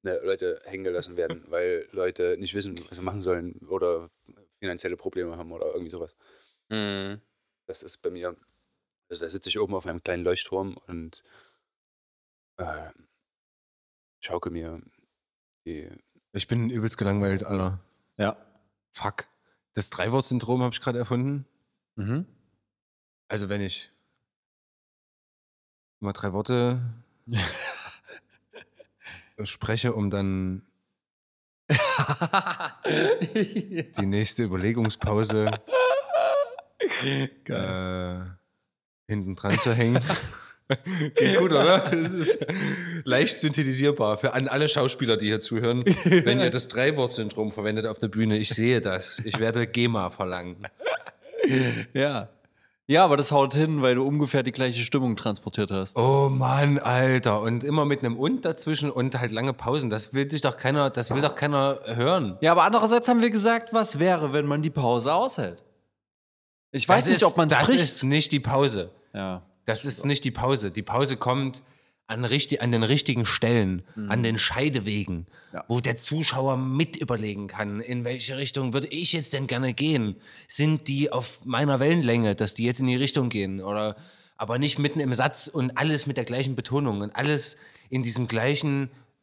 ne, 0.02 0.20
Leute 0.22 0.60
hängen 0.64 0.84
gelassen 0.84 1.16
werden, 1.16 1.44
weil 1.48 1.88
Leute 1.92 2.36
nicht 2.38 2.54
wissen, 2.54 2.78
was 2.88 2.96
sie 2.96 3.02
machen 3.02 3.22
sollen 3.22 3.58
oder 3.68 4.10
finanzielle 4.58 4.98
Probleme 4.98 5.38
haben 5.38 5.50
oder 5.50 5.66
irgendwie 5.66 5.90
sowas. 5.90 6.14
Hm. 6.70 7.22
Das 7.66 7.82
ist 7.82 7.98
bei 7.98 8.10
mir, 8.10 8.36
also 9.08 9.24
da 9.24 9.30
sitze 9.30 9.48
ich 9.48 9.58
oben 9.58 9.74
auf 9.74 9.86
einem 9.86 10.02
kleinen 10.02 10.24
Leuchtturm 10.24 10.76
und 10.86 11.24
äh, 12.62 12.92
schauke 14.20 14.50
mir 14.50 14.80
die. 15.66 15.90
Ich 16.32 16.46
bin 16.46 16.70
übelst 16.70 16.96
gelangweilt, 16.96 17.44
Alter. 17.44 17.80
Ja. 18.16 18.36
Fuck. 18.92 19.26
Das 19.74 19.90
Drei-Wort-Syndrom 19.90 20.62
habe 20.62 20.74
ich 20.74 20.80
gerade 20.80 20.98
erfunden. 20.98 21.46
Mhm. 21.96 22.26
Also 23.28 23.48
wenn 23.48 23.60
ich 23.60 23.90
mal 26.00 26.12
drei 26.12 26.32
Worte 26.32 26.82
spreche, 29.44 29.94
um 29.94 30.10
dann 30.10 30.66
die 32.86 34.06
nächste 34.06 34.44
Überlegungspause 34.44 35.50
äh, 37.02 38.20
hinten 39.06 39.36
dran 39.36 39.58
zu 39.58 39.72
hängen. 39.72 40.02
Geht 41.14 41.38
gut, 41.38 41.52
oder? 41.52 41.90
Das 41.90 42.12
ist 42.12 42.44
leicht 43.04 43.36
synthetisierbar 43.38 44.18
für 44.18 44.34
an 44.34 44.48
alle 44.48 44.68
Schauspieler, 44.68 45.16
die 45.16 45.26
hier 45.26 45.40
zuhören. 45.40 45.84
Wenn 46.04 46.40
ihr 46.40 46.50
das 46.50 46.68
Drei-Wort-Syndrom 46.68 47.52
verwendet 47.52 47.86
auf 47.86 47.98
der 47.98 48.08
Bühne, 48.08 48.36
ich 48.38 48.50
sehe 48.50 48.80
das. 48.80 49.18
Ich 49.24 49.38
werde 49.38 49.66
GEMA 49.66 50.10
verlangen. 50.10 50.66
Ja. 51.94 52.28
Ja, 52.88 53.04
aber 53.04 53.16
das 53.16 53.30
haut 53.32 53.54
hin, 53.54 53.80
weil 53.80 53.94
du 53.94 54.02
ungefähr 54.06 54.42
die 54.42 54.50
gleiche 54.52 54.82
Stimmung 54.84 55.16
transportiert 55.16 55.70
hast. 55.70 55.96
Oh 55.96 56.28
Mann, 56.28 56.78
Alter. 56.78 57.40
Und 57.40 57.62
immer 57.64 57.84
mit 57.84 58.00
einem 58.00 58.16
Und 58.18 58.44
dazwischen 58.44 58.90
und 58.90 59.18
halt 59.18 59.30
lange 59.32 59.52
Pausen. 59.52 59.88
Das 59.88 60.12
will 60.14 60.28
sich 60.30 60.40
doch 60.40 60.56
keiner, 60.56 60.90
das 60.90 61.14
will 61.14 61.22
doch 61.22 61.36
keiner 61.36 61.78
hören. 61.86 62.36
Ja, 62.40 62.52
aber 62.52 62.64
andererseits 62.64 63.08
haben 63.08 63.22
wir 63.22 63.30
gesagt, 63.30 63.72
was 63.72 63.98
wäre, 64.00 64.32
wenn 64.32 64.46
man 64.46 64.62
die 64.62 64.70
Pause 64.70 65.14
aushält. 65.14 65.62
Ich 66.72 66.88
weiß 66.88 67.04
Das 67.04 67.08
nicht, 67.08 67.22
ist- 67.22 67.24
ob 67.28 67.36
man 67.36 67.48
es 67.48 67.56
Das 67.56 67.66
bricht. 67.68 67.80
ist 67.82 68.02
nicht 68.02 68.32
die 68.32 68.40
Pause. 68.40 68.90
ja. 69.14 69.42
Das 69.64 69.84
ist 69.84 70.04
nicht 70.04 70.24
die 70.24 70.30
Pause. 70.30 70.70
Die 70.70 70.82
Pause 70.82 71.16
kommt 71.16 71.62
an, 72.08 72.24
richtig, 72.24 72.60
an 72.62 72.72
den 72.72 72.82
richtigen 72.82 73.24
Stellen, 73.24 73.82
an 74.08 74.22
den 74.22 74.38
Scheidewegen, 74.38 75.26
Ja. 75.52 75.64
wo 75.68 75.80
der 75.80 75.96
Zuschauer 75.96 76.56
mit 76.56 76.96
überlegen 76.96 77.46
kann, 77.46 77.80
in 77.80 78.04
welche 78.04 78.36
Richtung 78.36 78.72
würde 78.74 78.88
ich 78.88 79.12
jetzt 79.12 79.32
denn 79.32 79.46
gerne 79.46 79.72
gehen? 79.72 80.16
Sind 80.48 80.88
die 80.88 81.10
auf 81.12 81.40
meiner 81.44 81.80
Wellenlänge, 81.80 82.34
dass 82.34 82.54
die 82.54 82.64
jetzt 82.64 82.80
in 82.80 82.86
die 82.88 82.96
Richtung 82.96 83.28
gehen? 83.30 83.60
Oder 83.62 83.96
aber 84.36 84.58
nicht 84.58 84.78
mitten 84.78 85.00
im 85.00 85.14
Satz 85.14 85.46
und 85.46 85.78
alles 85.78 86.06
mit 86.06 86.16
der 86.16 86.24
gleichen 86.24 86.56
Betonung 86.56 87.00
und 87.00 87.14
alles 87.14 87.56
in 87.88 88.02
diesem 88.02 88.26
gleichen. 88.28 88.90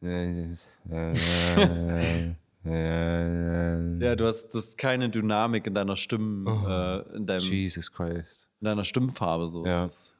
Ja, 4.00 4.14
du 4.16 4.26
hast, 4.26 4.48
du 4.48 4.58
hast 4.58 4.76
keine 4.78 5.08
Dynamik 5.08 5.66
in 5.66 5.74
deiner 5.74 5.96
Stimmen, 5.96 6.46
äh, 6.46 7.16
in, 7.16 7.26
deinem, 7.26 7.44
in 7.46 7.52
Jesus 7.52 7.90
Christ. 7.92 8.48
deiner 8.60 8.84
Stimmfarbe. 8.84 9.48
So. 9.48 9.64
Ja. 9.66 9.84
Es 9.84 9.92
ist- 9.92 10.14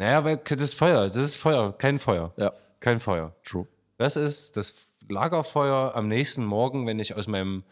Naja, 0.00 0.24
weil 0.24 0.38
das 0.38 0.62
ist 0.62 0.74
Feuer. 0.74 1.06
Das 1.06 1.16
ist 1.16 1.36
Feuer. 1.36 1.76
Kein 1.76 1.98
Feuer. 1.98 2.32
ja. 2.36 2.52
Kein 2.80 2.98
Feuer. 2.98 3.34
True. 3.44 3.66
Das 3.98 4.16
ist 4.16 4.56
das 4.56 4.74
Lagerfeuer 5.08 5.94
am 5.94 6.08
nächsten 6.08 6.44
Morgen, 6.46 6.86
wenn 6.86 6.98
ich 6.98 7.14
aus 7.14 7.26
meinem 7.28 7.62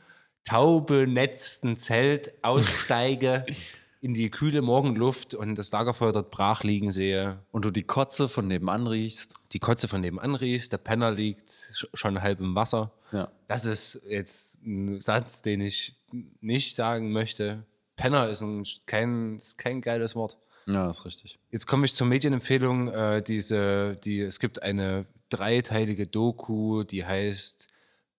taubenetzten 0.45 1.79
Zelt 1.79 2.33
aussteige 2.43 3.47
in 4.03 4.13
die 4.13 4.31
kühle 4.31 4.61
Morgenluft 4.61 5.35
und 5.35 5.55
das 5.57 5.73
Lagerfeuer 5.73 6.13
dort 6.13 6.31
brach 6.31 6.63
liegen 6.63 6.93
sehe. 6.93 7.39
Und 7.51 7.65
du 7.65 7.71
die 7.71 7.83
Kotze 7.85 8.29
von 8.29 8.47
nebenan 8.47 8.87
riechst. 8.87 9.35
Die 9.53 9.59
Kotze 9.59 9.89
von 9.89 10.01
nebenan 10.03 10.35
riechst, 10.35 10.73
der 10.73 10.79
Penner 10.79 11.11
liegt 11.11 11.51
sch- 11.51 11.89
schon 11.95 12.21
halb 12.21 12.41
im 12.41 12.55
Wasser. 12.55 12.91
Ja. 13.13 13.29
Das 13.49 13.65
ist 13.65 14.03
jetzt 14.07 14.59
ein 14.67 15.01
Satz, 15.01 15.41
den 15.41 15.61
ich 15.63 15.97
nicht 16.43 16.75
sagen 16.75 17.11
möchte. 17.13 17.65
Penner 17.97 18.29
ist, 18.29 18.43
ein, 18.43 18.65
kein, 18.87 19.37
ist 19.37 19.57
kein 19.57 19.81
geiles 19.81 20.15
Wort. 20.15 20.37
Ja, 20.69 20.91
ist 20.91 21.07
richtig. 21.07 21.39
Jetzt 21.51 21.67
komme 21.67 21.87
ich 21.87 21.95
zur 21.95 22.07
Medienempfehlung. 22.07 22.89
Äh, 22.89 23.23
diese, 23.23 23.97
die, 24.05 24.21
es 24.21 24.39
gibt 24.39 24.63
eine 24.63 25.07
dreiteilige 25.31 26.07
Doku, 26.07 26.83
die 26.85 27.07
heißt 27.07 27.69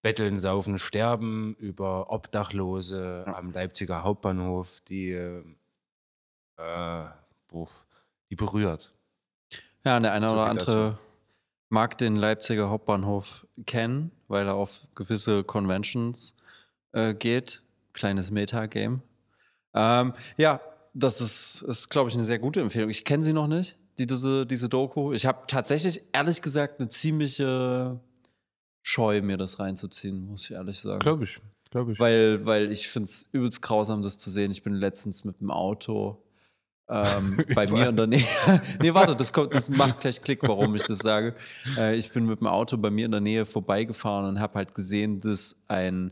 Betteln, 0.01 0.35
Saufen, 0.37 0.79
Sterben 0.79 1.55
über 1.59 2.09
Obdachlose 2.11 3.23
am 3.27 3.51
Leipziger 3.51 4.03
Hauptbahnhof, 4.03 4.81
die, 4.87 5.11
äh, 5.11 5.43
boah, 6.57 7.69
die 8.31 8.35
berührt. 8.35 8.93
Ja, 9.85 9.99
der 9.99 10.13
eine 10.13 10.27
So 10.27 10.33
oder 10.33 10.47
andere 10.47 10.99
mag 11.69 11.99
den 11.99 12.15
Leipziger 12.15 12.69
Hauptbahnhof 12.69 13.45
kennen, 13.67 14.11
weil 14.27 14.47
er 14.47 14.55
auf 14.55 14.87
gewisse 14.95 15.43
Conventions 15.43 16.33
äh, 16.93 17.13
geht. 17.13 17.61
Kleines 17.93 18.31
Meta-Game. 18.31 19.03
Ähm, 19.75 20.13
ja, 20.37 20.59
das 20.93 21.21
ist, 21.21 21.63
ist 21.67 21.89
glaube 21.89 22.09
ich, 22.09 22.15
eine 22.15 22.25
sehr 22.25 22.39
gute 22.39 22.61
Empfehlung. 22.61 22.89
Ich 22.89 23.05
kenne 23.05 23.23
sie 23.23 23.33
noch 23.33 23.47
nicht, 23.47 23.77
die, 23.97 24.07
diese, 24.07 24.45
diese 24.45 24.69
Doku. 24.69 25.13
Ich 25.13 25.25
habe 25.25 25.43
tatsächlich, 25.47 26.03
ehrlich 26.13 26.41
gesagt, 26.41 26.79
eine 26.79 26.89
ziemliche 26.89 27.99
Scheu, 28.81 29.21
mir 29.21 29.37
das 29.37 29.59
reinzuziehen, 29.59 30.25
muss 30.25 30.45
ich 30.45 30.51
ehrlich 30.51 30.79
sagen. 30.79 30.99
Glaube 30.99 31.25
ich, 31.25 31.39
glaube 31.69 31.93
ich. 31.93 31.99
Weil, 31.99 32.45
weil 32.45 32.71
ich 32.71 32.87
finde 32.87 33.09
es 33.09 33.27
übelst 33.31 33.61
grausam, 33.61 34.01
das 34.01 34.17
zu 34.17 34.29
sehen. 34.29 34.51
Ich 34.51 34.63
bin 34.63 34.73
letztens 34.73 35.25
mit 35.25 35.41
dem 35.41 35.51
Auto 35.51 36.23
ähm, 36.89 37.43
bei 37.55 37.67
mir 37.67 37.89
in 37.89 37.95
der 37.95 38.07
Nähe. 38.07 38.25
nee, 38.81 38.93
warte, 38.93 39.15
das, 39.15 39.31
kommt, 39.31 39.53
das 39.53 39.69
macht 39.69 40.01
gleich 40.01 40.21
Klick, 40.21 40.41
warum 40.43 40.75
ich 40.75 40.83
das 40.83 40.99
sage. 40.99 41.35
Äh, 41.77 41.95
ich 41.95 42.11
bin 42.11 42.25
mit 42.25 42.39
dem 42.39 42.47
Auto 42.47 42.77
bei 42.77 42.89
mir 42.89 43.05
in 43.05 43.11
der 43.11 43.21
Nähe 43.21 43.45
vorbeigefahren 43.45 44.25
und 44.27 44.39
habe 44.39 44.55
halt 44.55 44.73
gesehen, 44.73 45.21
dass 45.21 45.55
ein 45.67 46.11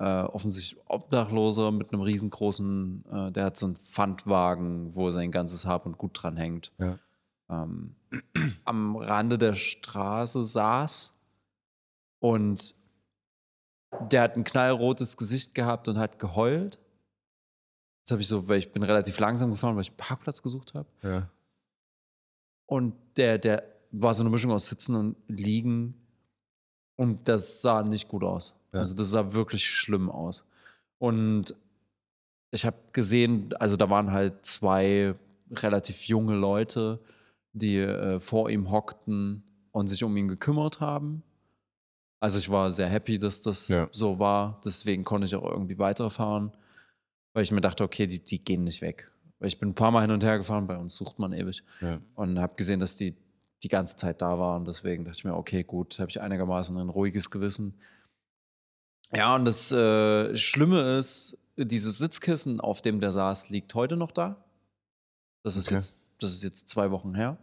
äh, 0.00 0.22
offensichtlich 0.22 0.80
Obdachloser 0.88 1.70
mit 1.72 1.92
einem 1.92 2.00
riesengroßen, 2.02 3.04
äh, 3.12 3.32
der 3.32 3.44
hat 3.44 3.56
so 3.58 3.66
einen 3.66 3.76
Pfandwagen, 3.76 4.94
wo 4.94 5.10
sein 5.10 5.30
ganzes 5.30 5.66
Hab 5.66 5.84
und 5.86 5.98
Gut 5.98 6.12
dran 6.22 6.36
hängt, 6.36 6.72
Ja. 6.78 6.98
ähm, 7.50 7.94
am 8.64 8.96
Rande 8.96 9.36
der 9.38 9.54
Straße 9.54 10.42
saß 10.42 11.14
und 12.18 12.74
der 14.10 14.22
hat 14.22 14.36
ein 14.36 14.44
knallrotes 14.44 15.16
Gesicht 15.16 15.54
gehabt 15.54 15.86
und 15.88 15.98
hat 15.98 16.18
geheult. 16.18 16.78
Jetzt 18.02 18.12
habe 18.12 18.22
ich 18.22 18.28
so, 18.28 18.48
weil 18.48 18.58
ich 18.58 18.72
bin 18.72 18.82
relativ 18.82 19.18
langsam 19.20 19.50
gefahren, 19.50 19.74
weil 19.76 19.82
ich 19.82 19.90
einen 19.90 19.96
Parkplatz 19.98 20.42
gesucht 20.42 20.74
habe. 20.74 20.88
ja. 21.02 21.28
Und 22.66 22.94
der, 23.16 23.38
der 23.38 23.64
war 23.90 24.14
so 24.14 24.22
eine 24.22 24.30
Mischung 24.30 24.52
aus 24.52 24.68
Sitzen 24.68 24.94
und 24.94 25.16
Liegen. 25.26 25.94
Und 26.96 27.26
das 27.28 27.60
sah 27.62 27.82
nicht 27.82 28.06
gut 28.06 28.22
aus. 28.22 28.54
Ja. 28.72 28.80
Also 28.80 28.94
das 28.94 29.10
sah 29.10 29.32
wirklich 29.34 29.68
schlimm 29.68 30.10
aus. 30.10 30.44
Und 30.98 31.54
ich 32.50 32.64
habe 32.64 32.76
gesehen, 32.92 33.54
also 33.58 33.76
da 33.76 33.88
waren 33.90 34.12
halt 34.12 34.44
zwei 34.44 35.14
relativ 35.50 36.04
junge 36.04 36.34
Leute, 36.36 37.00
die 37.52 37.78
äh, 37.78 38.20
vor 38.20 38.50
ihm 38.50 38.70
hockten 38.70 39.42
und 39.72 39.88
sich 39.88 40.04
um 40.04 40.16
ihn 40.16 40.28
gekümmert 40.28 40.80
haben. 40.80 41.22
Also 42.20 42.38
ich 42.38 42.50
war 42.50 42.70
sehr 42.70 42.88
happy, 42.88 43.18
dass 43.18 43.40
das 43.42 43.68
Ja. 43.68 43.88
so 43.92 44.18
war. 44.18 44.60
Deswegen 44.64 45.04
konnte 45.04 45.26
ich 45.26 45.34
auch 45.34 45.44
irgendwie 45.50 45.78
weiterfahren, 45.78 46.52
weil 47.32 47.42
ich 47.44 47.50
mir 47.52 47.60
dachte, 47.62 47.82
okay, 47.82 48.06
die, 48.06 48.18
die 48.22 48.44
gehen 48.44 48.64
nicht 48.64 48.82
weg. 48.82 49.10
Weil 49.38 49.48
ich 49.48 49.58
bin 49.58 49.70
ein 49.70 49.74
paar 49.74 49.90
Mal 49.90 50.02
hin 50.02 50.10
und 50.10 50.22
her 50.22 50.36
gefahren, 50.36 50.66
bei 50.66 50.76
uns 50.76 50.94
sucht 50.96 51.18
man 51.18 51.32
ewig 51.32 51.62
ja. 51.80 51.98
und 52.14 52.38
habe 52.38 52.54
gesehen, 52.56 52.78
dass 52.80 52.96
die 52.96 53.16
die 53.62 53.68
ganze 53.68 53.96
Zeit 53.96 54.20
da 54.22 54.38
waren. 54.38 54.64
Deswegen 54.64 55.04
dachte 55.04 55.18
ich 55.18 55.24
mir, 55.24 55.34
okay, 55.34 55.62
gut, 55.62 55.98
habe 55.98 56.10
ich 56.10 56.20
einigermaßen 56.20 56.76
ein 56.76 56.88
ruhiges 56.88 57.30
Gewissen. 57.30 57.74
Ja, 59.12 59.34
und 59.34 59.44
das 59.44 59.72
äh, 59.72 60.36
Schlimme 60.36 60.98
ist, 60.98 61.36
dieses 61.56 61.98
Sitzkissen, 61.98 62.60
auf 62.60 62.80
dem 62.80 63.00
der 63.00 63.12
saß, 63.12 63.50
liegt 63.50 63.74
heute 63.74 63.96
noch 63.96 64.12
da. 64.12 64.36
Das 65.42 65.56
ist, 65.56 65.66
Okay. 65.66 65.74
jetzt, 65.76 65.94
das 66.20 66.32
ist 66.32 66.42
jetzt 66.42 66.68
zwei 66.68 66.90
Wochen 66.90 67.14
her. 67.14 67.36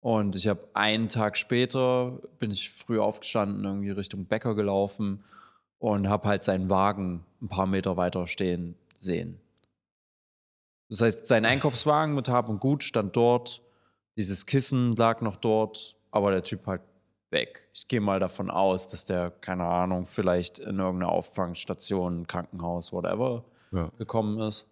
Und 0.00 0.34
ich 0.36 0.48
habe 0.48 0.66
einen 0.72 1.08
Tag 1.08 1.36
später, 1.36 2.20
bin 2.38 2.50
ich 2.50 2.70
früh 2.70 2.98
aufgestanden, 2.98 3.64
irgendwie 3.64 3.90
Richtung 3.90 4.24
Bäcker 4.24 4.54
gelaufen 4.54 5.22
und 5.78 6.08
habe 6.08 6.28
halt 6.28 6.44
seinen 6.44 6.70
Wagen 6.70 7.24
ein 7.42 7.48
paar 7.48 7.66
Meter 7.66 7.96
weiter 7.98 8.26
stehen 8.26 8.76
sehen. 8.96 9.38
Das 10.88 11.02
heißt, 11.02 11.26
sein 11.26 11.44
Einkaufswagen 11.44 12.14
mit 12.14 12.28
Hab 12.28 12.48
und 12.48 12.60
Gut 12.60 12.82
stand 12.82 13.14
dort, 13.14 13.62
dieses 14.16 14.46
Kissen 14.46 14.96
lag 14.96 15.20
noch 15.20 15.36
dort, 15.36 15.96
aber 16.10 16.30
der 16.30 16.42
Typ 16.42 16.66
halt 16.66 16.82
weg. 17.30 17.68
Ich 17.72 17.88
gehe 17.88 18.00
mal 18.00 18.20
davon 18.20 18.50
aus, 18.50 18.88
dass 18.88 19.04
der, 19.04 19.30
keine 19.30 19.64
Ahnung, 19.64 20.06
vielleicht 20.06 20.58
in 20.58 20.78
irgendeine 20.78 21.08
Auffangstation, 21.08 22.26
Krankenhaus, 22.26 22.92
whatever, 22.92 23.44
Ja. 23.72 23.90
gekommen 23.98 24.40
ist. 24.40 24.66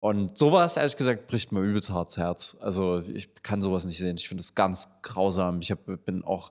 Und 0.00 0.36
sowas, 0.36 0.76
ehrlich 0.76 0.96
gesagt, 0.96 1.28
bricht 1.28 1.52
mir 1.52 1.60
übelst 1.60 1.90
hart's 1.90 2.16
Herz. 2.16 2.56
Also 2.60 3.00
ich 3.14 3.32
kann 3.42 3.62
sowas 3.62 3.84
nicht 3.84 3.98
sehen. 3.98 4.16
Ich 4.16 4.28
finde 4.28 4.40
es 4.40 4.54
ganz 4.54 4.88
grausam. 5.02 5.60
Ich 5.60 5.70
hab, 5.70 5.78
bin 6.04 6.24
auch, 6.24 6.50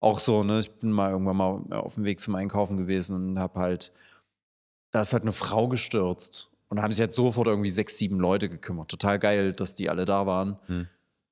auch 0.00 0.18
so, 0.18 0.42
ne, 0.42 0.60
ich 0.60 0.70
bin 0.72 0.90
mal 0.90 1.12
irgendwann 1.12 1.36
mal 1.36 1.62
auf 1.78 1.94
dem 1.94 2.04
Weg 2.04 2.18
zum 2.20 2.34
Einkaufen 2.34 2.76
gewesen 2.76 3.14
und 3.14 3.38
habe 3.38 3.60
halt, 3.60 3.92
da 4.90 5.00
ist 5.02 5.12
halt 5.12 5.22
eine 5.22 5.32
Frau 5.32 5.68
gestürzt. 5.68 6.50
Und 6.68 6.76
da 6.78 6.82
haben 6.82 6.92
sich 6.92 7.00
halt 7.00 7.14
sofort 7.14 7.46
irgendwie 7.46 7.68
sechs, 7.70 7.96
sieben 7.98 8.18
Leute 8.18 8.48
gekümmert. 8.48 8.90
Total 8.90 9.18
geil, 9.18 9.52
dass 9.52 9.74
die 9.76 9.88
alle 9.88 10.04
da 10.04 10.26
waren. 10.26 10.58
Hm. 10.66 10.88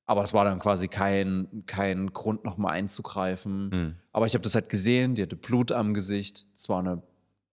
Aber 0.07 0.23
es 0.23 0.33
war 0.33 0.45
dann 0.45 0.59
quasi 0.61 0.87
kein, 0.89 1.65
kein 1.67 2.13
Grund, 2.13 2.45
nochmal 2.45 2.75
einzugreifen. 2.75 3.71
Hm. 3.73 3.95
Aber 4.13 4.27
ich 4.27 4.35
habe 4.35 4.43
das 4.43 4.55
halt 4.55 4.69
gesehen, 4.69 5.15
die 5.17 5.23
hatte 5.23 5.37
Blut 5.37 5.73
am 5.73 5.95
Gesicht. 5.95 6.47
Es 6.55 6.69
war 6.69 6.79
eine 6.79 7.03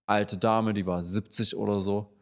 alte 0.05 0.37
Dame, 0.37 0.73
die 0.73 0.85
war 0.85 1.03
70 1.03 1.55
oder 1.55 1.81
so. 1.81 2.13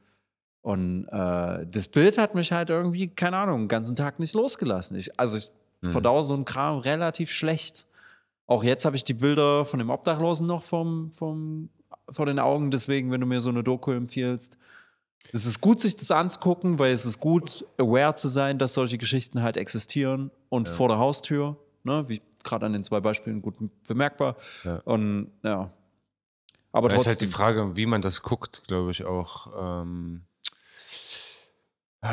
Und 0.62 1.08
äh, 1.10 1.66
das 1.70 1.88
Bild 1.88 2.18
hat 2.18 2.36
mich 2.36 2.52
halt 2.52 2.70
irgendwie, 2.70 3.08
keine 3.10 3.38
Ahnung, 3.38 3.64
den 3.64 3.68
ganzen 3.68 3.95
Tag 3.95 4.20
nicht 4.20 4.34
losgelassen. 4.34 4.95
Ich, 4.98 5.20
also 5.20 5.38
ich 5.38 5.49
Mhm. 5.84 5.94
verdaue 5.94 6.24
so 6.24 6.36
einen 6.36 6.45
Kram 6.45 6.78
relativ 6.78 7.32
schlecht. 7.32 7.88
Auch 8.45 8.64
jetzt 8.64 8.86
habe 8.86 8.95
ich 8.95 9.03
die 9.03 9.16
Bilder 9.16 9.66
von 9.66 9.80
dem 9.80 9.90
Obdachlosen 9.90 10.45
noch 10.45 10.64
vom, 10.64 11.12
vom, 11.12 11.70
vor 12.12 12.28
den 12.28 12.38
Augen. 12.38 12.70
Deswegen, 12.70 13.10
wenn 13.10 13.20
du 13.20 13.26
mir 13.26 13.41
so 13.41 13.49
eine 13.49 13.64
Doku 13.64 13.91
empfiehlst, 13.91 14.60
es 15.34 15.45
ist 15.45 15.61
gut, 15.61 15.81
sich 15.81 15.95
das 15.95 16.11
anzugucken, 16.11 16.80
weil 16.80 16.93
es 16.93 17.06
ist 17.06 17.19
gut, 17.19 17.65
aware 17.77 18.15
zu 18.15 18.27
sein, 18.27 18.57
dass 18.57 18.73
solche 18.73 18.98
Geschichten 18.98 19.41
halt 19.41 19.57
existieren 19.57 20.31
und 20.49 20.68
vor 20.68 20.88
der 20.89 20.98
Haustür, 20.98 21.57
ne, 21.84 22.07
wie 22.10 22.22
gerade 22.43 22.65
an 22.65 22.73
den 22.73 22.84
zwei 22.84 22.99
Beispielen 22.99 23.41
gut 23.41 23.56
bemerkbar. 23.88 24.35
Ja. 24.64 24.81
Und 24.85 25.31
ja. 25.43 25.72
Aber 26.73 26.89
Da 26.89 26.95
ist 26.95 27.07
halt 27.07 27.22
die 27.22 27.27
Frage, 27.27 27.76
wie 27.76 27.85
man 27.85 28.02
das 28.02 28.22
guckt, 28.22 28.64
glaube 28.68 28.91
ich 28.91 29.03
auch. 29.03 29.81
Ähm, 29.84 30.23
äh, 32.02 32.07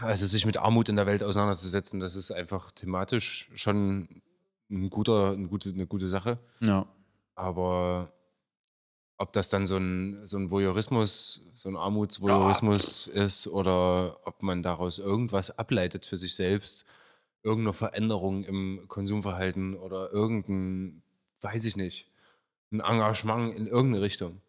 also 0.00 0.26
sich 0.26 0.46
mit 0.46 0.56
Armut 0.56 0.88
in 0.88 0.96
der 0.96 1.06
Welt 1.06 1.22
auseinanderzusetzen, 1.22 2.00
das 2.00 2.14
ist 2.14 2.30
einfach 2.30 2.70
thematisch 2.70 3.50
schon 3.54 4.22
ein 4.70 4.90
guter, 4.90 5.32
eine, 5.32 5.48
gute, 5.48 5.70
eine 5.70 5.86
gute 5.86 6.06
Sache. 6.08 6.38
ja. 6.60 6.86
Aber 7.38 8.15
ob 9.18 9.32
das 9.32 9.48
dann 9.48 9.66
so 9.66 9.76
ein, 9.76 10.26
so 10.26 10.36
ein 10.36 10.50
Voyeurismus, 10.50 11.42
so 11.54 11.68
ein 11.68 11.76
Armutsvoyeurismus 11.76 13.06
ist 13.06 13.48
oder 13.48 14.18
ob 14.26 14.42
man 14.42 14.62
daraus 14.62 14.98
irgendwas 14.98 15.56
ableitet 15.58 16.06
für 16.06 16.18
sich 16.18 16.34
selbst, 16.34 16.84
irgendeine 17.42 17.72
Veränderung 17.72 18.44
im 18.44 18.84
Konsumverhalten 18.88 19.76
oder 19.76 20.12
irgendein, 20.12 21.02
weiß 21.40 21.64
ich 21.64 21.76
nicht, 21.76 22.10
ein 22.72 22.80
Engagement 22.80 23.56
in 23.56 23.66
irgendeine 23.66 24.02
Richtung, 24.02 24.42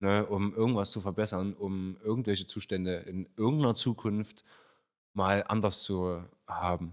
ne, 0.00 0.24
um 0.26 0.54
irgendwas 0.54 0.90
zu 0.92 1.00
verbessern, 1.00 1.54
um 1.54 1.96
irgendwelche 2.02 2.46
Zustände 2.46 2.96
in 2.98 3.28
irgendeiner 3.36 3.74
Zukunft 3.74 4.44
mal 5.12 5.44
anders 5.46 5.82
zu 5.82 6.22
haben. 6.46 6.92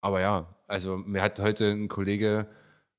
Aber 0.00 0.20
ja, 0.20 0.54
also 0.66 0.96
mir 0.96 1.22
hat 1.22 1.38
heute 1.40 1.70
ein 1.70 1.88
Kollege 1.88 2.48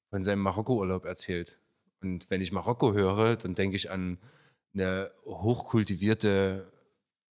von 0.10 0.24
seinem 0.24 0.42
Marokko-Urlaub 0.42 1.06
erzählt. 1.06 1.59
Und 2.02 2.30
wenn 2.30 2.42
ich 2.42 2.52
Marokko 2.52 2.94
höre, 2.94 3.36
dann 3.36 3.56
denke 3.56 3.76
ich 3.76 3.92
an 3.92 4.18
eine 4.74 5.12
hochkultivierte 5.26 6.72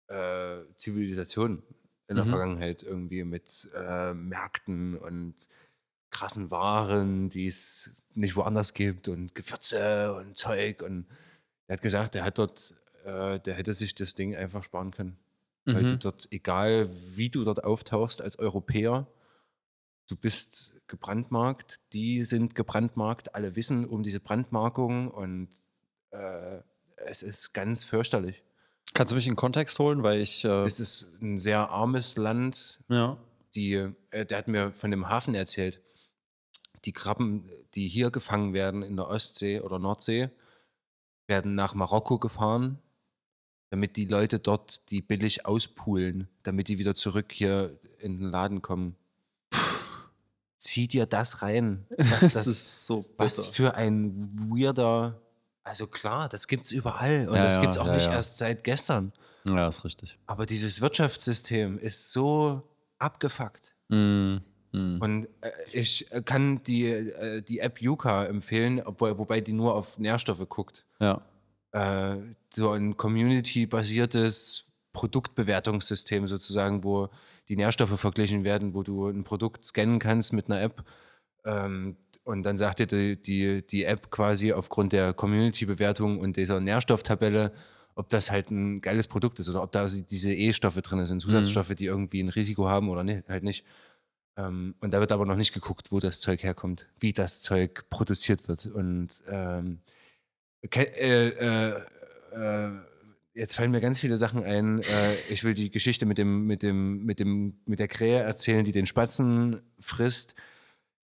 äh, 0.08 0.62
Zivilisation 0.76 1.64
in 2.08 2.16
der 2.18 2.26
Mhm. 2.26 2.30
Vergangenheit 2.30 2.84
irgendwie 2.84 3.24
mit 3.24 3.70
äh, 3.76 4.14
Märkten 4.14 4.98
und 4.98 5.36
krassen 6.12 6.52
Waren, 6.52 7.30
die 7.30 7.48
es 7.48 7.96
nicht 8.14 8.36
woanders 8.36 8.74
gibt 8.74 9.08
und 9.08 9.36
Gewürze 9.36 10.14
und 10.16 10.38
Zeug. 10.38 10.82
Und 10.82 11.08
er 11.68 11.76
hat 11.76 11.82
gesagt, 11.82 12.16
der 12.16 12.24
hat 12.24 12.38
dort, 12.38 12.76
äh, 13.06 13.40
der 13.40 13.56
hätte 13.56 13.74
sich 13.74 13.96
das 13.96 14.14
Ding 14.16 14.36
einfach 14.36 14.64
sparen 14.64 14.92
können. 14.92 15.18
Weil 15.72 15.86
du 15.86 15.98
Mhm. 15.98 16.00
dort, 16.00 16.28
egal 16.32 16.90
wie 16.96 17.30
du 17.30 17.44
dort 17.44 17.64
auftauchst 17.64 18.22
als 18.22 18.40
Europäer, 18.40 19.08
du 20.08 20.16
bist 20.16 20.74
gebrandmarkt, 20.88 21.80
die 21.94 22.24
sind 22.26 22.56
gebrandmarkt, 22.56 23.36
alle 23.36 23.56
wissen 23.56 23.86
um 23.86 24.04
diese 24.04 24.20
Brandmarkung 24.20 25.10
und 25.10 25.50
äh, 26.12 26.60
es 26.98 27.24
ist 27.24 27.54
ganz 27.54 27.84
fürchterlich. 27.84 28.44
Kannst 28.94 29.12
du 29.12 29.16
mich 29.16 29.28
in 29.28 29.34
den 29.34 29.38
Kontext 29.38 29.78
holen, 29.80 30.04
weil 30.04 30.22
ich. 30.22 30.46
Äh, 30.46 30.48
Das 30.64 30.80
ist 30.80 31.22
ein 31.22 31.38
sehr 31.38 31.70
armes 31.70 32.18
Land. 32.18 32.80
ja. 32.90 33.18
Die, 33.56 33.90
äh, 34.12 34.26
der 34.26 34.38
hat 34.38 34.50
mir 34.50 34.74
von 34.74 34.92
dem 34.92 35.08
Hafen 35.08 35.34
erzählt. 35.34 35.82
Die 36.84 36.92
Krabben, 36.92 37.50
die 37.74 37.88
hier 37.88 38.12
gefangen 38.12 38.54
werden 38.54 38.84
in 38.84 38.98
der 38.98 39.08
Ostsee 39.08 39.62
oder 39.62 39.80
Nordsee, 39.80 40.30
werden 41.28 41.56
nach 41.56 41.74
Marokko 41.74 42.20
gefahren, 42.20 42.80
damit 43.70 43.96
die 43.96 44.06
Leute 44.08 44.40
dort 44.40 44.90
die 44.92 45.02
billig 45.02 45.46
auspulen, 45.46 46.28
damit 46.44 46.68
die 46.68 46.80
wieder 46.80 46.96
zurück 46.96 47.32
hier 47.32 47.80
in 48.00 48.20
den 48.20 48.30
Laden 48.30 48.62
kommen. 48.62 48.98
Zieh 50.66 50.88
dir 50.88 51.06
das 51.06 51.44
rein. 51.44 51.86
Was 51.98 52.34
Das, 52.34 52.48
ist 52.48 52.86
so 52.88 53.06
was 53.18 53.46
für 53.46 53.76
ein 53.76 54.28
weirder. 54.50 55.22
Also 55.64 55.86
klar, 55.86 56.28
das 56.28 56.48
gibt's 56.48 56.72
überall 56.72 57.28
und 57.30 57.36
Ja, 57.36 57.44
das 57.44 57.62
gibt's 57.62 57.78
auch 57.78 57.86
ja, 57.88 57.94
nicht 57.96 58.06
ja. 58.08 58.14
erst 58.14 58.38
seit 58.40 58.64
gestern. 58.64 59.14
Ja, 59.46 59.68
ist 59.68 59.86
richtig. 59.86 60.18
Aber 60.26 60.46
dieses 60.48 60.82
Wirtschaftssystem 60.82 61.78
ist 61.78 62.12
so 62.12 62.64
abgefuckt. 62.98 63.74
Mhm. 63.90 64.42
Mhm. 64.72 65.02
Und 65.02 65.28
äh, 65.42 65.52
ich 65.72 66.08
kann 66.26 66.64
die, 66.64 66.86
äh, 66.86 67.42
die 67.44 67.60
App 67.60 67.80
Yuka 67.82 68.26
empfehlen, 68.26 68.82
obwohl, 68.84 69.18
wobei 69.20 69.42
die 69.42 69.54
nur 69.54 69.76
auf 69.76 70.00
Nährstoffe 70.00 70.50
guckt. 70.50 70.84
Ja. 71.00 71.22
Äh, 71.74 72.18
so 72.52 72.72
ein 72.72 72.98
community-basiertes 72.98 74.66
Produktbewertungssystem 74.94 76.26
sozusagen, 76.26 76.84
wo 76.84 77.10
die 77.50 77.56
Nährstoffe 77.56 78.00
verglichen 78.00 78.44
werden, 78.44 78.74
wo 78.74 78.84
du 78.84 79.08
ein 79.08 79.24
Produkt 79.24 79.66
scannen 79.66 80.00
kannst 80.00 80.34
mit 80.34 80.50
einer 80.50 80.62
App. 80.62 80.84
Ähm, 81.46 81.98
und 82.24 82.44
dann 82.44 82.58
sagt 82.58 82.80
dir 82.80 82.88
die, 82.88 83.22
die, 83.22 83.66
die 83.66 83.84
App 83.86 84.10
quasi 84.10 84.52
aufgrund 84.52 84.94
der 84.94 85.14
Community-Bewertung 85.14 86.20
und 86.20 86.38
dieser 86.38 86.60
Nährstofftabelle, 86.60 87.54
ob 87.94 88.10
das 88.10 88.32
halt 88.32 88.50
ein 88.50 88.82
geiles 88.82 89.08
Produkt 89.08 89.40
ist 89.40 89.48
oder 89.48 89.62
ob 89.62 89.72
da 89.72 89.88
diese 89.88 90.34
E-Stoffe 90.34 90.82
drin 90.82 91.06
sind, 91.06 91.22
Zusatzstoffe, 91.22 91.76
die 91.76 91.86
irgendwie 91.86 92.22
ein 92.22 92.30
Risiko 92.30 92.68
haben 92.68 92.90
oder 92.90 93.04
nee, 93.04 93.24
halt 93.28 93.44
nicht. 93.44 93.64
Ähm, 94.38 94.76
und 94.82 94.92
da 94.92 95.00
wird 95.00 95.12
aber 95.12 95.26
noch 95.26 95.36
nicht 95.36 95.54
geguckt, 95.54 95.92
wo 95.92 96.00
das 96.00 96.20
Zeug 96.20 96.44
herkommt, 96.44 96.90
wie 97.00 97.14
das 97.14 97.42
Zeug 97.42 97.86
produziert 97.90 98.48
wird. 98.48 98.66
Und 98.66 99.24
ähm, 99.30 99.82
äh, 100.62 101.30
äh, 101.30 101.82
äh, 102.32 102.72
jetzt 103.36 103.56
fallen 103.56 103.72
mir 103.72 103.82
ganz 103.82 104.00
viele 104.00 104.18
Sachen 104.18 104.44
ein. 104.44 104.80
Äh, 104.80 105.16
ich 105.30 105.44
will 105.44 105.54
die 105.54 105.70
Geschichte 105.70 106.06
mit 106.06 106.18
dem, 106.18 106.48
mit 106.48 106.64
dem, 106.64 107.06
mit 107.06 107.20
dem, 107.20 107.60
mit 107.66 107.80
der 107.80 107.88
Krähe 107.88 108.22
erzählen, 108.22 108.66
die 108.66 108.72
den 108.72 108.88
Spatzen 108.88 109.62
frisst. 109.80 110.36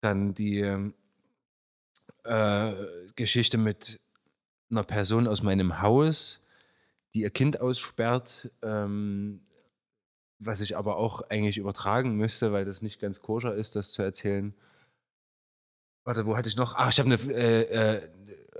Dann 0.00 0.34
die 0.34 0.60
äh, 2.24 2.72
Geschichte 3.14 3.56
mit 3.56 4.00
einer 4.70 4.84
Person 4.84 5.28
aus 5.28 5.42
meinem 5.42 5.80
Haus, 5.80 6.42
die 7.14 7.22
ihr 7.22 7.30
Kind 7.30 7.60
aussperrt, 7.60 8.50
ähm, 8.62 9.40
was 10.38 10.60
ich 10.60 10.76
aber 10.76 10.96
auch 10.96 11.22
eigentlich 11.30 11.56
übertragen 11.56 12.16
müsste, 12.16 12.52
weil 12.52 12.64
das 12.64 12.82
nicht 12.82 13.00
ganz 13.00 13.22
koscher 13.22 13.54
ist, 13.54 13.76
das 13.76 13.92
zu 13.92 14.02
erzählen. 14.02 14.54
Warte, 16.04 16.26
wo 16.26 16.36
hatte 16.36 16.48
ich 16.48 16.56
noch? 16.56 16.74
Ah, 16.74 16.88
ich 16.88 16.98
habe 16.98 17.10
eine, 17.10 17.32
äh, 17.32 17.62
äh, 17.62 18.08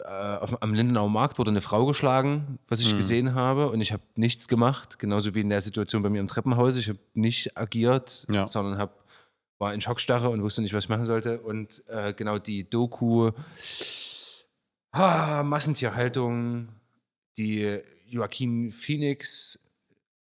auf, 0.04 0.62
am 0.62 0.74
Lindenauer 0.74 1.08
Markt 1.08 1.38
wurde 1.38 1.50
eine 1.50 1.60
Frau 1.60 1.86
geschlagen, 1.86 2.58
was 2.68 2.80
ich 2.80 2.92
Mhm. 2.92 2.96
gesehen 2.96 3.34
habe, 3.34 3.70
und 3.70 3.80
ich 3.80 3.92
habe 3.92 4.02
nichts 4.14 4.48
gemacht, 4.48 4.98
genauso 4.98 5.34
wie 5.34 5.40
in 5.40 5.48
der 5.48 5.60
Situation 5.60 6.02
bei 6.02 6.10
mir 6.10 6.20
im 6.20 6.28
Treppenhaus. 6.28 6.76
Ich 6.76 6.88
habe 6.88 6.98
nicht 7.14 7.56
agiert, 7.56 8.26
Ja. 8.32 8.46
sondern 8.46 8.78
hab, 8.78 9.04
war 9.58 9.72
in 9.72 9.80
Schockstarre 9.80 10.28
und 10.30 10.42
wusste 10.42 10.60
nicht, 10.62 10.74
was 10.74 10.84
ich 10.84 10.90
machen 10.90 11.04
sollte. 11.04 11.40
Und 11.40 11.82
äh, 11.88 12.12
genau 12.14 12.38
die 12.38 12.68
Doku 12.68 13.30
ah, 14.92 15.42
Massentierhaltung, 15.42 16.68
die 17.36 17.80
Joaquin 18.06 18.70
Phoenix 18.70 19.58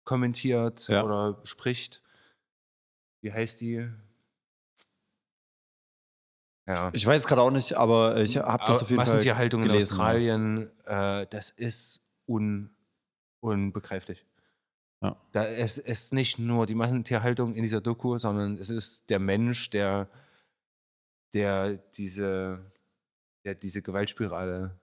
kommentiert 0.04 0.88
Ja. 0.88 1.02
oder 1.04 1.38
spricht. 1.44 2.02
Wie 3.22 3.32
heißt 3.32 3.60
die? 3.60 3.88
Ja. 6.72 6.90
Ich 6.92 7.06
weiß 7.06 7.26
gerade 7.26 7.42
auch 7.42 7.50
nicht, 7.50 7.74
aber 7.74 8.16
ich 8.18 8.38
habe 8.38 8.64
das 8.66 8.82
auf 8.82 8.90
jeden 8.90 9.00
Fall. 9.00 9.06
Massentierhaltung 9.06 9.62
in. 9.64 9.70
Australien, 9.70 10.70
äh, 10.86 11.26
das 11.28 11.50
ist 11.50 12.00
un, 12.26 12.74
unbegreiflich. 13.40 14.24
Ja. 15.02 15.16
Da 15.32 15.44
es 15.44 15.78
ist 15.78 16.12
nicht 16.12 16.38
nur 16.38 16.66
die 16.66 16.74
Massentierhaltung 16.74 17.54
in 17.54 17.62
dieser 17.62 17.80
Doku, 17.80 18.16
sondern 18.18 18.56
es 18.56 18.70
ist 18.70 19.10
der 19.10 19.18
Mensch, 19.18 19.68
der, 19.70 20.08
der 21.34 21.76
diese, 21.76 22.72
der 23.44 23.54
diese 23.54 23.82
Gewaltspirale 23.82 24.80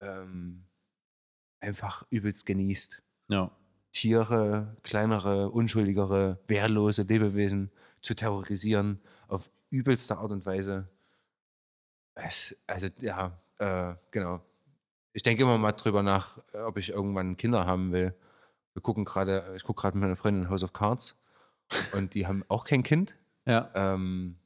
ähm, 0.00 0.64
einfach 1.60 2.04
übelst 2.10 2.46
genießt. 2.46 3.02
Ja. 3.28 3.50
Tiere, 3.92 4.76
kleinere, 4.82 5.50
unschuldigere, 5.50 6.40
wehrlose 6.48 7.02
Lebewesen 7.02 7.70
zu 8.00 8.14
terrorisieren 8.14 9.00
auf 9.28 9.50
übelste 9.72 10.18
Art 10.18 10.30
und 10.30 10.46
Weise. 10.46 10.86
Es, 12.14 12.54
also 12.66 12.88
ja, 13.00 13.40
äh, 13.58 13.94
genau. 14.10 14.40
Ich 15.14 15.22
denke 15.22 15.42
immer 15.42 15.58
mal 15.58 15.72
drüber 15.72 16.02
nach, 16.02 16.38
äh, 16.52 16.58
ob 16.58 16.76
ich 16.76 16.90
irgendwann 16.90 17.36
Kinder 17.36 17.66
haben 17.66 17.92
will. 17.92 18.14
Wir 18.74 18.82
gucken 18.82 19.04
gerade, 19.04 19.52
ich 19.56 19.64
gucke 19.64 19.80
gerade 19.80 19.96
mit 19.96 20.02
meiner 20.02 20.16
Freundin 20.16 20.48
House 20.48 20.62
of 20.62 20.72
Cards 20.72 21.18
und 21.92 22.14
die 22.14 22.26
haben 22.26 22.44
auch 22.48 22.64
kein 22.64 22.82
Kind. 22.82 23.16
Ja. 23.44 23.72
Ähm, 23.74 24.36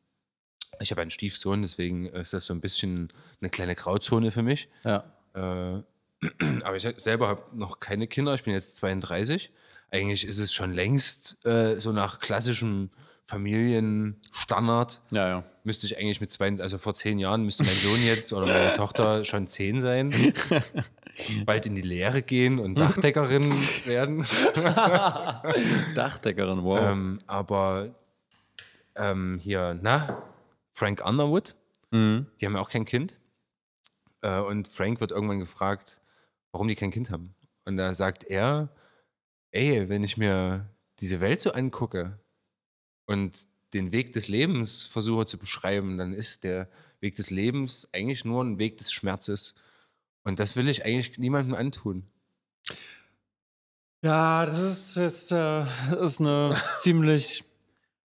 ich 0.81 0.90
habe 0.90 1.03
einen 1.03 1.11
Stiefsohn, 1.11 1.61
deswegen 1.61 2.07
ist 2.07 2.32
das 2.32 2.47
so 2.47 2.55
ein 2.55 2.62
bisschen 2.62 3.12
eine 3.43 3.51
kleine 3.51 3.74
Grauzone 3.74 4.31
für 4.31 4.43
mich. 4.43 4.70
Ja. 4.85 5.12
Äh, 5.35 5.82
aber 6.65 6.77
ich 6.77 6.89
selber 6.97 7.28
habe 7.28 7.43
noch 7.53 7.78
keine 7.78 8.07
Kinder. 8.07 8.32
Ich 8.32 8.44
bin 8.44 8.55
jetzt 8.55 8.77
32. 8.77 9.53
Eigentlich 9.90 10.27
ist 10.27 10.39
es 10.39 10.55
schon 10.55 10.73
längst 10.73 11.44
äh, 11.44 11.78
so 11.78 11.93
nach 11.93 12.20
klassischem 12.20 12.89
Familienstandard. 13.27 15.03
Ja, 15.11 15.28
ja. 15.28 15.44
Müsste 15.65 15.86
ich 15.86 15.98
eigentlich 15.98 16.20
mit 16.20 16.31
zwei, 16.31 16.57
also 16.61 16.78
vor 16.78 16.94
zehn 16.94 17.19
Jahren 17.19 17.44
müsste 17.44 17.65
mein 17.65 17.74
Sohn 17.74 18.03
jetzt 18.05 18.32
oder 18.32 18.47
meine 18.47 18.73
Tochter 18.77 19.24
schon 19.24 19.48
zehn 19.48 19.81
sein. 19.81 20.32
Bald 21.44 21.66
in 21.66 21.74
die 21.74 21.82
Lehre 21.82 22.23
gehen 22.23 22.59
und 22.59 22.78
Dachdeckerin 22.78 23.43
werden. 23.86 24.27
Dachdeckerin, 25.94 26.62
wow. 26.62 26.78
Ähm, 26.78 27.20
aber 27.27 27.94
ähm, 28.94 29.40
hier, 29.43 29.78
na, 29.81 30.23
Frank 30.74 31.05
Underwood, 31.05 31.57
mhm. 31.90 32.27
die 32.39 32.47
haben 32.47 32.55
ja 32.55 32.61
auch 32.61 32.70
kein 32.70 32.85
Kind. 32.85 33.16
Äh, 34.20 34.40
und 34.40 34.69
Frank 34.69 35.01
wird 35.01 35.11
irgendwann 35.11 35.40
gefragt, 35.40 36.01
warum 36.53 36.69
die 36.69 36.77
kein 36.77 36.90
Kind 36.90 37.11
haben. 37.11 37.35
Und 37.65 37.77
da 37.77 37.93
sagt 37.94 38.23
er, 38.24 38.69
ey, 39.51 39.89
wenn 39.89 40.05
ich 40.05 40.16
mir 40.16 40.69
diese 41.01 41.20
Welt 41.20 41.40
so 41.40 41.51
angucke 41.53 42.20
und 43.07 43.47
den 43.73 43.93
Weg 43.93 44.12
des 44.12 44.28
Lebens 44.28 44.83
versuche 44.83 45.27
zu 45.27 45.39
beschreiben, 45.39 45.99
dann 45.99 46.12
ist 46.12 46.45
der 46.45 46.69
Weg 47.01 47.16
des 47.16 47.31
Lebens 47.31 47.89
eigentlich 47.93 48.24
nur 48.24 48.43
ein 48.43 48.59
Weg 48.59 48.78
des 48.78 48.93
Schmerzes. 48.93 49.55
Und 50.24 50.41
das 50.41 50.57
will 50.57 50.69
ich 50.69 50.85
eigentlich 50.85 51.19
niemandem 51.19 51.55
antun. 51.55 52.05
Ja, 54.03 54.47
das 54.47 54.62
ist, 54.62 54.97
ist, 54.97 55.33
äh, 55.33 55.65
ist 56.01 56.20
eine 56.20 56.62
ziemlich 56.78 57.45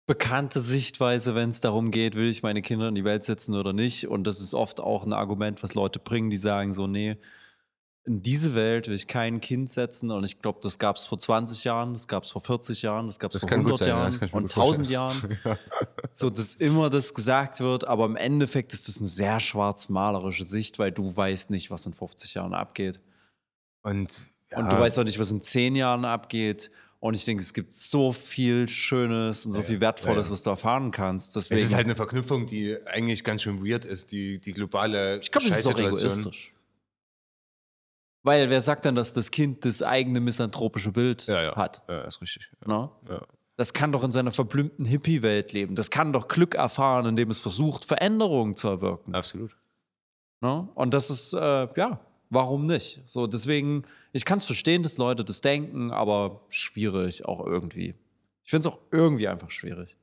bekannte 0.08 0.60
Sichtweise, 0.60 1.36
wenn 1.36 1.50
es 1.50 1.62
darum 1.62 1.90
geht, 1.90 2.16
will 2.16 2.30
ich 2.30 2.44
meine 2.44 2.62
Kinder 2.62 2.88
in 2.88 2.96
die 2.96 3.04
Welt 3.04 3.24
setzen 3.24 3.56
oder 3.56 3.74
nicht. 3.74 4.08
Und 4.08 4.26
das 4.26 4.40
ist 4.40 4.54
oft 4.54 4.80
auch 4.80 5.06
ein 5.06 5.14
Argument, 5.14 5.64
was 5.64 5.74
Leute 5.74 6.00
bringen, 6.00 6.30
die 6.30 6.38
sagen 6.38 6.74
so, 6.74 6.86
nee, 6.86 7.18
in 8.06 8.22
diese 8.22 8.54
Welt 8.54 8.88
will 8.88 8.94
ich 8.94 9.08
kein 9.08 9.42
Kind 9.42 9.70
setzen 9.70 10.12
und 10.12 10.24
ich 10.24 10.40
glaube, 10.40 10.60
das 10.62 10.78
gab 10.78 10.96
es 10.96 11.06
vor 11.06 11.18
20 11.18 11.64
Jahren, 11.64 11.94
das 11.94 12.08
gab 12.08 12.24
es 12.24 12.30
vor 12.30 12.42
40 12.42 12.84
Jahren, 12.84 13.08
das 13.08 13.18
gab 13.18 13.34
es 13.34 13.42
vor 13.42 13.50
kann 13.50 13.60
100 13.60 13.72
gut 13.72 13.80
sein, 13.80 13.88
ja, 13.90 13.98
Jahren 13.98 14.14
mir 14.14 14.34
und 14.34 14.42
gut 14.44 14.58
1000 14.58 14.88
vorstellen. 14.88 15.40
Jahren. 15.44 15.60
So, 16.18 16.30
dass 16.30 16.56
immer 16.56 16.90
das 16.90 17.14
gesagt 17.14 17.60
wird, 17.60 17.86
aber 17.86 18.06
im 18.06 18.16
Endeffekt 18.16 18.72
ist 18.72 18.88
das 18.88 19.00
eine 19.00 19.10
sehr 19.10 19.42
schwarzmalerische 19.42 20.46
Sicht, 20.46 20.80
weil 20.80 20.94
du 20.94 21.14
weißt 21.14 21.50
nicht, 21.50 21.72
was 21.72 21.86
in 21.86 21.94
50 21.94 22.36
Jahren 22.36 22.54
abgeht. 22.54 23.02
Und, 23.82 24.26
ja, 24.50 24.60
Und 24.60 24.72
du 24.72 24.80
weißt 24.80 24.98
auch 24.98 25.04
nicht, 25.04 25.20
was 25.20 25.32
in 25.32 25.42
10 25.42 25.76
Jahren 25.76 26.06
abgeht. 26.06 26.72
Und 27.02 27.16
ich 27.16 27.26
denke, 27.26 27.44
es 27.44 27.54
gibt 27.54 27.74
so 27.74 28.14
viel 28.14 28.70
Schönes 28.70 29.46
und 29.46 29.52
so 29.52 29.62
viel 29.62 29.82
Wertvolles, 29.82 30.28
ja. 30.28 30.32
was 30.32 30.44
du 30.44 30.52
erfahren 30.52 30.92
kannst. 30.92 31.36
Deswegen, 31.36 31.60
es 31.60 31.66
ist 31.66 31.76
halt 31.76 31.86
eine 31.86 31.98
Verknüpfung, 31.98 32.46
die 32.46 32.78
eigentlich 32.86 33.26
ganz 33.26 33.42
schön 33.42 33.66
weird 33.66 33.84
ist, 33.84 34.14
die, 34.14 34.40
die 34.40 34.54
globale 34.54 35.20
ich 35.20 35.34
glaube, 35.34 35.50
das 35.50 35.60
ist 35.60 35.68
auch 35.68 35.78
egoistisch. 35.78 36.55
Weil 38.26 38.50
wer 38.50 38.60
sagt 38.60 38.86
dann, 38.86 38.96
dass 38.96 39.14
das 39.14 39.30
Kind 39.30 39.64
das 39.66 39.84
eigene 39.84 40.20
misanthropische 40.20 40.92
Bild 40.92 41.28
Ja, 41.28 41.44
ja. 41.44 41.56
hat? 41.56 41.84
Ja, 41.88 42.02
ist 42.02 42.22
richtig. 42.22 42.50
Ja. 42.68 42.92
Ja. 43.08 43.22
Das 43.56 43.72
kann 43.72 43.92
doch 43.92 44.04
in 44.04 44.12
seiner 44.12 44.32
verblümten 44.32 44.84
Hippie-Welt 44.84 45.54
leben. 45.54 45.76
Das 45.76 45.92
kann 45.92 46.12
doch 46.12 46.28
Glück 46.28 46.56
erfahren, 46.56 47.06
indem 47.06 47.30
es 47.30 47.40
versucht, 47.40 47.86
Veränderungen 47.86 48.56
zu 48.56 48.68
erwirken. 48.68 49.14
Absolut. 49.14 49.56
Ne? 50.42 50.68
Und 50.74 50.94
das 50.96 51.10
ist, 51.12 51.34
äh, 51.34 51.68
ja, 51.78 52.00
warum 52.32 52.66
nicht? 52.66 53.02
So, 53.06 53.28
deswegen, 53.28 53.84
ich 54.12 54.26
kann 54.26 54.40
es 54.40 54.46
verstehen, 54.46 54.82
dass 54.82 54.98
Leute 54.98 55.24
das 55.24 55.42
denken, 55.42 55.92
aber 55.92 56.42
schwierig 56.50 57.26
auch 57.26 57.46
irgendwie. 57.46 57.94
Ich 58.44 58.50
finde 58.50 58.68
es 58.68 58.74
auch 58.74 58.80
irgendwie 58.92 59.28
einfach 59.28 59.52
schwierig. 59.52 59.96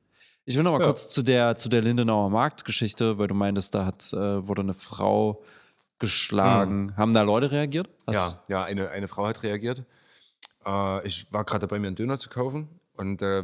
Ich 0.45 0.55
will 0.55 0.63
noch 0.63 0.71
mal 0.71 0.79
Ja. 0.79 0.85
kurz 0.87 1.09
zu 1.09 1.21
der, 1.23 1.57
zu 1.57 1.67
der 1.69 1.81
Lindenauer 1.81 2.29
Marktgeschichte, 2.29 3.17
weil 3.17 3.27
du 3.27 3.35
meintest, 3.35 3.75
da 3.75 3.85
hat, 3.85 4.11
äh, 4.13 4.47
wurde 4.47 4.61
eine 4.61 4.73
Frau 4.73 5.43
geschlagen. 6.03 6.95
Haben 6.97 7.13
da 7.13 7.21
Leute 7.23 7.51
reagiert? 7.51 7.89
Hast- 8.05 8.15
Ja, 8.15 8.43
ja 8.47 8.63
eine, 8.65 8.89
eine 8.89 9.07
Frau 9.07 9.25
hat 9.25 9.41
reagiert. 9.43 9.85
Äh, 10.65 11.07
ich 11.07 11.31
war 11.31 11.43
gerade 11.45 11.61
dabei, 11.67 11.79
mir 11.79 11.87
einen 11.87 11.95
Döner 11.95 12.19
zu 12.19 12.29
kaufen 12.29 12.67
und 12.95 13.21
äh, 13.21 13.43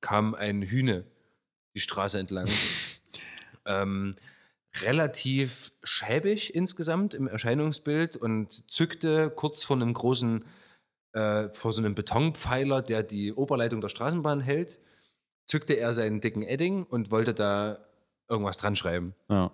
kam 0.00 0.34
ein 0.34 0.62
Hühne 0.62 1.04
die 1.74 1.80
Straße 1.80 2.18
entlang. 2.18 2.46
ähm, 3.66 4.16
relativ 4.82 5.72
schäbig 5.82 6.54
insgesamt 6.54 7.14
im 7.14 7.26
Erscheinungsbild 7.26 8.16
und 8.16 8.70
zückte 8.70 9.30
kurz 9.30 9.62
vor 9.64 9.76
einem 9.76 9.92
großen, 9.94 10.44
äh, 11.14 11.48
vor 11.50 11.72
so 11.72 11.80
einem 11.82 11.94
Betonpfeiler, 11.94 12.82
der 12.82 13.02
die 13.02 13.32
Oberleitung 13.32 13.80
der 13.80 13.88
Straßenbahn 13.88 14.40
hält, 14.40 14.78
zückte 15.46 15.74
er 15.74 15.92
seinen 15.94 16.20
dicken 16.20 16.42
Edding 16.42 16.84
und 16.84 17.10
wollte 17.10 17.32
da 17.34 17.78
irgendwas 18.28 18.58
dran 18.58 18.76
schreiben. 18.76 19.14
Ja. 19.30 19.50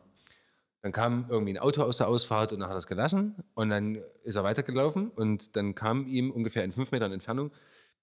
Dann 0.85 0.93
kam 0.93 1.25
irgendwie 1.31 1.55
ein 1.55 1.59
Auto 1.59 1.83
aus 1.83 1.97
der 1.97 2.09
Ausfahrt 2.09 2.53
und 2.53 2.61
dann 2.61 2.69
hat 2.69 2.75
er 2.75 2.79
es 2.79 2.87
gelassen. 2.87 3.43
Und 3.55 3.71
dann 3.71 4.03
ist 4.23 4.35
er 4.35 4.45
weitergelaufen 4.45 5.09
und 5.09 5.57
dann 5.57 5.75
kam 5.75 6.07
ihm 6.07 6.31
ungefähr 6.31 6.63
in 6.63 6.73
fünf 6.73 6.93
Metern 6.93 7.11
Entfernung 7.11 7.53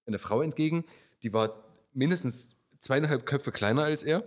eine 0.04 0.18
Frau 0.18 0.42
entgegen, 0.42 0.84
die 1.22 1.32
war 1.32 1.62
mindestens 1.92 2.56
zweieinhalb 2.80 3.24
Köpfe 3.24 3.52
kleiner 3.52 3.84
als 3.84 4.02
er. 4.02 4.26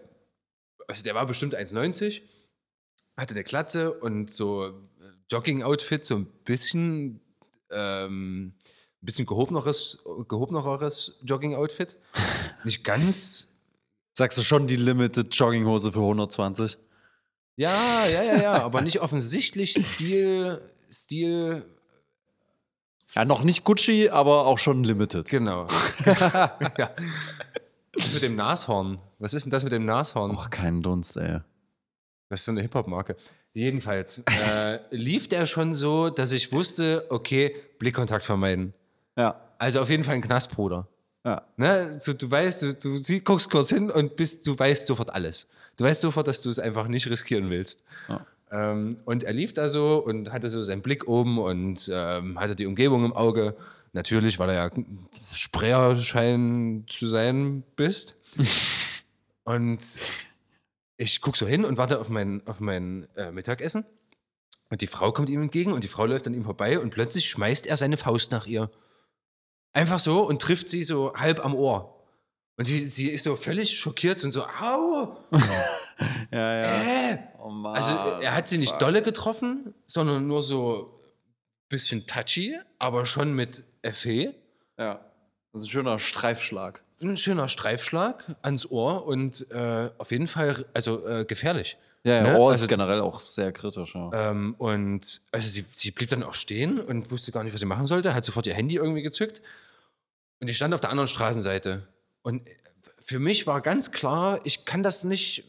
Also 0.88 1.03
der 1.03 1.15
war 1.15 1.26
bestimmt 1.26 1.53
1,90, 1.53 2.22
hatte 3.18 3.32
eine 3.32 3.44
Glatze 3.44 3.91
und 3.91 4.32
so 4.32 4.68
äh, 4.68 4.72
Jogging-Outfit, 5.30 6.06
so 6.06 6.15
ein 6.15 6.26
bisschen, 6.45 7.19
ähm, 7.72 8.53
ein 9.02 9.06
bisschen 9.06 9.26
gehobeneres, 9.26 9.99
gehobeneres 10.30 11.19
Jogging-Outfit. 11.26 11.98
Nicht 12.64 12.86
ganz 12.86 13.49
Sagst 14.18 14.38
du 14.38 14.44
schon 14.44 14.65
die 14.65 14.77
Limited 14.77 15.36
Jogginghose 15.36 15.91
für 15.91 15.99
120? 15.99 16.77
Ja, 17.57 18.06
ja, 18.06 18.23
ja, 18.23 18.36
ja, 18.41 18.53
aber 18.64 18.82
nicht 18.82 18.99
offensichtlich 19.02 19.73
Stil, 19.73 20.61
Stil, 20.91 21.65
Ja, 23.14 23.23
noch 23.23 23.44
nicht 23.44 23.64
Gucci, 23.64 24.10
aber 24.10 24.45
auch 24.45 24.60
schon 24.60 24.84
Limited. 24.84 25.30
genau. 25.30 25.68
ja. 26.06 26.91
Was 27.98 28.14
mit 28.14 28.23
dem 28.23 28.36
Nashorn? 28.36 28.99
Was 29.19 29.34
ist 29.34 29.45
denn 29.45 29.52
das 29.52 29.64
mit 29.64 29.72
dem 29.72 29.86
Nashorn? 29.86 30.32
Och, 30.32 30.49
kein 30.49 30.82
Dunst, 30.82 31.15
ey. 31.15 31.40
Das 32.27 32.41
ist 32.41 32.45
so 32.45 32.52
eine 32.52 32.61
Hip-Hop-Marke. 32.61 33.15
Jedenfalls 33.53 34.22
äh, 34.52 34.80
lief 34.90 35.30
der 35.30 35.45
schon 35.45 35.76
so, 35.76 36.10
dass 36.10 36.34
ich 36.34 36.52
wusste, 36.52 37.06
okay, 37.10 37.56
Blickkontakt 37.80 38.26
vermeiden. 38.26 38.73
Ja. 39.15 39.40
Also 39.60 39.80
auf 39.80 39.90
jeden 39.90 40.03
Fall 40.03 40.15
ein 40.15 40.22
Knastbruder. 40.22 40.90
Ja. 41.23 41.44
Ne? 41.56 41.95
So, 42.02 42.11
du 42.11 42.30
weißt, 42.30 42.64
du, 42.64 42.73
du 42.73 43.19
guckst 43.22 43.49
kurz 43.49 43.69
hin 43.69 43.90
und 43.90 44.18
bist, 44.18 44.45
du 44.45 44.60
weißt 44.60 44.86
sofort 44.88 45.14
alles. 45.14 45.48
Du 45.77 45.84
weißt 45.84 46.02
sofort, 46.02 46.27
dass 46.27 46.41
du 46.41 46.49
es 46.49 46.60
einfach 46.60 46.88
nicht 46.88 47.07
riskieren 47.07 47.49
willst. 47.49 47.84
Ja. 48.07 48.26
Ähm, 48.52 48.97
und 49.06 49.23
er 49.23 49.34
lief 49.34 49.53
da 49.53 49.69
so 49.69 49.97
und 49.97 50.31
hatte 50.31 50.49
so 50.49 50.61
seinen 50.61 50.81
Blick 50.81 51.07
oben 51.07 51.39
und 51.39 51.89
ähm, 51.91 52.39
hatte 52.39 52.56
die 52.56 52.65
Umgebung 52.65 53.06
im 53.06 53.14
Auge. 53.14 53.56
Natürlich, 53.93 54.39
weil 54.39 54.49
er 54.49 54.56
ja 54.56 54.72
Sprayerschein 55.34 56.85
zu 56.89 57.07
sein 57.07 57.64
bist. 57.76 58.18
und 59.43 59.80
ich 60.97 61.22
gucke 61.22 61.38
so 61.38 61.47
hin 61.47 61.65
und 61.65 61.77
warte 61.77 61.99
auf 61.99 62.10
mein, 62.10 62.45
auf 62.45 62.60
mein 62.60 63.07
äh, 63.15 63.31
Mittagessen. 63.31 63.85
Und 64.69 64.81
die 64.81 64.88
Frau 64.88 65.11
kommt 65.11 65.30
ihm 65.30 65.41
entgegen 65.41 65.73
und 65.73 65.84
die 65.84 65.88
Frau 65.88 66.06
läuft 66.06 66.27
an 66.27 66.34
ihm 66.34 66.43
vorbei 66.43 66.80
und 66.80 66.89
plötzlich 66.89 67.30
schmeißt 67.30 67.68
er 67.68 67.77
seine 67.77 67.97
Faust 67.97 68.31
nach 68.31 68.47
ihr. 68.47 68.72
Einfach 69.73 69.99
so 69.99 70.23
und 70.27 70.41
trifft 70.41 70.69
sie 70.69 70.84
so 70.84 71.14
halb 71.15 71.43
am 71.43 71.53
Ohr. 71.53 71.95
Und 72.57 72.65
sie, 72.65 72.88
sie 72.88 73.10
ist 73.10 73.23
so 73.26 73.36
völlig 73.36 73.77
schockiert 73.77 74.23
und 74.23 74.32
so, 74.32 74.45
au! 74.45 75.18
Ja, 76.32 76.56
ja. 76.64 77.11
Äh! 77.11 77.18
Oh 77.41 77.49
Mann. 77.49 77.73
Also 77.76 77.94
er 78.22 78.36
hat 78.36 78.49
sie 78.49 78.57
nicht 78.57 78.82
dolle 78.82 79.02
getroffen, 79.02 79.73
sondern 79.88 80.27
nur 80.27 80.41
so 80.44 80.99
ein 81.02 81.69
bisschen 81.69 82.06
touchy, 82.06 82.57
aber 82.80 83.06
schon 83.06 83.34
mit 83.34 83.64
Effet. 83.82 84.36
Ja. 84.77 84.99
Das 85.53 85.61
ist 85.61 85.68
ein 85.68 85.72
schöner 85.72 85.99
Streifschlag. 85.99 86.84
Ein 87.02 87.15
schöner 87.15 87.48
Streifschlag 87.48 88.36
ans 88.41 88.69
Ohr 88.69 89.06
und 89.06 89.49
äh, 89.52 89.90
auf 89.98 90.11
jeden 90.11 90.27
Fall, 90.27 90.65
also 90.73 91.07
äh, 91.07 91.23
gefährlich. 91.23 91.77
Ja, 92.03 92.15
ja 92.15 92.22
Ne? 92.23 92.40
Ohr 92.40 92.52
Also- 92.52 92.65
ist 92.65 92.69
generell 92.69 92.99
auch 92.99 93.22
sehr 93.22 93.53
kritisch. 93.53 93.95
Ja. 93.95 94.32
Ähm, 94.32 94.56
und 94.57 95.22
also 95.32 95.48
sie, 95.48 95.65
sie 95.72 95.91
blieb 95.91 96.10
dann 96.10 96.23
auch 96.23 96.34
stehen 96.34 96.80
und 96.80 97.10
wusste 97.11 97.32
gar 97.32 97.44
nicht, 97.45 97.53
was 97.53 97.61
sie 97.61 97.65
machen 97.68 97.86
sollte, 97.86 98.14
hat 98.14 98.26
sofort 98.26 98.48
ihr 98.48 98.53
Handy 98.53 98.76
irgendwie 98.76 99.02
gezückt. 99.02 99.41
Und 100.41 100.49
ich 100.49 100.57
stand 100.57 100.73
auf 100.73 100.82
der 100.82 100.90
anderen 100.90 101.07
Straßenseite. 101.07 101.88
Und 102.26 102.41
für 102.99 103.19
mich 103.19 103.45
war 103.45 103.61
ganz 103.61 103.91
klar, 103.91 104.39
ich 104.45 104.65
kann 104.65 104.81
das 104.81 105.03
nicht. 105.03 105.43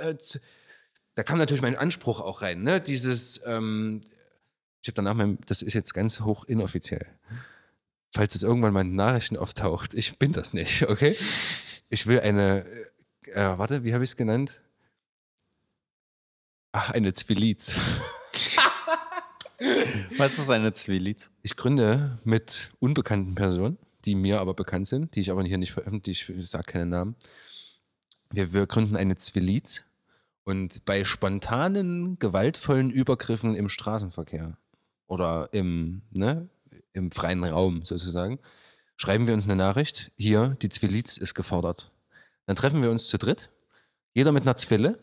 Äh, 0.00 0.14
da 1.16 1.24
kam 1.24 1.36
natürlich 1.36 1.62
mein 1.62 1.74
Anspruch 1.74 2.20
auch 2.20 2.42
rein, 2.42 2.62
ne? 2.62 2.80
Dieses, 2.80 3.44
ähm, 3.44 4.04
ich 4.82 4.88
habe 4.88 4.94
danach 4.94 5.14
mein, 5.14 5.38
das 5.46 5.62
ist 5.62 5.74
jetzt 5.74 5.94
ganz 5.94 6.20
hoch 6.20 6.44
inoffiziell. 6.44 7.06
Falls 8.12 8.36
es 8.36 8.44
irgendwann 8.44 8.72
mal 8.72 8.82
in 8.82 8.94
Nachrichten 8.94 9.36
auftaucht, 9.36 9.94
ich 9.94 10.16
bin 10.16 10.30
das 10.30 10.54
nicht, 10.54 10.82
okay? 10.88 11.16
Ich 11.88 12.06
will 12.06 12.20
eine, 12.20 12.64
äh, 13.24 13.58
warte, 13.58 13.82
wie 13.82 13.92
habe 13.92 14.04
ich 14.04 14.10
es 14.10 14.16
genannt? 14.16 14.60
Ach, 16.70 16.92
eine 16.92 17.14
Zwiliz. 17.14 17.74
Was 20.18 20.38
ist 20.38 20.50
eine 20.50 20.72
Zwiliz? 20.72 21.32
Ich 21.42 21.56
gründe 21.56 22.20
mit 22.22 22.70
unbekannten 22.78 23.34
Personen, 23.34 23.76
die 24.06 24.14
mir 24.14 24.40
aber 24.40 24.54
bekannt 24.54 24.88
sind, 24.88 25.14
die 25.14 25.20
ich 25.20 25.30
aber 25.30 25.42
hier 25.42 25.58
nicht 25.58 25.72
veröffentliche, 25.72 26.32
ich 26.32 26.48
sage 26.48 26.64
keine 26.64 26.86
Namen. 26.86 27.16
Wir, 28.30 28.52
wir 28.52 28.66
gründen 28.66 28.96
eine 28.96 29.16
Zwiliz 29.16 29.84
und 30.44 30.84
bei 30.84 31.04
spontanen, 31.04 32.18
gewaltvollen 32.18 32.90
Übergriffen 32.90 33.54
im 33.54 33.68
Straßenverkehr 33.68 34.56
oder 35.08 35.48
im, 35.52 36.02
ne, 36.12 36.48
im 36.92 37.10
freien 37.10 37.44
Raum 37.44 37.84
sozusagen, 37.84 38.38
schreiben 38.96 39.26
wir 39.26 39.34
uns 39.34 39.44
eine 39.44 39.56
Nachricht, 39.56 40.12
hier, 40.16 40.56
die 40.62 40.68
Zwiliz 40.68 41.18
ist 41.18 41.34
gefordert. 41.34 41.92
Dann 42.46 42.56
treffen 42.56 42.82
wir 42.82 42.90
uns 42.90 43.08
zu 43.08 43.18
dritt, 43.18 43.50
jeder 44.14 44.32
mit 44.32 44.44
einer 44.44 44.56
Zwille 44.56 44.98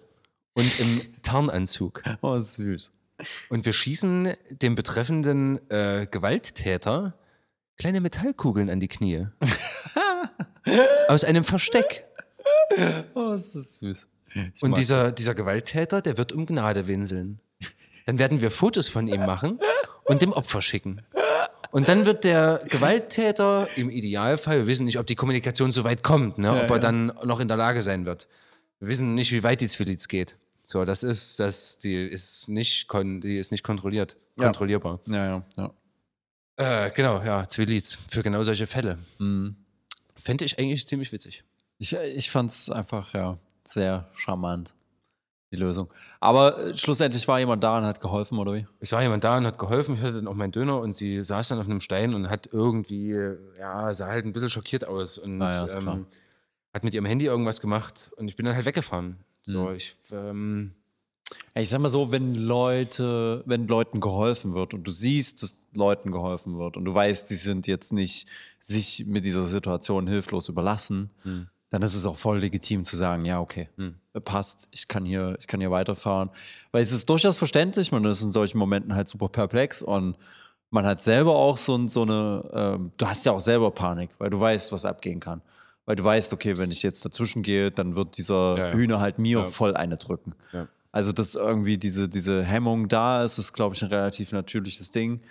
und 0.54 0.80
im 0.80 1.02
Tarnanzug. 1.22 2.02
Oh, 2.22 2.40
süß. 2.40 2.92
Und 3.50 3.66
wir 3.66 3.74
schießen 3.74 4.34
dem 4.50 4.76
betreffenden 4.76 5.70
äh, 5.70 6.08
Gewalttäter 6.10 7.14
kleine 7.78 8.02
Metallkugeln 8.02 8.70
an 8.70 8.80
die 8.80 8.88
Knie. 8.88 9.28
Aus 11.08 11.24
einem 11.24 11.44
Versteck. 11.44 12.06
Oh, 13.14 13.32
ist 13.32 13.56
das 13.56 13.78
süß. 13.78 14.08
Ich 14.56 14.64
Und 14.64 14.78
dieser, 14.78 15.06
das. 15.10 15.16
dieser 15.16 15.36
Gewalttäter, 15.36 16.02
der 16.02 16.18
wird 16.18 16.32
um 16.32 16.46
Gnade 16.46 16.88
winseln. 16.88 17.40
Dann 18.06 18.20
werden 18.20 18.42
wir 18.42 18.52
Fotos 18.52 18.88
von 18.88 19.08
ihm 19.08 19.26
machen 19.26 19.60
und 20.06 20.22
dem 20.22 20.34
Opfer 20.34 20.62
schicken. 20.62 21.02
Und 21.72 21.90
dann 21.90 22.06
wird 22.06 22.24
der 22.24 22.62
Gewalttäter 22.70 23.68
im 23.76 23.90
Idealfall, 23.90 24.60
wir 24.60 24.68
wissen 24.68 24.86
nicht, 24.86 25.00
ob 25.00 25.08
die 25.08 25.16
Kommunikation 25.16 25.72
so 25.72 25.84
weit 25.84 26.04
kommt, 26.04 26.38
ne? 26.38 26.52
ob 26.52 26.70
er 26.70 26.76
ja. 26.76 26.80
dann 26.80 27.08
noch 27.24 27.40
in 27.40 27.48
der 27.48 27.58
Lage 27.58 27.82
sein 27.82 28.06
wird. 28.06 28.28
Wir 28.80 28.90
wissen 28.90 29.16
nicht, 29.16 29.32
wie 29.32 29.44
weit 29.44 29.62
die 29.62 29.68
Zwilliz 29.68 30.08
geht. 30.08 30.38
So, 30.66 30.86
das 30.86 31.04
ist, 31.04 31.40
das, 31.40 31.78
die 31.80 31.96
ist 31.96 32.48
nicht, 32.48 32.88
kon 32.88 33.22
die 33.22 33.38
ist 33.38 33.52
nicht 33.52 33.64
kontrolliert, 33.64 34.18
Ja. 34.38 34.46
kontrollierbar. 34.46 35.00
Ja, 35.08 35.26
ja, 35.26 35.44
ja. 35.58 35.72
Äh, 36.58 36.92
genau, 36.92 37.22
ja, 37.24 37.48
Zwilliz. 37.48 37.98
Für 38.10 38.22
genau 38.24 38.44
solche 38.44 38.68
Fälle. 38.68 39.00
Mhm. 39.20 39.56
Fände 40.16 40.46
ich 40.46 40.58
eigentlich 40.60 40.88
ziemlich 40.88 41.12
witzig. 41.12 41.44
Ich, 41.80 41.94
ich 41.94 42.30
fand 42.30 42.52
es 42.52 42.70
einfach, 42.70 43.14
ja, 43.14 43.38
sehr 43.66 44.10
charmant. 44.14 44.74
die 45.52 45.58
Lösung. 45.58 45.92
Aber 46.20 46.58
äh, 46.60 46.78
schlussendlich 46.78 47.28
war 47.28 47.40
jemand 47.40 47.64
da 47.64 47.78
und 47.78 47.84
hat 47.86 48.00
geholfen, 48.02 48.38
oder 48.40 48.54
wie? 48.54 48.66
Es 48.80 48.92
war 48.92 49.02
jemand 49.02 49.24
da 49.24 49.38
und 49.38 49.46
hat 49.46 49.58
geholfen. 49.60 49.96
Ich 49.96 50.02
hatte 50.02 50.14
dann 50.14 50.28
auch 50.28 50.34
meinen 50.36 50.52
Döner 50.52 50.80
und 50.80 50.94
sie 50.94 51.24
saß 51.24 51.50
dann 51.50 51.60
auf 51.60 51.66
einem 51.66 51.82
Stein 51.82 52.14
und 52.14 52.30
hat 52.30 52.50
irgendwie, 52.52 53.16
ja, 53.60 53.94
sah 53.94 54.08
halt 54.08 54.26
ein 54.26 54.34
bisschen 54.34 54.50
schockiert 54.50 54.86
aus 54.86 55.18
und 55.18 55.42
Ah 55.42 55.52
ja, 55.52 55.66
ist 55.66 55.78
klar. 55.80 55.96
ähm, 55.96 56.08
hat 56.74 56.84
mit 56.84 56.94
ihrem 56.94 57.06
Handy 57.06 57.26
irgendwas 57.26 57.62
gemacht 57.62 58.12
und 58.18 58.28
ich 58.30 58.36
bin 58.36 58.46
dann 58.46 58.56
halt 58.56 58.66
weggefahren. 58.66 59.18
So, 59.44 59.66
Mhm. 59.70 59.76
ich, 59.76 59.96
ähm, 60.12 60.74
Ich 61.56 61.70
sag 61.70 61.80
mal 61.80 61.90
so, 61.90 62.12
wenn 62.12 62.36
Leute, 62.36 63.44
wenn 63.46 63.68
Leuten 63.68 64.00
geholfen 64.00 64.54
wird 64.54 64.74
und 64.74 64.84
du 64.86 64.92
siehst, 64.92 65.44
dass 65.44 65.66
Leuten 65.74 66.12
geholfen 66.12 66.58
wird 66.58 66.78
und 66.78 66.86
du 66.86 66.94
weißt, 66.94 67.30
die 67.30 67.36
sind 67.36 67.68
jetzt 67.68 67.94
nicht 67.94 68.28
sich 68.60 69.06
mit 69.06 69.26
dieser 69.26 69.46
Situation 69.48 70.08
hilflos 70.08 70.50
überlassen, 70.50 71.10
Hm. 71.24 71.48
dann 71.70 71.82
ist 71.82 71.96
es 71.96 72.06
auch 72.06 72.16
voll 72.18 72.40
legitim 72.40 72.86
zu 72.86 72.96
sagen, 72.98 73.26
ja, 73.26 73.40
okay, 73.40 73.70
Hm. 73.78 73.96
passt, 74.24 74.68
ich 74.72 74.88
kann 74.88 75.06
hier, 75.06 75.36
ich 75.40 75.48
kann 75.48 75.60
hier 75.60 75.72
weiterfahren. 75.72 76.30
Weil 76.72 76.82
es 76.82 76.92
ist 76.92 77.10
durchaus 77.10 77.38
verständlich, 77.38 77.92
man 77.92 78.04
ist 78.06 78.22
in 78.24 78.32
solchen 78.32 78.58
Momenten 78.58 78.94
halt 78.96 79.10
super 79.10 79.28
perplex 79.30 79.82
und 79.82 80.18
man 80.70 80.86
hat 80.88 81.04
selber 81.04 81.36
auch 81.36 81.58
so, 81.58 81.88
so 81.88 82.02
eine, 82.02 82.50
ähm, 82.54 82.92
du 82.98 83.06
hast 83.06 83.26
ja 83.26 83.32
auch 83.32 83.42
selber 83.42 83.70
Panik, 83.72 84.10
weil 84.18 84.30
du 84.32 84.40
weißt, 84.40 84.72
was 84.72 84.86
abgehen 84.86 85.20
kann. 85.20 85.42
Weil 85.86 85.98
du 85.98 86.04
weißt, 86.04 86.32
okay, 86.34 86.54
wenn 86.58 86.72
ich 86.72 86.82
jetzt 86.82 87.04
dazwischen 87.06 87.44
gehe, 87.44 87.70
dann 87.70 87.96
wird 87.96 88.18
dieser 88.18 88.58
Ja, 88.58 88.68
ja. 88.70 88.74
Hühner 88.74 89.00
halt 89.02 89.20
mir 89.20 89.40
Ja. 89.40 89.46
voll 89.46 89.76
eine 89.76 89.98
drücken. 89.98 90.34
Ja. 90.52 90.68
Also, 90.94 91.12
dass 91.12 91.34
irgendwie 91.34 91.80
diese, 91.80 92.08
diese 92.08 92.44
Hemmung 92.44 92.88
da 92.88 93.24
ist, 93.24 93.40
ist, 93.40 93.52
glaube 93.52 93.76
ich, 93.76 93.82
ein 93.82 93.90
relativ 93.90 94.32
natürliches 94.32 94.92
Ding. 94.92 95.22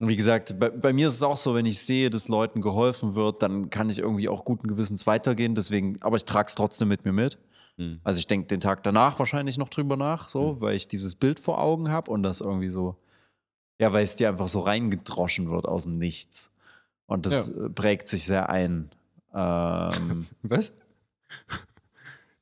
Und 0.00 0.08
wie 0.08 0.16
gesagt, 0.16 0.58
bei, 0.58 0.68
bei 0.68 0.92
mir 0.92 1.06
ist 1.06 1.14
es 1.14 1.22
auch 1.22 1.36
so, 1.36 1.54
wenn 1.54 1.64
ich 1.64 1.80
sehe, 1.80 2.10
dass 2.10 2.26
Leuten 2.26 2.60
geholfen 2.60 3.14
wird, 3.14 3.40
dann 3.40 3.70
kann 3.70 3.88
ich 3.88 4.00
irgendwie 4.00 4.28
auch 4.28 4.44
guten 4.44 4.66
Gewissens 4.66 5.06
weitergehen. 5.06 5.54
Deswegen, 5.54 6.02
aber 6.02 6.16
ich 6.16 6.24
trage 6.24 6.48
es 6.48 6.56
trotzdem 6.56 6.88
mit 6.88 7.04
mir 7.04 7.12
mit. 7.12 7.38
Hm. 7.76 8.00
Also 8.02 8.18
ich 8.18 8.26
denke 8.26 8.48
den 8.48 8.60
Tag 8.60 8.82
danach 8.82 9.20
wahrscheinlich 9.20 9.58
noch 9.58 9.68
drüber 9.68 9.96
nach, 9.96 10.28
so, 10.28 10.60
weil 10.60 10.74
ich 10.74 10.88
dieses 10.88 11.14
Bild 11.14 11.38
vor 11.38 11.60
Augen 11.60 11.88
habe 11.88 12.10
und 12.10 12.24
das 12.24 12.40
irgendwie 12.40 12.70
so, 12.70 12.96
ja, 13.78 13.92
weil 13.92 14.02
es 14.02 14.16
dir 14.16 14.28
einfach 14.28 14.48
so 14.48 14.58
reingedroschen 14.58 15.50
wird 15.50 15.66
aus 15.66 15.84
dem 15.84 15.98
Nichts. 15.98 16.50
Und 17.06 17.26
das 17.26 17.48
äh, 17.48 17.70
prägt 17.70 18.08
sich 18.08 18.24
sehr 18.24 18.50
ein. 18.50 18.90
Ähm, 19.32 20.26
was? 20.42 20.76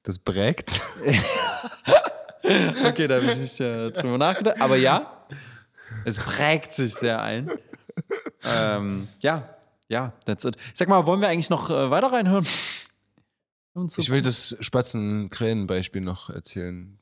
Das 0.02 0.18
prägt. 0.18 0.80
okay, 2.86 3.06
da 3.06 3.16
habe 3.16 3.26
ich 3.26 3.38
nicht 3.38 3.60
äh, 3.60 3.90
drüber 3.90 4.18
nachgedacht. 4.18 4.60
Aber 4.60 4.76
ja, 4.76 5.26
es 6.04 6.18
prägt 6.18 6.72
sich 6.72 6.94
sehr 6.94 7.22
ein. 7.22 7.50
Ähm, 8.44 9.08
ja, 9.20 9.56
ja, 9.88 10.12
that's 10.24 10.44
it. 10.44 10.56
Sag 10.74 10.88
mal, 10.88 11.06
wollen 11.06 11.20
wir 11.20 11.28
eigentlich 11.28 11.50
noch 11.50 11.70
äh, 11.70 11.90
weiter 11.90 12.12
reinhören? 12.12 12.46
Ich 13.96 14.10
will 14.10 14.22
das 14.22 14.56
Spatzen-Krähen-Beispiel 14.60 16.00
noch 16.00 16.30
erzählen. 16.30 16.98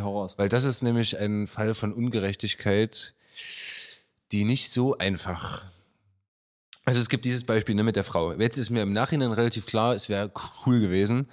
hau 0.00 0.20
raus. 0.20 0.34
Weil 0.36 0.48
das 0.48 0.64
ist 0.64 0.82
nämlich 0.82 1.18
ein 1.18 1.46
Fall 1.46 1.74
von 1.74 1.92
Ungerechtigkeit, 1.92 3.14
die 4.32 4.44
nicht 4.44 4.70
so 4.70 4.98
einfach. 4.98 5.64
Also 6.84 6.98
es 6.98 7.08
gibt 7.08 7.24
dieses 7.24 7.44
Beispiel 7.44 7.76
ne, 7.76 7.84
mit 7.84 7.94
der 7.94 8.04
Frau. 8.04 8.32
Jetzt 8.32 8.58
ist 8.58 8.70
mir 8.70 8.82
im 8.82 8.92
Nachhinein 8.92 9.30
relativ 9.32 9.66
klar, 9.66 9.94
es 9.94 10.08
wäre 10.08 10.32
cool 10.66 10.80
gewesen, 10.80 11.28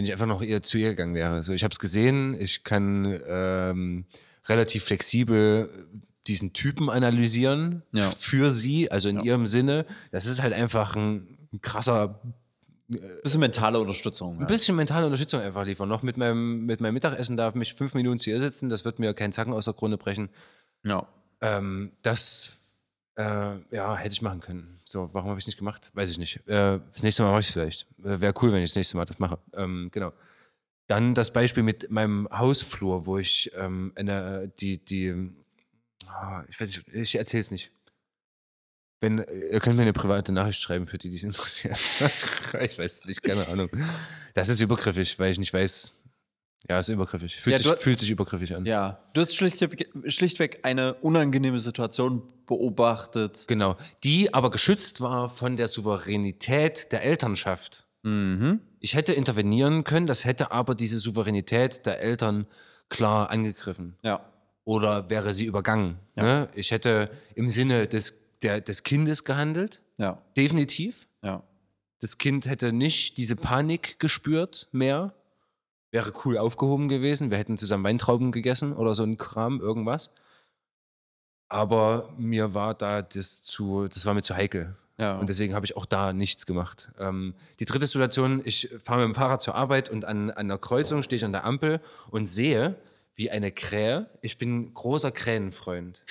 wenn 0.00 0.06
ich 0.06 0.12
einfach 0.12 0.24
noch 0.24 0.40
eher 0.40 0.62
zu 0.62 0.78
ihr 0.78 0.88
gegangen 0.88 1.14
wäre. 1.14 1.42
So, 1.42 1.52
ich 1.52 1.62
habe 1.62 1.72
es 1.72 1.78
gesehen, 1.78 2.34
ich 2.40 2.64
kann 2.64 3.20
ähm, 3.28 4.06
relativ 4.46 4.84
flexibel 4.84 5.68
diesen 6.26 6.54
Typen 6.54 6.88
analysieren 6.88 7.82
Ja. 7.92 8.10
für 8.18 8.50
sie, 8.50 8.90
also 8.90 9.10
in 9.10 9.20
ihrem 9.20 9.46
Sinne. 9.46 9.84
Das 10.10 10.24
ist 10.24 10.40
halt 10.40 10.54
einfach 10.54 10.96
ein 10.96 11.36
krasser 11.60 12.18
Bisschen 13.22 13.40
mentale 13.40 13.78
Unterstützung. 13.78 14.36
ein 14.36 14.40
Ja. 14.40 14.46
bisschen 14.46 14.74
mentale 14.74 15.04
Unterstützung 15.04 15.40
einfach 15.42 15.66
liefern. 15.66 15.88
Noch 15.90 16.02
mit 16.02 16.16
meinem, 16.16 16.64
mit 16.64 16.80
meinem 16.80 16.94
Mittagessen 16.94 17.36
darf 17.36 17.54
mich 17.54 17.74
fünf 17.74 17.92
Minuten 17.92 18.18
zu 18.18 18.30
ihr 18.30 18.40
sitzen, 18.40 18.70
das 18.70 18.86
wird 18.86 18.98
mir 18.98 19.12
keinen 19.12 19.32
Zacken 19.34 19.52
aus 19.52 19.66
der 19.66 19.74
Krone 19.74 19.98
brechen. 19.98 20.30
Ja. 20.82 21.06
Ähm, 21.42 21.92
das 22.00 22.56
äh, 23.16 23.56
ja, 23.74 23.96
hätte 23.96 24.12
ich 24.12 24.22
machen 24.22 24.40
können. 24.40 24.80
So, 24.84 25.10
warum 25.12 25.30
habe 25.30 25.38
ich 25.38 25.44
es 25.44 25.46
nicht 25.48 25.58
gemacht? 25.58 25.90
Weiß 25.94 26.10
ich 26.10 26.18
nicht. 26.18 26.36
Äh, 26.48 26.80
das 26.92 27.02
nächste 27.02 27.22
Mal 27.22 27.30
mache 27.30 27.40
ich 27.40 27.48
es 27.48 27.52
vielleicht. 27.52 27.86
Äh, 28.04 28.20
Wäre 28.20 28.34
cool, 28.42 28.52
wenn 28.52 28.62
ich 28.62 28.70
das 28.70 28.76
nächste 28.76 28.96
Mal 28.96 29.04
das 29.04 29.18
mache. 29.18 29.38
Ähm, 29.54 29.90
genau. 29.92 30.12
Dann 30.88 31.14
das 31.14 31.32
Beispiel 31.32 31.62
mit 31.62 31.90
meinem 31.90 32.28
Hausflur, 32.32 33.06
wo 33.06 33.18
ich 33.18 33.50
ähm, 33.54 33.92
eine, 33.94 34.48
die, 34.60 34.78
die, 34.84 35.30
ah, 36.06 36.42
ich 36.48 36.58
weiß 36.60 36.68
nicht, 36.68 36.88
ich 36.88 37.14
erzähle 37.16 37.40
es 37.42 37.50
nicht. 37.50 37.70
Wenn, 39.00 39.18
ihr 39.18 39.60
könnt 39.60 39.76
mir 39.76 39.82
eine 39.82 39.92
private 39.94 40.30
Nachricht 40.32 40.60
schreiben, 40.60 40.86
für 40.86 40.98
die, 40.98 41.08
die 41.10 41.16
es 41.16 41.22
interessiert. 41.22 41.78
ich 42.60 42.78
weiß 42.78 42.98
es 42.98 43.04
nicht, 43.06 43.22
keine 43.22 43.46
Ahnung. 43.48 43.70
Das 44.34 44.48
ist 44.48 44.60
übergriffig, 44.60 45.18
weil 45.18 45.30
ich 45.32 45.38
nicht 45.38 45.52
weiß. 45.54 45.94
Ja, 46.68 46.78
ist 46.78 46.88
übergriffig. 46.90 47.36
Fühlt, 47.36 47.52
Ja, 47.52 47.58
sich, 47.58 47.66
du- 47.66 47.76
fühlt 47.82 47.98
sich 47.98 48.10
übergriffig 48.10 48.54
an. 48.54 48.66
ja. 48.66 49.02
Du 49.14 49.22
hast 49.22 49.34
schlichtweg, 49.34 49.90
schlichtweg 50.08 50.58
eine 50.64 50.92
unangenehme 50.94 51.58
Situation 51.58 52.22
beobachtet. 52.50 53.44
Genau. 53.48 53.76
Die 54.04 54.34
aber 54.34 54.50
geschützt 54.50 55.00
war 55.00 55.28
von 55.30 55.56
der 55.56 55.68
Souveränität 55.68 56.92
der 56.92 57.02
Elternschaft. 57.02 57.86
Mhm. 58.02 58.60
Ich 58.80 58.94
hätte 58.94 59.12
intervenieren 59.12 59.84
können, 59.84 60.06
das 60.06 60.24
hätte 60.24 60.52
aber 60.52 60.74
diese 60.74 60.98
Souveränität 60.98 61.86
der 61.86 62.00
Eltern 62.00 62.46
klar 62.88 63.30
angegriffen. 63.30 63.96
Ja. 64.02 64.20
Oder 64.64 65.08
wäre 65.10 65.32
sie 65.32 65.44
übergangen. 65.44 65.98
Ne? 66.16 66.48
Ich 66.54 66.70
hätte 66.70 67.10
im 67.34 67.48
Sinne 67.48 67.86
des, 67.86 68.20
der, 68.42 68.60
des 68.60 68.82
Kindes 68.82 69.24
gehandelt, 69.24 69.80
Ja. 69.96 70.18
definitiv. 70.36 71.06
Ja. 71.22 71.42
Das 72.00 72.18
Kind 72.18 72.46
hätte 72.46 72.72
nicht 72.72 73.16
diese 73.16 73.36
Panik 73.36 73.98
gespürt 74.00 74.68
mehr. 74.72 75.12
Wäre 75.92 76.12
cool 76.24 76.38
aufgehoben 76.38 76.88
gewesen. 76.88 77.30
Wir 77.30 77.38
hätten 77.38 77.58
zusammen 77.58 77.84
Weintrauben 77.84 78.32
gegessen 78.32 78.72
oder 78.72 78.94
so 78.94 79.02
ein 79.02 79.18
Kram, 79.18 79.60
irgendwas. 79.60 80.10
Aber 81.50 82.08
mir 82.16 82.54
war 82.54 82.74
da 82.74 83.02
das 83.02 83.42
zu, 83.42 83.88
das 83.88 84.06
war 84.06 84.14
mir 84.14 84.22
zu 84.22 84.34
heikel. 84.36 84.76
Ja. 84.98 85.18
Und 85.18 85.28
deswegen 85.28 85.54
habe 85.54 85.66
ich 85.66 85.76
auch 85.76 85.84
da 85.84 86.12
nichts 86.12 86.46
gemacht. 86.46 86.90
Ähm, 86.98 87.34
die 87.58 87.64
dritte 87.64 87.86
Situation, 87.86 88.40
ich 88.44 88.70
fahre 88.84 89.00
mit 89.00 89.14
dem 89.14 89.14
Fahrrad 89.16 89.42
zur 89.42 89.56
Arbeit 89.56 89.88
und 89.88 90.04
an, 90.04 90.30
an 90.30 90.46
der 90.46 90.58
Kreuzung 90.58 91.02
stehe 91.02 91.16
ich 91.16 91.24
an 91.24 91.32
der 91.32 91.44
Ampel 91.44 91.80
und 92.10 92.26
sehe, 92.26 92.76
wie 93.16 93.30
eine 93.30 93.50
Krähe, 93.50 94.08
ich 94.20 94.38
bin 94.38 94.72
großer 94.72 95.10
Krähenfreund. 95.10 96.04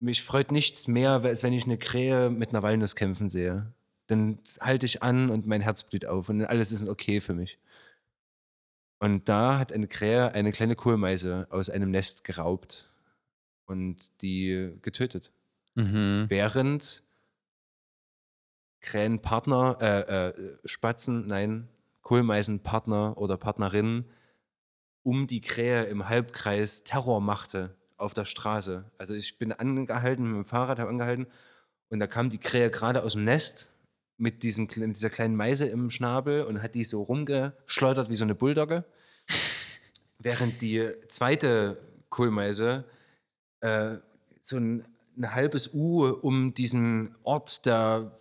Mich 0.00 0.22
freut 0.22 0.52
nichts 0.52 0.88
mehr, 0.88 1.20
als 1.22 1.42
wenn 1.42 1.52
ich 1.52 1.64
eine 1.64 1.78
Krähe 1.78 2.30
mit 2.30 2.50
einer 2.50 2.62
Walnuss 2.62 2.96
kämpfen 2.96 3.28
sehe. 3.28 3.66
Dann 4.06 4.38
halte 4.60 4.86
ich 4.86 5.02
an 5.02 5.28
und 5.30 5.46
mein 5.46 5.60
Herz 5.60 5.82
blüht 5.82 6.06
auf 6.06 6.30
und 6.30 6.44
alles 6.44 6.72
ist 6.72 6.88
okay 6.88 7.20
für 7.20 7.34
mich. 7.34 7.58
Und 9.00 9.28
da 9.28 9.58
hat 9.58 9.70
eine 9.70 9.86
Krähe 9.86 10.32
eine 10.32 10.52
kleine 10.52 10.76
Kohlmeise 10.76 11.46
aus 11.50 11.68
einem 11.68 11.90
Nest 11.90 12.24
geraubt 12.24 12.88
und 13.66 14.22
die 14.22 14.76
getötet 14.82 15.32
Mhm. 15.74 16.26
während 16.28 17.02
Krähenpartner, 18.80 19.78
äh, 19.80 20.28
äh, 20.28 20.58
Spatzen, 20.64 21.26
nein, 21.26 21.68
Kohlmeisenpartner 22.02 23.16
oder 23.16 23.36
Partnerin 23.36 24.04
um 25.02 25.26
die 25.26 25.40
Krähe 25.40 25.84
im 25.84 26.08
Halbkreis 26.08 26.84
Terror 26.84 27.20
machte 27.20 27.76
auf 27.96 28.14
der 28.14 28.24
Straße. 28.24 28.90
Also 28.98 29.14
ich 29.14 29.38
bin 29.38 29.52
angehalten 29.52 30.24
mit 30.24 30.36
dem 30.36 30.44
Fahrrad, 30.44 30.78
habe 30.78 30.90
angehalten 30.90 31.26
und 31.88 31.98
da 31.98 32.06
kam 32.06 32.30
die 32.30 32.38
Krähe 32.38 32.70
gerade 32.70 33.02
aus 33.02 33.12
dem 33.14 33.24
Nest 33.24 33.68
mit, 34.16 34.42
diesem, 34.42 34.68
mit 34.76 34.96
dieser 34.96 35.10
kleinen 35.10 35.36
Meise 35.36 35.66
im 35.66 35.90
Schnabel 35.90 36.44
und 36.44 36.62
hat 36.62 36.74
die 36.74 36.84
so 36.84 37.02
rumgeschleudert 37.02 38.10
wie 38.10 38.14
so 38.14 38.24
eine 38.24 38.34
Bulldogge. 38.34 38.84
Während 40.18 40.62
die 40.62 40.90
zweite 41.08 41.78
Kohlmeise 42.10 42.84
äh, 43.64 43.96
so 44.40 44.56
ein, 44.58 44.84
ein 45.16 45.34
halbes 45.34 45.70
U 45.72 46.06
um 46.06 46.54
diesen 46.54 47.14
Ort 47.22 47.66
der 47.66 48.12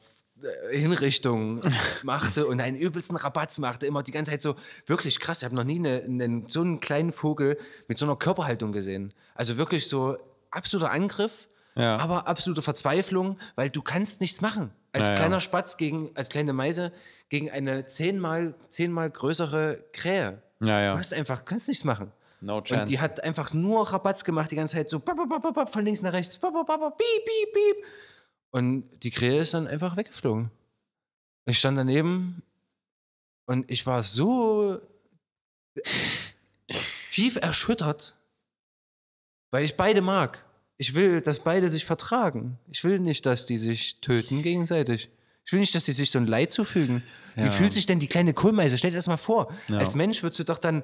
äh, 0.72 0.78
Hinrichtung 0.78 1.62
machte 2.04 2.46
und 2.48 2.62
einen 2.62 2.78
übelsten 2.78 3.16
Rabatz 3.18 3.60
machte, 3.60 3.86
immer 3.86 4.04
die 4.04 4.12
ganze 4.12 4.32
Zeit 4.32 4.42
so, 4.42 4.56
wirklich 4.86 5.20
krass, 5.20 5.40
ich 5.42 5.46
habe 5.46 5.56
noch 5.56 5.64
nie 5.64 5.80
eine, 5.80 6.02
einen, 6.04 6.48
so 6.48 6.62
einen 6.62 6.80
kleinen 6.80 7.12
Vogel 7.12 7.58
mit 7.88 7.98
so 7.98 8.06
einer 8.06 8.16
Körperhaltung 8.16 8.72
gesehen. 8.72 9.14
Also 9.36 9.58
wirklich 9.58 9.88
so 9.90 10.18
absoluter 10.52 10.92
Angriff, 10.92 11.48
Ja. 11.76 11.98
aber 11.98 12.28
absolute 12.28 12.62
Verzweiflung, 12.62 13.38
weil 13.56 13.70
du 13.70 13.82
kannst 13.82 14.22
nichts 14.22 14.42
machen. 14.42 14.72
Als 14.92 15.08
Ja, 15.08 15.14
ja. 15.14 15.20
kleiner 15.20 15.40
Spatz 15.40 15.78
gegen, 15.78 16.12
als 16.14 16.30
kleine 16.30 16.54
Meise 16.54 16.92
gegen 17.30 17.50
eine 17.50 17.88
zehnmal, 17.88 18.54
zehnmal 18.68 19.10
größere 19.10 19.84
Krähe. 19.92 20.42
Ja, 20.62 20.94
Du 20.94 21.00
hast 21.00 21.14
einfach, 21.16 21.44
kannst 21.46 21.68
nichts 21.68 21.84
machen. 21.84 22.12
No 22.44 22.58
Und 22.58 22.68
chance. 22.68 22.92
die 22.92 23.00
hat 23.00 23.24
einfach 23.24 23.54
nur 23.54 23.92
Rabatz 23.92 24.24
gemacht 24.26 24.52
die 24.52 24.56
ganze 24.58 24.76
Zeit, 24.76 24.90
so 24.90 25.00
von 25.00 25.86
links 25.86 26.02
nach 26.02 26.12
rechts, 26.14 26.38
piep, 26.38 26.52
piep, 26.52 27.54
piep. 27.54 27.86
Und 28.52 28.90
die 29.04 29.12
Krähe 29.12 29.40
ist 29.42 29.54
dann 29.54 29.66
einfach 29.68 29.96
weggeflogen. 29.96 30.52
Ich 31.46 31.58
stand 31.60 31.78
daneben 31.78 32.44
und 33.46 33.70
ich 33.72 33.86
war 33.86 34.04
so 34.04 34.80
tief 37.10 37.36
erschüttert, 37.38 38.16
weil 39.52 39.64
ich 39.64 39.76
beide 39.78 40.02
mag. 40.02 40.44
Ich 40.78 40.96
will, 40.96 41.22
dass 41.22 41.40
beide 41.40 41.70
sich 41.70 41.86
vertragen. 41.86 42.58
Ich 42.70 42.84
will 42.84 43.00
nicht, 43.00 43.26
dass 43.26 43.46
die 43.46 43.58
sich 43.58 44.02
töten 44.02 44.42
gegenseitig. 44.42 45.10
Ich 45.46 45.52
will 45.54 45.60
nicht, 45.60 45.76
dass 45.76 45.86
die 45.86 45.92
sich 45.92 46.12
so 46.12 46.20
ein 46.20 46.28
Leid 46.28 46.52
zufügen. 46.52 47.04
Wie 47.36 47.42
Ja. 47.42 47.52
fühlt 47.52 47.74
sich 47.74 47.86
denn 47.86 48.00
die 48.00 48.08
kleine 48.08 48.34
Kohlmeise? 48.34 48.78
Stell 48.78 48.92
dir 48.92 48.98
das 48.98 49.08
mal 49.08 49.18
vor. 49.18 49.54
Ja. 49.68 49.78
Als 49.78 49.96
Mensch 49.96 50.24
würdest 50.24 50.40
du 50.40 50.44
doch 50.46 50.58
dann 50.58 50.84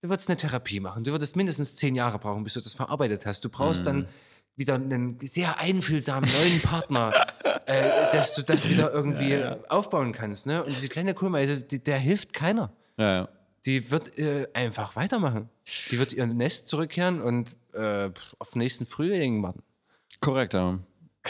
Du 0.00 0.08
würdest 0.08 0.28
eine 0.28 0.36
Therapie 0.36 0.80
machen. 0.80 1.04
Du 1.04 1.10
würdest 1.10 1.34
mindestens 1.34 1.74
zehn 1.76 1.94
Jahre 1.94 2.18
brauchen, 2.18 2.44
bis 2.44 2.54
du 2.54 2.60
das 2.60 2.74
verarbeitet 2.74 3.26
hast. 3.26 3.44
Du 3.44 3.48
brauchst 3.48 3.86
dann 3.86 4.08
wieder 4.54 4.74
einen 4.74 5.18
sehr 5.22 5.60
einfühlsamen 5.60 6.28
neuen 6.40 6.60
Partner, 6.60 7.12
äh, 7.66 8.12
dass 8.12 8.34
du 8.34 8.42
das 8.42 8.68
wieder 8.68 8.92
irgendwie 8.94 9.36
aufbauen 9.68 10.12
kannst. 10.12 10.46
Ne? 10.46 10.62
Und 10.62 10.70
diese 10.70 10.88
kleine 10.88 11.14
Kohlmeise, 11.14 11.60
die, 11.60 11.82
der 11.82 11.98
hilft 11.98 12.32
keiner. 12.32 12.72
Ja, 12.96 13.12
ja. 13.12 13.28
Die 13.66 13.90
wird 13.90 14.16
äh, 14.18 14.48
einfach 14.54 14.96
weitermachen. 14.96 15.48
Die 15.90 15.98
wird 15.98 16.12
ihr 16.12 16.26
Nest 16.26 16.68
zurückkehren 16.68 17.20
und 17.20 17.56
äh, 17.72 18.10
auf 18.38 18.50
den 18.50 18.58
nächsten 18.60 18.86
Frühling 18.86 19.42
warten. 19.42 19.62
Korrekt, 20.20 20.54
ja. 20.54 20.78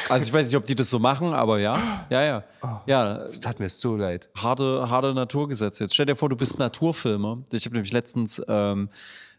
Also 0.09 0.27
ich 0.27 0.33
weiß 0.33 0.47
nicht, 0.47 0.57
ob 0.57 0.65
die 0.65 0.75
das 0.77 0.91
so 0.91 0.99
machen, 0.99 1.33
aber 1.35 1.59
ja. 1.59 2.07
Ja, 2.11 2.23
ja. 2.23 2.45
Ja, 2.87 3.15
Das 3.19 3.41
tat 3.41 3.59
mir 3.59 3.69
so 3.69 3.97
leid. 3.97 4.29
harte, 4.37 4.89
harte 4.89 5.13
Naturgesetze. 5.15 5.85
Jetzt 5.85 5.95
stell 5.95 6.07
dir 6.07 6.15
vor, 6.17 6.29
du 6.29 6.37
bist 6.37 6.59
Naturfilmer. 6.59 7.43
Ich 7.53 7.65
habe 7.65 7.75
nämlich 7.75 7.93
letztens 7.93 8.41
ähm, 8.49 8.91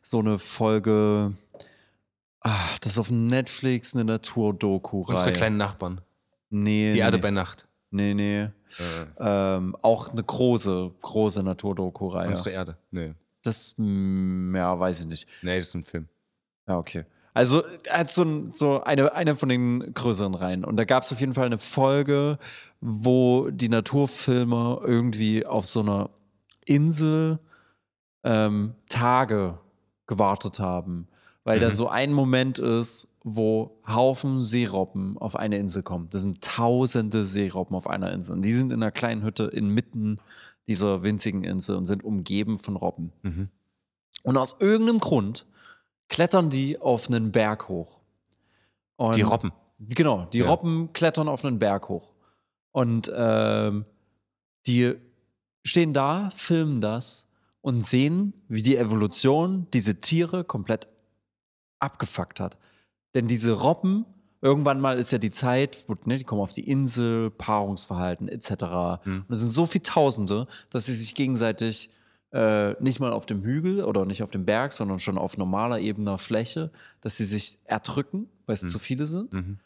so 0.01 0.19
eine 0.19 0.37
Folge, 0.39 1.33
ah, 2.41 2.57
das 2.81 2.93
ist 2.93 2.97
auf 2.99 3.09
Netflix 3.11 3.95
eine 3.95 4.03
Naturdoku-Reihe. 4.05 5.17
Unsere 5.17 5.33
kleinen 5.33 5.57
Nachbarn. 5.57 6.01
nee, 6.49 6.91
Die 6.91 6.97
nee, 6.97 6.99
Erde 6.99 7.17
bei 7.19 7.31
Nacht. 7.31 7.67
Nee, 7.91 8.13
nee. 8.13 8.49
Ähm, 9.19 9.75
auch 9.81 10.09
eine 10.09 10.23
große, 10.23 10.91
große 11.01 11.41
Naturdoku-Reihe. 11.41 12.27
Unsere 12.27 12.51
Erde. 12.51 12.77
Nee. 12.91 13.13
Das, 13.43 13.73
mm, 13.77 14.55
ja, 14.55 14.77
weiß 14.79 14.99
ich 15.01 15.05
nicht. 15.07 15.27
Nee, 15.41 15.57
das 15.57 15.69
ist 15.69 15.73
ein 15.75 15.83
Film. 15.83 16.07
Ja, 16.67 16.77
okay. 16.77 17.05
Also 17.33 17.63
er 17.83 17.99
hat 17.99 18.11
so, 18.11 18.23
ein, 18.23 18.51
so 18.53 18.81
eine, 18.81 19.13
eine 19.13 19.35
von 19.35 19.49
den 19.49 19.93
größeren 19.93 20.33
Reihen. 20.35 20.65
Und 20.65 20.77
da 20.77 20.83
gab 20.85 21.03
es 21.03 21.11
auf 21.11 21.19
jeden 21.19 21.33
Fall 21.33 21.45
eine 21.45 21.57
Folge, 21.59 22.37
wo 22.81 23.49
die 23.49 23.69
Naturfilmer 23.69 24.81
irgendwie 24.83 25.45
auf 25.45 25.65
so 25.65 25.81
einer 25.81 26.09
Insel 26.65 27.39
ähm, 28.23 28.73
Tage 28.89 29.57
gewartet 30.07 30.59
haben. 30.59 31.07
Weil 31.43 31.59
da 31.59 31.67
Mhm. 31.69 31.73
so 31.73 31.87
ein 31.87 32.13
Moment 32.13 32.59
ist, 32.59 33.07
wo 33.23 33.79
Haufen 33.87 34.41
Seerobben 34.43 35.17
auf 35.17 35.35
eine 35.35 35.57
Insel 35.57 35.83
kommen. 35.83 36.09
Das 36.09 36.21
sind 36.21 36.43
tausende 36.43 37.25
Seerobben 37.25 37.75
auf 37.75 37.87
einer 37.87 38.11
Insel. 38.11 38.33
Und 38.33 38.41
die 38.43 38.53
sind 38.53 38.71
in 38.71 38.81
einer 38.81 38.91
kleinen 38.91 39.23
Hütte 39.23 39.45
inmitten 39.45 40.19
dieser 40.67 41.03
winzigen 41.03 41.43
Insel 41.43 41.75
und 41.75 41.85
sind 41.85 42.03
umgeben 42.03 42.57
von 42.57 42.75
Robben. 42.75 43.11
Mhm. 43.23 43.49
Und 44.23 44.37
aus 44.37 44.55
irgendeinem 44.59 44.99
Grund 44.99 45.45
klettern 46.09 46.49
die 46.49 46.79
auf 46.79 47.07
einen 47.07 47.31
Berg 47.31 47.69
hoch. 47.69 47.99
Und 48.97 49.15
Die 49.15 49.21
Robben. 49.21 49.51
Genau, 49.79 50.25
die 50.25 50.39
Ja. 50.39 50.49
Robben 50.49 50.91
klettern 50.91 51.29
auf 51.29 51.45
einen 51.45 51.59
Berg 51.59 51.87
hoch. 51.87 52.11
Und 52.71 53.09
ähm, 53.15 53.85
die 54.67 54.95
stehen 55.63 55.93
da, 55.93 56.29
filmen 56.35 56.81
das 56.81 57.27
und 57.61 57.85
sehen, 57.85 58.33
wie 58.47 58.61
die 58.61 58.77
Evolution 58.77 59.67
diese 59.73 60.01
Tiere 60.01 60.43
komplett 60.43 60.87
abgefuckt 61.79 62.39
hat. 62.39 62.57
Denn 63.15 63.27
diese 63.27 63.53
Robben, 63.53 64.05
irgendwann 64.41 64.79
mal 64.79 64.99
ist 64.99 65.11
ja 65.11 65.17
die 65.17 65.31
Zeit, 65.31 65.83
wo, 65.87 65.95
ne, 66.05 66.17
die 66.17 66.23
kommen 66.23 66.41
auf 66.41 66.51
die 66.51 66.69
Insel, 66.69 67.31
Paarungsverhalten 67.31 68.27
etc. 68.27 68.49
Hm. 69.03 69.25
Und 69.27 69.33
es 69.33 69.39
sind 69.39 69.51
so 69.51 69.65
viele 69.65 69.83
Tausende, 69.83 70.47
dass 70.69 70.85
sie 70.85 70.93
sich 70.95 71.15
gegenseitig 71.15 71.89
äh, 72.31 72.73
nicht 72.81 72.99
mal 72.99 73.11
auf 73.11 73.25
dem 73.25 73.43
Hügel 73.43 73.83
oder 73.83 74.05
nicht 74.05 74.21
auf 74.23 74.31
dem 74.31 74.45
Berg, 74.45 74.73
sondern 74.73 74.99
schon 74.99 75.17
auf 75.17 75.37
normaler 75.37 75.79
ebener 75.79 76.17
Fläche, 76.17 76.71
dass 77.01 77.17
sie 77.17 77.25
sich 77.25 77.57
erdrücken, 77.65 78.29
weil 78.45 78.53
es 78.53 78.61
Hm. 78.61 78.69
zu 78.69 78.79
viele 78.79 79.05
sind. 79.05 79.33
Mhm. 79.33 79.59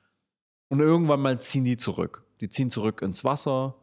Und 0.69 0.79
irgendwann 0.79 1.19
mal 1.21 1.39
ziehen 1.39 1.65
die 1.65 1.77
zurück. 1.77 2.23
Die 2.41 2.49
ziehen 2.49 2.69
zurück 2.69 3.01
ins 3.01 3.23
Wasser 3.23 3.75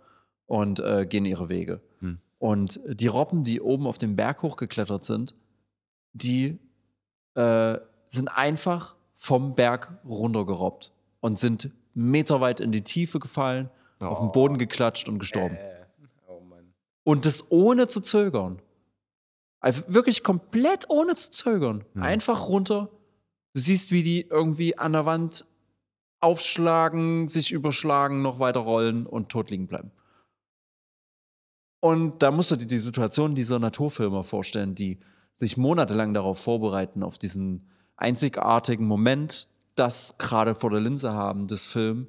und 0.47 0.81
äh, 0.81 1.07
gehen 1.07 1.25
ihre 1.25 1.49
Wege. 1.49 1.81
Hm. 2.01 2.19
Und 2.39 2.81
die 2.87 3.07
Robben, 3.07 3.45
die 3.45 3.61
oben 3.61 3.87
auf 3.87 3.99
den 3.99 4.17
Berg 4.17 4.43
hochgeklettert 4.43 5.05
sind, 5.05 5.35
die 6.15 6.59
äh, 7.35 7.79
sind 8.09 8.29
einfach 8.29 8.97
vom 9.19 9.55
Berg 9.55 9.99
runtergerobbt 10.05 10.93
und 11.21 11.39
sind 11.39 11.71
meterweit 11.95 12.61
in 12.61 12.73
die 12.73 12.83
Tiefe 12.83 13.21
gefallen, 13.21 13.69
auf 13.99 14.21
den 14.21 14.33
Boden 14.33 14.57
geklatscht 14.57 15.09
und 15.09 15.19
gestorben. 15.19 15.59
Oh 16.27 16.41
Mann. 16.41 16.73
Und 17.05 17.27
das 17.27 17.51
ohne 17.53 17.87
zu 17.87 18.01
zögern. 18.01 18.63
Also 19.61 19.83
wirklich 19.89 20.25
komplett 20.25 20.89
ohne 20.89 21.15
zu 21.15 21.31
zögern. 21.31 21.85
Ja. 21.95 22.03
Einfach 22.03 22.49
runter. 22.49 22.91
Du 23.53 23.61
siehst, 23.61 23.93
wie 23.93 24.03
die 24.03 24.23
irgendwie 24.23 24.79
an 24.79 24.93
der 24.93 25.07
Wand 25.07 25.47
aufschlagen, 26.21 27.29
sich 27.29 27.53
überschlagen, 27.53 28.23
noch 28.23 28.39
weiter 28.39 28.61
rollen 28.61 29.07
und 29.07 29.29
tot 29.29 29.51
liegen 29.51 29.67
bleiben. 29.67 29.91
Und 31.81 32.23
da 32.23 32.31
musst 32.31 32.51
du 32.51 32.57
dir 32.57 32.67
die 32.67 32.79
Situation 32.79 33.35
dieser 33.35 33.59
Naturfilmer 33.59 34.23
vorstellen, 34.23 34.75
die 34.75 35.01
sich 35.33 35.57
monatelang 35.57 36.13
darauf 36.13 36.39
vorbereiten, 36.39 37.03
auf 37.03 37.17
diesen 37.17 37.71
einzigartigen 37.97 38.87
Moment, 38.87 39.49
das 39.77 40.17
gerade 40.19 40.55
vor 40.55 40.71
der 40.71 40.81
Linse 40.81 41.13
haben, 41.13 41.47
des 41.47 41.65
Films. 41.67 42.09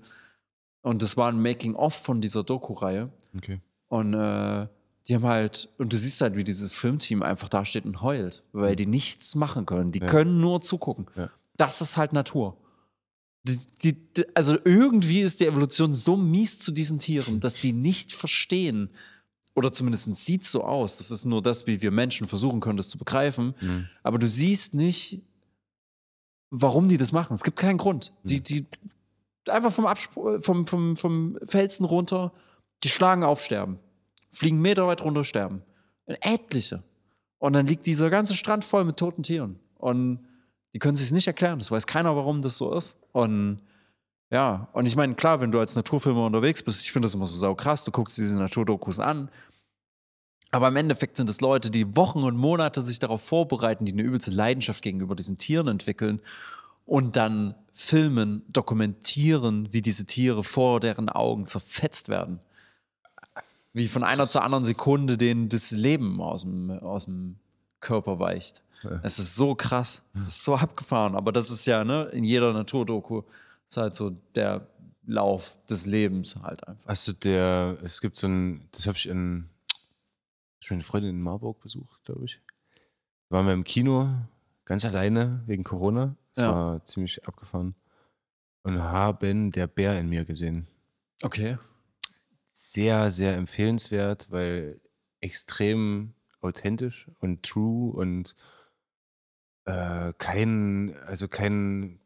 Und 0.81 1.01
das 1.01 1.15
war 1.15 1.31
ein 1.31 1.41
Making-of 1.41 1.93
von 1.93 2.19
dieser 2.19 2.43
Doku-Reihe. 2.43 3.09
Okay. 3.37 3.61
Und 3.87 4.13
äh, 4.13 4.67
die 5.07 5.15
haben 5.15 5.25
halt, 5.25 5.69
und 5.77 5.91
du 5.93 5.97
siehst 5.97 6.21
halt, 6.21 6.35
wie 6.35 6.43
dieses 6.43 6.73
Filmteam 6.73 7.23
einfach 7.23 7.49
da 7.49 7.65
steht 7.65 7.85
und 7.85 8.01
heult, 8.01 8.43
weil 8.53 8.75
die 8.75 8.85
nichts 8.85 9.35
machen 9.35 9.65
können. 9.65 9.91
Die 9.91 9.99
Ja. 9.99 10.05
können 10.05 10.39
nur 10.39 10.61
zugucken. 10.61 11.07
Ja. 11.15 11.29
Das 11.57 11.81
ist 11.81 11.97
halt 11.97 12.13
Natur. 12.13 12.57
Die, 13.43 13.57
die, 13.81 13.93
die, 14.13 14.25
also 14.35 14.57
irgendwie 14.63 15.21
ist 15.21 15.39
die 15.39 15.47
Evolution 15.47 15.93
so 15.95 16.15
mies 16.15 16.59
zu 16.59 16.71
diesen 16.71 16.99
Tieren, 16.99 17.39
dass 17.39 17.55
die 17.55 17.73
nicht 17.73 18.13
verstehen, 18.13 18.89
oder 19.55 19.73
zumindest 19.73 20.13
sieht 20.15 20.43
es 20.43 20.51
so 20.51 20.63
aus. 20.63 20.97
Das 20.97 21.11
ist 21.11 21.25
nur 21.25 21.41
das, 21.41 21.67
wie 21.67 21.81
wir 21.81 21.91
Menschen 21.91 22.27
versuchen 22.27 22.59
können, 22.61 22.77
das 22.77 22.87
zu 22.89 22.97
begreifen. 22.97 23.53
Mhm. 23.59 23.89
Aber 24.03 24.17
du 24.19 24.29
siehst 24.29 24.73
nicht, 24.75 25.21
warum 26.51 26.87
die 26.87 26.97
das 26.97 27.11
machen. 27.11 27.33
Es 27.33 27.43
gibt 27.43 27.57
keinen 27.57 27.77
Grund. 27.77 28.13
Die, 28.23 28.37
Mhm. 28.37 28.43
die 28.43 28.65
einfach 29.49 29.71
vom, 29.73 29.85
Abspr 29.87 30.39
vom, 30.39 30.67
vom, 30.67 30.95
vom 30.95 31.37
Felsen 31.45 31.85
runter, 31.85 32.31
die 32.83 32.89
schlagen 32.89 33.23
auf, 33.23 33.41
sterben. 33.41 33.79
Fliegen 34.31 34.61
Meter 34.61 34.87
weit 34.87 35.03
runter, 35.03 35.23
sterben. 35.23 35.61
Etliche. 36.05 36.83
Und 37.37 37.53
dann 37.53 37.67
liegt 37.67 37.85
dieser 37.85 38.09
ganze 38.09 38.33
Strand 38.33 38.65
voll 38.65 38.85
mit 38.85 38.97
toten 38.97 39.23
Tieren. 39.23 39.59
Und 39.77 40.19
die 40.73 40.79
können 40.79 40.95
sich 40.95 41.11
nicht 41.11 41.27
erklären. 41.27 41.59
Das 41.59 41.71
weiß 41.71 41.87
keiner, 41.87 42.15
warum 42.15 42.41
das 42.41 42.57
so 42.57 42.73
ist. 42.73 42.97
Und 43.11 43.61
ja, 44.29 44.69
und 44.73 44.85
ich 44.85 44.95
meine, 44.95 45.15
klar, 45.15 45.41
wenn 45.41 45.51
du 45.51 45.59
als 45.59 45.75
Naturfilmer 45.75 46.25
unterwegs 46.25 46.63
bist, 46.63 46.83
ich 46.83 46.91
finde 46.91 47.07
das 47.07 47.13
immer 47.13 47.25
so 47.25 47.37
sau 47.37 47.53
krass, 47.53 47.83
du 47.83 47.91
guckst 47.91 48.17
diese 48.17 48.37
Naturdokus 48.37 48.99
an. 48.99 49.29
Aber 50.51 50.69
im 50.69 50.75
Endeffekt 50.75 51.17
sind 51.17 51.29
es 51.29 51.41
Leute, 51.41 51.69
die 51.69 51.95
Wochen 51.95 52.23
und 52.23 52.37
Monate 52.37 52.81
sich 52.81 52.99
darauf 52.99 53.21
vorbereiten, 53.21 53.85
die 53.85 53.93
eine 53.93 54.01
übelste 54.01 54.31
Leidenschaft 54.31 54.81
gegenüber 54.81 55.15
diesen 55.15 55.37
Tieren 55.37 55.67
entwickeln 55.67 56.21
und 56.85 57.15
dann 57.15 57.55
filmen, 57.73 58.43
dokumentieren, 58.49 59.71
wie 59.71 59.81
diese 59.81 60.05
Tiere 60.05 60.43
vor 60.43 60.79
deren 60.79 61.09
Augen 61.09 61.45
zerfetzt 61.45 62.09
werden. 62.09 62.39
Wie 63.73 63.87
von 63.87 64.03
einer 64.03 64.25
zur 64.25 64.43
anderen 64.43 64.63
Sekunde 64.65 65.17
denen 65.17 65.49
das 65.49 65.71
Leben 65.71 66.21
aus 66.21 66.41
dem, 66.43 66.71
aus 66.71 67.05
dem 67.05 67.37
Körper 67.79 68.19
weicht. 68.19 68.61
Es 69.03 69.19
ist 69.19 69.35
so 69.35 69.53
krass, 69.53 70.01
es 70.13 70.21
ist 70.27 70.43
so 70.43 70.55
abgefahren, 70.55 71.15
aber 71.15 71.31
das 71.31 71.51
ist 71.51 71.67
ja, 71.67 71.83
ne, 71.83 72.05
in 72.13 72.23
jeder 72.23 72.51
Naturdoku 72.51 73.21
ist 73.69 73.77
halt 73.77 73.93
so 73.95 74.09
der 74.33 74.67
Lauf 75.05 75.55
des 75.69 75.85
Lebens 75.85 76.35
halt 76.35 76.67
einfach. 76.67 76.91
Du 77.05 77.13
der, 77.13 77.77
es 77.83 78.01
gibt 78.01 78.17
so 78.17 78.27
ein, 78.27 78.67
das 78.71 78.87
habe 78.87 78.97
ich 78.97 79.07
in, 79.07 79.49
ich 80.59 80.67
habe 80.67 80.75
eine 80.75 80.83
Freundin 80.83 81.11
in 81.11 81.21
Marburg 81.21 81.61
besucht, 81.61 82.03
glaube 82.05 82.25
ich. 82.25 82.39
Da 83.29 83.37
waren 83.37 83.45
wir 83.45 83.53
im 83.53 83.63
Kino, 83.63 84.09
ganz 84.65 84.83
alleine, 84.83 85.43
wegen 85.45 85.63
Corona. 85.63 86.15
Das 86.33 86.43
Ja. 86.45 86.51
war 86.51 86.85
ziemlich 86.85 87.27
abgefahren. 87.27 87.75
Und 88.63 88.81
haben 88.81 89.51
der 89.51 89.67
Bär 89.67 89.99
in 89.99 90.09
mir 90.09 90.25
gesehen. 90.25 90.67
Okay. 91.23 91.57
Sehr, 92.51 93.09
sehr 93.11 93.35
empfehlenswert, 93.35 94.29
weil 94.29 94.81
extrem 95.21 96.13
authentisch 96.41 97.09
und 97.19 97.43
true 97.43 97.93
und 97.93 98.35
äh, 99.65 100.13
kein, 100.17 100.95
also 101.05 101.27
kein, 101.27 101.99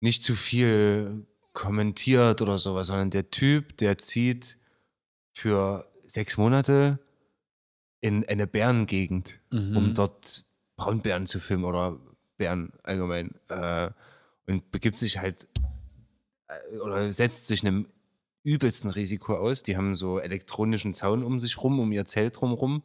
nicht 0.00 0.22
zu 0.22 0.34
viel 0.34 1.26
kommentiert 1.52 2.42
oder 2.42 2.58
sowas, 2.58 2.88
sondern 2.88 3.10
der 3.10 3.30
Typ, 3.30 3.76
der 3.78 3.98
zieht 3.98 4.58
für 5.32 5.90
sechs 6.06 6.36
Monate 6.36 6.98
in 8.00 8.28
eine 8.28 8.46
Bärengegend, 8.46 9.40
Mhm. 9.50 9.76
um 9.76 9.94
dort 9.94 10.44
Braunbären 10.76 11.26
zu 11.26 11.40
filmen 11.40 11.64
oder 11.64 11.98
Bären 12.36 12.72
allgemein. 12.82 13.34
Äh, 13.48 13.90
und 14.46 14.70
begibt 14.70 14.98
sich 14.98 15.18
halt 15.18 15.46
äh, 16.48 16.76
oder 16.78 17.10
setzt 17.12 17.46
sich 17.46 17.64
einem 17.64 17.88
übelsten 18.44 18.90
Risiko 18.90 19.36
aus. 19.36 19.62
Die 19.64 19.76
haben 19.76 19.94
so 19.94 20.20
elektronischen 20.20 20.94
Zaun 20.94 21.24
um 21.24 21.40
sich 21.40 21.58
rum, 21.62 21.80
um 21.80 21.90
ihr 21.90 22.06
Zelt 22.06 22.40
drumrum 22.40 22.84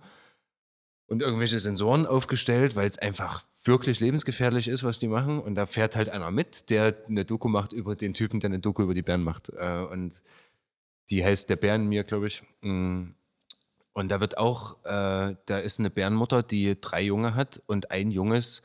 und 1.07 1.21
irgendwelche 1.21 1.59
Sensoren 1.59 2.05
aufgestellt, 2.05 2.75
weil 2.75 2.87
es 2.87 2.97
einfach 2.97 3.43
wirklich 3.63 3.99
lebensgefährlich 3.99 4.67
ist, 4.67 4.83
was 4.83 4.99
die 4.99 5.07
machen. 5.07 5.39
Und 5.39 5.55
da 5.55 5.65
fährt 5.65 5.95
halt 5.95 6.09
einer 6.09 6.31
mit, 6.31 6.69
der 6.69 6.95
eine 7.07 7.25
Doku 7.25 7.49
macht 7.49 7.73
über 7.73 7.95
den 7.95 8.13
Typen, 8.13 8.39
der 8.39 8.49
eine 8.49 8.59
Doku 8.59 8.83
über 8.83 8.93
die 8.93 9.01
Bären 9.01 9.23
macht. 9.23 9.49
Äh, 9.49 9.85
Und 9.91 10.21
die 11.09 11.23
heißt 11.23 11.49
Der 11.49 11.55
Bär 11.55 11.77
mir, 11.77 12.03
glaube 12.03 12.27
ich. 12.27 12.43
Mm. 12.61 13.09
Und 13.93 14.09
da 14.09 14.19
wird 14.21 14.37
auch, 14.37 14.77
äh, 14.85 15.35
da 15.45 15.57
ist 15.59 15.79
eine 15.79 15.89
Bärenmutter, 15.89 16.43
die 16.43 16.79
drei 16.79 17.01
Junge 17.01 17.35
hat 17.35 17.61
und 17.65 17.91
ein 17.91 18.11
Junges 18.11 18.61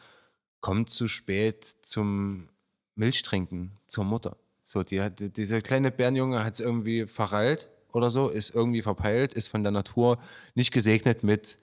kommt 0.61 0.91
zu 0.91 1.09
spät 1.09 1.65
zum 1.83 2.51
Milchtrinken 2.95 3.79
zur 3.87 4.05
Mutter. 4.05 4.37
So, 4.65 4.83
die 4.83 5.01
hat, 5.01 5.37
dieser 5.37 5.61
kleine 5.61 5.91
Bärenjunge 5.91 6.43
hat 6.43 6.55
es 6.55 6.61
irgendwie 6.61 7.07
verrallt 7.07 7.71
oder 7.93 8.11
so, 8.11 8.29
ist 8.29 8.55
irgendwie 8.55 8.83
verpeilt, 8.83 9.35
ist 9.35 9.49
von 9.49 9.63
der 9.63 9.73
Natur 9.73 10.19
nicht 10.55 10.73
gesegnet 10.73 11.23
mit 11.23 11.59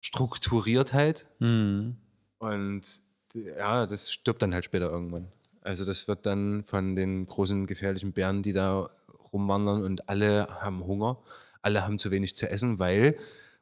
Strukturiertheit. 0.00 1.26
Mhm. 1.38 1.96
Und 2.38 3.02
ja, 3.34 3.86
das 3.86 4.10
stirbt 4.10 4.42
dann 4.42 4.54
halt 4.54 4.64
später 4.64 4.90
irgendwann. 4.90 5.28
Also 5.60 5.84
das 5.84 6.08
wird 6.08 6.26
dann 6.26 6.64
von 6.64 6.96
den 6.96 7.26
großen 7.26 7.66
gefährlichen 7.66 8.12
Bären, 8.12 8.42
die 8.42 8.52
da 8.52 8.90
rumwandern 9.32 9.82
und 9.82 10.08
alle 10.08 10.46
haben 10.60 10.84
Hunger, 10.84 11.18
alle 11.62 11.84
haben 11.84 11.98
zu 11.98 12.10
wenig 12.10 12.36
zu 12.36 12.48
essen, 12.48 12.78
weil, 12.78 13.18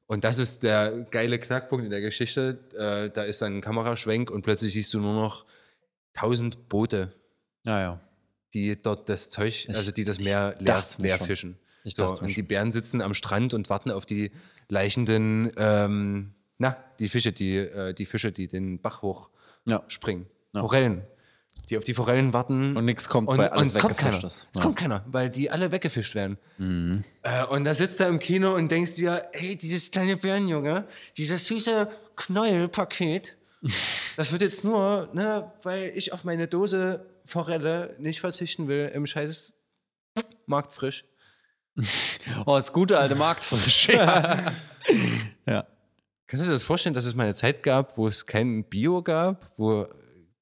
und 0.06 0.24
das 0.24 0.38
ist 0.38 0.62
der 0.62 1.06
geile 1.10 1.38
Knackpunkt 1.38 1.84
in 1.84 1.90
der 1.90 2.00
Geschichte, 2.00 2.58
äh, 2.76 3.10
da 3.10 3.22
ist 3.22 3.40
dann 3.40 3.58
ein 3.58 3.60
Kameraschwenk 3.60 4.30
und 4.30 4.42
plötzlich 4.42 4.74
siehst 4.74 4.92
du 4.94 5.00
nur 5.00 5.14
noch 5.14 5.46
tausend 6.12 6.68
Boote, 6.68 7.12
Ja, 7.64 7.80
ja. 7.80 8.00
Die 8.54 8.80
dort 8.80 9.08
das 9.08 9.30
Zeug, 9.30 9.66
Ich- 9.68 9.68
also 9.68 9.90
die 9.92 10.04
das 10.04 10.18
ich 10.18 10.24
Meer 10.24 10.54
leer, 10.58 10.84
mir 10.98 11.04
leer 11.06 11.18
schon. 11.18 11.26
fischen. 11.26 11.58
Ich 11.84 11.94
So, 11.96 12.10
und 12.10 12.36
die. 12.36 12.42
Bären 12.42 12.70
sitzen 12.70 13.00
am 13.00 13.12
Strand 13.14 13.54
und 13.54 13.68
warten 13.68 13.90
auf 13.90 14.06
die 14.06 14.30
leichenden, 14.68 15.50
ähm, 15.56 16.32
na, 16.58 16.76
die 17.00 17.08
Fische, 17.08 17.32
die, 17.32 17.56
äh, 17.56 17.92
die 17.92 18.06
Fische, 18.06 18.30
die 18.30 18.46
den 18.48 18.80
Bach 18.80 19.02
hoch 19.02 19.30
Ja. 19.64 19.82
springen. 19.88 20.26
Ja. 20.54 20.60
Forellen. 20.60 21.02
Die 21.70 21.76
auf 21.78 21.84
die 21.84 21.94
Forellen 21.94 22.32
warten. 22.32 22.76
Und 22.76 22.84
nichts 22.84 23.08
kommt, 23.08 23.28
und, 23.28 23.38
weil 23.38 23.48
und 23.48 23.54
alles 23.58 23.76
es 23.76 23.82
kommt 23.82 23.96
keiner. 23.96 24.16
ist. 24.18 24.24
Es 24.24 24.46
Ja. 24.56 24.62
kommt 24.62 24.76
keiner, 24.76 25.04
weil 25.06 25.30
die 25.30 25.50
alle 25.50 25.72
weggefischt 25.72 26.14
werden. 26.14 26.38
Mhm. 26.58 27.04
Äh, 27.22 27.44
und 27.46 27.64
da 27.64 27.74
sitzt 27.74 28.00
er 28.00 28.08
im 28.08 28.18
Kino 28.18 28.54
und 28.54 28.70
denkst 28.70 28.94
dir, 28.94 29.26
hey, 29.32 29.56
dieses 29.56 29.90
kleine 29.90 30.16
Bärenjunge, 30.16 30.86
dieses 31.16 31.46
süße 31.46 31.88
Knäuelpaket, 32.16 33.36
das 34.16 34.32
wird 34.32 34.42
jetzt 34.42 34.64
nur, 34.64 35.08
ne, 35.12 35.52
weil 35.62 35.92
ich 35.94 36.12
auf 36.12 36.24
meine 36.24 36.48
Dose 36.48 37.06
Forelle 37.24 37.94
nicht 37.98 38.20
verzichten 38.20 38.68
will, 38.68 38.90
im 38.94 39.06
scheiß 39.06 39.52
Marktfrisch. 40.46 41.04
Oh, 42.46 42.54
das 42.56 42.72
gute 42.72 42.98
alte 42.98 43.14
Marktfrisch. 43.14 43.88
ja. 43.88 44.52
ja. 45.46 45.66
Kannst 46.26 46.44
du 46.44 46.48
dir 46.48 46.52
das 46.52 46.64
vorstellen, 46.64 46.94
dass 46.94 47.04
es 47.04 47.14
mal 47.14 47.24
eine 47.24 47.34
Zeit 47.34 47.62
gab, 47.62 47.96
wo 47.98 48.06
es 48.06 48.26
kein 48.26 48.64
Bio 48.64 49.02
gab, 49.02 49.52
wo 49.56 49.88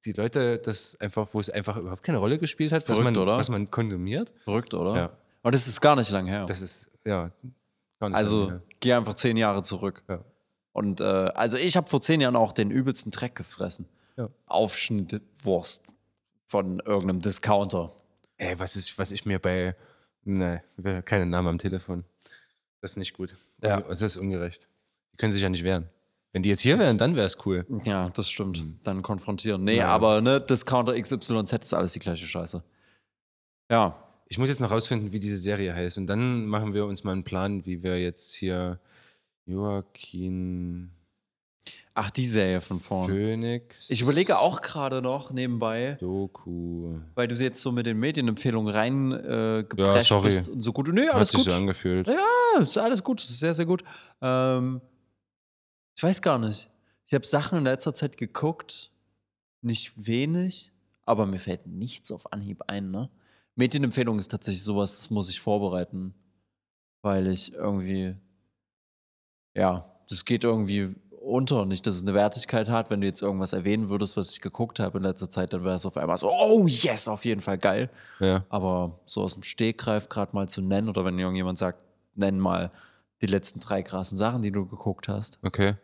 die 0.05 0.13
Leute 0.13 0.59
das 0.59 1.01
einfach, 1.01 1.29
wo 1.33 1.41
es 1.41 1.51
einfach 1.51 1.77
überhaupt 1.77 2.03
keine 2.03 2.19
Rolle 2.19 2.39
gespielt 2.39 2.73
hat, 2.73 2.89
was, 2.89 2.97
Verrückt, 2.97 3.17
man, 3.17 3.23
oder? 3.23 3.37
was 3.37 3.49
man 3.49 3.71
konsumiert? 3.71 4.33
Verrückt, 4.45 4.75
oder? 4.75 4.97
Ja. 4.97 5.11
Aber 5.43 5.53
das 5.53 5.67
ist 5.67 5.81
gar 5.81 5.97
nicht 5.97 6.11
lang 6.11 6.27
her. 6.27 6.45
Das 6.47 6.61
ist, 6.61 6.91
ja, 7.05 7.31
gar 7.99 8.09
nicht 8.09 8.17
also 8.17 8.61
geh 8.81 8.93
einfach 8.93 9.15
zehn 9.15 9.37
Jahre 9.37 9.63
zurück. 9.63 10.03
her. 10.07 10.25
Und 10.73 11.01
äh, 11.01 11.05
also 11.05 11.57
ich 11.57 11.77
habe 11.77 11.89
vor 11.89 12.01
zehn 12.03 12.21
Jahren 12.21 12.37
auch 12.37 12.53
den 12.53 12.71
übelsten 12.71 13.11
Dreck 13.11 13.35
gefressen. 13.35 13.89
Ja. 14.17 14.29
Aufschnittwurst 14.47 15.85
von 16.51 16.81
irgendeinem 16.81 17.21
Discounter. 17.21 17.93
Ey, 18.37 18.59
was, 18.59 18.75
ist, 18.75 18.99
was 18.99 19.13
ich 19.13 19.25
mir 19.25 19.39
bei. 19.39 19.77
Ne, 20.25 20.63
keine 21.05 21.25
Namen 21.27 21.47
am 21.49 21.59
Telefon. 21.59 22.05
Das 22.81 22.93
ist 22.93 22.97
nicht 22.97 23.15
gut. 23.17 23.37
Ja. 23.63 23.81
Das 23.83 24.03
ist 24.03 24.17
ungerecht. 24.17 24.67
Die 25.13 25.17
können 25.17 25.33
sich 25.33 25.43
ja 25.43 25.49
nicht 25.49 25.63
wehren. 25.65 25.89
Wenn 26.33 26.43
die 26.43 26.49
jetzt 26.49 26.61
hier 26.61 26.79
wären, 26.79 26.99
dann 26.99 27.15
wäre 27.15 27.27
es 27.27 27.39
cool. 27.47 27.65
Ja, 27.85 28.09
das 28.11 28.29
stimmt. 28.31 28.65
Dann 28.83 29.03
konfrontieren. 29.03 29.63
Nee, 29.65 29.79
Ja. 29.79 29.89
aber 29.89 30.21
ne, 30.21 30.41
Discounter 30.41 31.01
XYZ 31.01 31.53
ist 31.63 31.75
alles 31.75 31.93
die 31.93 31.99
gleiche 32.01 32.27
Scheiße. 32.27 32.63
Ja. 33.71 34.07
Ich 34.27 34.39
muss 34.39 34.49
jetzt 34.49 34.61
noch 34.61 34.71
rausfinden, 34.71 35.13
wie 35.13 35.21
diese 35.21 35.37
Serie 35.37 35.75
heißt. 35.75 35.99
Und 35.99 36.07
dann 36.09 36.47
machen 36.47 36.75
wir 36.75 36.85
uns 36.87 37.05
mal 37.05 37.13
einen 37.13 37.25
Plan, 37.25 37.65
wie 37.67 37.83
wir 37.83 38.01
jetzt 38.01 38.33
hier 38.33 38.79
Joaquin 39.47 40.91
Ach, 41.95 42.11
die 42.11 42.27
Serie 42.27 42.61
von 42.61 42.81
vorn. 42.81 43.11
Phoenix. 43.11 43.91
Ich 43.91 44.01
überlege 44.01 44.39
auch 44.39 44.61
gerade 44.63 45.03
noch 45.03 45.33
nebenbei, 45.33 45.97
Doku. 46.01 47.01
weil 47.15 47.29
du 47.29 47.35
jetzt 47.35 47.61
so 47.61 47.73
mit 47.73 47.85
den 47.85 47.99
Medienempfehlungen 47.99 48.73
rein 48.73 49.13
äh, 49.13 49.65
Ja, 49.77 50.21
bist 50.21 50.49
und 50.49 50.63
so 50.63 50.73
gut. 50.73 50.89
Hat 50.89 51.15
alles 51.15 51.31
sich 51.31 51.41
gut. 51.41 51.51
so 51.51 51.57
angefühlt. 51.57 52.07
Ja, 52.07 52.63
ist 52.63 52.79
alles 52.79 53.03
gut, 53.03 53.21
ist 53.23 53.39
sehr, 53.39 53.55
sehr 53.55 53.67
gut. 53.67 53.83
Ähm, 54.23 54.81
ich 55.97 56.03
weiß 56.03 56.23
gar 56.23 56.39
nicht. 56.39 56.71
Ich 57.07 57.13
habe 57.13 57.27
Sachen 57.27 57.59
in 57.59 57.65
letzter 57.65 57.93
Zeit 57.93 58.17
geguckt, 58.17 58.93
nicht 59.61 59.93
wenig, 60.07 60.71
aber 61.03 61.27
mir 61.27 61.41
fällt 61.41 61.67
nichts 61.67 62.13
auf 62.13 62.33
Anhieb 62.33 62.63
ein. 62.69 62.93
Ne? 62.93 63.11
Medienempfehlung 63.57 64.19
ist 64.21 64.29
tatsächlich 64.31 64.63
sowas, 64.63 64.97
das 64.97 65.11
muss 65.11 65.29
ich 65.29 65.41
vorbereiten, 65.41 66.15
weil 67.03 67.27
ich 67.27 67.53
irgendwie, 67.53 68.15
ja, 69.55 69.93
das 70.09 70.25
geht 70.25 70.45
irgendwie 70.45 70.95
unter. 71.21 71.65
Nicht, 71.67 71.87
dass 71.87 71.97
es 71.97 72.03
eine 72.03 72.15
Wertigkeit 72.15 72.69
hat. 72.69 72.91
Wenn 72.91 73.01
du 73.01 73.07
jetzt 73.07 73.23
irgendwas 73.23 73.53
erwähnen 73.53 73.89
würdest, 73.89 74.17
was 74.17 74.33
ich 74.33 74.41
geguckt 74.41 74.81
habe 74.81 74.99
in 74.99 75.05
letzter 75.05 75.31
Zeit, 75.31 75.53
dann 75.53 75.65
wäre 75.65 75.77
es 75.77 75.87
auf 75.87 75.97
einmal 75.97 76.19
so, 76.19 76.31
oh 76.31 76.67
yes, 76.67 77.09
auf 77.09 77.25
jeden 77.25 77.43
Fall 77.43 77.59
geil. 77.59 77.91
Ja. 78.19 78.45
Aber 78.49 78.99
so 79.07 79.23
aus 79.23 79.35
dem 79.35 79.43
Stegreif 79.43 80.09
gerade 80.09 80.35
mal 80.35 80.49
zu 80.49 80.63
nennen 80.63 80.89
oder 80.89 81.05
wenn 81.05 81.19
irgendjemand 81.19 81.59
sagt, 81.59 81.79
nenn 82.15 82.39
mal 82.39 82.71
die 83.21 83.27
letzten 83.27 83.61
drei 83.61 83.83
krassen 83.83 84.17
Sachen, 84.17 84.43
die 84.43 84.51
du 84.51 84.67
geguckt 84.67 85.09
hast. 85.09 85.39
Okay. 85.43 85.75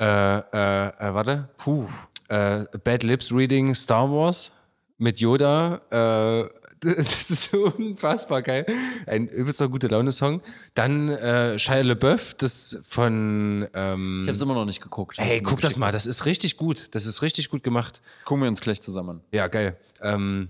Äh, 0.00 0.38
äh, 0.38 0.88
äh, 0.88 1.14
warte. 1.14 1.48
Puh. 1.58 1.86
Äh, 2.28 2.64
Bad 2.82 3.02
Lips 3.02 3.32
Reading 3.32 3.74
Star 3.74 4.10
Wars 4.10 4.52
mit 4.98 5.20
Yoda. 5.20 5.80
Äh, 5.90 6.48
das 6.96 7.30
ist 7.30 7.50
so 7.50 7.66
unfassbar 7.66 8.42
geil. 8.42 8.66
Ein 9.06 9.28
übelster 9.28 9.68
gute 9.68 9.88
Laune-Song. 9.88 10.40
Dann 10.74 11.08
äh, 11.08 11.58
Shia 11.58 11.80
LaBeouf, 11.82 12.34
das 12.34 12.78
von. 12.84 13.66
Ähm, 13.74 14.20
Ich 14.22 14.28
habe 14.28 14.36
es 14.36 14.42
immer 14.42 14.54
noch 14.54 14.64
nicht 14.64 14.80
geguckt. 14.82 15.18
Ey, 15.18 15.40
guck 15.42 15.60
das 15.60 15.76
mal, 15.76 15.92
das 15.92 16.06
ist 16.06 16.26
richtig 16.26 16.56
gut. 16.56 16.94
Das 16.94 17.06
ist 17.06 17.22
richtig 17.22 17.50
gut 17.50 17.62
gemacht. 17.62 18.00
Das 18.18 18.24
gucken 18.24 18.42
wir 18.42 18.48
uns 18.48 18.60
gleich 18.60 18.80
zusammen. 18.82 19.20
Ja, 19.32 19.46
geil. 19.48 19.76
Ähm, 20.00 20.48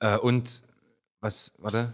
äh, 0.00 0.16
und 0.16 0.62
was, 1.20 1.52
warte? 1.58 1.92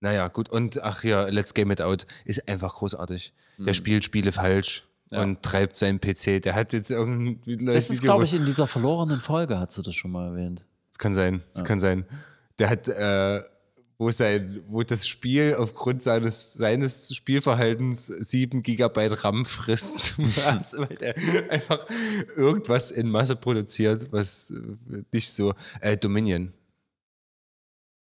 Naja, 0.00 0.28
gut. 0.28 0.48
Und 0.50 0.82
ach 0.82 1.04
ja, 1.04 1.26
Let's 1.28 1.54
Game 1.54 1.70
It 1.70 1.80
Out 1.80 2.06
ist 2.24 2.48
einfach 2.48 2.74
großartig. 2.74 3.32
Der 3.58 3.72
spielt 3.74 4.04
Spiele 4.04 4.32
falsch 4.32 4.84
Mhm. 5.10 5.16
Ja. 5.16 5.22
und 5.22 5.42
treibt 5.42 5.76
seinen 5.76 6.00
PC. 6.00 6.40
Der 6.42 6.54
hat 6.54 6.72
jetzt 6.72 6.90
irgendwie. 6.90 7.56
Das 7.64 7.90
ist, 7.90 8.02
glaube 8.02 8.24
ich, 8.24 8.32
in 8.34 8.46
dieser 8.46 8.66
verlorenen 8.66 9.20
Folge, 9.20 9.58
hat 9.60 9.70
sie 9.70 9.82
das 9.82 9.94
schon 9.94 10.10
mal 10.10 10.28
erwähnt. 10.28 10.64
Das 10.88 10.98
kann 10.98 11.12
sein. 11.12 11.42
Das 11.52 11.62
kann 11.62 11.78
sein. 11.78 12.04
Der 12.58 12.70
hat, 12.70 12.88
äh, 12.88 13.42
wo, 13.98 14.10
sein, 14.10 14.62
wo 14.68 14.82
das 14.82 15.06
Spiel 15.06 15.54
aufgrund 15.58 16.02
seines, 16.02 16.52
seines 16.52 17.14
Spielverhaltens 17.14 18.06
7 18.06 18.62
Gigabyte 18.62 19.24
RAM 19.24 19.44
frisst. 19.44 20.18
Weil 20.18 20.96
der 20.96 21.16
einfach 21.50 21.88
irgendwas 22.36 22.90
in 22.90 23.10
Masse 23.10 23.36
produziert, 23.36 24.12
was 24.12 24.50
äh, 24.50 25.02
nicht 25.12 25.30
so. 25.30 25.54
Äh, 25.80 25.96
Dominion. 25.96 26.52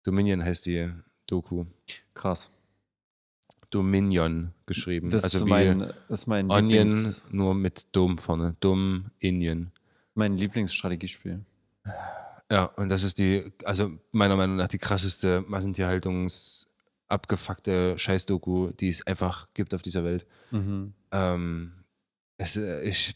Dominion 0.03 0.43
heißt 0.43 0.65
die 0.65 0.89
Doku. 1.25 1.65
Krass. 2.13 2.51
Dominion 3.69 4.53
geschrieben. 4.65 5.09
Das 5.09 5.25
also 5.25 5.39
ist 5.39 5.45
mein, 5.45 5.79
das 5.79 6.21
ist 6.21 6.27
mein, 6.27 6.49
Onion, 6.49 6.87
Lieblings, 6.87 7.27
nur 7.31 7.53
mit 7.53 7.87
Dom 7.91 8.17
vorne. 8.17 8.55
Dominion. 8.59 9.71
mein 10.13 10.37
Lieblingsstrategiespiel. 10.37 11.41
Ja, 12.51 12.65
und 12.65 12.89
das 12.89 13.03
ist 13.03 13.19
die, 13.19 13.51
also 13.65 13.91
meiner 14.11 14.35
Meinung 14.37 14.55
nach 14.55 14.69
die 14.69 14.77
krasseste 14.77 15.41
Massentierhaltungs 15.47 16.69
abgefuckte 17.09 17.97
Scheißdoku, 17.97 18.71
die 18.71 18.89
es 18.89 19.05
einfach 19.05 19.47
gibt 19.53 19.73
auf 19.73 19.81
dieser 19.81 20.03
Welt. 20.03 20.25
Mhm. 20.51 20.93
Ähm, 21.11 21.73
es, 22.37 22.55
äh, 22.57 22.81
ich, 22.83 23.15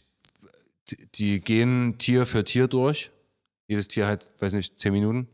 die- 0.89 1.07
die 1.13 1.39
gehen 1.41 1.97
Tier 1.97 2.25
für 2.25 2.43
Tier 2.43 2.67
durch. 2.67 3.11
Jedes 3.67 3.87
Tier 3.87 4.07
hat, 4.07 4.27
weiß 4.41 4.53
nicht, 4.53 4.79
zehn 4.79 4.91
Minuten. 4.93 5.27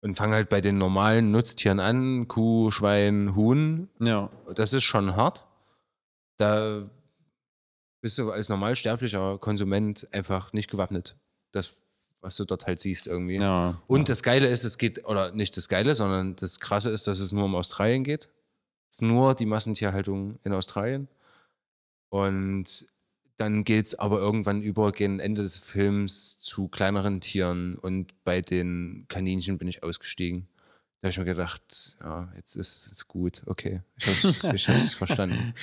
Und 0.00 0.16
fangen 0.16 0.32
halt 0.34 0.48
bei 0.48 0.60
den 0.60 0.78
normalen 0.78 1.30
Nutztieren 1.30 1.78
an. 1.78 2.26
Kuh, 2.26 2.72
Schwein, 2.72 3.36
Huhn. 3.36 3.88
Ja. 4.00 4.30
Das 4.56 4.72
ist 4.72 4.82
schon 4.82 5.14
hart. 5.14 5.46
Da 6.38 6.90
bist 8.00 8.18
du 8.18 8.32
als 8.32 8.48
normalsterblicher 8.48 9.38
Konsument 9.38 10.08
einfach 10.12 10.52
nicht 10.52 10.68
gewappnet. 10.70 11.16
Das, 11.52 11.76
was 12.22 12.36
du 12.36 12.44
dort 12.44 12.66
halt 12.66 12.80
siehst 12.80 13.06
irgendwie. 13.06 13.36
ja. 13.36 13.82
Und 13.86 14.08
das 14.08 14.22
Geile 14.22 14.46
ist, 14.46 14.64
es 14.64 14.78
geht, 14.78 15.04
oder 15.04 15.32
nicht 15.32 15.56
das 15.56 15.68
Geile, 15.68 15.94
sondern 15.94 16.36
das 16.36 16.60
Krasse 16.60 16.90
ist, 16.90 17.06
dass 17.06 17.18
es 17.18 17.32
nur 17.32 17.44
um 17.44 17.54
Australien 17.54 18.04
geht. 18.04 18.30
Es 18.88 18.96
ist 18.96 19.02
nur 19.02 19.34
die 19.34 19.46
Massentierhaltung 19.46 20.38
in 20.44 20.52
Australien. 20.52 21.08
Und 22.08 22.86
dann 23.38 23.64
geht 23.64 23.88
es 23.88 23.94
aber 23.94 24.20
irgendwann 24.20 24.62
über 24.62 24.92
gegen 24.92 25.18
Ende 25.18 25.42
des 25.42 25.58
Films 25.58 26.38
zu 26.38 26.68
kleineren 26.68 27.20
Tieren 27.20 27.76
und 27.76 28.12
bei 28.24 28.40
den 28.40 29.06
Kaninchen 29.08 29.58
bin 29.58 29.66
ich 29.66 29.82
ausgestiegen. 29.82 30.46
Da 31.00 31.06
habe 31.06 31.10
ich 31.10 31.18
mir 31.18 31.24
gedacht, 31.24 31.96
ja, 32.00 32.32
jetzt 32.36 32.54
ist 32.54 32.92
es 32.92 33.08
gut, 33.08 33.42
okay. 33.46 33.82
Ich 33.96 34.44
habe 34.44 34.56
hab's 34.56 34.94
verstanden. 34.94 35.54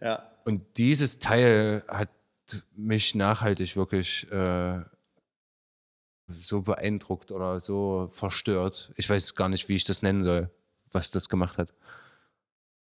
ja. 0.00 0.30
Und 0.46 0.62
dieses 0.78 1.18
Teil 1.18 1.82
hat 1.88 2.08
mich 2.74 3.14
nachhaltig 3.14 3.76
wirklich 3.76 4.30
äh, 4.30 4.80
so 6.28 6.62
beeindruckt 6.62 7.30
oder 7.30 7.60
so 7.60 8.08
verstört. 8.10 8.92
Ich 8.96 9.08
weiß 9.08 9.34
gar 9.34 9.48
nicht, 9.48 9.68
wie 9.68 9.76
ich 9.76 9.84
das 9.84 10.02
nennen 10.02 10.22
soll, 10.24 10.50
was 10.92 11.10
das 11.10 11.28
gemacht 11.28 11.58
hat. 11.58 11.72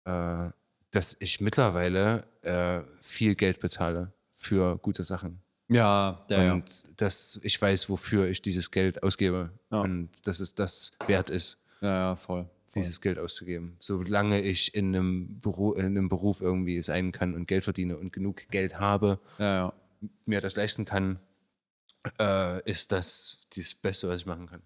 Äh, 0.06 0.52
dass 0.92 1.16
ich 1.20 1.42
mittlerweile 1.42 2.26
äh, 2.44 2.82
viel 3.02 3.36
Geld 3.36 3.60
bezahle 3.60 4.14
für 4.36 4.78
gute 4.78 5.04
Sachen. 5.04 5.40
Ja, 5.70 6.24
ja, 6.30 6.44
ja. 6.44 6.54
Und 6.54 6.84
dass 7.02 7.40
ich 7.42 7.60
weiß, 7.60 7.90
wofür 7.90 8.28
ich 8.28 8.42
dieses 8.42 8.70
Geld 8.70 9.02
ausgebe. 9.02 9.50
Ja. 9.72 9.82
Und 9.82 10.10
dass 10.26 10.40
es 10.40 10.54
das 10.54 10.92
wert 11.08 11.30
ist, 11.32 11.58
Ja, 11.82 11.88
ja, 11.90 12.16
voll. 12.16 12.44
voll. 12.68 12.82
dieses 12.84 13.02
Geld 13.02 13.18
auszugeben. 13.18 13.78
Solange 13.80 14.42
ich 14.42 14.76
in 14.76 14.96
einem, 14.96 15.40
Beruf, 15.42 15.78
in 15.78 15.86
einem 15.86 16.10
Beruf 16.10 16.42
irgendwie 16.42 16.82
sein 16.84 17.12
kann 17.12 17.34
und 17.34 17.48
Geld 17.48 17.64
verdiene 17.64 17.98
und 17.98 18.12
genug 18.14 18.48
Geld 18.50 18.80
habe, 18.80 19.20
Ja, 19.40 19.56
ja. 19.56 19.74
mir 20.26 20.42
das 20.42 20.56
leisten 20.58 20.86
kann, 20.86 21.18
äh, 22.20 22.70
ist 22.70 22.92
das 22.92 23.40
das 23.56 23.74
Beste, 23.76 24.10
was 24.10 24.22
ich 24.22 24.26
machen 24.26 24.48
kann. 24.48 24.62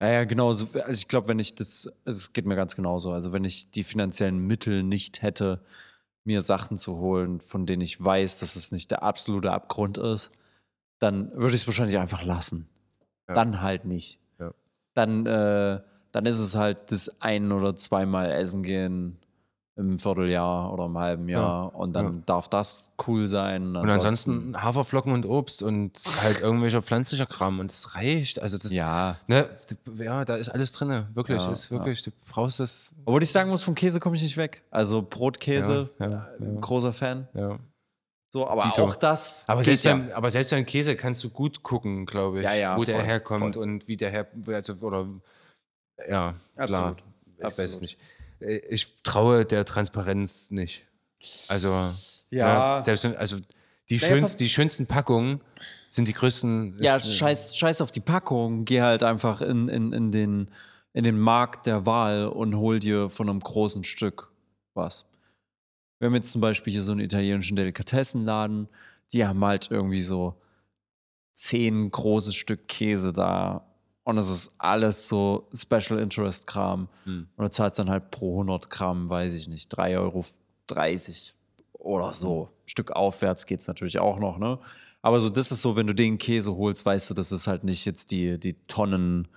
Ja, 0.00 0.08
ja, 0.08 0.24
genau. 0.24 0.52
So, 0.52 0.68
also 0.74 0.90
ich 0.90 1.08
glaube, 1.08 1.28
wenn 1.28 1.38
ich 1.38 1.54
das, 1.54 1.90
also 2.04 2.18
es 2.18 2.32
geht 2.32 2.46
mir 2.46 2.56
ganz 2.56 2.76
genauso. 2.76 3.12
Also 3.12 3.32
wenn 3.32 3.44
ich 3.44 3.70
die 3.70 3.84
finanziellen 3.84 4.38
Mittel 4.38 4.82
nicht 4.82 5.22
hätte, 5.22 5.60
mir 6.24 6.42
Sachen 6.42 6.78
zu 6.78 6.96
holen, 6.96 7.40
von 7.40 7.66
denen 7.66 7.82
ich 7.82 8.02
weiß, 8.02 8.38
dass 8.38 8.54
es 8.54 8.70
nicht 8.70 8.90
der 8.90 9.02
absolute 9.02 9.50
Abgrund 9.50 9.98
ist, 9.98 10.30
dann 10.98 11.32
würde 11.32 11.54
ich 11.54 11.62
es 11.62 11.66
wahrscheinlich 11.66 11.98
einfach 11.98 12.22
lassen. 12.22 12.68
Ja. 13.28 13.34
Dann 13.34 13.60
halt 13.60 13.84
nicht. 13.84 14.20
Ja. 14.38 14.52
Dann, 14.94 15.26
äh, 15.26 15.80
dann 16.12 16.26
ist 16.26 16.38
es 16.38 16.54
halt 16.54 16.92
das 16.92 17.20
ein 17.20 17.50
oder 17.50 17.76
zweimal 17.76 18.30
Essen 18.30 18.62
gehen 18.62 19.18
im 19.78 19.98
Vierteljahr 20.00 20.72
oder 20.72 20.86
im 20.86 20.98
halben 20.98 21.28
Jahr 21.28 21.74
und 21.74 21.92
dann 21.92 22.04
Ja. 22.18 22.22
darf 22.26 22.48
das 22.48 22.90
cool 23.06 23.28
sein. 23.28 23.76
Und 23.76 23.88
ansonsten 23.88 24.60
Haferflocken 24.60 25.12
und 25.12 25.24
Obst 25.24 25.62
und 25.62 26.02
halt 26.20 26.40
irgendwelcher 26.42 26.82
pflanzlicher 26.82 27.26
Kram 27.26 27.60
und 27.60 27.70
es 27.70 27.94
reicht. 27.94 28.42
Also 28.42 28.58
das, 28.58 28.72
ja. 28.72 29.16
ne, 29.28 29.48
ja, 29.96 30.24
da 30.24 30.34
ist 30.34 30.48
alles 30.48 30.72
drin. 30.72 31.06
Wirklich, 31.14 31.38
Ja, 31.38 31.50
ist 31.50 31.70
wirklich, 31.70 32.02
du 32.02 32.10
brauchst 32.28 32.58
das. 32.60 32.90
Obwohl 33.04 33.22
ich 33.22 33.30
sagen 33.30 33.50
muss, 33.50 33.62
vom 33.62 33.76
Käse 33.76 34.00
komme 34.00 34.16
ich 34.16 34.22
nicht 34.22 34.36
weg. 34.36 34.62
Also 34.70 35.00
Brotkäse, 35.00 35.88
Ja, 36.00 36.06
ja, 36.10 36.28
äh, 36.40 36.44
ja. 36.54 36.60
großer 36.60 36.92
Fan. 36.92 37.28
Ja. 37.34 37.58
So, 38.30 38.46
aber 38.46 38.64
Dito. 38.64 38.82
auch 38.84 38.96
das. 38.96 39.48
Aber 39.48 39.64
selbst, 39.64 39.84
ja. 39.84 39.94
beim, 39.94 40.10
aber 40.12 40.30
selbst 40.30 40.50
beim 40.50 40.66
Käse 40.66 40.96
kannst 40.96 41.22
du 41.24 41.30
gut 41.30 41.62
gucken, 41.62 42.04
glaube 42.04 42.38
ich, 42.40 42.44
Ja, 42.44 42.52
ja, 42.52 42.76
wo 42.76 42.84
der 42.84 42.96
voll, 42.96 43.04
herkommt 43.06 43.54
voll. 43.54 43.62
und 43.62 43.88
wie 43.88 43.96
der 43.96 44.10
her, 44.10 44.26
also, 44.48 44.74
oder, 44.80 45.06
ja, 46.10 46.34
Absolut, 46.56 46.68
klar. 46.96 46.96
Ich 47.38 47.44
weiß 47.44 47.58
absolut. 47.60 47.82
nicht. 47.82 47.98
Äh, 48.40 48.56
Ich 48.68 49.02
traue 49.02 49.44
der 49.44 49.64
Transparenz 49.64 50.50
nicht. 50.50 50.82
Also, 51.48 51.68
Ja. 52.30 52.74
ne, 52.76 52.80
selbst 52.82 53.04
wenn, 53.04 53.16
also, 53.16 53.36
die, 53.90 53.96
Naja, 53.98 54.20
pass- 54.20 54.36
die 54.36 54.48
schönsten 54.48 54.86
Packungen 54.86 55.40
sind 55.90 56.08
die 56.08 56.12
größten. 56.12 56.76
Ja, 56.80 57.00
scheiß, 57.00 57.56
scheiß 57.56 57.80
auf 57.80 57.90
die 57.90 58.00
Packung. 58.00 58.64
Geh 58.66 58.82
halt 58.82 59.02
einfach 59.02 59.40
in, 59.40 59.68
in, 59.68 59.92
in, 59.92 60.12
den, 60.12 60.50
in 60.92 61.04
den 61.04 61.18
Markt 61.18 61.66
der 61.66 61.86
Wahl 61.86 62.26
und 62.28 62.54
hol 62.56 62.78
dir 62.80 63.08
von 63.10 63.28
einem 63.30 63.40
großen 63.40 63.84
Stück 63.84 64.30
was. 64.74 65.06
Wir 65.98 66.06
haben 66.06 66.14
jetzt 66.14 66.30
zum 66.32 66.40
Beispiel 66.42 66.72
hier 66.72 66.82
so 66.82 66.92
einen 66.92 67.00
italienischen 67.00 67.56
Delikatessenladen. 67.56 68.68
Die 69.12 69.26
haben 69.26 69.42
halt 69.44 69.68
irgendwie 69.70 70.02
so 70.02 70.40
zehn 71.34 71.90
großes 71.90 72.34
Stück 72.34 72.68
Käse 72.68 73.12
da. 73.12 73.67
Und 74.08 74.16
es 74.16 74.30
ist 74.30 74.52
alles 74.56 75.06
so 75.06 75.48
Special 75.52 75.98
Interest 76.00 76.46
Kram. 76.46 76.88
Hm. 77.04 77.28
Und 77.36 77.44
du 77.44 77.50
zahlst 77.50 77.78
dann 77.78 77.90
halt 77.90 78.10
pro 78.10 78.36
100 78.40 78.70
Gramm, 78.70 79.10
weiß 79.10 79.34
ich 79.34 79.48
nicht, 79.48 79.70
3,30 79.78 79.98
Euro 79.98 80.24
oder 81.74 82.14
so. 82.14 82.48
Stück 82.64 82.92
aufwärts 82.92 83.44
geht 83.44 83.60
es 83.60 83.68
natürlich 83.68 83.98
auch 83.98 84.18
noch, 84.18 84.38
ne? 84.38 84.60
Aber 85.02 85.20
so, 85.20 85.28
das 85.28 85.52
ist 85.52 85.60
so, 85.60 85.76
wenn 85.76 85.86
du 85.86 85.94
den 85.94 86.16
Käse 86.16 86.56
holst, 86.56 86.86
weißt 86.86 87.10
du, 87.10 87.14
das 87.14 87.32
ist 87.32 87.46
halt 87.46 87.64
nicht 87.64 87.84
jetzt 87.84 88.10
die, 88.10 88.40
die 88.40 88.54
Tonnen 88.66 89.28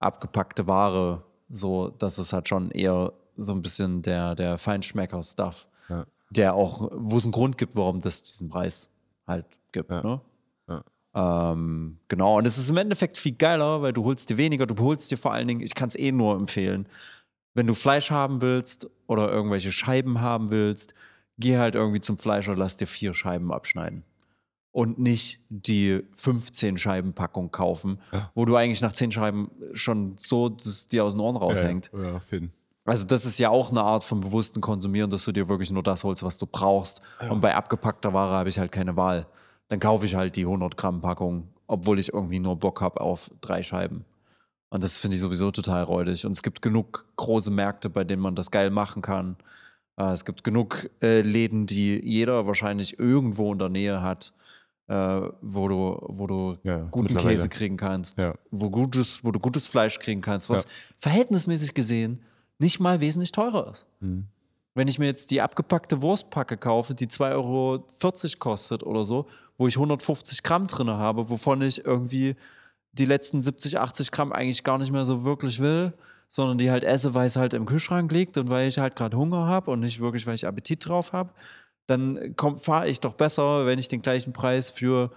abgepackte 0.00 0.66
Ware. 0.66 1.22
So, 1.48 1.90
das 1.90 2.18
ist 2.18 2.32
halt 2.32 2.48
schon 2.48 2.72
eher 2.72 3.12
so 3.36 3.52
ein 3.52 3.62
bisschen 3.62 4.02
der, 4.02 4.34
der 4.34 4.58
Feinschmecker-Stuff, 4.58 5.68
Ja. 5.88 6.04
der 6.30 6.54
auch, 6.54 6.90
wo 6.92 7.16
es 7.16 7.22
einen 7.22 7.30
Grund 7.32 7.58
gibt, 7.58 7.76
warum 7.76 8.00
das 8.00 8.24
diesen 8.24 8.48
Preis 8.48 8.88
halt 9.24 9.46
gibt, 9.70 9.92
Ja. 9.92 10.02
ne? 10.02 10.20
Ja. 10.68 10.82
Ähm, 11.16 11.96
genau, 12.08 12.36
und 12.36 12.46
es 12.46 12.58
ist 12.58 12.68
im 12.68 12.76
Endeffekt 12.76 13.16
viel 13.16 13.32
geiler, 13.32 13.80
weil 13.80 13.94
du 13.94 14.04
holst 14.04 14.28
dir 14.28 14.36
weniger, 14.36 14.66
du 14.66 14.76
holst 14.82 15.10
dir 15.10 15.16
vor 15.16 15.32
allen 15.32 15.48
Dingen, 15.48 15.62
ich 15.62 15.74
kann 15.74 15.88
es 15.88 15.94
eh 15.96 16.12
nur 16.12 16.36
empfehlen, 16.36 16.86
wenn 17.54 17.66
du 17.66 17.74
Fleisch 17.74 18.10
haben 18.10 18.42
willst 18.42 18.88
oder 19.06 19.30
irgendwelche 19.32 19.72
Scheiben 19.72 20.20
haben 20.20 20.50
willst, 20.50 20.92
geh 21.38 21.56
halt 21.56 21.74
irgendwie 21.74 22.00
zum 22.02 22.18
Fleischer, 22.18 22.54
lass 22.54 22.76
dir 22.76 22.86
vier 22.86 23.14
Scheiben 23.14 23.50
abschneiden. 23.50 24.02
Und 24.72 24.98
nicht 24.98 25.40
die 25.48 26.02
15 26.16 26.76
Scheiben 26.76 27.14
Packung 27.14 27.50
kaufen, 27.50 27.98
Ja. 28.12 28.30
wo 28.34 28.44
du 28.44 28.56
eigentlich 28.56 28.82
nach 28.82 28.92
10 28.92 29.10
Scheiben 29.10 29.50
schon 29.72 30.18
so 30.18 30.50
dass 30.50 30.66
es 30.66 30.88
dir 30.88 31.02
aus 31.02 31.14
den 31.14 31.20
Ohren 31.22 31.36
raushängt. 31.36 31.90
Ja, 31.94 32.02
ja, 32.12 32.20
Finn. 32.20 32.52
Also 32.84 33.04
das 33.06 33.24
ist 33.24 33.38
ja 33.38 33.48
auch 33.48 33.70
eine 33.70 33.80
Art 33.82 34.04
von 34.04 34.20
bewussten 34.20 34.60
Konsumieren, 34.60 35.10
dass 35.10 35.24
du 35.24 35.32
dir 35.32 35.48
wirklich 35.48 35.70
nur 35.70 35.82
das 35.82 36.04
holst, 36.04 36.22
was 36.22 36.36
du 36.36 36.46
brauchst. 36.46 37.00
Und 37.30 37.40
bei 37.40 37.54
abgepackter 37.54 38.12
Ware 38.12 38.34
habe 38.34 38.50
ich 38.50 38.58
halt 38.58 38.70
keine 38.70 38.96
Wahl. 38.96 39.26
Dann 39.68 39.80
kaufe 39.80 40.06
ich 40.06 40.14
halt 40.14 40.36
die 40.36 40.42
100 40.46 40.76
Gramm 40.76 41.00
Packung, 41.00 41.48
obwohl 41.66 41.98
ich 41.98 42.12
irgendwie 42.12 42.38
nur 42.38 42.56
Bock 42.56 42.80
habe 42.80 43.00
auf 43.00 43.30
drei 43.40 43.62
Scheiben. 43.62 44.04
Und 44.70 44.82
das 44.82 44.98
finde 44.98 45.16
ich 45.16 45.20
sowieso 45.20 45.50
total 45.50 45.84
räudig. 45.84 46.24
Und 46.26 46.32
es 46.32 46.42
gibt 46.42 46.62
genug 46.62 47.06
große 47.16 47.50
Märkte, 47.50 47.88
bei 47.88 48.04
denen 48.04 48.22
man 48.22 48.34
das 48.36 48.50
geil 48.50 48.70
machen 48.70 49.02
kann. 49.02 49.36
Äh, 49.96 50.12
es 50.12 50.24
gibt 50.24 50.44
genug 50.44 50.90
äh, 51.02 51.20
Läden, 51.22 51.66
die 51.66 52.00
jeder 52.04 52.46
wahrscheinlich 52.46 52.98
irgendwo 52.98 53.52
in 53.52 53.58
der 53.58 53.68
Nähe 53.68 54.02
hat, 54.02 54.32
äh, 54.88 55.20
wo 55.40 55.68
du, 55.68 55.98
wo 56.02 56.26
du 56.26 56.58
Ja, 56.64 56.86
guten. 56.90 57.16
Käse 57.16 57.48
kriegen 57.48 57.76
kannst, 57.76 58.20
Ja. 58.20 58.34
wo, 58.50 58.70
gutes, 58.70 59.24
wo 59.24 59.30
du 59.32 59.38
gutes 59.40 59.66
Fleisch 59.66 59.98
kriegen 59.98 60.20
kannst, 60.20 60.50
was 60.50 60.64
Ja. 60.64 60.70
verhältnismäßig 60.98 61.74
gesehen 61.74 62.22
nicht 62.58 62.80
mal 62.80 63.00
wesentlich 63.00 63.32
teurer 63.32 63.72
ist. 63.72 63.86
Hm. 64.00 64.26
Wenn 64.74 64.88
ich 64.88 64.98
mir 64.98 65.06
jetzt 65.06 65.30
die 65.30 65.40
abgepackte 65.40 66.02
Wurstpacke 66.02 66.56
kaufe, 66.56 66.94
die 66.94 67.06
2,40 67.06 67.34
Euro 67.34 67.84
kostet 68.38 68.82
oder 68.82 69.04
so, 69.04 69.26
wo 69.58 69.66
ich 69.66 69.76
150 69.76 70.42
Gramm 70.42 70.66
drin 70.66 70.90
habe, 70.90 71.30
wovon 71.30 71.62
ich 71.62 71.84
irgendwie 71.84 72.36
die 72.92 73.06
letzten 73.06 73.42
70, 73.42 73.78
80 73.78 74.10
Gramm 74.10 74.32
eigentlich 74.32 74.64
gar 74.64 74.78
nicht 74.78 74.92
mehr 74.92 75.04
so 75.04 75.24
wirklich 75.24 75.60
will, 75.60 75.92
sondern 76.28 76.58
die 76.58 76.70
halt 76.70 76.84
esse, 76.84 77.14
weil 77.14 77.26
es 77.26 77.36
halt 77.36 77.54
im 77.54 77.66
Kühlschrank 77.66 78.10
liegt 78.10 78.36
und 78.38 78.50
weil 78.50 78.68
ich 78.68 78.78
halt 78.78 78.96
gerade 78.96 79.16
Hunger 79.16 79.46
habe 79.46 79.70
und 79.70 79.80
nicht 79.80 80.00
wirklich, 80.00 80.26
weil 80.26 80.34
ich 80.34 80.46
Appetit 80.46 80.86
drauf 80.86 81.12
habe, 81.12 81.30
dann 81.86 82.34
fahre 82.58 82.88
ich 82.88 83.00
doch 83.00 83.14
besser, 83.14 83.66
wenn 83.66 83.78
ich 83.78 83.88
den 83.88 84.02
gleichen 84.02 84.32
Preis 84.32 84.70
für 84.70 85.12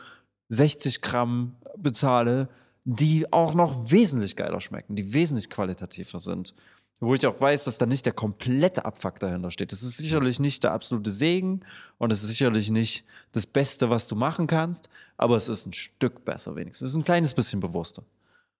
60 0.49 1.01
Gramm 1.01 1.55
bezahle, 1.77 2.49
die 2.83 3.31
auch 3.31 3.53
noch 3.53 3.91
wesentlich 3.91 4.35
geiler 4.35 4.61
schmecken, 4.61 4.95
die 4.95 5.13
wesentlich 5.13 5.49
qualitativer 5.49 6.19
sind. 6.19 6.53
Wo 7.01 7.13
ich 7.13 7.25
auch 7.25 7.39
weiß, 7.39 7.63
dass 7.63 7.77
da 7.77 7.85
nicht 7.85 8.05
der 8.05 8.13
komplette 8.13 8.83
Abfuck 8.83 9.19
dahinter 9.19 9.51
steht. 9.51 9.71
Das 9.71 9.83
ist 9.83 9.95
sicherlich 9.97 10.39
nicht 10.39 10.63
der 10.63 10.73
absolute 10.73 11.11
Segen 11.11 11.61
und 11.97 12.11
es 12.11 12.23
ist 12.23 12.29
sicherlich 12.29 12.69
nicht 12.71 13.05
das 13.31 13.45
Beste, 13.45 13.89
was 13.89 14.07
du 14.07 14.15
machen 14.15 14.47
kannst, 14.47 14.89
aber 15.17 15.37
es 15.37 15.47
ist 15.47 15.65
ein 15.65 15.73
Stück 15.73 16.25
besser 16.25 16.55
wenigstens. 16.57 16.87
Es 16.89 16.91
ist 16.91 16.97
ein 16.97 17.03
kleines 17.05 17.33
bisschen 17.33 17.61
bewusster. 17.61 18.03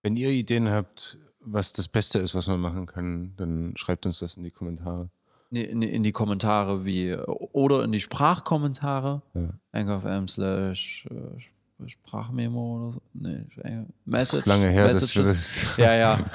Wenn 0.04 0.16
ihr 0.16 0.30
Ideen 0.30 0.70
habt, 0.72 1.18
was 1.42 1.74
das 1.74 1.88
Beste 1.90 2.20
ist, 2.20 2.34
was 2.34 2.48
man 2.48 2.62
machen 2.62 2.86
kann, 2.86 3.34
dann 3.36 3.74
schreibt 3.76 4.06
uns 4.06 4.20
das 4.20 4.38
in 4.38 4.44
die 4.44 4.52
Kommentare. 4.52 5.10
In, 5.52 5.82
in 5.82 6.04
die 6.04 6.12
Kommentare 6.12 6.86
wie 6.86 7.16
oder 7.16 7.84
in 7.84 7.92
die 7.92 8.00
Sprachkommentare. 8.00 9.22
Ja. 9.34 9.50
Anchor.fm 9.72 10.28
slash 10.28 11.08
äh, 11.10 11.88
Sprachmemo 11.90 12.78
oder 12.78 12.94
so. 12.94 13.02
Nee, 13.14 13.46
äh, 13.64 13.84
Das 13.84 13.86
Message. 14.06 14.40
ist 14.40 14.46
lange 14.46 14.70
her, 14.70 14.90
dass 14.90 15.16
wir 15.16 15.24
das. 15.24 15.66
Ja, 15.78 15.96
ja. 15.96 16.26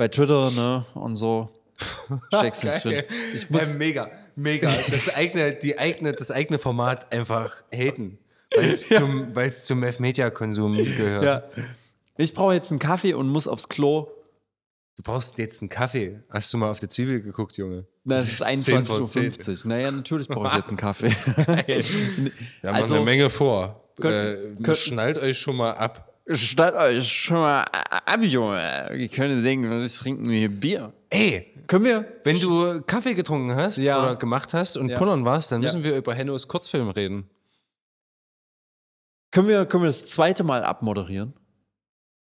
Bei 0.00 0.08
Twitter, 0.08 0.50
ne? 0.52 0.86
Und 0.94 1.16
so. 1.16 1.50
Steckst 2.28 2.64
nicht 2.64 2.84
drin. 2.84 3.02
Ich 3.34 3.50
muss, 3.50 3.76
mega, 3.76 4.10
mega. 4.34 4.70
Das 4.90 5.14
eigene, 5.14 5.52
die 5.52 5.78
eigene, 5.78 6.14
das 6.14 6.30
eigene 6.30 6.58
Format 6.58 7.12
einfach 7.12 7.54
haten. 7.70 8.18
Weil 8.56 8.70
es 8.70 8.88
zum, 8.88 9.36
weil's 9.36 9.66
zum 9.66 9.82
F-Media-Konsum 9.82 10.74
gehört. 10.74 11.22
ja. 11.22 11.42
Ich 12.16 12.32
brauche 12.32 12.54
jetzt 12.54 12.70
einen 12.70 12.78
Kaffee 12.78 13.12
und 13.12 13.28
muss 13.28 13.46
aufs 13.46 13.68
Klo. 13.68 14.08
Du 14.96 15.02
brauchst 15.02 15.36
jetzt 15.36 15.60
einen 15.60 15.68
Kaffee. 15.68 16.20
Hast 16.30 16.50
du 16.54 16.56
mal 16.56 16.70
auf 16.70 16.78
die 16.80 16.88
Zwiebel 16.88 17.20
geguckt, 17.20 17.58
Junge? 17.58 17.84
Na, 18.04 18.16
es 18.16 18.40
ist 18.40 18.64
10 18.64 18.86
vor 18.86 19.04
10. 19.04 19.32
21.50 19.32 19.48
Uhr. 19.64 19.68
Naja, 19.68 19.90
natürlich 19.90 20.28
brauche 20.28 20.46
ich 20.46 20.54
jetzt 20.54 20.68
einen 20.70 20.78
Kaffee. 20.78 21.10
Wir 21.36 22.70
haben 22.70 22.74
Also- 22.74 22.94
eine 22.94 23.04
Menge 23.04 23.28
vor. 23.28 23.84
Könnt- 24.00 24.14
äh, 24.60 24.62
könnt- 24.62 24.78
schnallt 24.78 25.18
euch 25.18 25.36
schon 25.36 25.56
mal 25.56 25.72
ab. 25.72 26.09
Stellt 26.28 26.74
euch 26.74 27.08
schon 27.10 27.38
mal 27.38 27.62
ab, 27.64 28.20
Junge. 28.22 28.88
Wir 28.92 29.08
können 29.08 29.42
denken, 29.42 29.68
wir 29.70 29.88
trinken 29.88 30.30
hier 30.30 30.48
Bier. 30.48 30.92
Ey, 31.08 31.46
Können 31.66 31.84
wir? 31.84 32.04
wenn 32.24 32.38
du 32.38 32.82
Kaffee 32.82 33.14
getrunken 33.14 33.54
hast 33.56 33.78
Ja. 33.78 34.00
oder 34.02 34.16
gemacht 34.16 34.54
hast 34.54 34.76
und 34.76 34.90
Ja. 34.90 34.98
pullern 34.98 35.24
warst, 35.24 35.50
dann 35.50 35.60
Ja. 35.62 35.66
müssen 35.66 35.82
wir 35.84 35.96
über 35.96 36.14
Hennos 36.14 36.46
Kurzfilm 36.46 36.88
reden. 36.90 37.28
Können 39.32 39.48
wir, 39.48 39.66
können 39.66 39.84
wir 39.84 39.88
das 39.88 40.04
zweite 40.06 40.42
Mal 40.44 40.62
abmoderieren? 40.64 41.34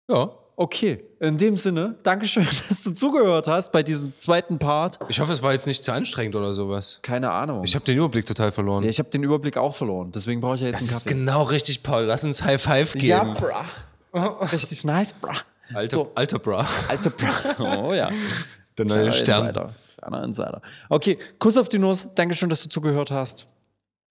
Ja. 0.09 0.37
Okay, 0.55 1.03
in 1.19 1.37
dem 1.37 1.57
Sinne, 1.57 1.95
Dankeschön, 2.03 2.45
dass 2.69 2.83
du 2.83 2.91
zugehört 2.91 3.47
hast 3.47 3.71
bei 3.71 3.81
diesem 3.83 4.15
zweiten 4.17 4.59
Part. 4.59 4.99
Ich 5.09 5.19
hoffe, 5.19 5.31
es 5.33 5.41
war 5.41 5.53
jetzt 5.53 5.65
nicht 5.65 5.83
zu 5.83 5.91
anstrengend 5.91 6.35
oder 6.35 6.53
sowas. 6.53 6.99
Keine 7.01 7.31
Ahnung. 7.31 7.63
Ich 7.63 7.73
habe 7.75 7.85
den 7.85 7.97
Überblick 7.97 8.25
total 8.25 8.51
verloren. 8.51 8.83
ja, 8.83 8.89
ich 8.89 8.99
habe 8.99 9.09
den 9.09 9.23
Überblick 9.23 9.57
auch 9.57 9.73
verloren, 9.75 10.11
deswegen 10.11 10.41
brauche 10.41 10.55
ich 10.55 10.61
ja 10.61 10.67
jetzt 10.67 10.75
das 10.81 10.89
einen 10.89 10.97
ist 10.97 11.03
Kaffee. 11.05 11.15
genau 11.15 11.43
richtig, 11.43 11.83
Paul. 11.83 12.03
Lass 12.03 12.23
uns 12.23 12.43
High 12.43 12.61
Five 12.61 12.95
ja, 13.01 13.23
geben. 13.23 13.33
bra. 13.33 13.65
Richtig 14.51 14.83
nice, 14.83 15.13
bra. 15.13 15.33
Alter, 15.73 15.95
So. 15.95 16.11
alter 16.15 16.37
Bra. 16.39 16.67
Alter, 16.89 17.09
bra. 17.11 17.85
Oh 17.87 17.93
ja. 17.93 18.09
Der 18.77 18.85
Kleiner 18.85 19.03
neue 19.03 19.13
Stern. 19.13 19.47
Insider. 19.47 19.75
Kleiner 19.97 20.23
Insider. 20.25 20.61
Okay, 20.89 21.17
Kuss 21.39 21.55
auf 21.55 21.69
die 21.69 21.79
Nuss. 21.79 22.09
Dankeschön, 22.13 22.49
dass 22.49 22.61
du 22.61 22.67
zugehört 22.67 23.09
hast. 23.09 23.47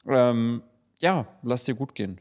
Ähm, 0.09 0.63
ja, 1.01 1.27
lass 1.43 1.65
dir 1.65 1.75
gut 1.75 1.95
gehen. 1.95 2.19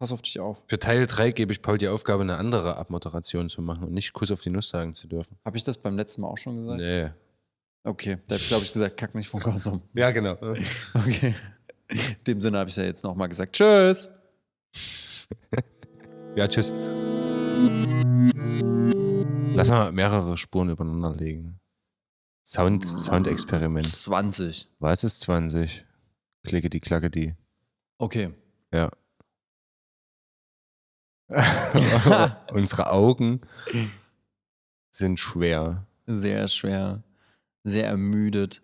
Pass 0.00 0.12
auf 0.12 0.22
dich 0.22 0.40
auf. 0.40 0.62
Für 0.66 0.78
Teil 0.78 1.06
3 1.06 1.32
gebe 1.32 1.52
ich 1.52 1.60
Paul 1.60 1.76
die 1.76 1.88
Aufgabe, 1.88 2.22
eine 2.22 2.38
andere 2.38 2.78
Abmoderation 2.78 3.50
zu 3.50 3.60
machen 3.60 3.84
und 3.84 3.92
nicht 3.92 4.14
Kuss 4.14 4.30
auf 4.32 4.40
die 4.40 4.48
Nuss 4.48 4.70
sagen 4.70 4.94
zu 4.94 5.06
dürfen. 5.06 5.36
Habe 5.44 5.58
ich 5.58 5.64
das 5.64 5.76
beim 5.76 5.94
letzten 5.94 6.22
Mal 6.22 6.28
auch 6.28 6.38
schon 6.38 6.56
gesagt? 6.56 6.80
Nee. 6.80 7.10
Okay, 7.84 8.16
da 8.26 8.34
habe 8.34 8.42
ich, 8.42 8.48
glaube 8.48 8.64
ich, 8.64 8.72
gesagt, 8.72 8.96
kack 8.96 9.14
nicht 9.14 9.28
vom 9.28 9.40
Konsum. 9.40 9.82
Ja, 9.92 10.10
genau. 10.10 10.36
Okay. 10.94 11.34
In 11.88 12.24
dem 12.26 12.40
Sinne 12.40 12.58
habe 12.58 12.70
ich 12.70 12.76
ja 12.76 12.84
jetzt 12.84 13.04
nochmal 13.04 13.28
gesagt. 13.28 13.54
Tschüss. 13.54 14.10
Ja, 16.36 16.46
tschüss. 16.46 16.72
Lass 19.52 19.68
mal 19.68 19.90
mehrere 19.90 20.36
Spuren 20.36 20.70
übereinander 20.70 21.12
legen. 21.12 21.58
Sound, 22.46 22.86
Soundexperiment. 22.86 23.88
20. 23.88 24.68
Was 24.78 25.02
ist 25.02 25.22
20? 25.22 25.84
Klicke 26.44 26.70
die, 26.70 26.78
klacke 26.78 27.10
die. 27.10 27.34
Okay. 27.98 28.32
Ja. 28.72 28.90
Unsere 32.52 32.90
Augen 32.92 33.40
sind 34.90 35.20
schwer. 35.20 35.86
Sehr 36.06 36.48
schwer. 36.48 37.02
Sehr 37.64 37.86
ermüdet. 37.86 38.60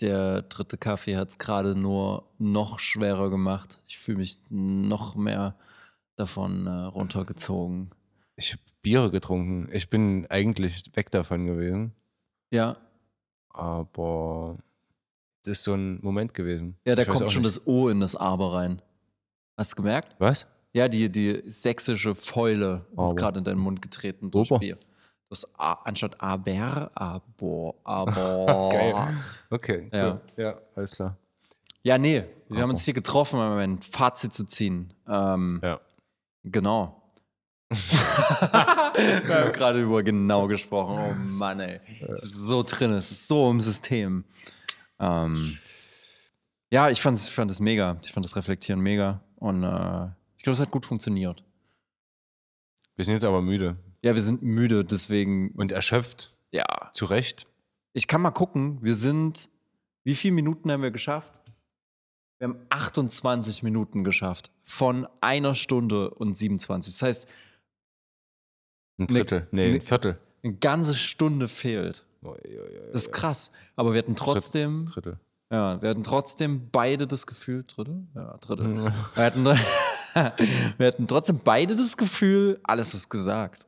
Der 0.00 0.42
dritte 0.42 0.76
Kaffee 0.78 1.16
hat 1.16 1.28
es 1.28 1.38
gerade 1.38 1.74
nur 1.74 2.28
noch 2.38 2.80
schwerer 2.80 3.30
gemacht. 3.30 3.80
Ich 3.86 3.98
fühle 3.98 4.18
mich 4.18 4.38
noch 4.50 5.14
mehr 5.14 5.56
davon 6.16 6.66
äh, 6.66 6.70
runtergezogen. 6.70 7.90
Ich 8.36 8.52
habe 8.52 8.62
Biere 8.82 9.10
getrunken. 9.10 9.68
Ich 9.72 9.88
bin 9.90 10.26
eigentlich 10.28 10.84
weg 10.94 11.10
davon 11.10 11.46
gewesen. 11.46 11.92
Ja, 12.50 12.76
Aber 13.50 14.58
es 15.42 15.48
ist 15.48 15.64
so 15.64 15.74
ein 15.74 15.98
Moment 16.02 16.34
gewesen. 16.34 16.76
ja 16.86 16.94
da 16.94 17.04
kommt 17.04 17.18
schon 17.32 17.42
nicht. 17.42 17.56
das 17.56 17.66
O 17.66 17.88
in 17.88 18.00
das 18.00 18.14
Aber 18.14 18.52
rein. 18.54 18.82
Hast 19.56 19.72
du 19.72 19.76
gemerkt? 19.76 20.14
Was? 20.18 20.46
Ja, 20.76 20.88
die, 20.88 21.10
die 21.10 21.42
sächsische 21.46 22.14
Fäule 22.14 22.84
ist 22.92 22.98
Aber. 22.98 23.14
gerade 23.14 23.38
in 23.38 23.44
deinen 23.44 23.60
Mund 23.60 23.80
getreten 23.80 24.30
durch 24.30 24.50
Ober. 24.50 24.60
Bier. 24.60 24.78
Das 25.30 25.46
A, 25.58 25.72
anstatt 25.84 26.20
Aber, 26.20 26.90
Aber, 26.94 27.74
Aber. 27.82 28.68
Geil. 28.72 29.16
Okay. 29.48 29.88
Ja. 29.90 30.10
Cool. 30.12 30.20
Ja, 30.36 30.58
alles 30.74 30.94
klar. 30.94 31.16
Ja, 31.82 31.96
nee, 31.96 32.24
wir 32.48 32.58
haben 32.58 32.64
Aber. 32.64 32.72
uns 32.74 32.84
hier 32.84 32.92
getroffen, 32.92 33.40
um 33.40 33.56
ein 33.56 33.80
Fazit 33.80 34.34
zu 34.34 34.44
ziehen. 34.44 34.92
Ähm, 35.08 35.60
Ja. 35.62 35.80
Genau. 36.44 37.02
wir 37.70 39.34
haben 39.34 39.52
gerade 39.52 39.80
über 39.80 40.02
genau 40.02 40.46
gesprochen. 40.46 40.98
Oh 41.10 41.14
Mann, 41.14 41.58
ey. 41.58 41.80
Ist 42.12 42.34
so 42.46 42.62
drin, 42.62 42.92
es 42.92 43.10
ist 43.10 43.26
so 43.28 43.50
im 43.50 43.62
System. 43.62 44.24
Ähm, 45.00 45.56
ja, 46.70 46.90
ich, 46.90 47.00
fand 47.00 47.18
es 47.18 47.60
mega. 47.60 47.96
Ich 48.04 48.12
fand 48.12 48.26
das 48.26 48.36
Reflektieren 48.36 48.80
mega. 48.82 49.22
Und 49.36 49.64
äh, 49.64 50.08
glaube, 50.46 50.54
es 50.54 50.60
hat 50.60 50.70
gut 50.70 50.86
funktioniert. 50.86 51.42
Wir 52.96 53.04
sind 53.04 53.14
jetzt 53.14 53.24
aber 53.24 53.42
müde 53.42 53.76
Ja, 54.02 54.14
wir 54.14 54.22
sind 54.22 54.42
müde, 54.42 54.84
deswegen. 54.84 55.50
und 55.52 55.72
erschöpft. 55.72 56.34
ja. 56.52 56.64
Zu 56.92 57.04
Recht. 57.06 57.46
Ich 57.92 58.06
kann 58.06 58.20
mal 58.22 58.30
gucken. 58.30 58.78
Wir 58.82 58.94
sind. 58.94 59.50
Wie 60.04 60.14
viele 60.14 60.34
Minuten 60.34 60.70
haben 60.70 60.82
wir 60.82 60.90
geschafft? 60.90 61.42
Wir 62.38 62.48
haben 62.48 62.58
28 62.70 63.62
Minuten 63.62 64.04
geschafft. 64.04 64.50
Von 64.62 65.06
einer 65.20 65.54
Stunde 65.54 66.10
und 66.10 66.36
27. 66.36 66.92
Das 66.94 67.02
heißt, 67.02 67.28
Ein 68.98 69.06
Drittel. 69.08 69.48
Nee, 69.50 69.68
ne- 69.70 69.74
ein 69.76 69.80
Viertel. 69.82 70.18
eine 70.42 70.54
ganze 70.54 70.94
Stunde 70.94 71.48
fehlt. 71.48 72.04
Das 72.92 73.02
ist 73.06 73.12
krass. 73.12 73.50
Aber 73.76 73.92
wir 73.92 73.98
hatten 73.98 74.16
trotzdem, 74.16 74.86
Drittel. 74.86 75.18
ja, 75.50 75.80
wir 75.82 75.88
hatten 75.90 76.02
trotzdem 76.04 76.70
beide 76.70 77.06
das 77.06 77.26
Gefühl, 77.26 77.64
Drittel? 77.66 78.06
Ja, 78.14 78.36
Drittel. 78.38 78.66
Wir, 79.14 79.24
hatten, 79.24 79.44
wir 80.78 80.86
hatten 80.86 81.06
trotzdem 81.06 81.40
beide 81.42 81.76
das 81.76 81.96
Gefühl, 81.96 82.58
alles 82.62 82.94
ist 82.94 83.08
gesagt. 83.08 83.66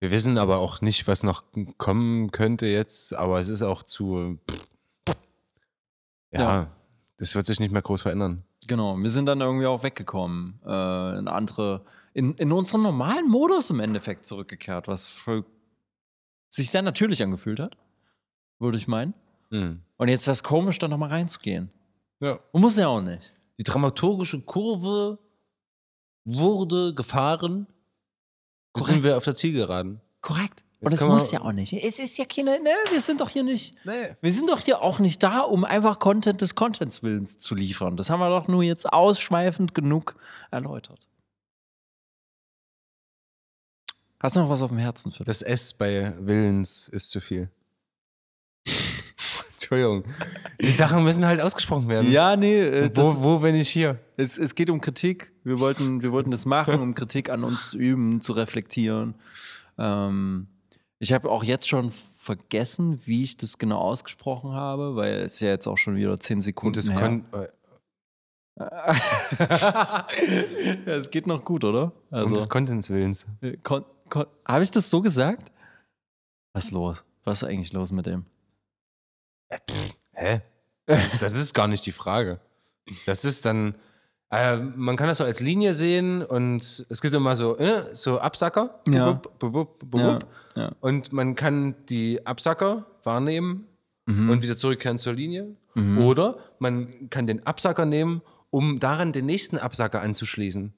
Wir 0.00 0.10
wissen 0.10 0.38
aber 0.38 0.58
auch 0.58 0.80
nicht, 0.80 1.06
was 1.06 1.22
noch 1.22 1.44
kommen 1.76 2.30
könnte 2.30 2.66
jetzt, 2.66 3.14
aber 3.14 3.38
es 3.38 3.48
ist 3.48 3.62
auch 3.62 3.82
zu. 3.82 4.38
Ja, 6.32 6.40
Ja. 6.40 6.66
das 7.18 7.34
wird 7.34 7.46
sich 7.46 7.60
nicht 7.60 7.72
mehr 7.72 7.82
groß 7.82 8.02
verändern. 8.02 8.44
Genau. 8.66 8.96
Wir 8.96 9.10
sind 9.10 9.26
dann 9.26 9.40
irgendwie 9.40 9.66
auch 9.66 9.82
weggekommen. 9.82 10.60
Äh, 10.64 11.18
in 11.18 11.28
andere, 11.28 11.84
in, 12.14 12.34
in 12.34 12.52
unseren 12.52 12.82
normalen 12.82 13.28
Modus 13.28 13.70
im 13.70 13.80
Endeffekt 13.80 14.26
zurückgekehrt, 14.26 14.88
was 14.88 15.06
voll, 15.06 15.44
sich 16.48 16.70
sehr 16.70 16.82
natürlich 16.82 17.22
angefühlt 17.22 17.60
hat, 17.60 17.76
würde 18.58 18.78
ich 18.78 18.88
meinen. 18.88 19.14
Hm. 19.50 19.82
Und 19.96 20.08
jetzt 20.08 20.26
wäre 20.26 20.32
es 20.32 20.42
komisch, 20.42 20.78
da 20.78 20.88
nochmal 20.88 21.10
reinzugehen. 21.10 21.70
Ja. 22.20 22.38
Und 22.52 22.60
muss 22.60 22.76
ja 22.76 22.88
auch 22.88 23.00
nicht. 23.02 23.34
Die 23.58 23.64
dramaturgische 23.64 24.40
Kurve 24.42 25.18
wurde 26.38 26.94
gefahren. 26.94 27.66
Jetzt 28.76 28.86
sind 28.86 29.02
wir 29.02 29.16
auf 29.16 29.24
der 29.24 29.34
Zielgeraden. 29.34 30.00
Korrekt. 30.20 30.64
Und 30.80 30.92
es 30.92 31.00
kann 31.00 31.10
muss 31.10 31.30
ja 31.30 31.42
auch 31.42 31.52
nicht. 31.52 31.72
Es 31.74 31.98
ist 31.98 32.16
ja 32.16 32.24
keine, 32.24 32.58
ne, 32.60 32.70
wir 32.90 33.00
sind 33.02 33.20
doch 33.20 33.28
hier 33.28 33.42
nicht, 33.42 33.74
Nee. 33.84 34.16
wir 34.20 34.32
sind 34.32 34.48
doch 34.48 34.60
hier 34.60 34.80
auch 34.80 34.98
nicht 34.98 35.22
da, 35.22 35.40
um 35.40 35.64
einfach 35.64 35.98
Content 35.98 36.40
des 36.40 36.54
Contents 36.54 37.02
Willens 37.02 37.38
zu 37.38 37.54
liefern. 37.54 37.98
Das 37.98 38.08
haben 38.08 38.20
wir 38.20 38.30
doch 38.30 38.48
nur 38.48 38.62
jetzt 38.62 38.90
ausschweifend 38.90 39.74
genug 39.74 40.16
erläutert. 40.50 41.06
Hast 44.20 44.36
du 44.36 44.40
noch 44.40 44.48
was 44.48 44.62
auf 44.62 44.70
dem 44.70 44.78
Herzen 44.78 45.12
für 45.12 45.24
Das 45.24 45.42
S 45.42 45.72
bei 45.74 46.14
Willens 46.18 46.88
ist 46.88 47.10
zu 47.10 47.20
viel. 47.20 47.50
Entschuldigung. 49.70 50.04
Die 50.60 50.72
Sachen 50.72 51.04
müssen 51.04 51.24
halt 51.24 51.40
ausgesprochen 51.40 51.88
werden. 51.88 52.10
Ja, 52.10 52.36
nee, 52.36 52.58
äh, 52.60 52.84
Und 52.84 52.96
Wo, 52.96 53.10
ist- 53.10 53.22
wo, 53.22 53.40
wenn 53.42 53.54
ich 53.54 53.68
hier? 53.70 53.98
Es, 54.16 54.36
es 54.36 54.54
geht 54.54 54.68
um 54.68 54.80
Kritik. 54.80 55.32
Wir 55.44 55.60
wollten, 55.60 56.02
wir 56.02 56.10
wollten 56.12 56.30
das 56.30 56.44
machen, 56.44 56.80
um 56.80 56.94
Kritik 56.94 57.30
an 57.30 57.44
uns 57.44 57.66
zu 57.66 57.78
üben, 57.78 58.20
zu 58.20 58.32
reflektieren. 58.32 59.14
Ähm, 59.78 60.48
ich 60.98 61.12
habe 61.12 61.30
auch 61.30 61.44
jetzt 61.44 61.68
schon 61.68 61.92
vergessen, 62.18 63.00
wie 63.06 63.22
ich 63.22 63.36
das 63.36 63.56
genau 63.58 63.78
ausgesprochen 63.78 64.52
habe, 64.52 64.96
weil 64.96 65.14
es 65.20 65.40
ja 65.40 65.48
jetzt 65.48 65.66
auch 65.66 65.78
schon 65.78 65.96
wieder 65.96 66.18
zehn 66.18 66.38
Und 66.38 66.42
Sekunden 66.42 66.74
das 66.76 66.90
her. 66.90 67.00
kon 67.00 67.24
äh, 67.32 67.46
ja, 69.38 70.06
es 70.86 71.10
geht 71.10 71.26
noch 71.26 71.44
gut, 71.44 71.64
oder? 71.64 71.92
um 72.10 72.16
Also, 72.18 72.34
des 72.34 72.48
Contents 72.48 72.90
Willens. 72.90 73.26
kon, 73.62 73.84
kon, 74.10 74.26
habe 74.46 74.62
ich 74.62 74.70
das 74.70 74.90
so 74.90 75.00
gesagt? 75.00 75.50
Was 76.52 76.66
ist 76.66 76.70
los? 76.72 77.04
Was 77.24 77.42
ist 77.42 77.48
eigentlich 77.48 77.72
los 77.72 77.92
mit 77.92 78.04
dem? 78.06 78.26
Hä? 80.12 80.40
Das, 80.86 81.18
das 81.18 81.36
ist 81.36 81.54
gar 81.54 81.68
nicht 81.68 81.86
die 81.86 81.92
Frage. 81.92 82.40
Das 83.06 83.24
ist 83.24 83.44
dann, 83.44 83.74
äh, 84.30 84.56
man 84.56 84.96
kann 84.96 85.06
das 85.08 85.18
so 85.18 85.24
als 85.24 85.40
Linie 85.40 85.72
sehen 85.72 86.24
und 86.24 86.84
es 86.88 87.00
gibt 87.00 87.14
immer 87.14 87.36
so, 87.36 87.56
äh, 87.58 87.94
so 87.94 88.20
Absacker. 88.20 88.80
Ja. 88.88 89.12
Bup, 89.12 89.38
bup, 89.38 89.78
bup. 89.90 90.26
ja. 90.56 90.72
Und 90.80 91.12
man 91.12 91.34
kann 91.36 91.74
die 91.88 92.26
Absacker 92.26 92.86
wahrnehmen 93.04 93.66
Mhm. 94.06 94.30
und 94.30 94.42
wieder 94.42 94.56
zurückkehren 94.56 94.98
zur 94.98 95.12
Linie. 95.12 95.54
Mhm. 95.74 95.98
Oder 95.98 96.38
man 96.58 97.10
kann 97.10 97.26
den 97.28 97.46
Absacker 97.46 97.84
nehmen, 97.84 98.22
um 98.50 98.80
daran 98.80 99.12
den 99.12 99.26
nächsten 99.26 99.56
Absacker 99.58 100.00
anzuschließen. 100.02 100.72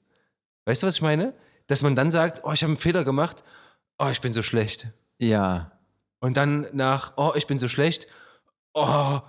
Weißt 0.65 0.83
du, 0.83 0.87
was 0.87 0.95
ich 0.95 1.01
meine? 1.01 1.33
Dass 1.67 1.81
man 1.81 1.95
dann 1.95 2.11
sagt, 2.11 2.41
oh, 2.43 2.51
ich 2.51 2.61
habe 2.63 2.71
einen 2.71 2.77
Fehler 2.77 3.03
gemacht, 3.03 3.43
oh, 3.97 4.09
ich 4.11 4.21
bin 4.21 4.33
so 4.33 4.43
schlecht. 4.43 4.87
Ja. 5.17 5.71
Und 6.19 6.37
dann 6.37 6.67
nach, 6.73 7.13
oh, 7.17 7.31
ich 7.35 7.47
bin 7.47 7.57
so 7.57 7.67
schlecht, 7.67 8.07
oh, 8.73 9.19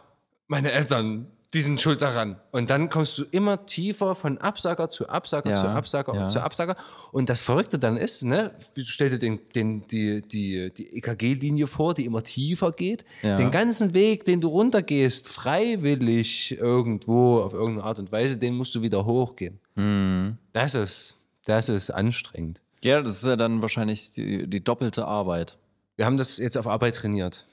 meine 0.46 0.72
Eltern, 0.72 1.28
die 1.54 1.60
sind 1.60 1.80
schuld 1.80 2.02
daran. 2.02 2.40
Und 2.50 2.68
dann 2.68 2.88
kommst 2.88 3.16
du 3.16 3.24
immer 3.30 3.64
tiefer 3.64 4.16
von 4.16 4.38
Absager 4.38 4.90
zu 4.90 5.08
Absager 5.08 5.50
Ja, 5.50 5.60
zu 5.60 5.68
Absager 5.68 6.14
ja. 6.14 6.24
und 6.24 6.30
zu 6.30 6.42
Absager. 6.42 6.76
Und 7.12 7.28
das 7.28 7.42
Verrückte 7.42 7.78
dann 7.78 7.96
ist, 7.96 8.24
ne, 8.24 8.50
stell 8.82 9.10
dir 9.10 9.18
den, 9.18 9.38
den, 9.54 9.86
die, 9.86 10.20
die, 10.22 10.72
die 10.74 10.96
EKG-Linie 10.96 11.68
vor, 11.68 11.94
die 11.94 12.06
immer 12.06 12.24
tiefer 12.24 12.72
geht. 12.72 13.04
Ja. 13.22 13.36
Den 13.36 13.52
ganzen 13.52 13.94
Weg, 13.94 14.24
den 14.24 14.40
du 14.40 14.48
runtergehst, 14.48 15.28
freiwillig 15.28 16.58
irgendwo, 16.58 17.38
auf 17.38 17.52
irgendeine 17.54 17.84
Art 17.84 18.00
und 18.00 18.10
Weise, 18.10 18.36
den 18.38 18.56
musst 18.56 18.74
du 18.74 18.82
wieder 18.82 19.06
hochgehen. 19.06 19.60
Mhm. 19.76 20.38
Das 20.52 20.74
ist, 20.74 21.16
das 21.44 21.68
ist 21.68 21.90
anstrengend. 21.90 22.60
Ja, 22.82 23.00
das 23.00 23.18
ist 23.18 23.24
ja 23.24 23.36
dann 23.36 23.62
wahrscheinlich 23.62 24.10
die, 24.10 24.48
die 24.48 24.62
doppelte 24.62 25.06
Arbeit. 25.06 25.56
Wir 25.96 26.04
haben 26.04 26.16
das 26.16 26.38
jetzt 26.38 26.58
auf 26.58 26.66
Arbeit 26.66 26.96
trainiert. 26.96 27.46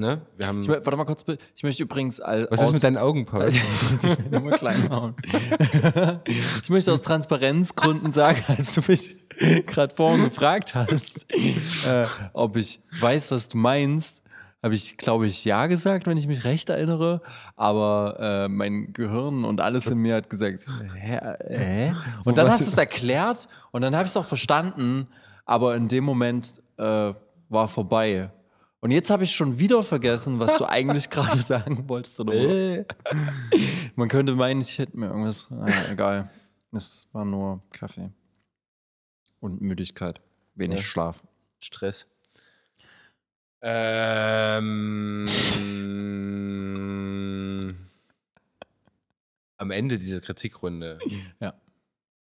Ne? 0.00 0.22
Wir 0.38 0.46
haben, 0.46 0.62
Ich, 0.62 0.68
warte 0.68 0.96
mal 0.96 1.04
kurz, 1.04 1.24
ich 1.54 1.62
möchte 1.62 1.82
übrigens. 1.82 2.20
was 2.20 2.62
ist 2.62 2.72
mit 2.72 2.82
deinen 2.82 2.96
Augen, 2.96 3.26
Paul? 3.26 3.52
Werden 4.02 4.32
immer 4.32 4.52
klein 4.52 4.88
machen. 4.88 5.14
ich 6.62 6.70
möchte 6.70 6.90
aus 6.92 7.02
Transparenzgründen 7.02 8.10
sagen, 8.10 8.42
als 8.48 8.74
du 8.74 8.80
mich 8.88 9.16
gerade 9.66 9.94
vorhin 9.94 10.24
gefragt 10.24 10.74
hast, 10.74 11.26
äh, 11.86 12.06
ob 12.32 12.56
ich 12.56 12.80
weiß, 12.98 13.30
was 13.30 13.48
du 13.48 13.58
meinst, 13.58 14.24
habe 14.62 14.74
ich, 14.74 14.96
glaube 14.96 15.26
ich, 15.26 15.44
ja 15.44 15.66
gesagt, 15.66 16.06
wenn 16.06 16.16
ich 16.16 16.26
mich 16.26 16.44
recht 16.44 16.70
erinnere. 16.70 17.20
Aber 17.56 18.16
äh, 18.18 18.48
mein 18.48 18.92
Gehirn 18.92 19.44
und 19.44 19.60
alles 19.60 19.86
in 19.86 19.98
mir 19.98 20.16
hat 20.16 20.30
gesagt, 20.30 20.66
hä? 20.94 21.18
hä? 21.46 21.94
Und 22.24 22.38
dann 22.38 22.50
hast 22.50 22.66
du 22.66 22.70
es 22.70 22.78
erklärt 22.78 23.48
und 23.70 23.82
dann 23.82 23.94
habe 23.94 24.04
ich 24.04 24.10
es 24.10 24.16
auch 24.16 24.24
verstanden, 24.26 25.08
aber 25.44 25.76
in 25.76 25.88
dem 25.88 26.04
Moment 26.04 26.54
äh, 26.78 27.12
war 27.48 27.68
vorbei. 27.68 28.30
Und 28.82 28.90
jetzt 28.92 29.10
habe 29.10 29.24
ich 29.24 29.34
schon 29.34 29.58
wieder 29.58 29.82
vergessen, 29.82 30.38
was 30.38 30.56
du 30.56 30.64
eigentlich 30.66 31.10
gerade 31.10 31.40
sagen 31.42 31.88
wolltest. 31.88 32.18
Oder 32.20 32.32
Äh. 32.34 32.84
Man 33.94 34.08
könnte 34.08 34.34
meinen, 34.34 34.62
ich 34.62 34.78
hätte 34.78 34.96
mir 34.98 35.06
irgendwas. 35.08 35.50
Naja, 35.50 35.90
egal. 35.90 36.30
Es 36.72 37.06
war 37.12 37.24
nur 37.24 37.62
Kaffee. 37.72 38.10
Und 39.40 39.60
Müdigkeit. 39.60 40.20
Wenig 40.54 40.78
Ja. 40.78 40.84
Schlaf. 40.84 41.22
Stress. 41.58 42.06
Ähm, 43.62 45.26
am 49.58 49.70
Ende 49.70 49.98
dieser 49.98 50.20
Kritikrunde 50.20 50.98
Ja. 51.40 51.54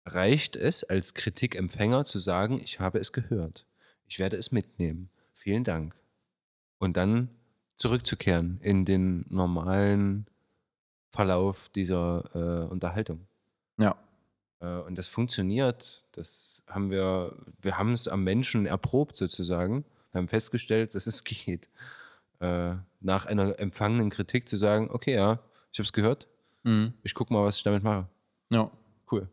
reicht 0.05 0.57
es 0.57 0.83
als 0.83 1.15
Kritikempfänger 1.15 2.05
zu 2.05 2.19
sagen, 2.19 2.61
ich 2.61 2.81
habe 2.81 2.99
es 2.99 3.13
gehört. 3.13 3.67
Ich 4.07 4.19
werde 4.19 4.37
es 4.37 4.51
mitnehmen. 4.51 5.11
Vielen 5.35 5.63
Dank. 5.63 5.95
Und 6.81 6.97
dann 6.97 7.29
zurückzukehren 7.77 8.59
in 8.63 8.85
den 8.85 9.25
normalen 9.29 10.27
Verlauf 11.11 11.69
dieser 11.69 12.25
äh, 12.35 12.71
Unterhaltung. 12.73 13.27
Ja. 13.79 13.97
Äh, 14.61 14.81
Und 14.81 14.97
das 14.99 15.07
funktioniert. 15.07 16.05
Das 16.13 16.65
haben 16.67 16.91
wir, 16.91 17.37
wir 17.61 17.79
haben 17.79 17.93
es 17.93 18.09
am 18.09 18.25
Menschen 18.25 18.67
erprobt 18.67 19.17
sozusagen. 19.17 19.85
Wir 20.13 20.19
haben 20.19 20.29
festgestellt, 20.29 20.95
dass 20.95 21.07
es 21.07 21.23
geht. 21.25 21.69
Äh, 22.41 22.75
nach 23.01 23.27
einer 23.27 23.59
empfangenen 23.59 24.11
Kritik 24.11 24.49
zu 24.49 24.57
sagen, 24.57 24.91
okay, 24.91 25.15
ja, 25.15 25.39
ich 25.73 25.79
habe 25.79 25.85
es 25.87 25.93
gehört. 25.93 26.29
Mhm. 26.65 26.95
Ich 27.03 27.15
gucke 27.15 27.33
mal, 27.33 27.45
was 27.45 27.57
ich 27.57 27.63
damit 27.63 27.83
mache. 27.83 28.09
Ja. 28.51 28.71
Cool. 29.11 29.29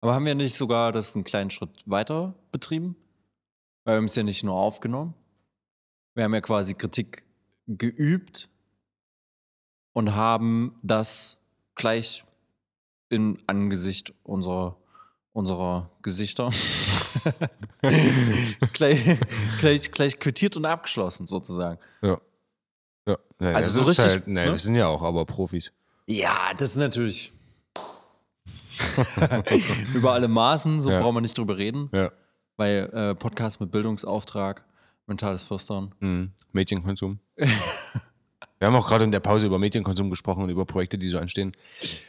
Aber 0.00 0.14
haben 0.14 0.24
wir 0.24 0.34
nicht 0.34 0.54
sogar 0.54 0.92
das 0.92 1.14
einen 1.14 1.24
kleinen 1.24 1.50
Schritt 1.50 1.82
weiter 1.86 2.34
betrieben? 2.52 2.96
Weil 3.84 3.94
wir 3.94 3.96
haben 3.98 4.04
es 4.04 4.14
ja 4.14 4.22
nicht 4.22 4.44
nur 4.44 4.54
aufgenommen. 4.54 5.14
Wir 6.20 6.24
haben 6.24 6.34
ja 6.34 6.42
quasi 6.42 6.74
Kritik 6.74 7.24
geübt 7.66 8.50
und 9.94 10.14
haben 10.14 10.78
das 10.82 11.38
gleich 11.76 12.26
in 13.08 13.38
Angesicht 13.46 14.12
unserer, 14.22 14.76
unserer 15.32 15.88
Gesichter 16.02 16.50
gleich, 18.74 19.18
gleich, 19.60 19.90
gleich 19.90 20.18
quittiert 20.18 20.58
und 20.58 20.66
abgeschlossen, 20.66 21.26
sozusagen. 21.26 21.80
Ja. 22.02 22.20
Ja, 23.08 23.16
ja 23.40 23.52
Also 23.54 23.68
das 23.68 23.72
so 23.72 23.80
ist 23.80 23.88
richtig, 23.88 24.04
halt, 24.04 24.26
nee, 24.26 24.44
ne? 24.44 24.50
wir 24.50 24.58
sind 24.58 24.74
ja 24.74 24.88
auch 24.88 25.00
aber 25.00 25.24
Profis. 25.24 25.72
Ja, 26.06 26.52
das 26.58 26.72
ist 26.72 26.76
natürlich. 26.76 27.32
Über 29.94 30.12
alle 30.12 30.28
Maßen, 30.28 30.82
so 30.82 30.90
Ja. 30.90 31.00
brauchen 31.00 31.16
wir 31.16 31.20
nicht 31.22 31.38
drüber 31.38 31.56
reden. 31.56 31.88
Ja. 31.94 32.12
Weil 32.58 32.90
äh, 32.92 33.14
Podcast 33.14 33.58
mit 33.58 33.70
Bildungsauftrag, 33.70 34.66
mentales 35.10 35.44
Flüstern. 35.44 35.94
Mhm. 36.00 36.30
Medienkonsum. 36.52 37.18
wir 37.36 38.66
haben 38.66 38.74
auch 38.74 38.86
gerade 38.88 39.04
in 39.04 39.10
der 39.12 39.20
Pause 39.20 39.46
über 39.46 39.58
Medienkonsum 39.58 40.08
gesprochen 40.08 40.42
und 40.44 40.48
über 40.50 40.64
Projekte, 40.64 40.96
die 40.96 41.08
so 41.08 41.18
anstehen. 41.18 41.52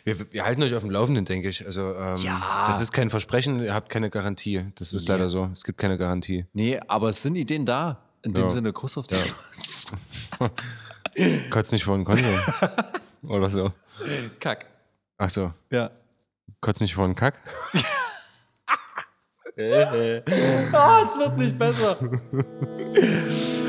Wir, 0.05 0.31
wir 0.31 0.45
halten 0.45 0.63
euch 0.63 0.73
auf 0.73 0.83
dem 0.83 0.91
Laufenden, 0.91 1.25
denke 1.25 1.49
ich. 1.49 1.65
Also, 1.65 1.93
ähm, 1.95 2.15
Ja. 2.17 2.63
das 2.67 2.79
ist 2.79 2.93
kein 2.93 3.09
Versprechen, 3.09 3.59
ihr 3.61 3.73
habt 3.73 3.89
keine 3.89 4.09
Garantie. 4.09 4.65
Das 4.75 4.93
ist 4.93 5.07
Ja. 5.09 5.15
leider 5.15 5.29
so. 5.29 5.49
Es 5.53 5.63
gibt 5.65 5.77
keine 5.77 5.97
Garantie. 5.97 6.45
Nee, 6.53 6.79
aber 6.87 7.09
es 7.09 7.21
sind 7.21 7.35
Ideen 7.35 7.65
da. 7.65 8.01
In 8.23 8.33
dem 8.33 8.45
Ja. 8.45 8.49
Sinne, 8.51 8.71
Kuss 8.71 8.97
auf 8.97 9.07
die 9.07 9.15
Kotz 11.49 11.71
nicht 11.71 11.83
vor 11.83 11.97
den 11.97 12.05
Konsum. 12.05 12.25
Oder 13.27 13.49
so. 13.49 13.73
Kack. 14.39 14.67
Ach 15.17 15.29
so. 15.29 15.51
Ja. 15.71 15.89
Kotz 16.61 16.79
nicht 16.79 16.93
vor 16.93 17.07
den 17.07 17.15
Kack. 17.15 17.39
Ah, 20.73 21.03
es 21.05 21.17
wird 21.17 21.37
nicht 21.37 21.59
besser. 21.59 21.97